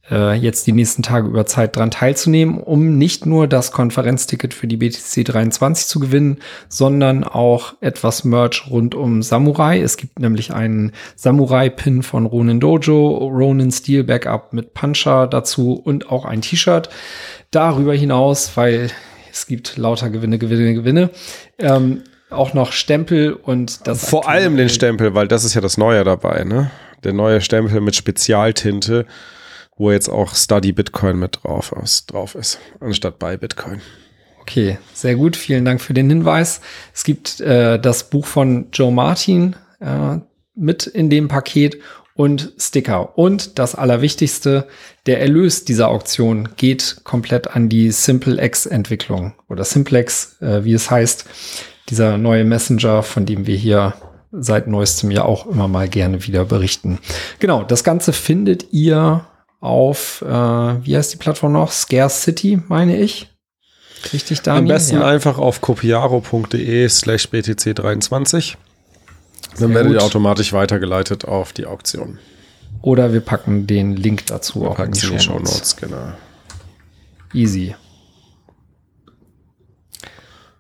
äh, 0.10 0.34
jetzt 0.34 0.68
die 0.68 0.72
nächsten 0.72 1.04
Tage 1.04 1.28
über 1.28 1.46
Zeit 1.46 1.76
dran 1.76 1.92
teilzunehmen, 1.92 2.60
um 2.60 2.98
nicht 2.98 3.26
nur 3.26 3.48
das 3.48 3.72
Konferenzticket 3.72 4.54
für 4.54 4.68
die 4.68 4.78
BTC 4.78 5.26
23 5.26 5.88
zu 5.88 6.00
gewinnen, 6.00 6.40
sondern 6.70 7.24
auch 7.24 7.74
etwas 7.82 8.24
Merch 8.24 8.70
rund 8.70 8.96
um 8.96 9.22
Samurai. 9.22 9.80
Es 9.80 9.98
gibt 9.98 10.20
nämlich 10.20 10.54
einen 10.54 10.94
Samurai-Pin 11.16 12.04
von 12.04 12.26
Ronin 12.26 12.60
Dojo, 12.60 13.28
Ronin 13.28 13.72
Steel 13.72 14.04
Backup 14.04 14.54
mit 14.54 14.74
Puncher 14.74 15.28
dazu 15.28 15.74
und 15.74 16.10
auch 16.10 16.26
ein 16.26 16.42
T-Shirt. 16.42 16.90
Darüber 17.52 17.94
hinaus, 17.94 18.52
weil 18.56 18.90
es 19.32 19.48
gibt 19.48 19.78
lauter 19.78 20.10
Gewinne, 20.10 20.38
Gewinne, 20.38 20.74
Gewinne. 20.74 21.10
Ähm, 21.60 22.04
auch 22.30 22.54
noch 22.54 22.74
Stempel 22.74 23.34
und 23.34 23.88
das. 23.88 24.10
Vor 24.10 24.28
allem 24.28 24.58
den 24.58 24.70
Stempel, 24.70 25.14
weil 25.14 25.28
das 25.28 25.46
ist 25.46 25.54
ja 25.54 25.62
das 25.62 25.78
Neue 25.78 26.04
dabei, 26.04 26.44
ne? 26.44 26.72
Der 27.04 27.14
neue 27.14 27.42
Stempel 27.42 27.80
mit 27.80 27.96
Spezialtinte 27.96 29.06
wo 29.78 29.92
jetzt 29.92 30.10
auch 30.10 30.36
Study 30.36 30.72
Bitcoin 30.72 31.18
mit 31.18 31.40
drauf 31.44 31.74
ist, 31.84 32.12
drauf 32.12 32.36
ist 32.36 32.60
anstatt 32.80 33.20
bei 33.20 33.38
Bitcoin. 33.38 33.82
Okay, 34.42 34.78
sehr 34.94 35.16
gut. 35.16 35.36
Vielen 35.36 35.66
Dank 35.66 35.82
für 35.82 35.94
den 35.94 36.10
Hinweis. 36.10 36.62
Es 36.94 37.04
gibt 37.04 37.42
äh, 37.42 37.80
das 37.80 38.10
Buch 38.10 38.26
von 38.26 38.68
Joe 38.72 38.94
Martin 38.94 39.58
äh, 39.82 40.18
mit 40.56 40.88
in 40.88 41.10
dem 41.10 41.28
Paket 41.28 41.78
und 42.18 42.54
Sticker. 42.58 43.18
Und 43.18 43.60
das 43.60 43.76
Allerwichtigste, 43.76 44.68
der 45.06 45.22
Erlös 45.22 45.66
dieser 45.66 45.90
Auktion 45.90 46.50
geht 46.56 47.02
komplett 47.04 47.48
an 47.48 47.70
die 47.70 47.92
SimpleX-Entwicklung 47.92 49.34
oder 49.50 49.64
Simplex, 49.64 50.42
äh, 50.42 50.64
wie 50.64 50.74
es 50.74 50.90
heißt, 50.90 51.26
dieser 51.90 52.18
neue 52.18 52.44
Messenger, 52.44 53.04
von 53.04 53.26
dem 53.26 53.48
wir 53.48 53.56
hier 53.56 53.94
seit 54.32 54.68
neuestem 54.68 55.12
ja 55.12 55.24
auch 55.24 55.46
immer 55.46 55.68
mal 55.68 55.88
gerne 55.88 56.26
wieder 56.26 56.44
berichten. 56.46 57.00
Genau, 57.40 57.64
das 57.64 57.84
Ganze 57.84 58.14
findet 58.14 58.74
ihr 58.74 59.26
auf, 59.60 60.22
äh, 60.22 60.28
wie 60.28 60.96
heißt 60.96 61.14
die 61.14 61.18
Plattform 61.18 61.54
noch? 61.54 61.72
Scarce 61.72 62.22
City, 62.22 62.62
meine 62.68 62.98
ich. 62.98 63.30
Richtig, 64.14 64.42
Daniel? 64.42 64.62
Am 64.62 64.68
besten 64.68 64.98
ja. 64.98 65.08
einfach 65.08 65.38
auf 65.38 65.62
copiaro.de 65.62 66.88
slash 66.90 67.28
btc23. 67.28 68.56
Dann 69.60 69.74
werdet 69.74 69.94
ihr 69.94 70.04
automatisch 70.04 70.54
weitergeleitet 70.54 71.26
auf 71.26 71.52
die 71.54 71.66
Auktion. 71.66 72.20
Oder 72.82 73.12
wir 73.12 73.22
packen 73.22 73.66
den 73.66 73.96
Link 73.96 74.28
dazu 74.28 74.62
Wir 74.62 74.70
auch 74.70 74.80
in 74.80 74.92
die 74.92 75.00
Show 75.00 75.18
Shownotes. 75.18 75.54
Notes, 75.54 75.76
genau. 75.78 76.14
Easy. 77.34 77.76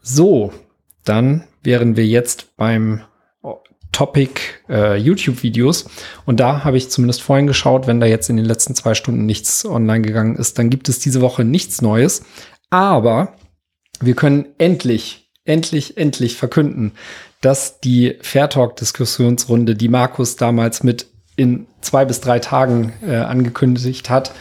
So, 0.02 0.52
dann 1.04 1.44
wären 1.64 1.96
wir 1.96 2.06
jetzt 2.06 2.56
beim 2.58 3.02
Topic 3.98 4.40
äh, 4.70 4.96
YouTube-Videos. 4.96 5.90
Und 6.28 6.40
da 6.40 6.64
habe 6.64 6.78
ich 6.78 6.92
zumindest 6.92 7.24
vorhin 7.24 7.48
geschaut, 7.48 7.88
wenn 7.88 8.00
da 8.00 8.06
jetzt 8.06 8.30
in 8.30 8.38
den 8.38 8.46
letzten 8.46 8.76
zwei 8.76 8.94
Stunden 8.94 9.26
nichts 9.26 9.66
online 9.66 10.04
gegangen 10.04 10.36
ist, 10.36 10.60
dann 10.60 10.70
gibt 10.70 10.88
es 10.88 11.00
diese 11.00 11.20
Woche 11.20 11.44
nichts 11.44 11.82
Neues. 11.82 12.22
Aber 12.70 13.34
wir 14.00 14.14
können 14.14 14.46
endlich, 14.60 15.32
endlich, 15.46 15.98
endlich 15.98 16.36
verkünden, 16.36 16.92
dass 17.42 17.80
die 17.80 18.20
Fair 18.22 18.50
Talk-Diskussionsrunde, 18.50 19.74
die 19.74 19.90
Markus 19.90 20.36
damals 20.36 20.84
mit 20.84 21.08
in 21.36 21.66
zwei 21.82 22.06
bis 22.06 22.22
drei 22.22 22.38
Tagen 22.38 22.94
äh, 23.04 23.16
angekündigt 23.16 24.12
hat, 24.12 24.32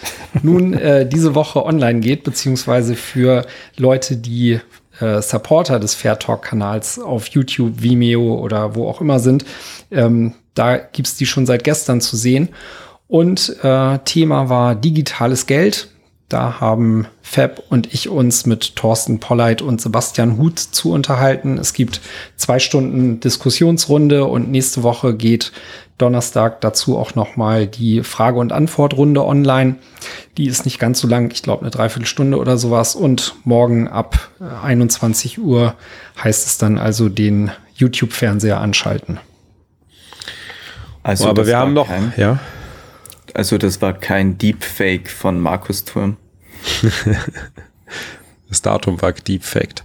nun 0.42 0.74
äh, 0.74 1.08
diese 1.08 1.34
Woche 1.34 1.64
online 1.64 2.00
geht, 2.00 2.24
beziehungsweise 2.24 2.94
für 2.94 3.46
Leute, 3.78 4.18
die 4.18 4.60
äh, 5.00 5.20
Supporter 5.22 5.78
des 5.78 5.94
Fair 5.94 6.18
Talk-Kanals 6.18 6.98
auf 6.98 7.28
YouTube, 7.28 7.82
Vimeo 7.82 8.34
oder 8.36 8.74
wo 8.74 8.88
auch 8.88 9.00
immer 9.00 9.18
sind. 9.18 9.44
Ähm, 9.90 10.34
da 10.54 10.76
gibt's 10.76 11.16
die 11.16 11.26
schon 11.26 11.46
seit 11.46 11.64
gestern 11.64 12.00
zu 12.00 12.16
sehen. 12.16 12.48
Und 13.08 13.56
äh, 13.62 13.98
Thema 14.00 14.48
war 14.48 14.74
digitales 14.74 15.46
Geld. 15.46 15.88
Da 16.28 16.60
haben 16.60 17.06
Fab 17.22 17.62
und 17.68 17.92
ich 17.94 18.08
uns 18.08 18.46
mit 18.46 18.74
Thorsten 18.74 19.20
Polleit 19.20 19.62
und 19.62 19.80
Sebastian 19.80 20.38
Huth 20.38 20.58
zu 20.58 20.90
unterhalten. 20.90 21.56
Es 21.56 21.72
gibt 21.72 22.00
zwei 22.36 22.58
Stunden 22.58 23.20
Diskussionsrunde 23.20 24.24
und 24.24 24.50
nächste 24.50 24.82
Woche 24.82 25.14
geht 25.14 25.52
Donnerstag 25.98 26.60
dazu 26.60 26.98
auch 26.98 27.14
noch 27.14 27.36
mal 27.36 27.66
die 27.66 28.02
Frage- 28.02 28.38
und 28.38 28.52
Antwortrunde 28.52 29.24
online. 29.24 29.76
Die 30.36 30.46
ist 30.46 30.64
nicht 30.64 30.78
ganz 30.78 31.00
so 31.00 31.08
lang, 31.08 31.30
ich 31.30 31.42
glaube 31.42 31.62
eine 31.62 31.70
Dreiviertelstunde 31.70 32.38
oder 32.38 32.58
sowas. 32.58 32.94
Und 32.94 33.34
morgen 33.44 33.88
ab 33.88 34.30
äh, 34.40 34.44
21 34.64 35.38
Uhr 35.38 35.74
heißt 36.22 36.46
es 36.46 36.58
dann 36.58 36.78
also 36.78 37.08
den 37.08 37.50
YouTube-Fernseher 37.74 38.60
anschalten. 38.60 39.18
Also 41.02 41.28
aber 41.28 41.42
das 41.42 41.46
wir 41.46 41.54
war 41.54 41.60
haben 41.60 41.72
noch, 41.74 41.88
kein, 41.88 42.12
ja. 42.16 42.38
Also 43.32 43.58
das 43.58 43.80
war 43.80 43.92
kein 43.92 44.38
Deepfake 44.38 45.08
von 45.08 45.40
Markus 45.40 45.84
Turm. 45.84 46.16
Das 48.48 48.62
Datum 48.62 49.00
war 49.02 49.12
deepfaked. 49.12 49.82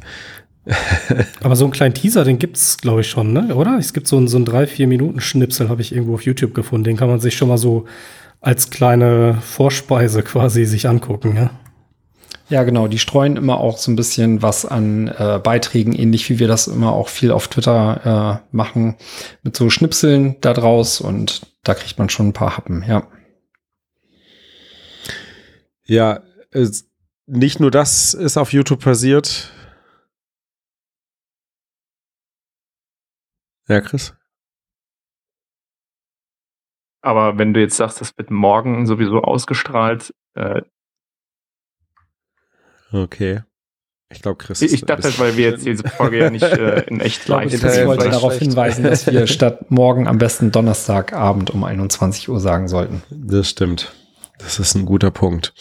Aber 1.42 1.56
so 1.56 1.66
einen 1.66 1.74
kleinen 1.74 1.94
Teaser, 1.94 2.24
den 2.24 2.40
gibt's, 2.40 2.78
glaube 2.78 3.02
ich, 3.02 3.10
schon, 3.10 3.34
ne? 3.34 3.56
Oder? 3.56 3.78
Es 3.80 3.94
gibt 3.94 4.08
so 4.08 4.18
einen, 4.18 4.28
so 4.28 4.38
einen 4.38 4.46
3-4-Minuten-Schnipsel, 4.46 5.70
habe 5.70 5.82
ich 5.82 5.92
irgendwo 5.92 6.14
auf 6.16 6.24
YouTube 6.24 6.54
gefunden. 6.54 6.84
Den 6.84 6.98
kann 6.98 7.10
man 7.10 7.20
sich 7.20 7.36
schon 7.36 7.48
mal 7.48 7.58
so 7.58 7.86
als 8.42 8.70
kleine 8.70 9.38
Vorspeise 9.42 10.24
quasi 10.24 10.66
sich 10.66 10.88
angucken, 10.88 11.36
ja? 11.36 11.52
Ja, 12.50 12.64
genau. 12.64 12.88
Die 12.88 13.00
streuen 13.00 13.38
immer 13.38 13.60
auch 13.60 13.78
so 13.78 13.90
ein 13.92 13.96
bisschen 13.96 14.42
was 14.42 14.66
an 14.66 15.08
äh, 15.08 15.40
Beiträgen, 15.42 15.94
ähnlich 15.94 16.30
wie 16.30 16.38
wir 16.38 16.50
das 16.50 16.68
immer 16.68 16.92
auch 16.92 17.08
viel 17.08 17.32
auf 17.32 17.48
Twitter 17.48 18.42
äh, 18.52 18.56
machen, 18.56 18.96
mit 19.42 19.56
so 19.56 19.70
Schnipseln 19.70 20.36
da 20.42 20.52
draus 20.54 21.00
und 21.00 21.42
da 21.64 21.74
kriegt 21.74 21.98
man 21.98 22.10
schon 22.10 22.30
ein 22.30 22.34
paar 22.34 22.58
Happen, 22.58 22.84
ja. 22.86 23.08
Ja, 25.86 26.22
es, 26.52 26.90
nicht 27.26 27.62
nur 27.62 27.72
das 27.72 28.14
ist 28.14 28.38
auf 28.38 28.52
YouTube 28.52 28.82
passiert. 28.82 29.52
Ja, 33.72 33.80
Chris? 33.80 34.14
Aber 37.02 37.38
wenn 37.38 37.54
du 37.54 37.62
jetzt 37.62 37.78
sagst, 37.78 38.02
das 38.02 38.18
wird 38.18 38.30
morgen 38.30 38.86
sowieso 38.86 39.22
ausgestrahlt, 39.22 40.14
äh, 40.36 40.62
Okay. 42.92 43.44
Ich 44.10 44.22
glaube, 44.22 44.38
Chris. 44.44 44.62
ich 44.62 44.82
dachte, 44.84 45.08
ist- 45.08 45.18
weil 45.20 45.38
wir 45.38 45.50
jetzt 45.52 45.66
diese 45.66 45.88
Folge 45.88 46.18
ja 46.20 46.30
nicht 46.30 46.44
äh, 46.44 46.82
in 46.88 47.00
echt 47.00 47.22
Ich 47.22 47.28
live 47.30 47.46
ich 47.48 47.54
Internet 47.54 47.88
wollte 47.88 48.10
darauf 48.10 48.34
schlecht. 48.34 48.44
hinweisen, 48.52 48.84
dass 48.84 49.08
wir 49.08 49.26
statt 49.38 49.72
morgen 49.72 50.10
am 50.10 50.18
besten 50.18 50.52
Donnerstagabend 50.52 51.50
um 51.52 51.64
21 51.64 52.28
Uhr 52.28 52.42
sagen 52.42 52.68
sollten. 52.68 53.02
Das 53.10 53.50
stimmt. 53.50 53.94
Das 54.44 54.60
ist 54.60 54.76
ein 54.76 54.86
guter 54.86 55.12
Punkt. 55.12 55.54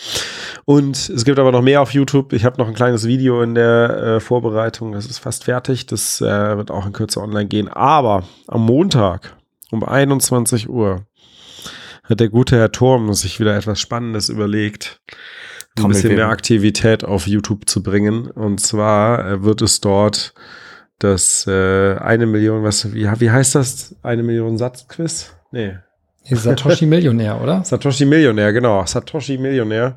Und 0.65 0.97
es 1.09 1.24
gibt 1.24 1.39
aber 1.39 1.52
noch 1.52 1.62
mehr 1.62 1.82
auf 1.82 1.93
YouTube. 1.93 2.32
Ich 2.32 2.44
habe 2.44 2.59
noch 2.59 2.69
ein 2.69 2.74
kleines 2.74 3.07
Video 3.07 3.43
in 3.43 3.55
der 3.55 3.90
äh, 3.90 4.20
Vorbereitung. 4.20 4.93
Das 4.93 5.07
ist 5.07 5.19
fast 5.19 5.44
fertig. 5.44 5.86
Das 5.86 6.20
äh, 6.20 6.57
wird 6.57 6.70
auch 6.70 6.86
in 6.86 6.93
Kürze 6.93 7.20
online 7.20 7.48
gehen. 7.48 7.69
Aber 7.69 8.24
am 8.47 8.65
Montag 8.65 9.36
um 9.70 9.85
21 9.85 10.69
Uhr 10.69 11.07
hat 12.05 12.20
der 12.20 12.28
gute 12.28 12.57
Herr 12.57 12.73
Turm 12.73 13.12
sich 13.15 13.39
wieder 13.39 13.57
etwas 13.57 13.78
Spannendes 13.78 14.28
überlegt, 14.28 15.01
ein 15.78 15.89
bisschen 15.89 16.16
mehr 16.16 16.28
Aktivität 16.28 17.05
auf 17.05 17.27
YouTube 17.27 17.69
zu 17.69 17.82
bringen. 17.82 18.28
Und 18.31 18.61
zwar 18.61 19.27
äh, 19.27 19.43
wird 19.44 19.62
es 19.62 19.81
dort 19.81 20.35
das 20.98 21.47
äh, 21.47 21.97
eine 21.97 22.27
Million, 22.27 22.62
was, 22.62 22.93
wie, 22.93 23.09
wie 23.20 23.31
heißt 23.31 23.55
das? 23.55 23.97
Eine 24.02 24.23
Million 24.23 24.59
Satz-Quiz? 24.59 25.35
Nee. 25.52 25.78
Satoshi 26.24 26.86
Millionär, 26.86 27.40
oder? 27.40 27.64
Satoshi 27.64 28.05
Millionär, 28.05 28.52
genau. 28.52 28.84
Satoshi 28.86 29.38
Millionär. 29.38 29.97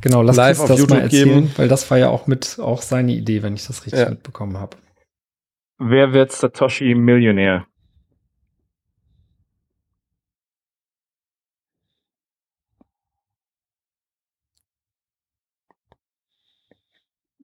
Genau, 0.00 0.22
lass 0.22 0.36
Live 0.36 0.58
Chris 0.58 0.68
das 0.68 0.78
YouTube 0.78 0.96
mal 0.96 1.02
erzählen, 1.04 1.28
geben. 1.42 1.52
weil 1.56 1.68
das 1.68 1.90
war 1.90 1.98
ja 1.98 2.08
auch 2.08 2.26
mit 2.26 2.58
auch 2.60 2.80
seine 2.82 3.12
Idee, 3.12 3.42
wenn 3.42 3.54
ich 3.54 3.66
das 3.66 3.84
richtig 3.84 4.00
Ja. 4.02 4.10
mitbekommen 4.10 4.56
habe. 4.58 4.76
Wer 5.78 6.12
wird 6.12 6.32
Satoshi 6.32 6.94
Millionär? 6.94 7.66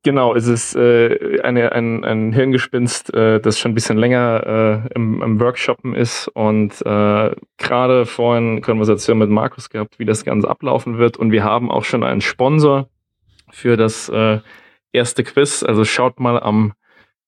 Genau, 0.07 0.37
es 0.37 0.47
ist 0.47 0.77
äh, 0.77 1.41
eine, 1.43 1.73
ein, 1.73 2.05
ein 2.05 2.33
Hirngespinst, 2.33 3.13
äh, 3.13 3.41
das 3.41 3.59
schon 3.59 3.73
ein 3.73 3.75
bisschen 3.75 3.99
länger 3.99 4.85
äh, 4.87 4.95
im, 4.95 5.21
im 5.21 5.41
Workshoppen 5.41 5.97
ist 5.97 6.29
und 6.29 6.81
äh, 6.87 7.35
gerade 7.59 8.07
vorhin 8.07 8.63
Konversation 8.63 9.19
mit 9.19 9.31
Markus 9.31 9.69
gehabt, 9.69 9.99
wie 9.99 10.05
das 10.05 10.25
Ganze 10.25 10.49
ablaufen 10.49 10.99
wird 10.99 11.17
und 11.17 11.33
wir 11.33 11.43
haben 11.43 11.73
auch 11.73 11.83
schon 11.83 12.05
einen 12.05 12.21
Sponsor 12.21 12.89
für 13.51 13.77
das 13.77 14.09
äh, 14.09 14.39
erste 14.93 15.25
Quiz, 15.25 15.65
also 15.65 15.85
schaut 15.85 16.21
mal 16.21 16.39
am 16.39 16.75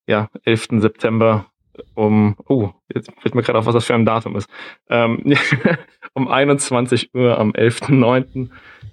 ja, 0.07 0.29
11. 0.45 0.81
September 0.81 1.47
um, 1.95 2.37
oh, 2.47 2.71
jetzt 2.95 3.11
fällt 3.21 3.35
mir 3.35 3.43
gerade 3.43 3.59
auf, 3.59 3.67
was 3.67 3.75
das 3.75 3.87
für 3.87 3.95
ein 3.97 4.07
Datum 4.07 4.37
ist. 4.37 4.49
Ähm, 4.89 5.25
um 6.15 6.29
21 6.29 7.13
Uhr 7.13 7.39
am 7.39 7.51
11.09. 7.51 8.51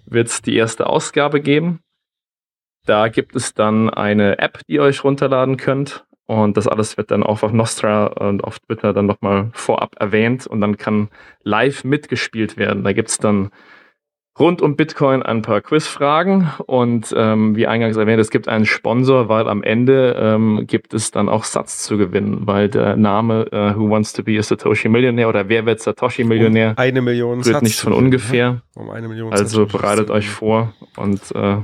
wird 0.08 0.28
es 0.28 0.42
die 0.42 0.56
erste 0.56 0.88
Ausgabe 0.88 1.40
geben. 1.40 1.82
Da 2.86 3.08
gibt 3.08 3.36
es 3.36 3.54
dann 3.54 3.90
eine 3.90 4.40
App, 4.40 4.60
die 4.68 4.74
ihr 4.74 4.84
euch 4.84 5.04
runterladen 5.04 5.58
könnt. 5.58 6.06
Und 6.28 6.58
das 6.58 6.68
alles 6.68 6.98
wird 6.98 7.12
dann 7.12 7.24
auch 7.24 7.44
auf 7.44 7.52
Nostra 7.52 8.08
und 8.08 8.44
auf 8.44 8.60
Twitter 8.60 8.94
dann 8.94 9.06
nochmal 9.06 9.52
vorab 9.54 9.96
erwähnt 10.00 10.48
und 10.48 10.60
dann 10.60 10.78
kann 10.78 11.10
live 11.44 11.84
mitgespielt 11.84 12.58
werden. 12.58 12.84
Da 12.84 12.94
gibt 12.94 13.10
es 13.10 13.20
dann 13.20 13.52
rund 14.40 14.62
um 14.62 14.76
Bitcoin 14.76 15.24
ein 15.24 15.44
paar 15.44 15.62
Quizfragen 15.62 16.50
und 16.66 17.14
ähm, 17.16 17.56
wie 17.56 17.68
eingangs 17.68 17.96
erwähnt, 17.96 18.20
es 18.20 18.32
gibt 18.32 18.48
einen 18.48 18.66
Sponsor, 18.66 19.30
weil 19.30 19.48
am 19.48 19.64
Ende 19.64 20.16
ähm, 20.20 20.66
gibt 20.68 20.94
es 20.94 21.12
dann 21.12 21.30
auch 21.30 21.44
Satz 21.44 21.84
zu 21.84 21.98
gewinnen, 21.98 22.42
weil 22.46 22.70
der 22.70 22.98
Name 22.98 23.48
äh, 23.52 23.76
Who 23.76 23.90
Wants 23.92 24.14
to 24.14 24.24
be 24.24 24.38
a 24.38 24.44
Satoshi 24.44 24.90
Millionaire 24.90 25.30
oder 25.30 25.48
Wer 25.48 25.66
wird 25.66 25.80
Satoshi 25.80 26.24
Millionär 26.24 26.72
Um 26.72 26.80
eine 26.80 27.02
Million 27.02 27.42
rührt 27.42 27.62
nicht 27.62 27.80
von 27.80 27.94
ungefähr. 27.94 28.62
Um 28.74 28.90
eine 28.90 29.08
Million 29.08 29.32
Also 29.32 29.68
bereitet 29.68 30.10
euch 30.10 30.28
vor 30.28 30.74
und 30.98 31.22
äh, 31.36 31.58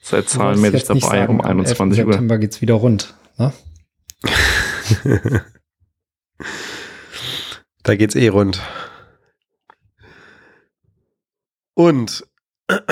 seid 0.00 0.28
zahlenmäßig 0.28 0.84
dabei 0.84 1.00
sagen, 1.00 1.34
um 1.34 1.40
am 1.40 1.58
11. 1.58 1.80
21 1.80 2.04
Uhr. 2.04 2.12
September 2.12 2.38
geht's 2.38 2.60
wieder 2.60 2.74
rund. 2.74 3.14
Ne? 3.38 3.52
da 7.82 7.96
geht's 7.96 8.14
eh 8.14 8.28
rund. 8.28 8.60
Und 11.74 12.26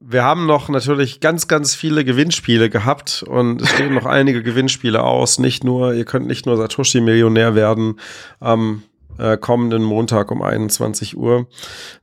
wir 0.00 0.22
haben 0.22 0.46
noch 0.46 0.68
natürlich 0.68 1.20
ganz, 1.20 1.48
ganz 1.48 1.74
viele 1.74 2.04
Gewinnspiele 2.04 2.70
gehabt 2.70 3.24
und 3.26 3.62
es 3.62 3.70
stehen 3.70 3.94
noch 3.94 4.06
einige 4.06 4.42
Gewinnspiele 4.42 5.02
aus. 5.02 5.38
Nicht 5.38 5.64
nur, 5.64 5.94
ihr 5.94 6.04
könnt 6.04 6.26
nicht 6.26 6.46
nur 6.46 6.56
Satoshi-Millionär 6.56 7.54
werden 7.54 7.98
am 8.40 8.82
äh, 9.18 9.36
kommenden 9.36 9.82
Montag 9.82 10.30
um 10.30 10.42
21 10.42 11.16
Uhr, 11.16 11.46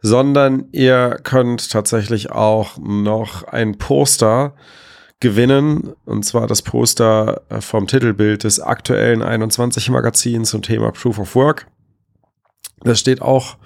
sondern 0.01 0.65
ihr 0.71 1.19
könnt 1.23 1.71
tatsächlich 1.71 2.31
auch 2.31 2.77
noch 2.77 3.43
ein 3.43 3.77
Poster 3.77 4.53
gewinnen. 5.19 5.93
Und 6.05 6.23
zwar 6.25 6.47
das 6.47 6.61
Poster 6.61 7.41
äh, 7.49 7.61
vom 7.61 7.87
Titelbild 7.87 8.43
des 8.43 8.59
aktuellen 8.59 9.21
21 9.21 9.89
Magazins 9.89 10.49
zum 10.49 10.61
Thema 10.61 10.91
Proof 10.91 11.19
of 11.19 11.35
Work. 11.35 11.67
Das 12.83 12.99
steht 12.99 13.21
auch 13.21 13.57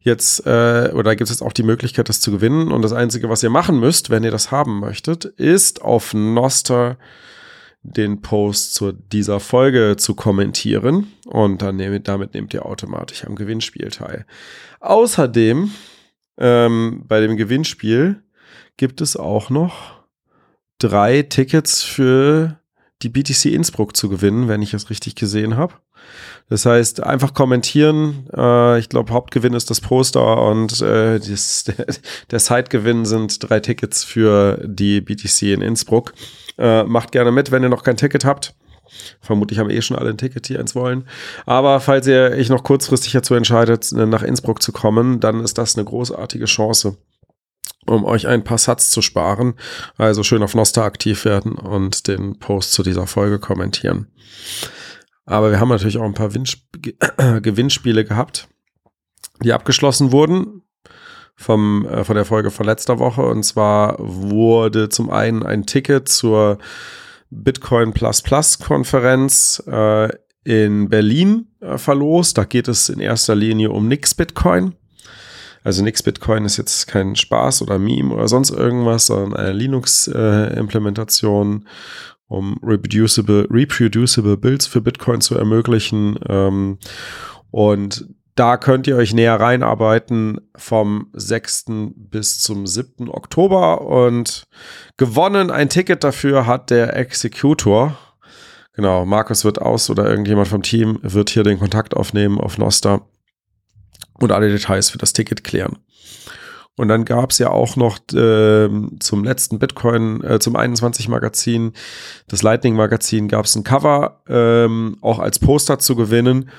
jetzt, 0.00 0.46
äh, 0.46 0.90
oder 0.94 1.16
gibt 1.16 1.30
es 1.30 1.36
jetzt 1.36 1.42
auch 1.42 1.52
die 1.52 1.62
Möglichkeit, 1.62 2.08
das 2.08 2.20
zu 2.20 2.30
gewinnen. 2.30 2.70
Und 2.70 2.82
das 2.82 2.92
Einzige, 2.92 3.28
was 3.28 3.42
ihr 3.42 3.50
machen 3.50 3.80
müsst, 3.80 4.10
wenn 4.10 4.22
ihr 4.22 4.30
das 4.30 4.50
haben 4.50 4.78
möchtet, 4.78 5.24
ist 5.24 5.82
auf 5.82 6.14
Noster 6.14 6.96
den 7.84 8.22
Post 8.22 8.74
zu 8.74 8.92
dieser 8.92 9.38
Folge 9.38 9.96
zu 9.96 10.14
kommentieren. 10.14 11.12
Und 11.26 11.62
dann 11.62 11.76
nehmt, 11.76 12.08
damit 12.08 12.34
nehmt 12.34 12.52
ihr 12.54 12.66
automatisch 12.66 13.24
am 13.24 13.36
Gewinnspiel 13.36 13.90
teil. 13.90 14.26
Außerdem, 14.80 15.70
ähm, 16.38 17.04
bei 17.06 17.20
dem 17.20 17.36
Gewinnspiel 17.36 18.22
gibt 18.76 19.00
es 19.00 19.16
auch 19.16 19.50
noch 19.50 20.02
drei 20.78 21.22
Tickets 21.22 21.82
für 21.82 22.58
die 23.02 23.10
BTC 23.10 23.46
Innsbruck 23.46 23.96
zu 23.96 24.08
gewinnen, 24.08 24.48
wenn 24.48 24.62
ich 24.62 24.74
es 24.74 24.90
richtig 24.90 25.14
gesehen 25.14 25.56
habe. 25.56 25.74
Das 26.48 26.66
heißt, 26.66 27.02
einfach 27.02 27.34
kommentieren. 27.34 28.28
Äh, 28.36 28.78
ich 28.78 28.88
glaube, 28.88 29.12
Hauptgewinn 29.12 29.54
ist 29.54 29.70
das 29.70 29.80
Poster 29.80 30.42
und 30.42 30.80
äh, 30.82 31.18
das, 31.18 31.64
der, 32.30 32.38
Sidegewinn 32.38 33.04
sind 33.06 33.48
drei 33.48 33.60
Tickets 33.60 34.04
für 34.04 34.60
die 34.64 35.00
BTC 35.00 35.42
in 35.42 35.62
Innsbruck. 35.62 36.12
Äh, 36.58 36.84
macht 36.84 37.12
gerne 37.12 37.32
mit, 37.32 37.50
wenn 37.50 37.62
ihr 37.62 37.68
noch 37.68 37.82
kein 37.82 37.96
Ticket 37.96 38.24
habt. 38.24 38.54
Vermutlich 39.20 39.58
haben 39.58 39.70
eh 39.70 39.80
schon 39.80 39.96
alle 39.96 40.10
ein 40.10 40.18
Ticket, 40.18 40.48
die 40.48 40.58
eins 40.58 40.74
wollen. 40.74 41.08
Aber 41.46 41.80
falls 41.80 42.06
ihr 42.06 42.32
euch 42.32 42.50
noch 42.50 42.62
kurzfristig 42.62 43.12
dazu 43.12 43.34
entscheidet, 43.34 43.90
nach 43.92 44.22
Innsbruck 44.22 44.62
zu 44.62 44.72
kommen, 44.72 45.20
dann 45.20 45.40
ist 45.40 45.58
das 45.58 45.76
eine 45.76 45.84
großartige 45.84 46.44
Chance, 46.44 46.96
um 47.86 48.04
euch 48.04 48.26
ein 48.26 48.44
paar 48.44 48.58
Satz 48.58 48.90
zu 48.90 49.00
sparen. 49.02 49.54
Also 49.96 50.22
schön 50.22 50.42
auf 50.42 50.54
Nosta 50.54 50.84
aktiv 50.84 51.24
werden 51.24 51.52
und 51.52 52.06
den 52.06 52.38
Post 52.38 52.72
zu 52.72 52.82
dieser 52.82 53.06
Folge 53.06 53.38
kommentieren. 53.38 54.08
Aber 55.26 55.50
wir 55.50 55.60
haben 55.60 55.68
natürlich 55.68 55.98
auch 55.98 56.04
ein 56.04 56.14
paar 56.14 56.34
Winnsp 56.34 56.60
Gewinnspiele 57.42 58.04
gehabt, 58.04 58.48
die 59.42 59.52
abgeschlossen 59.52 60.12
wurden 60.12 60.62
vom, 61.36 61.86
äh, 61.86 62.04
von 62.04 62.16
der 62.16 62.24
Folge 62.24 62.50
von 62.50 62.66
letzter 62.66 62.98
Woche. 62.98 63.22
Und 63.22 63.42
zwar 63.42 63.96
wurde 63.98 64.88
zum 64.88 65.10
einen 65.10 65.42
ein 65.42 65.66
Ticket 65.66 66.08
zur 66.08 66.58
Bitcoin 67.30 67.92
Plus 67.92 68.22
Plus 68.22 68.58
Konferenz 68.58 69.62
äh, 69.66 70.08
in 70.44 70.88
Berlin 70.88 71.48
äh, 71.60 71.78
verlost. 71.78 72.38
Da 72.38 72.44
geht 72.44 72.68
es 72.68 72.88
in 72.88 73.00
erster 73.00 73.34
Linie 73.34 73.70
um 73.70 73.88
Nix 73.88 74.14
Bitcoin. 74.14 74.74
Also 75.64 75.82
Nix 75.82 76.02
Bitcoin 76.02 76.44
ist 76.44 76.58
jetzt 76.58 76.86
kein 76.86 77.16
Spaß 77.16 77.62
oder 77.62 77.78
Meme 77.78 78.14
oder 78.14 78.28
sonst 78.28 78.50
irgendwas, 78.50 79.06
sondern 79.06 79.32
eine 79.32 79.54
Linux-Implementation, 79.54 81.66
um 82.28 82.58
reproducible, 82.62 83.46
reproducible 83.50 84.36
Builds 84.36 84.66
für 84.66 84.80
Bitcoin 84.80 85.20
zu 85.20 85.36
ermöglichen. 85.36 86.18
Ähm, 86.28 86.78
und 87.50 88.08
da 88.34 88.56
könnt 88.56 88.86
ihr 88.86 88.96
euch 88.96 89.14
näher 89.14 89.38
reinarbeiten 89.38 90.40
vom 90.56 91.08
6. 91.12 91.66
bis 91.94 92.40
zum 92.40 92.66
7. 92.66 93.08
Oktober. 93.08 93.82
Und 93.82 94.44
gewonnen 94.96 95.50
ein 95.50 95.68
Ticket 95.68 96.02
dafür 96.02 96.46
hat 96.46 96.70
der 96.70 96.96
Executor. 96.96 97.96
Genau, 98.74 99.04
Markus 99.04 99.44
wird 99.44 99.60
aus 99.60 99.88
oder 99.88 100.08
irgendjemand 100.08 100.48
vom 100.48 100.62
Team 100.62 100.98
wird 101.02 101.30
hier 101.30 101.44
den 101.44 101.60
Kontakt 101.60 101.94
aufnehmen 101.94 102.40
auf 102.40 102.58
Nosta 102.58 103.02
und 104.14 104.32
alle 104.32 104.50
Details 104.50 104.90
für 104.90 104.98
das 104.98 105.12
Ticket 105.12 105.44
klären. 105.44 105.78
Und 106.76 106.88
dann 106.88 107.04
gab 107.04 107.30
es 107.30 107.38
ja 107.38 107.50
auch 107.50 107.76
noch 107.76 107.98
äh, 108.12 108.68
zum 108.98 109.22
letzten 109.22 109.58
Bitcoin, 109.58 110.22
äh, 110.24 110.40
zum 110.40 110.56
21 110.56 111.08
Magazin, 111.08 111.72
das 112.26 112.42
Lightning 112.42 112.74
Magazin, 112.74 113.28
gab 113.28 113.44
es 113.44 113.54
ein 113.54 113.62
Cover, 113.62 114.22
ähm, 114.28 114.96
auch 115.00 115.20
als 115.20 115.38
Poster 115.38 115.78
zu 115.78 115.94
gewinnen. 115.94 116.50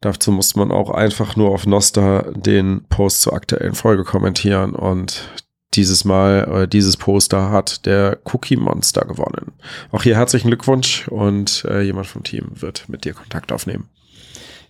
Dazu 0.00 0.30
muss 0.30 0.54
man 0.54 0.70
auch 0.70 0.90
einfach 0.90 1.34
nur 1.34 1.50
auf 1.50 1.66
Nosta 1.66 2.26
den 2.30 2.84
Post 2.88 3.22
zur 3.22 3.32
aktuellen 3.32 3.74
Folge 3.74 4.04
kommentieren 4.04 4.74
und 4.76 5.28
dieses 5.74 6.04
Mal, 6.04 6.62
äh, 6.62 6.68
dieses 6.68 6.96
Poster 6.96 7.50
hat 7.50 7.84
der 7.84 8.18
Cookie 8.32 8.56
Monster 8.56 9.04
gewonnen. 9.04 9.52
Auch 9.90 10.04
hier 10.04 10.16
herzlichen 10.16 10.48
Glückwunsch 10.48 11.08
und 11.08 11.64
äh, 11.68 11.82
jemand 11.82 12.06
vom 12.06 12.22
Team 12.22 12.52
wird 12.54 12.88
mit 12.88 13.04
dir 13.04 13.12
Kontakt 13.12 13.52
aufnehmen. 13.52 13.88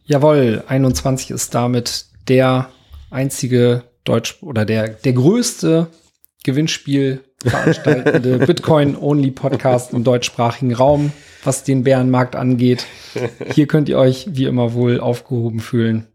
Jawohl, 0.04 0.64
21 0.66 1.30
ist 1.30 1.54
damit 1.54 2.06
der 2.28 2.70
einzige 3.10 3.84
Deutsch 4.08 4.42
oder 4.42 4.64
der, 4.64 4.88
der 4.88 5.12
größte 5.12 5.88
Gewinnspiel 6.44 7.24
veranstaltende 7.42 8.38
Bitcoin-Only-Podcast 8.46 9.92
im 9.92 10.02
deutschsprachigen 10.02 10.74
Raum, 10.74 11.12
was 11.44 11.62
den 11.64 11.84
Bärenmarkt 11.84 12.34
angeht. 12.34 12.86
Hier 13.52 13.66
könnt 13.66 13.88
ihr 13.88 13.98
euch 13.98 14.26
wie 14.30 14.46
immer 14.46 14.72
wohl 14.72 14.98
aufgehoben 15.00 15.60
fühlen. 15.60 16.06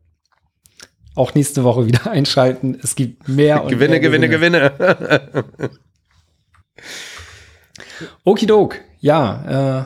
Auch 1.16 1.36
nächste 1.36 1.64
Woche 1.64 1.86
wieder 1.86 2.08
einschalten. 2.10 2.80
Es 2.82 2.96
gibt 2.96 3.28
mehr 3.28 3.64
und 3.64 3.70
Gewinne, 3.70 4.00
mehr 4.00 4.00
Gewinne, 4.00 4.30
Gewinne. 4.30 4.72
Okidok, 8.24 8.80
ja. 9.00 9.86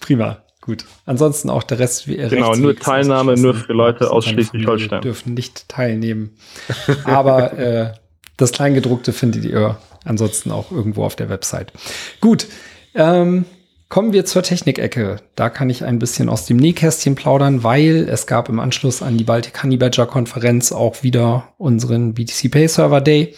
Prima, 0.00 0.42
gut. 0.68 0.84
Ansonsten 1.06 1.50
auch 1.50 1.64
der 1.64 1.80
Rest. 1.80 2.06
Genau, 2.06 2.22
Rechtsweg 2.22 2.60
nur 2.60 2.72
ist 2.72 2.82
Teilnahme 2.82 3.34
nur 3.36 3.54
für 3.54 3.72
Leute 3.72 4.12
aus 4.12 4.26
Schleswig-Holstein. 4.26 5.00
Dürfen 5.00 5.34
nicht 5.34 5.68
teilnehmen. 5.68 6.36
Aber 7.04 7.52
äh, 7.58 7.92
das 8.36 8.52
Kleingedruckte 8.52 9.12
findet 9.12 9.44
ihr 9.44 9.78
ansonsten 10.04 10.52
auch 10.52 10.70
irgendwo 10.70 11.04
auf 11.04 11.16
der 11.16 11.28
Website. 11.28 11.72
Gut, 12.20 12.46
ähm, 12.94 13.46
kommen 13.88 14.12
wir 14.12 14.24
zur 14.26 14.42
Technikecke. 14.42 15.16
Da 15.34 15.50
kann 15.50 15.70
ich 15.70 15.84
ein 15.84 15.98
bisschen 15.98 16.28
aus 16.28 16.46
dem 16.46 16.58
Nähkästchen 16.58 17.14
plaudern, 17.14 17.64
weil 17.64 18.06
es 18.08 18.26
gab 18.26 18.48
im 18.48 18.60
Anschluss 18.60 19.02
an 19.02 19.16
die 19.16 19.24
Baltic 19.24 19.62
Honey 19.62 19.78
Badger 19.78 20.06
Konferenz 20.06 20.70
auch 20.70 21.02
wieder 21.02 21.48
unseren 21.56 22.14
BTC 22.14 22.50
Pay 22.50 22.68
Server 22.68 23.00
Day. 23.00 23.34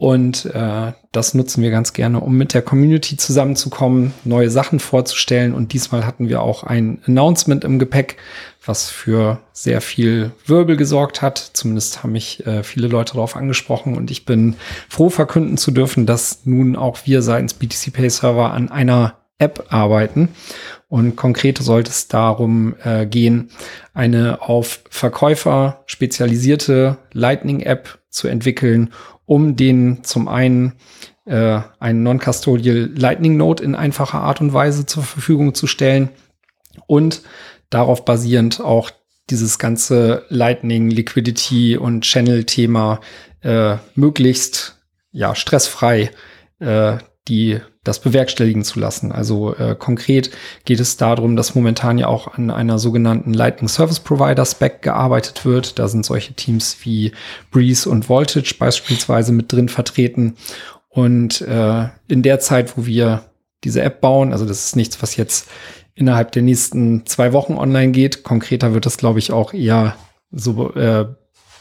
Und 0.00 0.46
äh, 0.46 0.92
das 1.12 1.34
nutzen 1.34 1.62
wir 1.62 1.70
ganz 1.70 1.92
gerne, 1.92 2.20
um 2.20 2.34
mit 2.34 2.54
der 2.54 2.62
Community 2.62 3.18
zusammenzukommen, 3.18 4.14
neue 4.24 4.48
Sachen 4.48 4.80
vorzustellen. 4.80 5.52
Und 5.52 5.74
diesmal 5.74 6.06
hatten 6.06 6.30
wir 6.30 6.40
auch 6.40 6.64
ein 6.64 7.02
Announcement 7.04 7.64
im 7.64 7.78
Gepäck, 7.78 8.16
was 8.64 8.88
für 8.88 9.40
sehr 9.52 9.82
viel 9.82 10.30
Wirbel 10.46 10.78
gesorgt 10.78 11.20
hat. 11.20 11.50
Zumindest 11.52 12.02
haben 12.02 12.12
mich 12.12 12.46
äh, 12.46 12.62
viele 12.62 12.88
Leute 12.88 13.12
darauf 13.12 13.36
angesprochen. 13.36 13.94
Und 13.94 14.10
ich 14.10 14.24
bin 14.24 14.56
froh, 14.88 15.10
verkünden 15.10 15.58
zu 15.58 15.70
dürfen, 15.70 16.06
dass 16.06 16.46
nun 16.46 16.76
auch 16.76 17.00
wir 17.04 17.20
seitens 17.20 17.52
BTC 17.52 17.92
Pay 17.92 18.08
Server 18.08 18.52
an 18.54 18.70
einer 18.70 19.18
App 19.36 19.66
arbeiten. 19.68 20.30
Und 20.88 21.16
konkret 21.16 21.58
sollte 21.58 21.90
es 21.90 22.08
darum 22.08 22.74
äh, 22.84 23.04
gehen, 23.04 23.50
eine 23.92 24.40
auf 24.40 24.80
Verkäufer 24.88 25.82
spezialisierte 25.84 26.96
Lightning-App 27.12 27.98
zu 28.08 28.28
entwickeln, 28.28 28.94
um 29.30 29.54
den 29.54 30.02
zum 30.02 30.26
einen 30.26 30.72
äh, 31.24 31.60
einen 31.78 32.02
Non-Custodial 32.02 32.90
Lightning 32.96 33.36
Node 33.36 33.62
in 33.62 33.76
einfacher 33.76 34.22
Art 34.22 34.40
und 34.40 34.52
Weise 34.52 34.86
zur 34.86 35.04
Verfügung 35.04 35.54
zu 35.54 35.68
stellen 35.68 36.08
und 36.88 37.22
darauf 37.70 38.04
basierend 38.04 38.60
auch 38.60 38.90
dieses 39.30 39.60
ganze 39.60 40.24
Lightning 40.30 40.90
Liquidity 40.90 41.76
und 41.76 42.00
Channel 42.00 42.42
Thema 42.42 43.00
äh, 43.42 43.76
möglichst 43.94 44.80
ja 45.12 45.36
stressfrei 45.36 46.10
äh, 46.58 46.98
die 47.28 47.60
das 47.82 48.00
bewerkstelligen 48.00 48.62
zu 48.62 48.78
lassen. 48.78 49.10
Also 49.10 49.54
äh, 49.54 49.74
konkret 49.74 50.30
geht 50.64 50.80
es 50.80 50.96
darum, 50.98 51.36
dass 51.36 51.54
momentan 51.54 51.96
ja 51.96 52.08
auch 52.08 52.34
an 52.34 52.50
einer 52.50 52.78
sogenannten 52.78 53.32
Lightning 53.32 53.68
Service 53.68 54.00
Provider 54.00 54.44
Spec 54.44 54.82
gearbeitet 54.82 55.44
wird. 55.46 55.78
Da 55.78 55.88
sind 55.88 56.04
solche 56.04 56.34
Teams 56.34 56.76
wie 56.82 57.12
Breeze 57.50 57.88
und 57.88 58.08
Voltage 58.08 58.54
beispielsweise 58.58 59.32
mit 59.32 59.50
drin 59.50 59.70
vertreten. 59.70 60.36
Und 60.88 61.40
äh, 61.40 61.88
in 62.08 62.22
der 62.22 62.40
Zeit, 62.40 62.76
wo 62.76 62.84
wir 62.84 63.24
diese 63.64 63.82
App 63.82 64.00
bauen, 64.00 64.32
also 64.32 64.44
das 64.44 64.66
ist 64.66 64.76
nichts, 64.76 65.02
was 65.02 65.16
jetzt 65.16 65.48
innerhalb 65.94 66.32
der 66.32 66.42
nächsten 66.42 67.06
zwei 67.06 67.32
Wochen 67.32 67.54
online 67.54 67.92
geht. 67.92 68.24
Konkreter 68.24 68.74
wird 68.74 68.86
das, 68.86 68.98
glaube 68.98 69.18
ich, 69.18 69.32
auch 69.32 69.54
eher 69.54 69.96
so 70.30 70.74
äh, 70.74 71.06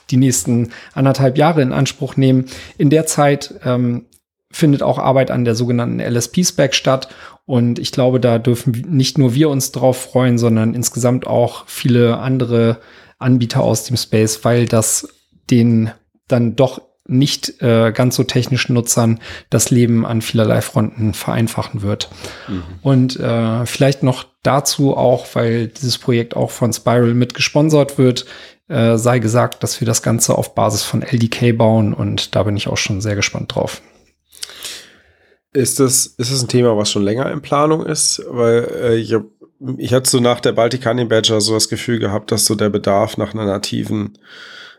die 0.10 0.18
nächsten 0.18 0.72
anderthalb 0.94 1.38
Jahre 1.38 1.62
in 1.62 1.72
Anspruch 1.72 2.18
nehmen. 2.18 2.46
In 2.78 2.90
der 2.90 3.06
Zeit 3.06 3.54
ähm, 3.64 4.06
findet 4.52 4.84
auch 4.84 4.98
Arbeit 4.98 5.32
an 5.32 5.46
der 5.46 5.56
sogenannten 5.56 6.00
LSP-Spec 6.00 6.74
statt. 6.74 7.10
Und 7.46 7.80
ich 7.80 7.92
glaube, 7.92 8.20
da 8.20 8.40
dürfen 8.40 8.72
nicht 8.90 9.18
nur 9.18 9.34
wir 9.34 9.50
uns 9.50 9.72
drauf 9.72 9.98
freuen, 10.02 10.38
sondern 10.38 10.74
insgesamt 10.74 11.28
auch 11.28 11.64
viele 11.68 12.18
andere 12.18 12.80
Anbieter 13.18 13.62
aus 13.62 13.84
dem 13.84 13.98
Space, 13.98 14.44
weil 14.44 14.66
das 14.66 15.08
den 15.50 15.92
dann 16.28 16.56
doch 16.56 16.82
nicht 17.10 17.62
äh, 17.62 17.92
ganz 17.92 18.16
so 18.16 18.24
technischen 18.24 18.74
Nutzern 18.74 19.20
das 19.50 19.72
Leben 19.72 20.06
an 20.06 20.22
vielerlei 20.22 20.62
Fronten 20.62 21.14
vereinfachen 21.14 21.82
wird. 21.82 22.10
Mhm. 22.48 22.64
Und 22.82 23.20
äh, 23.20 23.66
vielleicht 23.66 24.04
noch 24.04 24.26
dazu 24.44 24.96
auch, 24.96 25.26
weil 25.34 25.68
dieses 25.68 25.98
Projekt 25.98 26.36
auch 26.36 26.52
von 26.52 26.72
Spiral 26.72 27.16
mit 27.16 27.34
gesponsert 27.34 27.98
wird, 27.98 28.26
äh, 28.68 28.98
sei 28.98 29.20
gesagt, 29.20 29.64
dass 29.64 29.82
wir 29.82 29.88
das 29.88 30.04
Ganze 30.04 30.38
auf 30.38 30.54
Basis 30.54 30.84
von 30.84 31.02
LDK 31.02 31.58
bauen 31.58 31.94
und 31.94 32.36
da 32.36 32.44
bin 32.44 32.56
ich 32.56 32.68
auch 32.68 32.78
schon 32.78 33.02
sehr 33.02 33.16
gespannt 33.16 33.56
drauf. 33.56 33.82
Ist 35.52 35.80
das, 35.80 36.06
ist 36.06 36.32
das 36.32 36.42
ein 36.42 36.48
Thema, 36.48 36.78
was 36.78 36.92
schon 36.92 37.04
länger 37.04 37.32
in 37.32 37.42
Planung 37.42 37.86
ist? 37.86 38.22
Weil 38.30 38.70
äh, 38.82 38.96
ich, 38.98 39.16
ich 39.78 39.94
hatte 39.94 40.10
so 40.10 40.20
nach 40.20 40.40
der 40.40 40.52
Baltic 40.52 40.86
Honey 40.86 41.06
Badger 41.06 41.42
so 41.42 41.54
das 41.54 41.70
Gefühl 41.70 42.00
gehabt, 42.00 42.32
dass 42.32 42.46
so 42.46 42.56
der 42.56 42.70
Bedarf 42.70 43.18
nach 43.18 43.34
einer 43.34 43.46
nativen 43.46 44.18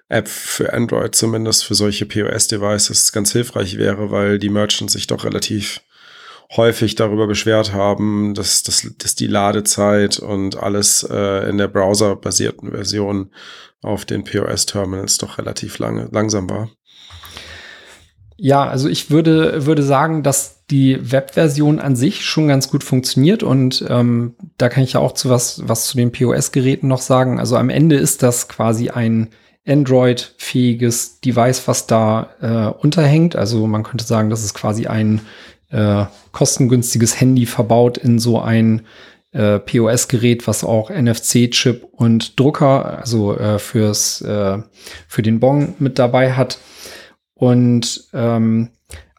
App 0.09 0.29
für 0.29 0.73
Android, 0.73 1.15
zumindest 1.15 1.65
für 1.65 1.75
solche 1.75 2.07
POS-Devices, 2.07 3.13
ganz 3.13 3.33
hilfreich 3.33 3.79
wäre, 3.79 4.11
weil 4.11 4.39
die 4.39 4.49
Merchants 4.49 4.93
sich 4.93 5.07
doch 5.07 5.25
relativ 5.25 5.81
häufig 6.57 6.97
darüber 6.97 7.29
beschwert 7.29 7.73
haben, 7.73 8.35
dass, 8.35 8.65
dass, 8.65 8.89
dass 8.99 9.15
die 9.15 9.29
Ladezeit 9.29 10.19
und 10.19 10.57
alles 10.57 11.07
äh, 11.09 11.49
in 11.49 11.59
der 11.59 11.69
browserbasierten 11.69 12.73
Version 12.73 13.31
auf 13.83 14.05
den 14.05 14.25
POS-Terminals 14.25 15.19
doch 15.19 15.39
relativ 15.39 15.79
lange, 15.79 16.09
langsam 16.11 16.51
war. 16.51 16.69
Ja, 18.37 18.67
also 18.67 18.89
ich 18.89 19.11
würde, 19.11 19.67
würde 19.67 19.83
sagen, 19.83 20.23
dass 20.23 20.60
die 20.71 20.99
Webversion 21.13 21.81
an 21.81 21.97
sich 21.97 22.25
schon 22.25 22.49
ganz 22.49 22.71
gut 22.71 22.85
funktioniert 22.85 23.43
und 23.43 23.85
ähm, 23.89 24.35
da 24.57 24.69
kann 24.69 24.85
ich 24.85 24.93
ja 24.93 25.01
auch 25.01 25.13
zu 25.13 25.29
was, 25.29 25.63
was 25.67 25.87
zu 25.87 25.97
den 25.97 26.13
POS-Geräten 26.13 26.89
noch 26.89 27.01
sagen. 27.01 27.41
Also 27.41 27.57
am 27.57 27.71
Ende 27.71 27.97
ist 27.97 28.23
das 28.23 28.49
quasi 28.49 28.91
ein 28.91 29.29
Android-fähiges 29.67 31.21
Device, 31.21 31.67
was 31.67 31.87
da 31.87 32.31
äh, 32.41 32.81
unterhängt. 32.81 33.37
Also 33.37 33.67
man 33.67 33.83
könnte 33.83 34.05
sagen, 34.05 34.31
das 34.31 34.45
ist 34.45 34.55
quasi 34.55 34.87
ein 34.87 35.21
äh, 35.71 36.05
kostengünstiges 36.33 37.21
Handy 37.21 37.47
verbaut 37.47 37.99
in 37.99 38.19
so 38.19 38.41
ein 38.41 38.87
äh, 39.33 39.59
POS-Gerät, 39.59 40.47
was 40.47 40.65
auch 40.65 40.91
NFC-Chip 40.91 41.85
und 41.93 42.39
Drucker, 42.39 42.99
also 42.99 43.37
äh, 43.37 43.59
fürs 43.59 44.23
äh, 44.23 44.59
für 45.09 45.23
den 45.23 45.41
Bon 45.41 45.75
mit 45.79 45.99
dabei 45.99 46.33
hat. 46.33 46.59
Und 47.35 48.09
ähm, 48.13 48.71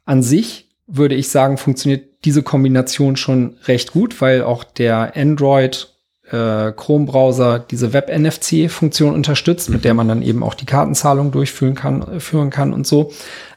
an 0.06 0.24
sich 0.24 0.71
würde 0.92 1.16
ich 1.16 1.30
sagen, 1.30 1.58
funktioniert 1.58 2.06
diese 2.26 2.44
Kombination 2.44 3.16
schon 3.16 3.56
recht 3.66 3.94
gut, 3.94 4.22
weil 4.22 4.44
auch 4.44 4.64
der 4.64 5.16
Android 5.16 5.94
äh, 6.30 6.72
Chrome-Browser 6.72 7.60
diese 7.60 7.94
Web-NFC-Funktion 7.94 9.14
unterstützt, 9.14 9.70
mit 9.70 9.86
der 9.86 9.94
man 9.94 10.08
dann 10.08 10.22
eben 10.22 10.44
auch 10.44 10.54
die 10.54 10.66
Kartenzahlung 10.66 11.32
durchführen 11.32 11.76
kann, 11.76 12.20
führen 12.20 12.50
kann 12.50 12.74
und 12.74 12.86
so. 12.86 13.12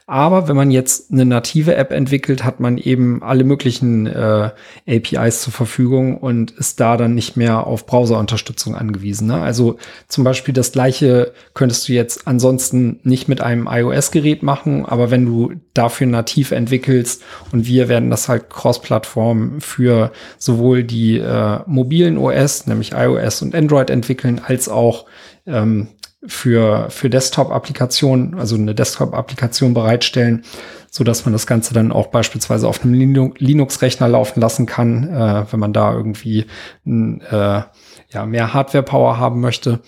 Aber 0.07 0.47
wenn 0.47 0.55
man 0.55 0.69
jetzt 0.69 1.11
eine 1.11 1.25
native 1.25 1.73
App 1.73 1.91
entwickelt, 1.91 2.43
hat 2.43 2.59
man 2.59 2.77
eben 2.77 3.23
alle 3.23 3.43
möglichen 3.43 4.05
äh, 4.05 4.51
APIs 4.87 5.41
zur 5.41 5.51
Verfügung 5.51 6.17
und 6.17 6.51
ist 6.51 6.79
da 6.79 6.95
dann 6.95 7.15
nicht 7.15 7.37
mehr 7.37 7.65
auf 7.65 7.87
Browserunterstützung 7.87 8.75
angewiesen. 8.75 9.27
Ne? 9.27 9.41
Also 9.41 9.77
zum 10.07 10.23
Beispiel 10.23 10.53
das 10.53 10.71
gleiche 10.71 11.33
könntest 11.55 11.89
du 11.89 11.93
jetzt 11.93 12.27
ansonsten 12.27 12.99
nicht 13.01 13.27
mit 13.27 13.41
einem 13.41 13.67
iOS-Gerät 13.67 14.43
machen, 14.43 14.85
aber 14.85 15.09
wenn 15.09 15.25
du 15.25 15.53
dafür 15.73 16.05
nativ 16.05 16.51
entwickelst 16.51 17.23
und 17.51 17.65
wir 17.65 17.89
werden 17.89 18.11
das 18.11 18.29
halt 18.29 18.51
Cross-Plattform 18.51 19.59
für 19.59 20.11
sowohl 20.37 20.83
die 20.83 21.17
äh, 21.17 21.61
mobilen 21.65 22.19
OS, 22.19 22.67
nämlich 22.67 22.91
iOS 22.93 23.41
und 23.41 23.55
Android 23.55 23.89
entwickeln, 23.89 24.39
als 24.45 24.69
auch 24.69 25.05
ähm, 25.47 25.87
für, 26.27 26.89
für 26.89 27.09
Desktop-Applikationen, 27.09 28.35
also 28.35 28.55
eine 28.55 28.75
Desktop-Applikation 28.75 29.73
bereitstellen, 29.73 30.43
so 30.89 31.03
dass 31.03 31.25
man 31.25 31.33
das 31.33 31.47
Ganze 31.47 31.73
dann 31.73 31.91
auch 31.91 32.07
beispielsweise 32.07 32.67
auf 32.67 32.83
einem 32.83 33.33
Linux-Rechner 33.37 34.07
laufen 34.07 34.39
lassen 34.39 34.65
kann, 34.65 35.09
äh, 35.09 35.45
wenn 35.51 35.59
man 35.59 35.73
da 35.73 35.93
irgendwie 35.93 36.45
ein, 36.85 37.21
äh, 37.21 37.61
ja, 38.09 38.25
mehr 38.25 38.53
Hardware-Power 38.53 39.17
haben 39.17 39.41
möchte. 39.41 39.81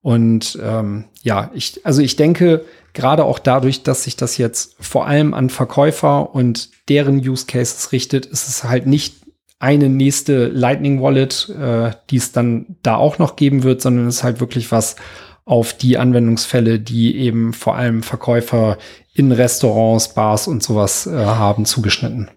Und 0.00 0.58
ähm, 0.60 1.04
ja, 1.22 1.50
ich, 1.54 1.86
also 1.86 2.02
ich 2.02 2.16
denke, 2.16 2.64
gerade 2.92 3.24
auch 3.24 3.38
dadurch, 3.38 3.84
dass 3.84 4.02
sich 4.02 4.16
das 4.16 4.36
jetzt 4.36 4.76
vor 4.80 5.06
allem 5.06 5.32
an 5.32 5.48
Verkäufer 5.48 6.34
und 6.34 6.70
deren 6.88 7.18
Use 7.18 7.46
Cases 7.46 7.92
richtet, 7.92 8.26
ist 8.26 8.48
es 8.48 8.64
halt 8.64 8.86
nicht 8.86 9.22
eine 9.60 9.88
nächste 9.88 10.48
Lightning 10.48 11.00
Wallet, 11.00 11.48
äh, 11.50 11.92
die 12.10 12.16
es 12.16 12.32
dann 12.32 12.66
da 12.82 12.96
auch 12.96 13.18
noch 13.18 13.36
geben 13.36 13.62
wird, 13.62 13.80
sondern 13.80 14.08
es 14.08 14.16
ist 14.16 14.24
halt 14.24 14.40
wirklich 14.40 14.72
was 14.72 14.96
auf 15.44 15.76
die 15.76 15.98
Anwendungsfälle, 15.98 16.78
die 16.78 17.16
eben 17.16 17.52
vor 17.52 17.74
allem 17.74 18.02
Verkäufer 18.02 18.78
in 19.12 19.32
Restaurants, 19.32 20.14
Bars 20.14 20.46
und 20.48 20.62
sowas 20.62 21.06
äh, 21.06 21.12
haben, 21.12 21.64
zugeschnitten. 21.64 22.30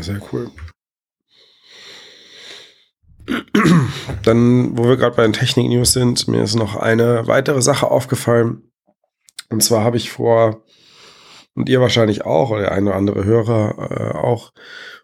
Sehr 0.00 0.20
cool. 0.32 0.50
Dann, 4.24 4.76
wo 4.76 4.84
wir 4.84 4.96
gerade 4.96 5.16
bei 5.16 5.22
den 5.22 5.32
Technik-News 5.32 5.92
sind, 5.92 6.26
mir 6.28 6.42
ist 6.42 6.56
noch 6.56 6.76
eine 6.76 7.26
weitere 7.26 7.62
Sache 7.62 7.90
aufgefallen. 7.90 8.62
Und 9.48 9.62
zwar 9.62 9.84
habe 9.84 9.96
ich 9.96 10.10
vor, 10.10 10.64
und 11.54 11.68
ihr 11.68 11.80
wahrscheinlich 11.80 12.24
auch, 12.24 12.50
oder 12.50 12.62
der 12.62 12.72
eine 12.72 12.90
oder 12.90 12.96
andere 12.96 13.24
Hörer 13.24 13.90
äh, 13.90 14.18
auch, 14.18 14.52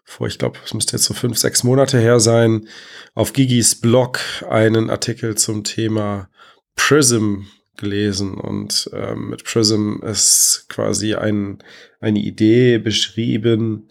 vor, 0.03 0.27
ich 0.27 0.39
glaube, 0.39 0.59
es 0.63 0.73
müsste 0.73 0.93
jetzt 0.93 1.05
so 1.05 1.13
fünf, 1.13 1.37
sechs 1.37 1.63
Monate 1.63 1.99
her 1.99 2.19
sein, 2.19 2.67
auf 3.13 3.33
Gigis 3.33 3.79
Blog 3.79 4.19
einen 4.49 4.89
Artikel 4.89 5.35
zum 5.35 5.63
Thema 5.63 6.29
Prism 6.77 7.41
gelesen. 7.75 8.35
Und 8.35 8.89
ähm, 8.93 9.29
mit 9.29 9.43
Prism 9.43 9.97
ist 10.03 10.65
quasi 10.69 11.15
ein, 11.15 11.59
eine 11.99 12.19
Idee 12.19 12.77
beschrieben, 12.77 13.89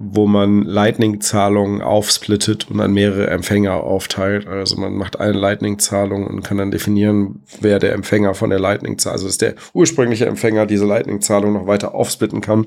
wo 0.00 0.26
man 0.26 0.62
Lightning-Zahlungen 0.62 1.82
aufsplittet 1.82 2.70
und 2.70 2.80
an 2.80 2.92
mehrere 2.92 3.28
Empfänger 3.30 3.82
aufteilt. 3.82 4.46
Also 4.46 4.76
man 4.76 4.94
macht 4.94 5.18
eine 5.18 5.32
Lightning-Zahlung 5.32 6.26
und 6.26 6.42
kann 6.44 6.58
dann 6.58 6.70
definieren, 6.70 7.42
wer 7.60 7.80
der 7.80 7.94
Empfänger 7.94 8.34
von 8.34 8.50
der 8.50 8.60
Lightning-Zahlung, 8.60 9.14
also 9.14 9.26
ist 9.26 9.42
der 9.42 9.54
ursprüngliche 9.72 10.26
Empfänger 10.26 10.66
diese 10.66 10.86
Lightning-Zahlung 10.86 11.52
noch 11.52 11.66
weiter 11.66 11.96
aufsplitten 11.96 12.40
kann 12.40 12.66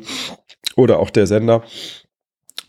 oder 0.76 1.00
auch 1.00 1.10
der 1.10 1.26
Sender. 1.26 1.64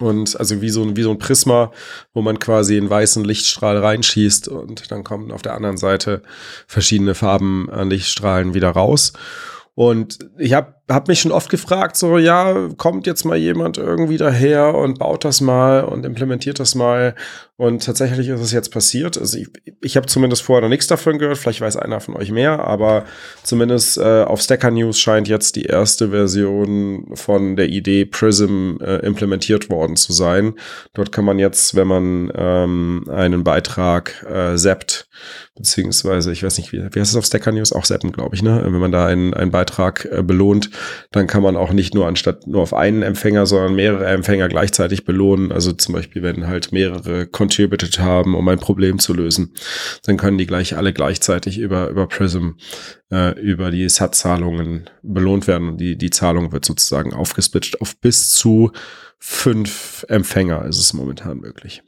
Und 0.02 0.38
also 0.38 0.60
wie 0.60 0.68
so, 0.68 0.82
ein, 0.82 0.96
wie 0.96 1.02
so 1.02 1.10
ein 1.12 1.18
Prisma, 1.18 1.70
wo 2.12 2.22
man 2.22 2.40
quasi 2.40 2.76
einen 2.76 2.90
weißen 2.90 3.24
Lichtstrahl 3.24 3.78
reinschießt 3.78 4.48
und 4.48 4.90
dann 4.90 5.04
kommen 5.04 5.30
auf 5.30 5.42
der 5.42 5.54
anderen 5.54 5.76
Seite 5.76 6.22
verschiedene 6.66 7.14
Farben 7.14 7.70
an 7.70 7.88
Lichtstrahlen 7.88 8.52
wieder 8.52 8.70
raus. 8.70 9.12
Und 9.74 10.18
ich 10.38 10.54
habe 10.54 10.74
hab 10.88 11.08
mich 11.08 11.20
schon 11.20 11.32
oft 11.32 11.48
gefragt, 11.48 11.96
so, 11.96 12.18
ja, 12.18 12.68
kommt 12.76 13.06
jetzt 13.06 13.24
mal 13.24 13.36
jemand 13.36 13.78
irgendwie 13.78 14.16
daher 14.16 14.74
und 14.74 14.98
baut 14.98 15.24
das 15.24 15.40
mal 15.40 15.84
und 15.84 16.04
implementiert 16.04 16.58
das 16.58 16.74
mal. 16.74 17.14
Und 17.56 17.84
tatsächlich 17.84 18.28
ist 18.28 18.40
es 18.40 18.50
jetzt 18.50 18.72
passiert. 18.72 19.16
Also 19.16 19.38
ich, 19.38 19.46
ich 19.80 19.96
habe 19.96 20.06
zumindest 20.06 20.42
vorher 20.42 20.62
noch 20.62 20.68
nichts 20.68 20.88
davon 20.88 21.18
gehört. 21.18 21.38
Vielleicht 21.38 21.60
weiß 21.60 21.76
einer 21.76 22.00
von 22.00 22.16
euch 22.16 22.32
mehr, 22.32 22.64
aber 22.64 23.04
zumindest 23.44 23.98
äh, 23.98 24.24
auf 24.24 24.40
Stacker 24.40 24.72
News 24.72 24.98
scheint 24.98 25.28
jetzt 25.28 25.54
die 25.54 25.66
erste 25.66 26.10
Version 26.10 27.12
von 27.14 27.54
der 27.54 27.68
Idee 27.68 28.04
Prism 28.04 28.78
äh, 28.80 28.96
implementiert 29.06 29.70
worden 29.70 29.94
zu 29.94 30.12
sein. 30.12 30.54
Dort 30.94 31.12
kann 31.12 31.24
man 31.24 31.38
jetzt, 31.38 31.76
wenn 31.76 31.86
man 31.86 32.32
ähm, 32.34 33.04
einen 33.08 33.44
Beitrag 33.44 34.26
äh, 34.28 34.56
zappt, 34.56 35.08
beziehungsweise, 35.54 36.32
ich 36.32 36.42
weiß 36.42 36.58
nicht, 36.58 36.72
wie, 36.72 36.78
wie 36.78 36.98
heißt 36.98 37.12
es 37.12 37.16
auf 37.16 37.26
Stacker 37.26 37.52
News? 37.52 37.72
Auch 37.72 37.84
zappen, 37.84 38.10
glaube 38.10 38.34
ich, 38.34 38.42
ne? 38.42 38.60
Wenn 38.64 38.80
man 38.80 38.90
da 38.90 39.06
einen, 39.06 39.34
einen 39.34 39.52
Beitrag 39.52 40.08
äh, 40.10 40.22
belohnt, 40.24 40.71
dann 41.10 41.26
kann 41.26 41.42
man 41.42 41.56
auch 41.56 41.72
nicht 41.72 41.94
nur 41.94 42.06
anstatt 42.06 42.46
nur 42.46 42.62
auf 42.62 42.74
einen 42.74 43.02
Empfänger, 43.02 43.46
sondern 43.46 43.74
mehrere 43.74 44.06
Empfänger 44.06 44.48
gleichzeitig 44.48 45.04
belohnen. 45.04 45.52
Also 45.52 45.72
zum 45.72 45.94
Beispiel, 45.94 46.22
wenn 46.22 46.46
halt 46.46 46.72
mehrere 46.72 47.26
contributed 47.26 47.98
haben, 47.98 48.34
um 48.34 48.46
ein 48.48 48.58
Problem 48.58 48.98
zu 48.98 49.14
lösen, 49.14 49.54
dann 50.04 50.16
können 50.16 50.38
die 50.38 50.46
gleich 50.46 50.76
alle 50.76 50.92
gleichzeitig 50.92 51.58
über, 51.58 51.88
über 51.88 52.06
Prism 52.06 52.50
äh, 53.10 53.38
über 53.40 53.70
die 53.70 53.88
SAT-Zahlungen 53.88 54.90
belohnt 55.02 55.46
werden. 55.46 55.70
Und 55.70 55.78
die, 55.78 55.96
die 55.96 56.10
Zahlung 56.10 56.52
wird 56.52 56.64
sozusagen 56.64 57.12
aufgesplittet 57.12 57.80
auf 57.80 57.96
bis 58.00 58.30
zu 58.30 58.72
fünf 59.18 60.04
Empfänger 60.08 60.64
ist 60.64 60.78
es 60.78 60.92
momentan 60.94 61.38
möglich. 61.38 61.82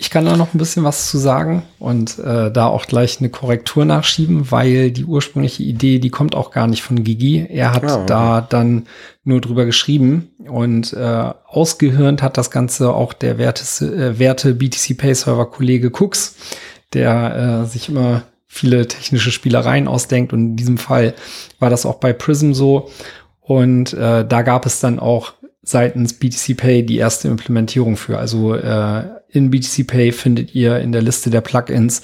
Ich 0.00 0.08
kann 0.08 0.24
da 0.24 0.34
noch 0.34 0.54
ein 0.54 0.58
bisschen 0.58 0.82
was 0.82 1.10
zu 1.10 1.18
sagen 1.18 1.62
und 1.78 2.18
äh, 2.18 2.50
da 2.50 2.68
auch 2.68 2.86
gleich 2.86 3.20
eine 3.20 3.28
Korrektur 3.28 3.84
nachschieben, 3.84 4.50
weil 4.50 4.92
die 4.92 5.04
ursprüngliche 5.04 5.62
Idee, 5.62 5.98
die 5.98 6.08
kommt 6.08 6.34
auch 6.34 6.52
gar 6.52 6.66
nicht 6.66 6.82
von 6.82 7.04
Gigi. 7.04 7.46
Er 7.46 7.74
hat 7.74 7.84
ah, 7.84 7.96
okay. 7.96 8.04
da 8.06 8.40
dann 8.40 8.86
nur 9.24 9.42
drüber 9.42 9.66
geschrieben 9.66 10.30
und 10.48 10.94
äh, 10.94 11.30
ausgehirnt 11.44 12.22
hat 12.22 12.38
das 12.38 12.50
Ganze 12.50 12.94
auch 12.94 13.12
der 13.12 13.36
Werte, 13.36 13.84
äh, 13.84 14.18
Werte 14.18 14.54
BTC 14.54 14.96
Pay 14.96 15.14
Server 15.14 15.50
Kollege 15.50 15.90
Cooks, 15.90 16.34
der 16.94 17.64
äh, 17.64 17.66
sich 17.66 17.90
immer 17.90 18.22
viele 18.46 18.88
technische 18.88 19.30
Spielereien 19.30 19.86
ausdenkt 19.86 20.32
und 20.32 20.40
in 20.40 20.56
diesem 20.56 20.78
Fall 20.78 21.12
war 21.58 21.68
das 21.68 21.84
auch 21.84 21.96
bei 21.96 22.14
Prism 22.14 22.54
so 22.54 22.90
und 23.42 23.92
äh, 23.92 24.26
da 24.26 24.40
gab 24.40 24.64
es 24.64 24.80
dann 24.80 24.98
auch 24.98 25.34
seitens 25.62 26.14
BTC 26.14 26.56
Pay 26.56 26.86
die 26.86 26.96
erste 26.96 27.28
Implementierung 27.28 27.98
für. 27.98 28.18
Also 28.18 28.54
äh, 28.54 29.19
in 29.32 29.50
BTC 29.50 29.86
Pay 29.86 30.12
findet 30.12 30.54
ihr 30.54 30.78
in 30.78 30.92
der 30.92 31.02
Liste 31.02 31.30
der 31.30 31.40
Plugins 31.40 32.02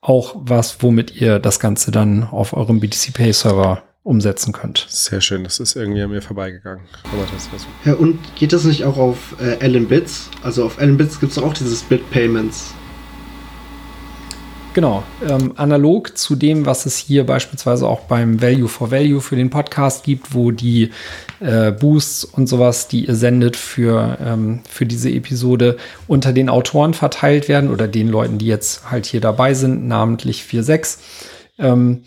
auch 0.00 0.36
was, 0.38 0.82
womit 0.82 1.20
ihr 1.20 1.38
das 1.38 1.60
Ganze 1.60 1.90
dann 1.90 2.24
auf 2.24 2.52
eurem 2.52 2.80
BTC 2.80 3.14
Pay 3.14 3.32
Server 3.32 3.82
umsetzen 4.04 4.52
könnt. 4.52 4.86
Sehr 4.88 5.20
schön, 5.20 5.44
das 5.44 5.60
ist 5.60 5.76
irgendwie 5.76 6.00
an 6.00 6.10
mir 6.10 6.22
vorbeigegangen. 6.22 6.84
Ja, 7.84 7.94
und 7.94 8.18
geht 8.36 8.52
das 8.52 8.64
nicht 8.64 8.84
auch 8.84 8.96
auf 8.96 9.36
äh, 9.40 9.62
Allen 9.62 9.86
Bits? 9.86 10.30
Also 10.42 10.64
auf 10.64 10.78
Allen 10.78 10.96
Bits 10.96 11.20
gibt 11.20 11.32
es 11.32 11.38
auch 11.38 11.52
diese 11.52 11.76
Split 11.76 12.08
Payments. 12.10 12.72
Genau, 14.72 15.02
ähm, 15.28 15.52
analog 15.56 16.16
zu 16.16 16.36
dem, 16.36 16.64
was 16.64 16.86
es 16.86 16.96
hier 16.96 17.26
beispielsweise 17.26 17.88
auch 17.88 18.00
beim 18.02 18.40
Value 18.40 18.68
for 18.68 18.90
Value 18.90 19.20
für 19.20 19.34
den 19.34 19.50
Podcast 19.50 20.04
gibt, 20.04 20.34
wo 20.34 20.52
die 20.52 20.90
äh, 21.40 21.72
Boosts 21.72 22.24
und 22.24 22.48
sowas, 22.48 22.88
die 22.88 23.06
ihr 23.06 23.14
sendet 23.14 23.56
für, 23.56 24.18
ähm, 24.24 24.60
für 24.68 24.86
diese 24.86 25.10
Episode, 25.10 25.76
unter 26.06 26.32
den 26.32 26.48
Autoren 26.48 26.94
verteilt 26.94 27.48
werden 27.48 27.70
oder 27.70 27.88
den 27.88 28.08
Leuten, 28.08 28.38
die 28.38 28.46
jetzt 28.46 28.90
halt 28.90 29.06
hier 29.06 29.20
dabei 29.20 29.54
sind, 29.54 29.86
namentlich 29.86 30.42
4.6. 30.42 30.98
Ähm, 31.58 32.02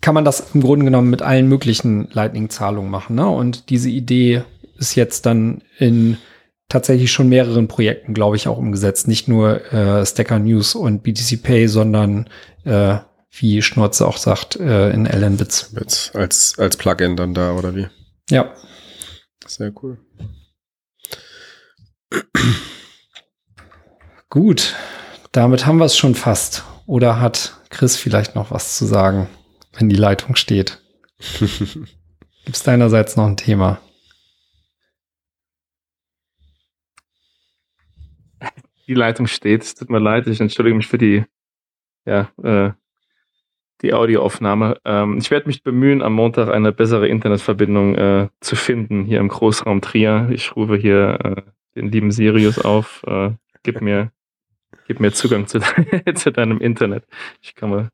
kann 0.00 0.14
man 0.14 0.24
das 0.24 0.52
im 0.52 0.60
Grunde 0.60 0.84
genommen 0.84 1.08
mit 1.08 1.22
allen 1.22 1.48
möglichen 1.48 2.08
Lightning-Zahlungen 2.12 2.90
machen. 2.90 3.16
Ne? 3.16 3.26
Und 3.26 3.70
diese 3.70 3.88
Idee 3.88 4.42
ist 4.78 4.96
jetzt 4.96 5.24
dann 5.24 5.62
in 5.78 6.18
tatsächlich 6.68 7.10
schon 7.10 7.28
mehreren 7.28 7.68
Projekten, 7.68 8.12
glaube 8.12 8.36
ich, 8.36 8.48
auch 8.48 8.58
umgesetzt. 8.58 9.08
Nicht 9.08 9.28
nur 9.28 9.72
äh, 9.72 10.04
Stacker 10.04 10.38
News 10.38 10.74
und 10.74 11.02
BTC 11.02 11.42
Pay, 11.42 11.68
sondern 11.68 12.28
äh, 12.64 12.98
wie 13.30 13.62
Schnurze 13.62 14.06
auch 14.06 14.16
sagt, 14.16 14.56
äh, 14.56 14.90
in 14.90 15.04
Bits. 15.36 15.70
Bits 15.72 16.10
als, 16.14 16.54
als 16.58 16.76
Plugin 16.76 17.16
dann 17.16 17.34
da, 17.34 17.52
oder 17.52 17.74
wie? 17.74 17.86
Ja. 18.30 18.54
Sehr 19.46 19.72
cool. 19.82 19.98
Gut, 24.30 24.74
damit 25.32 25.66
haben 25.66 25.78
wir 25.78 25.84
es 25.84 25.96
schon 25.96 26.14
fast. 26.14 26.64
Oder 26.86 27.20
hat 27.20 27.60
Chris 27.70 27.96
vielleicht 27.96 28.34
noch 28.34 28.50
was 28.50 28.76
zu 28.76 28.84
sagen, 28.84 29.28
wenn 29.72 29.88
die 29.88 29.96
Leitung 29.96 30.36
steht? 30.36 30.80
Gibt 31.38 32.56
es 32.56 32.62
deinerseits 32.62 33.16
noch 33.16 33.26
ein 33.26 33.36
Thema? 33.36 33.80
die 38.86 38.94
Leitung 38.94 39.26
steht. 39.26 39.62
Es 39.62 39.74
tut 39.74 39.90
mir 39.90 39.98
leid, 39.98 40.26
ich 40.26 40.40
entschuldige 40.40 40.76
mich 40.76 40.86
für 40.86 40.98
die, 40.98 41.24
ja, 42.04 42.30
äh, 42.42 42.72
die 43.84 43.94
Audioaufnahme. 43.94 44.78
Ähm, 44.84 45.18
ich 45.18 45.30
werde 45.30 45.46
mich 45.46 45.62
bemühen, 45.62 46.02
am 46.02 46.14
Montag 46.14 46.48
eine 46.48 46.72
bessere 46.72 47.06
Internetverbindung 47.06 47.94
äh, 47.94 48.28
zu 48.40 48.56
finden 48.56 49.04
hier 49.04 49.20
im 49.20 49.28
Großraum 49.28 49.80
Trier. 49.80 50.28
Ich 50.32 50.56
rufe 50.56 50.76
hier 50.76 51.18
äh, 51.22 51.42
den 51.76 51.92
lieben 51.92 52.10
Sirius 52.10 52.58
auf. 52.58 53.02
Äh, 53.06 53.30
gib 53.62 53.80
mir, 53.80 54.10
gib 54.88 55.00
mir 55.00 55.12
Zugang 55.12 55.46
zu, 55.46 55.60
de 55.60 56.14
zu 56.14 56.32
deinem 56.32 56.60
Internet. 56.60 57.04
Ich 57.40 57.54
komme, 57.54 57.90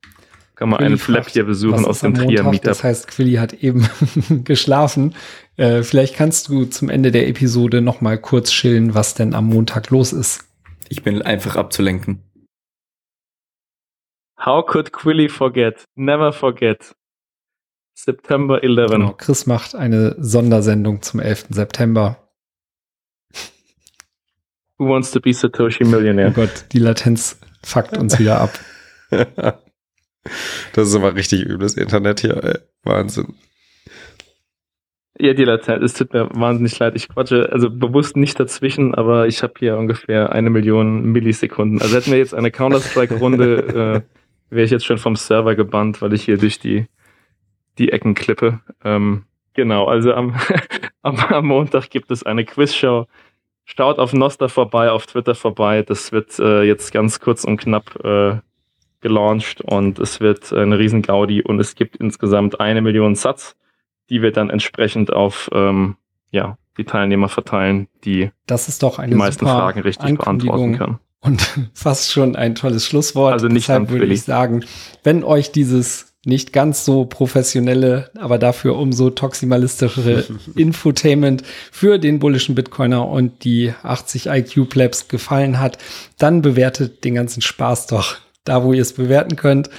Kann 0.55 0.69
man 0.69 0.79
einen 0.79 0.97
Flap 0.97 1.29
hier 1.29 1.43
besuchen 1.43 1.85
aus 1.85 1.99
dem 1.99 2.13
Trier 2.15 2.43
Meetup. 2.43 2.63
Das 2.63 2.83
heißt, 2.83 3.07
Quilly 3.07 3.35
hat 3.35 3.53
eben 3.53 3.87
geschlafen. 4.43 5.13
Äh, 5.57 5.83
vielleicht 5.83 6.15
kannst 6.15 6.49
du 6.49 6.65
zum 6.65 6.89
Ende 6.89 7.11
der 7.11 7.27
Episode 7.27 7.81
noch 7.81 8.01
mal 8.01 8.17
kurz 8.17 8.51
schillen, 8.51 8.95
was 8.95 9.13
denn 9.13 9.35
am 9.35 9.45
Montag 9.45 9.89
los 9.89 10.13
ist. 10.13 10.45
Ich 10.89 11.03
bin 11.03 11.21
einfach 11.21 11.55
abzulenken. 11.55 12.21
How 14.43 14.63
could 14.65 14.91
Quilly 14.91 15.29
forget? 15.29 15.85
Never 15.95 16.31
forget. 16.33 16.95
September 17.93 18.63
11. 18.63 18.91
Genau, 18.91 19.13
Chris 19.13 19.45
macht 19.45 19.75
eine 19.75 20.15
Sondersendung 20.17 21.03
zum 21.03 21.19
11. 21.19 21.45
September. 21.51 22.17
Who 24.79 24.87
wants 24.87 25.11
to 25.11 25.19
be 25.19 25.31
Satoshi 25.31 25.83
Millionaire? 25.83 26.29
Oh 26.29 26.33
Gott, 26.33 26.65
die 26.71 26.79
Latenz 26.79 27.39
fuckt 27.63 27.95
uns 27.95 28.17
wieder 28.17 28.41
ab. 28.41 28.59
das 29.11 30.87
ist 30.87 30.95
aber 30.95 31.13
richtig 31.13 31.45
übles 31.45 31.75
Internet 31.75 32.21
hier, 32.21 32.43
ey. 32.43 32.57
Wahnsinn. 32.81 33.35
Ja, 35.19 35.35
die 35.35 35.43
Latenz, 35.43 35.83
es 35.83 35.93
tut 35.93 36.13
mir 36.13 36.29
wahnsinnig 36.33 36.79
leid. 36.79 36.95
Ich 36.95 37.09
quatsche 37.09 37.51
also 37.51 37.69
bewusst 37.69 38.17
nicht 38.17 38.39
dazwischen, 38.39 38.95
aber 38.95 39.27
ich 39.27 39.43
habe 39.43 39.53
hier 39.59 39.77
ungefähr 39.77 40.31
eine 40.31 40.49
Million 40.49 41.03
Millisekunden. 41.11 41.79
Also 41.79 41.95
hätten 41.95 42.09
wir 42.09 42.17
jetzt 42.17 42.33
eine 42.33 42.49
Counter-Strike-Runde, 42.49 44.03
äh, 44.07 44.20
wäre 44.51 44.65
ich 44.65 44.71
jetzt 44.71 44.85
schon 44.85 44.99
vom 44.99 45.15
Server 45.15 45.55
gebannt, 45.55 46.01
weil 46.01 46.13
ich 46.13 46.23
hier 46.23 46.37
durch 46.37 46.59
die, 46.59 46.85
die 47.77 47.91
Ecken 47.91 48.13
klippe. 48.13 48.59
Ähm, 48.83 49.23
genau, 49.53 49.85
also 49.85 50.13
am, 50.13 50.35
am, 51.01 51.45
Montag 51.45 51.89
gibt 51.89 52.11
es 52.11 52.23
eine 52.23 52.45
Quizshow 52.45 53.07
Schaut 53.63 53.99
auf 53.99 54.11
Noster 54.11 54.49
vorbei, 54.49 54.91
auf 54.91 55.05
Twitter 55.05 55.35
vorbei. 55.35 55.83
Das 55.83 56.11
wird 56.11 56.37
äh, 56.39 56.63
jetzt 56.63 56.91
ganz 56.91 57.19
kurz 57.19 57.45
und 57.45 57.57
knapp 57.57 58.03
äh, 58.03 58.39
gelauncht 58.99 59.61
und 59.61 59.97
es 59.99 60.19
wird 60.19 60.51
eine 60.51 60.77
riesen 60.77 61.01
Gaudi 61.01 61.41
und 61.41 61.59
es 61.59 61.75
gibt 61.75 61.95
insgesamt 61.95 62.59
eine 62.59 62.81
Million 62.81 63.15
Satz, 63.15 63.55
die 64.09 64.21
wir 64.21 64.31
dann 64.31 64.49
entsprechend 64.49 65.13
auf 65.13 65.49
ähm, 65.53 65.95
ja, 66.31 66.57
die 66.77 66.83
Teilnehmer 66.83 67.29
verteilen, 67.29 67.87
die 68.03 68.31
das 68.45 68.67
ist 68.67 68.83
doch 68.83 68.99
eine 68.99 69.11
die 69.11 69.17
meisten 69.17 69.45
Fragen 69.45 69.81
richtig 69.81 70.17
beantworten 70.17 70.77
können. 70.77 70.99
Und 71.21 71.47
fast 71.73 72.11
schon 72.11 72.35
ein 72.35 72.55
tolles 72.55 72.85
Schlusswort. 72.85 73.33
Also 73.33 73.47
nicht 73.47 73.67
Deshalb 73.67 73.89
würde 73.89 74.05
ich 74.07 74.23
sagen, 74.23 74.65
wenn 75.03 75.23
euch 75.23 75.51
dieses 75.51 76.07
nicht 76.23 76.53
ganz 76.53 76.85
so 76.85 77.05
professionelle, 77.05 78.11
aber 78.15 78.37
dafür 78.37 78.77
umso 78.77 79.09
toximalistischere 79.09 80.25
Infotainment 80.55 81.43
für 81.71 81.97
den 81.97 82.19
bullischen 82.19 82.53
Bitcoiner 82.53 83.07
und 83.07 83.43
die 83.43 83.73
80 83.81 84.27
IQ 84.27 84.69
Plebs 84.69 85.07
gefallen 85.07 85.59
hat, 85.59 85.79
dann 86.19 86.43
bewertet 86.43 87.03
den 87.03 87.15
ganzen 87.15 87.41
Spaß 87.41 87.87
doch 87.87 88.17
da, 88.43 88.63
wo 88.63 88.73
ihr 88.73 88.81
es 88.81 88.93
bewerten 88.93 89.35
könnt. 89.35 89.69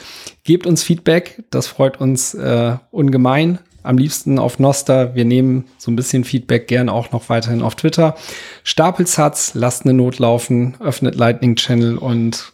Gebt 0.45 0.67
uns 0.67 0.83
Feedback, 0.83 1.45
das 1.51 1.69
freut 1.69 2.01
uns 2.01 2.35
äh, 2.35 2.77
ungemein. 2.91 3.61
Am 3.83 3.99
liebsten 3.99 4.39
auf 4.39 4.59
Noster. 4.59 5.15
Wir 5.15 5.25
nehmen 5.25 5.65
so 5.79 5.91
ein 5.91 5.97
bisschen 5.97 6.25
Feedback 6.25 6.69
gern 6.69 6.89
auch 6.89 7.13
noch 7.13 7.29
weiterhin 7.29 7.63
auf 7.63 7.75
Twitter. 7.75 8.15
Stapelt 8.65 9.09
Satz, 9.09 9.53
lasst 9.55 9.85
eine 9.85 9.95
Not 9.95 10.19
laufen, 10.19 10.77
öffnet 10.81 11.15
Lightning 11.15 11.57
Channel 11.57 11.99
und 11.99 12.53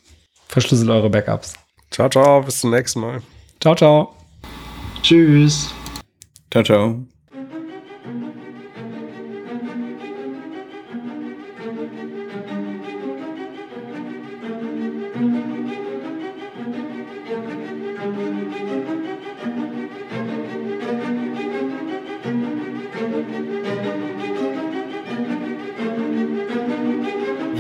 verschlüsselt 0.48 0.90
eure 0.90 1.10
Backups. 1.10 1.54
Ciao, 1.90 2.08
ciao, 2.08 2.42
bis 2.42 2.60
zum 2.60 2.70
nächsten 2.70 3.00
Mal. 3.00 3.22
Ciao, 3.60 3.74
ciao. 3.74 4.14
Tschüss. 5.02 5.72
Ciao, 6.50 6.62
ciao. 6.62 7.17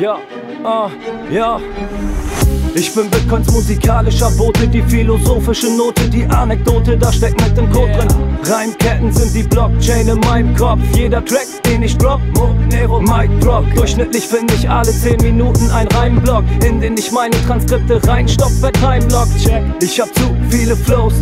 Ja, 0.00 0.18
ah, 0.62 0.90
ja. 1.28 1.58
Ich 2.74 2.94
bin 2.94 3.10
Bitcoins 3.10 3.50
musikalischer 3.50 4.30
Bote, 4.30 4.68
die 4.68 4.82
philosophische 4.82 5.76
Note, 5.76 6.08
die 6.08 6.24
Anekdote, 6.24 6.96
da 6.96 7.12
steckt 7.12 7.42
mit 7.42 7.56
dem 7.56 7.68
Code 7.72 7.92
drin. 7.92 8.08
Reimketten 8.44 9.12
sind 9.12 9.34
die 9.34 9.42
Blockchain 9.42 10.06
in 10.06 10.20
meinem 10.20 10.54
Kopf. 10.54 10.80
Jeder 10.94 11.24
Track, 11.24 11.46
den 11.64 11.82
ich 11.82 11.96
drop, 11.98 12.20
Monero, 12.34 13.00
Mic 13.00 13.28
Drop. 13.40 13.64
Durchschnittlich 13.74 14.28
finde 14.28 14.54
ich 14.54 14.70
alle 14.70 14.90
10 14.90 15.16
Minuten 15.20 15.68
ein 15.72 15.88
Reimblock, 15.88 16.44
in 16.64 16.80
den 16.80 16.96
ich 16.96 17.10
meine 17.10 17.34
Transkripte 17.44 18.00
reinstopfe, 18.06 18.70
Timeblock. 18.72 19.28
Check. 19.42 19.62
Ich 19.82 20.00
hab 20.00 20.14
zu 20.14 20.36
viele 20.50 20.76
Flows, 20.76 21.14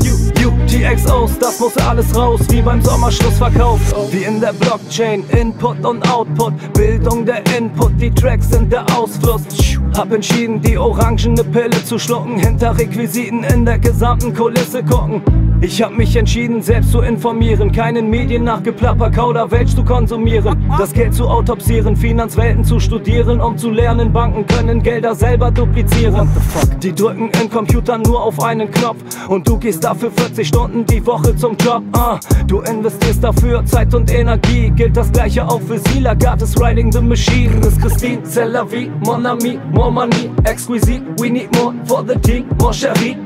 U, 0.44 0.48
UTXOs, 0.48 1.38
das 1.38 1.60
muss 1.60 1.76
alles 1.78 2.14
raus, 2.16 2.40
wie 2.50 2.62
beim 2.62 2.80
Sommerschlussverkauf. 2.80 3.80
Wie 4.10 4.24
in 4.24 4.40
der 4.40 4.52
Blockchain, 4.52 5.24
Input 5.30 5.84
und 5.84 6.08
Output, 6.10 6.54
Bildung 6.72 7.24
der 7.24 7.42
Input, 7.56 7.92
die 8.00 8.10
Tracks 8.10 8.50
sind 8.50 8.72
der 8.72 8.84
Ausfluss. 8.96 9.42
Hab 9.96 10.12
entschieden, 10.12 10.60
die 10.60 10.76
orangene 10.76 11.42
Pille 11.44 11.84
zu 11.84 11.98
schlucken, 11.98 12.38
hinter 12.38 12.76
Requisiten 12.76 13.44
in 13.44 13.64
der 13.64 13.78
gesamten 13.78 14.34
Kulisse 14.34 14.82
gucken. 14.82 15.45
Ich 15.66 15.82
hab 15.82 15.98
mich 15.98 16.14
entschieden, 16.14 16.62
selbst 16.62 16.92
zu 16.92 17.00
informieren, 17.00 17.72
keinen 17.72 18.08
Medien 18.08 18.44
nach 18.44 18.62
Geplapper, 18.62 19.10
Kauderwelsch 19.10 19.74
zu 19.74 19.82
konsumieren, 19.82 20.64
das 20.78 20.92
Geld 20.92 21.12
zu 21.12 21.26
autopsieren, 21.26 21.96
Finanzwelten 21.96 22.62
zu 22.62 22.78
studieren, 22.78 23.40
um 23.40 23.58
zu 23.58 23.70
lernen, 23.70 24.12
Banken 24.12 24.46
können 24.46 24.80
Gelder 24.80 25.16
selber 25.16 25.50
duplizieren. 25.50 26.28
Die 26.80 26.94
drücken 26.94 27.30
in 27.42 27.50
Computern 27.50 28.02
nur 28.02 28.22
auf 28.22 28.40
einen 28.40 28.70
Knopf 28.70 29.02
und 29.26 29.48
du 29.48 29.58
gehst 29.58 29.82
dafür 29.82 30.12
40 30.12 30.46
Stunden 30.46 30.86
die 30.86 31.04
Woche 31.04 31.34
zum 31.34 31.56
Job. 31.56 31.82
Ah, 31.94 32.20
du 32.46 32.60
investierst 32.60 33.24
dafür 33.24 33.66
Zeit 33.66 33.92
und 33.92 34.08
Energie, 34.14 34.70
gilt 34.70 34.96
das 34.96 35.10
gleiche 35.10 35.48
auch 35.48 35.60
für 35.62 35.80
sie. 35.80 35.98
Lagarde 35.98 36.44
riding 36.60 36.92
the 36.92 37.00
machine, 37.00 37.50
ist 37.66 37.80
Christine, 37.80 38.20
c'est 38.22 38.46
la 38.46 38.62
vie, 38.62 38.88
mon 39.04 39.26
ami, 39.26 39.58
more 39.72 39.90
money, 39.90 40.30
exquisite, 40.44 41.02
we 41.18 41.28
need 41.28 41.52
more 41.56 41.74
for 41.86 42.04
the 42.06 42.14
team, 42.20 42.46
more 42.60 42.72
chérie. 42.72 43.16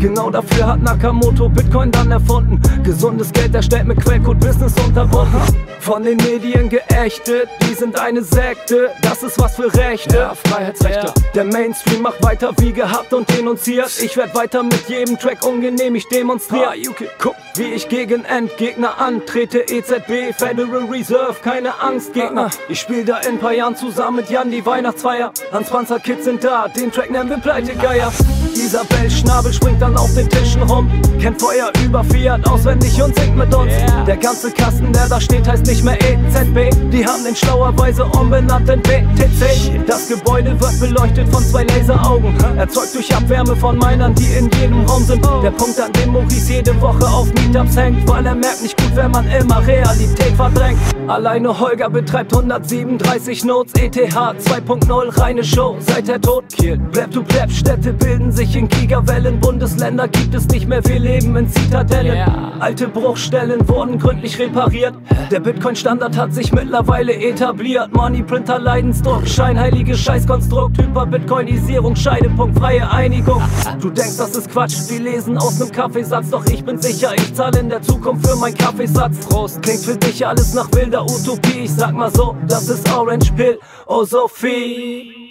Genau 0.00 0.30
dafür 0.30 0.66
hat 0.66 0.82
Nakamoto 0.82 1.46
Bitcoin 1.46 1.69
dann 1.70 2.10
erfunden. 2.10 2.60
Gesundes 2.82 3.32
Geld 3.32 3.54
erstellt 3.54 3.86
mit 3.86 4.02
Quellcode 4.02 4.40
Business 4.40 4.74
unterbunden. 4.84 5.40
Von 5.80 6.02
den 6.02 6.16
Medien 6.18 6.68
geächtet, 6.68 7.48
die 7.62 7.74
sind 7.74 7.98
eine 7.98 8.22
Sekte. 8.22 8.90
Das 9.02 9.22
ist 9.22 9.38
was 9.38 9.56
für 9.56 9.72
Rechte. 9.74 10.16
Ja, 10.16 10.34
Freiheitsrechte. 10.34 11.06
Ja. 11.06 11.14
Der 11.34 11.44
Mainstream 11.44 12.02
macht 12.02 12.22
weiter 12.22 12.52
wie 12.58 12.72
gehabt 12.72 13.14
und 13.14 13.30
denunziert. 13.36 13.90
Ich 14.02 14.16
werd 14.16 14.34
weiter 14.34 14.62
mit 14.62 14.88
jedem 14.88 15.18
Track 15.18 15.46
ungenehmigt 15.46 16.12
demonstriert. 16.12 16.66
Ah, 16.68 17.04
Guck, 17.18 17.36
wie 17.54 17.72
ich 17.72 17.88
gegen 17.88 18.24
Endgegner 18.24 19.00
antrete. 19.00 19.60
EZB, 19.60 20.34
Federal 20.36 20.84
Reserve, 20.90 21.36
keine 21.42 21.80
Angst, 21.80 22.12
Gegner. 22.12 22.50
Ich 22.68 22.80
spiel 22.80 23.04
da 23.04 23.18
in 23.18 23.38
paar 23.38 23.52
Jahren 23.54 23.76
zusammen 23.76 24.16
mit 24.16 24.30
Jan 24.30 24.50
die 24.50 24.64
Weihnachtsfeier. 24.66 25.32
Hans 25.52 25.70
Panzer 25.70 25.98
Kids 25.98 26.24
sind 26.24 26.44
da, 26.44 26.68
den 26.68 26.92
Track 26.92 27.10
nennen 27.10 27.30
wir 27.30 27.38
Pleitegeier. 27.38 28.12
Isabel 28.54 29.10
Schnabel 29.10 29.52
springt 29.52 29.80
dann 29.80 29.96
auf 29.96 30.12
den 30.14 30.28
Tischen 30.28 30.62
rum. 30.62 30.90
Kennt 31.20 31.40
Feuer 31.50 31.72
über 31.84 32.04
Fiat 32.04 32.48
auswendig 32.48 33.02
und 33.02 33.18
singt 33.18 33.36
mit 33.36 33.52
uns. 33.52 33.72
Yeah. 33.72 34.04
Der 34.04 34.16
ganze 34.16 34.52
Kasten, 34.52 34.92
der 34.92 35.08
da 35.08 35.20
steht, 35.20 35.48
heißt 35.48 35.66
nicht 35.66 35.82
mehr 35.82 35.98
EZB. 36.00 36.70
Die 36.92 37.04
haben 37.04 37.24
den 37.24 37.34
schlauerweise 37.34 38.04
umbenannt 38.04 38.68
in 38.68 38.80
BTC. 38.80 39.84
Das 39.84 40.08
Gebäude 40.08 40.60
wird 40.60 40.78
beleuchtet 40.78 41.28
von 41.28 41.42
zwei 41.42 41.64
Laseraugen. 41.64 42.36
Erzeugt 42.56 42.94
durch 42.94 43.12
Abwärme 43.12 43.56
von 43.56 43.76
Minern, 43.78 44.14
die 44.14 44.32
in 44.38 44.48
jedem 44.60 44.84
Raum 44.84 45.02
sind. 45.02 45.24
Der 45.42 45.50
Punkt, 45.50 45.80
an 45.80 45.92
dem 45.94 46.12
Maurice 46.12 46.52
jede 46.52 46.80
Woche 46.80 47.04
auf 47.08 47.26
Meetups 47.34 47.76
hängt. 47.76 48.08
Weil 48.08 48.26
er 48.26 48.36
merkt 48.36 48.62
nicht 48.62 48.80
gut, 48.80 48.94
wenn 48.94 49.10
man 49.10 49.28
immer 49.28 49.66
Realität 49.66 50.36
verdrängt. 50.36 50.78
Alleine 51.08 51.58
Holger 51.58 51.90
betreibt 51.90 52.32
137 52.32 53.44
Notes. 53.44 53.72
ETH 53.74 53.96
2.0, 53.96 55.20
reine 55.20 55.42
Show, 55.42 55.76
seit 55.80 56.08
er 56.08 56.20
tot 56.20 56.44
killt. 56.56 56.92
Pleb 56.92 57.10
to 57.10 57.24
Pleb, 57.24 57.50
Städte 57.50 57.92
bilden 57.92 58.30
sich 58.30 58.54
in 58.54 58.68
Gigawellen. 58.68 59.40
Bundesländer 59.40 60.06
gibt 60.06 60.32
es 60.36 60.46
nicht 60.46 60.68
mehr, 60.68 60.84
wir 60.84 61.00
leben 61.00 61.36
in 61.39 61.39
Zitadellen. 61.48 62.14
Yeah. 62.14 62.52
Alte 62.60 62.88
Bruchstellen 62.88 63.66
wurden 63.68 63.98
gründlich 63.98 64.38
repariert. 64.38 64.94
Der 65.30 65.40
Bitcoin-Standard 65.40 66.16
hat 66.16 66.34
sich 66.34 66.52
mittlerweile 66.52 67.14
etabliert. 67.14 67.94
Moneyprinter, 67.94 68.58
Leidensdruck, 68.58 69.26
scheinheilige 69.26 69.96
Scheißkonstrukt, 69.96 70.76
Hyper-Bitcoinisierung, 70.78 71.96
Scheidepunkt, 71.96 72.58
freie 72.58 72.90
Einigung. 72.90 73.42
Du 73.80 73.88
denkst, 73.88 74.18
das 74.18 74.36
ist 74.36 74.50
Quatsch, 74.50 74.90
die 74.90 74.98
lesen 74.98 75.38
aus 75.38 75.58
nem 75.58 75.72
Kaffeesatz. 75.72 76.30
Doch 76.30 76.44
ich 76.46 76.64
bin 76.64 76.80
sicher, 76.80 77.14
ich 77.14 77.34
zahle 77.34 77.60
in 77.60 77.70
der 77.70 77.80
Zukunft 77.80 78.26
für 78.26 78.36
meinen 78.36 78.58
Kaffeesatz. 78.58 79.26
Prost, 79.26 79.62
klingt 79.62 79.80
für 79.80 79.96
dich 79.96 80.26
alles 80.26 80.52
nach 80.52 80.68
wilder 80.72 81.02
Utopie. 81.04 81.60
Ich 81.64 81.72
sag 81.72 81.92
mal 81.94 82.10
so, 82.14 82.36
das 82.46 82.68
ist 82.68 82.92
Orange 82.92 83.32
Pill, 83.32 83.58
oh 83.86 84.04
Sophie. 84.04 85.29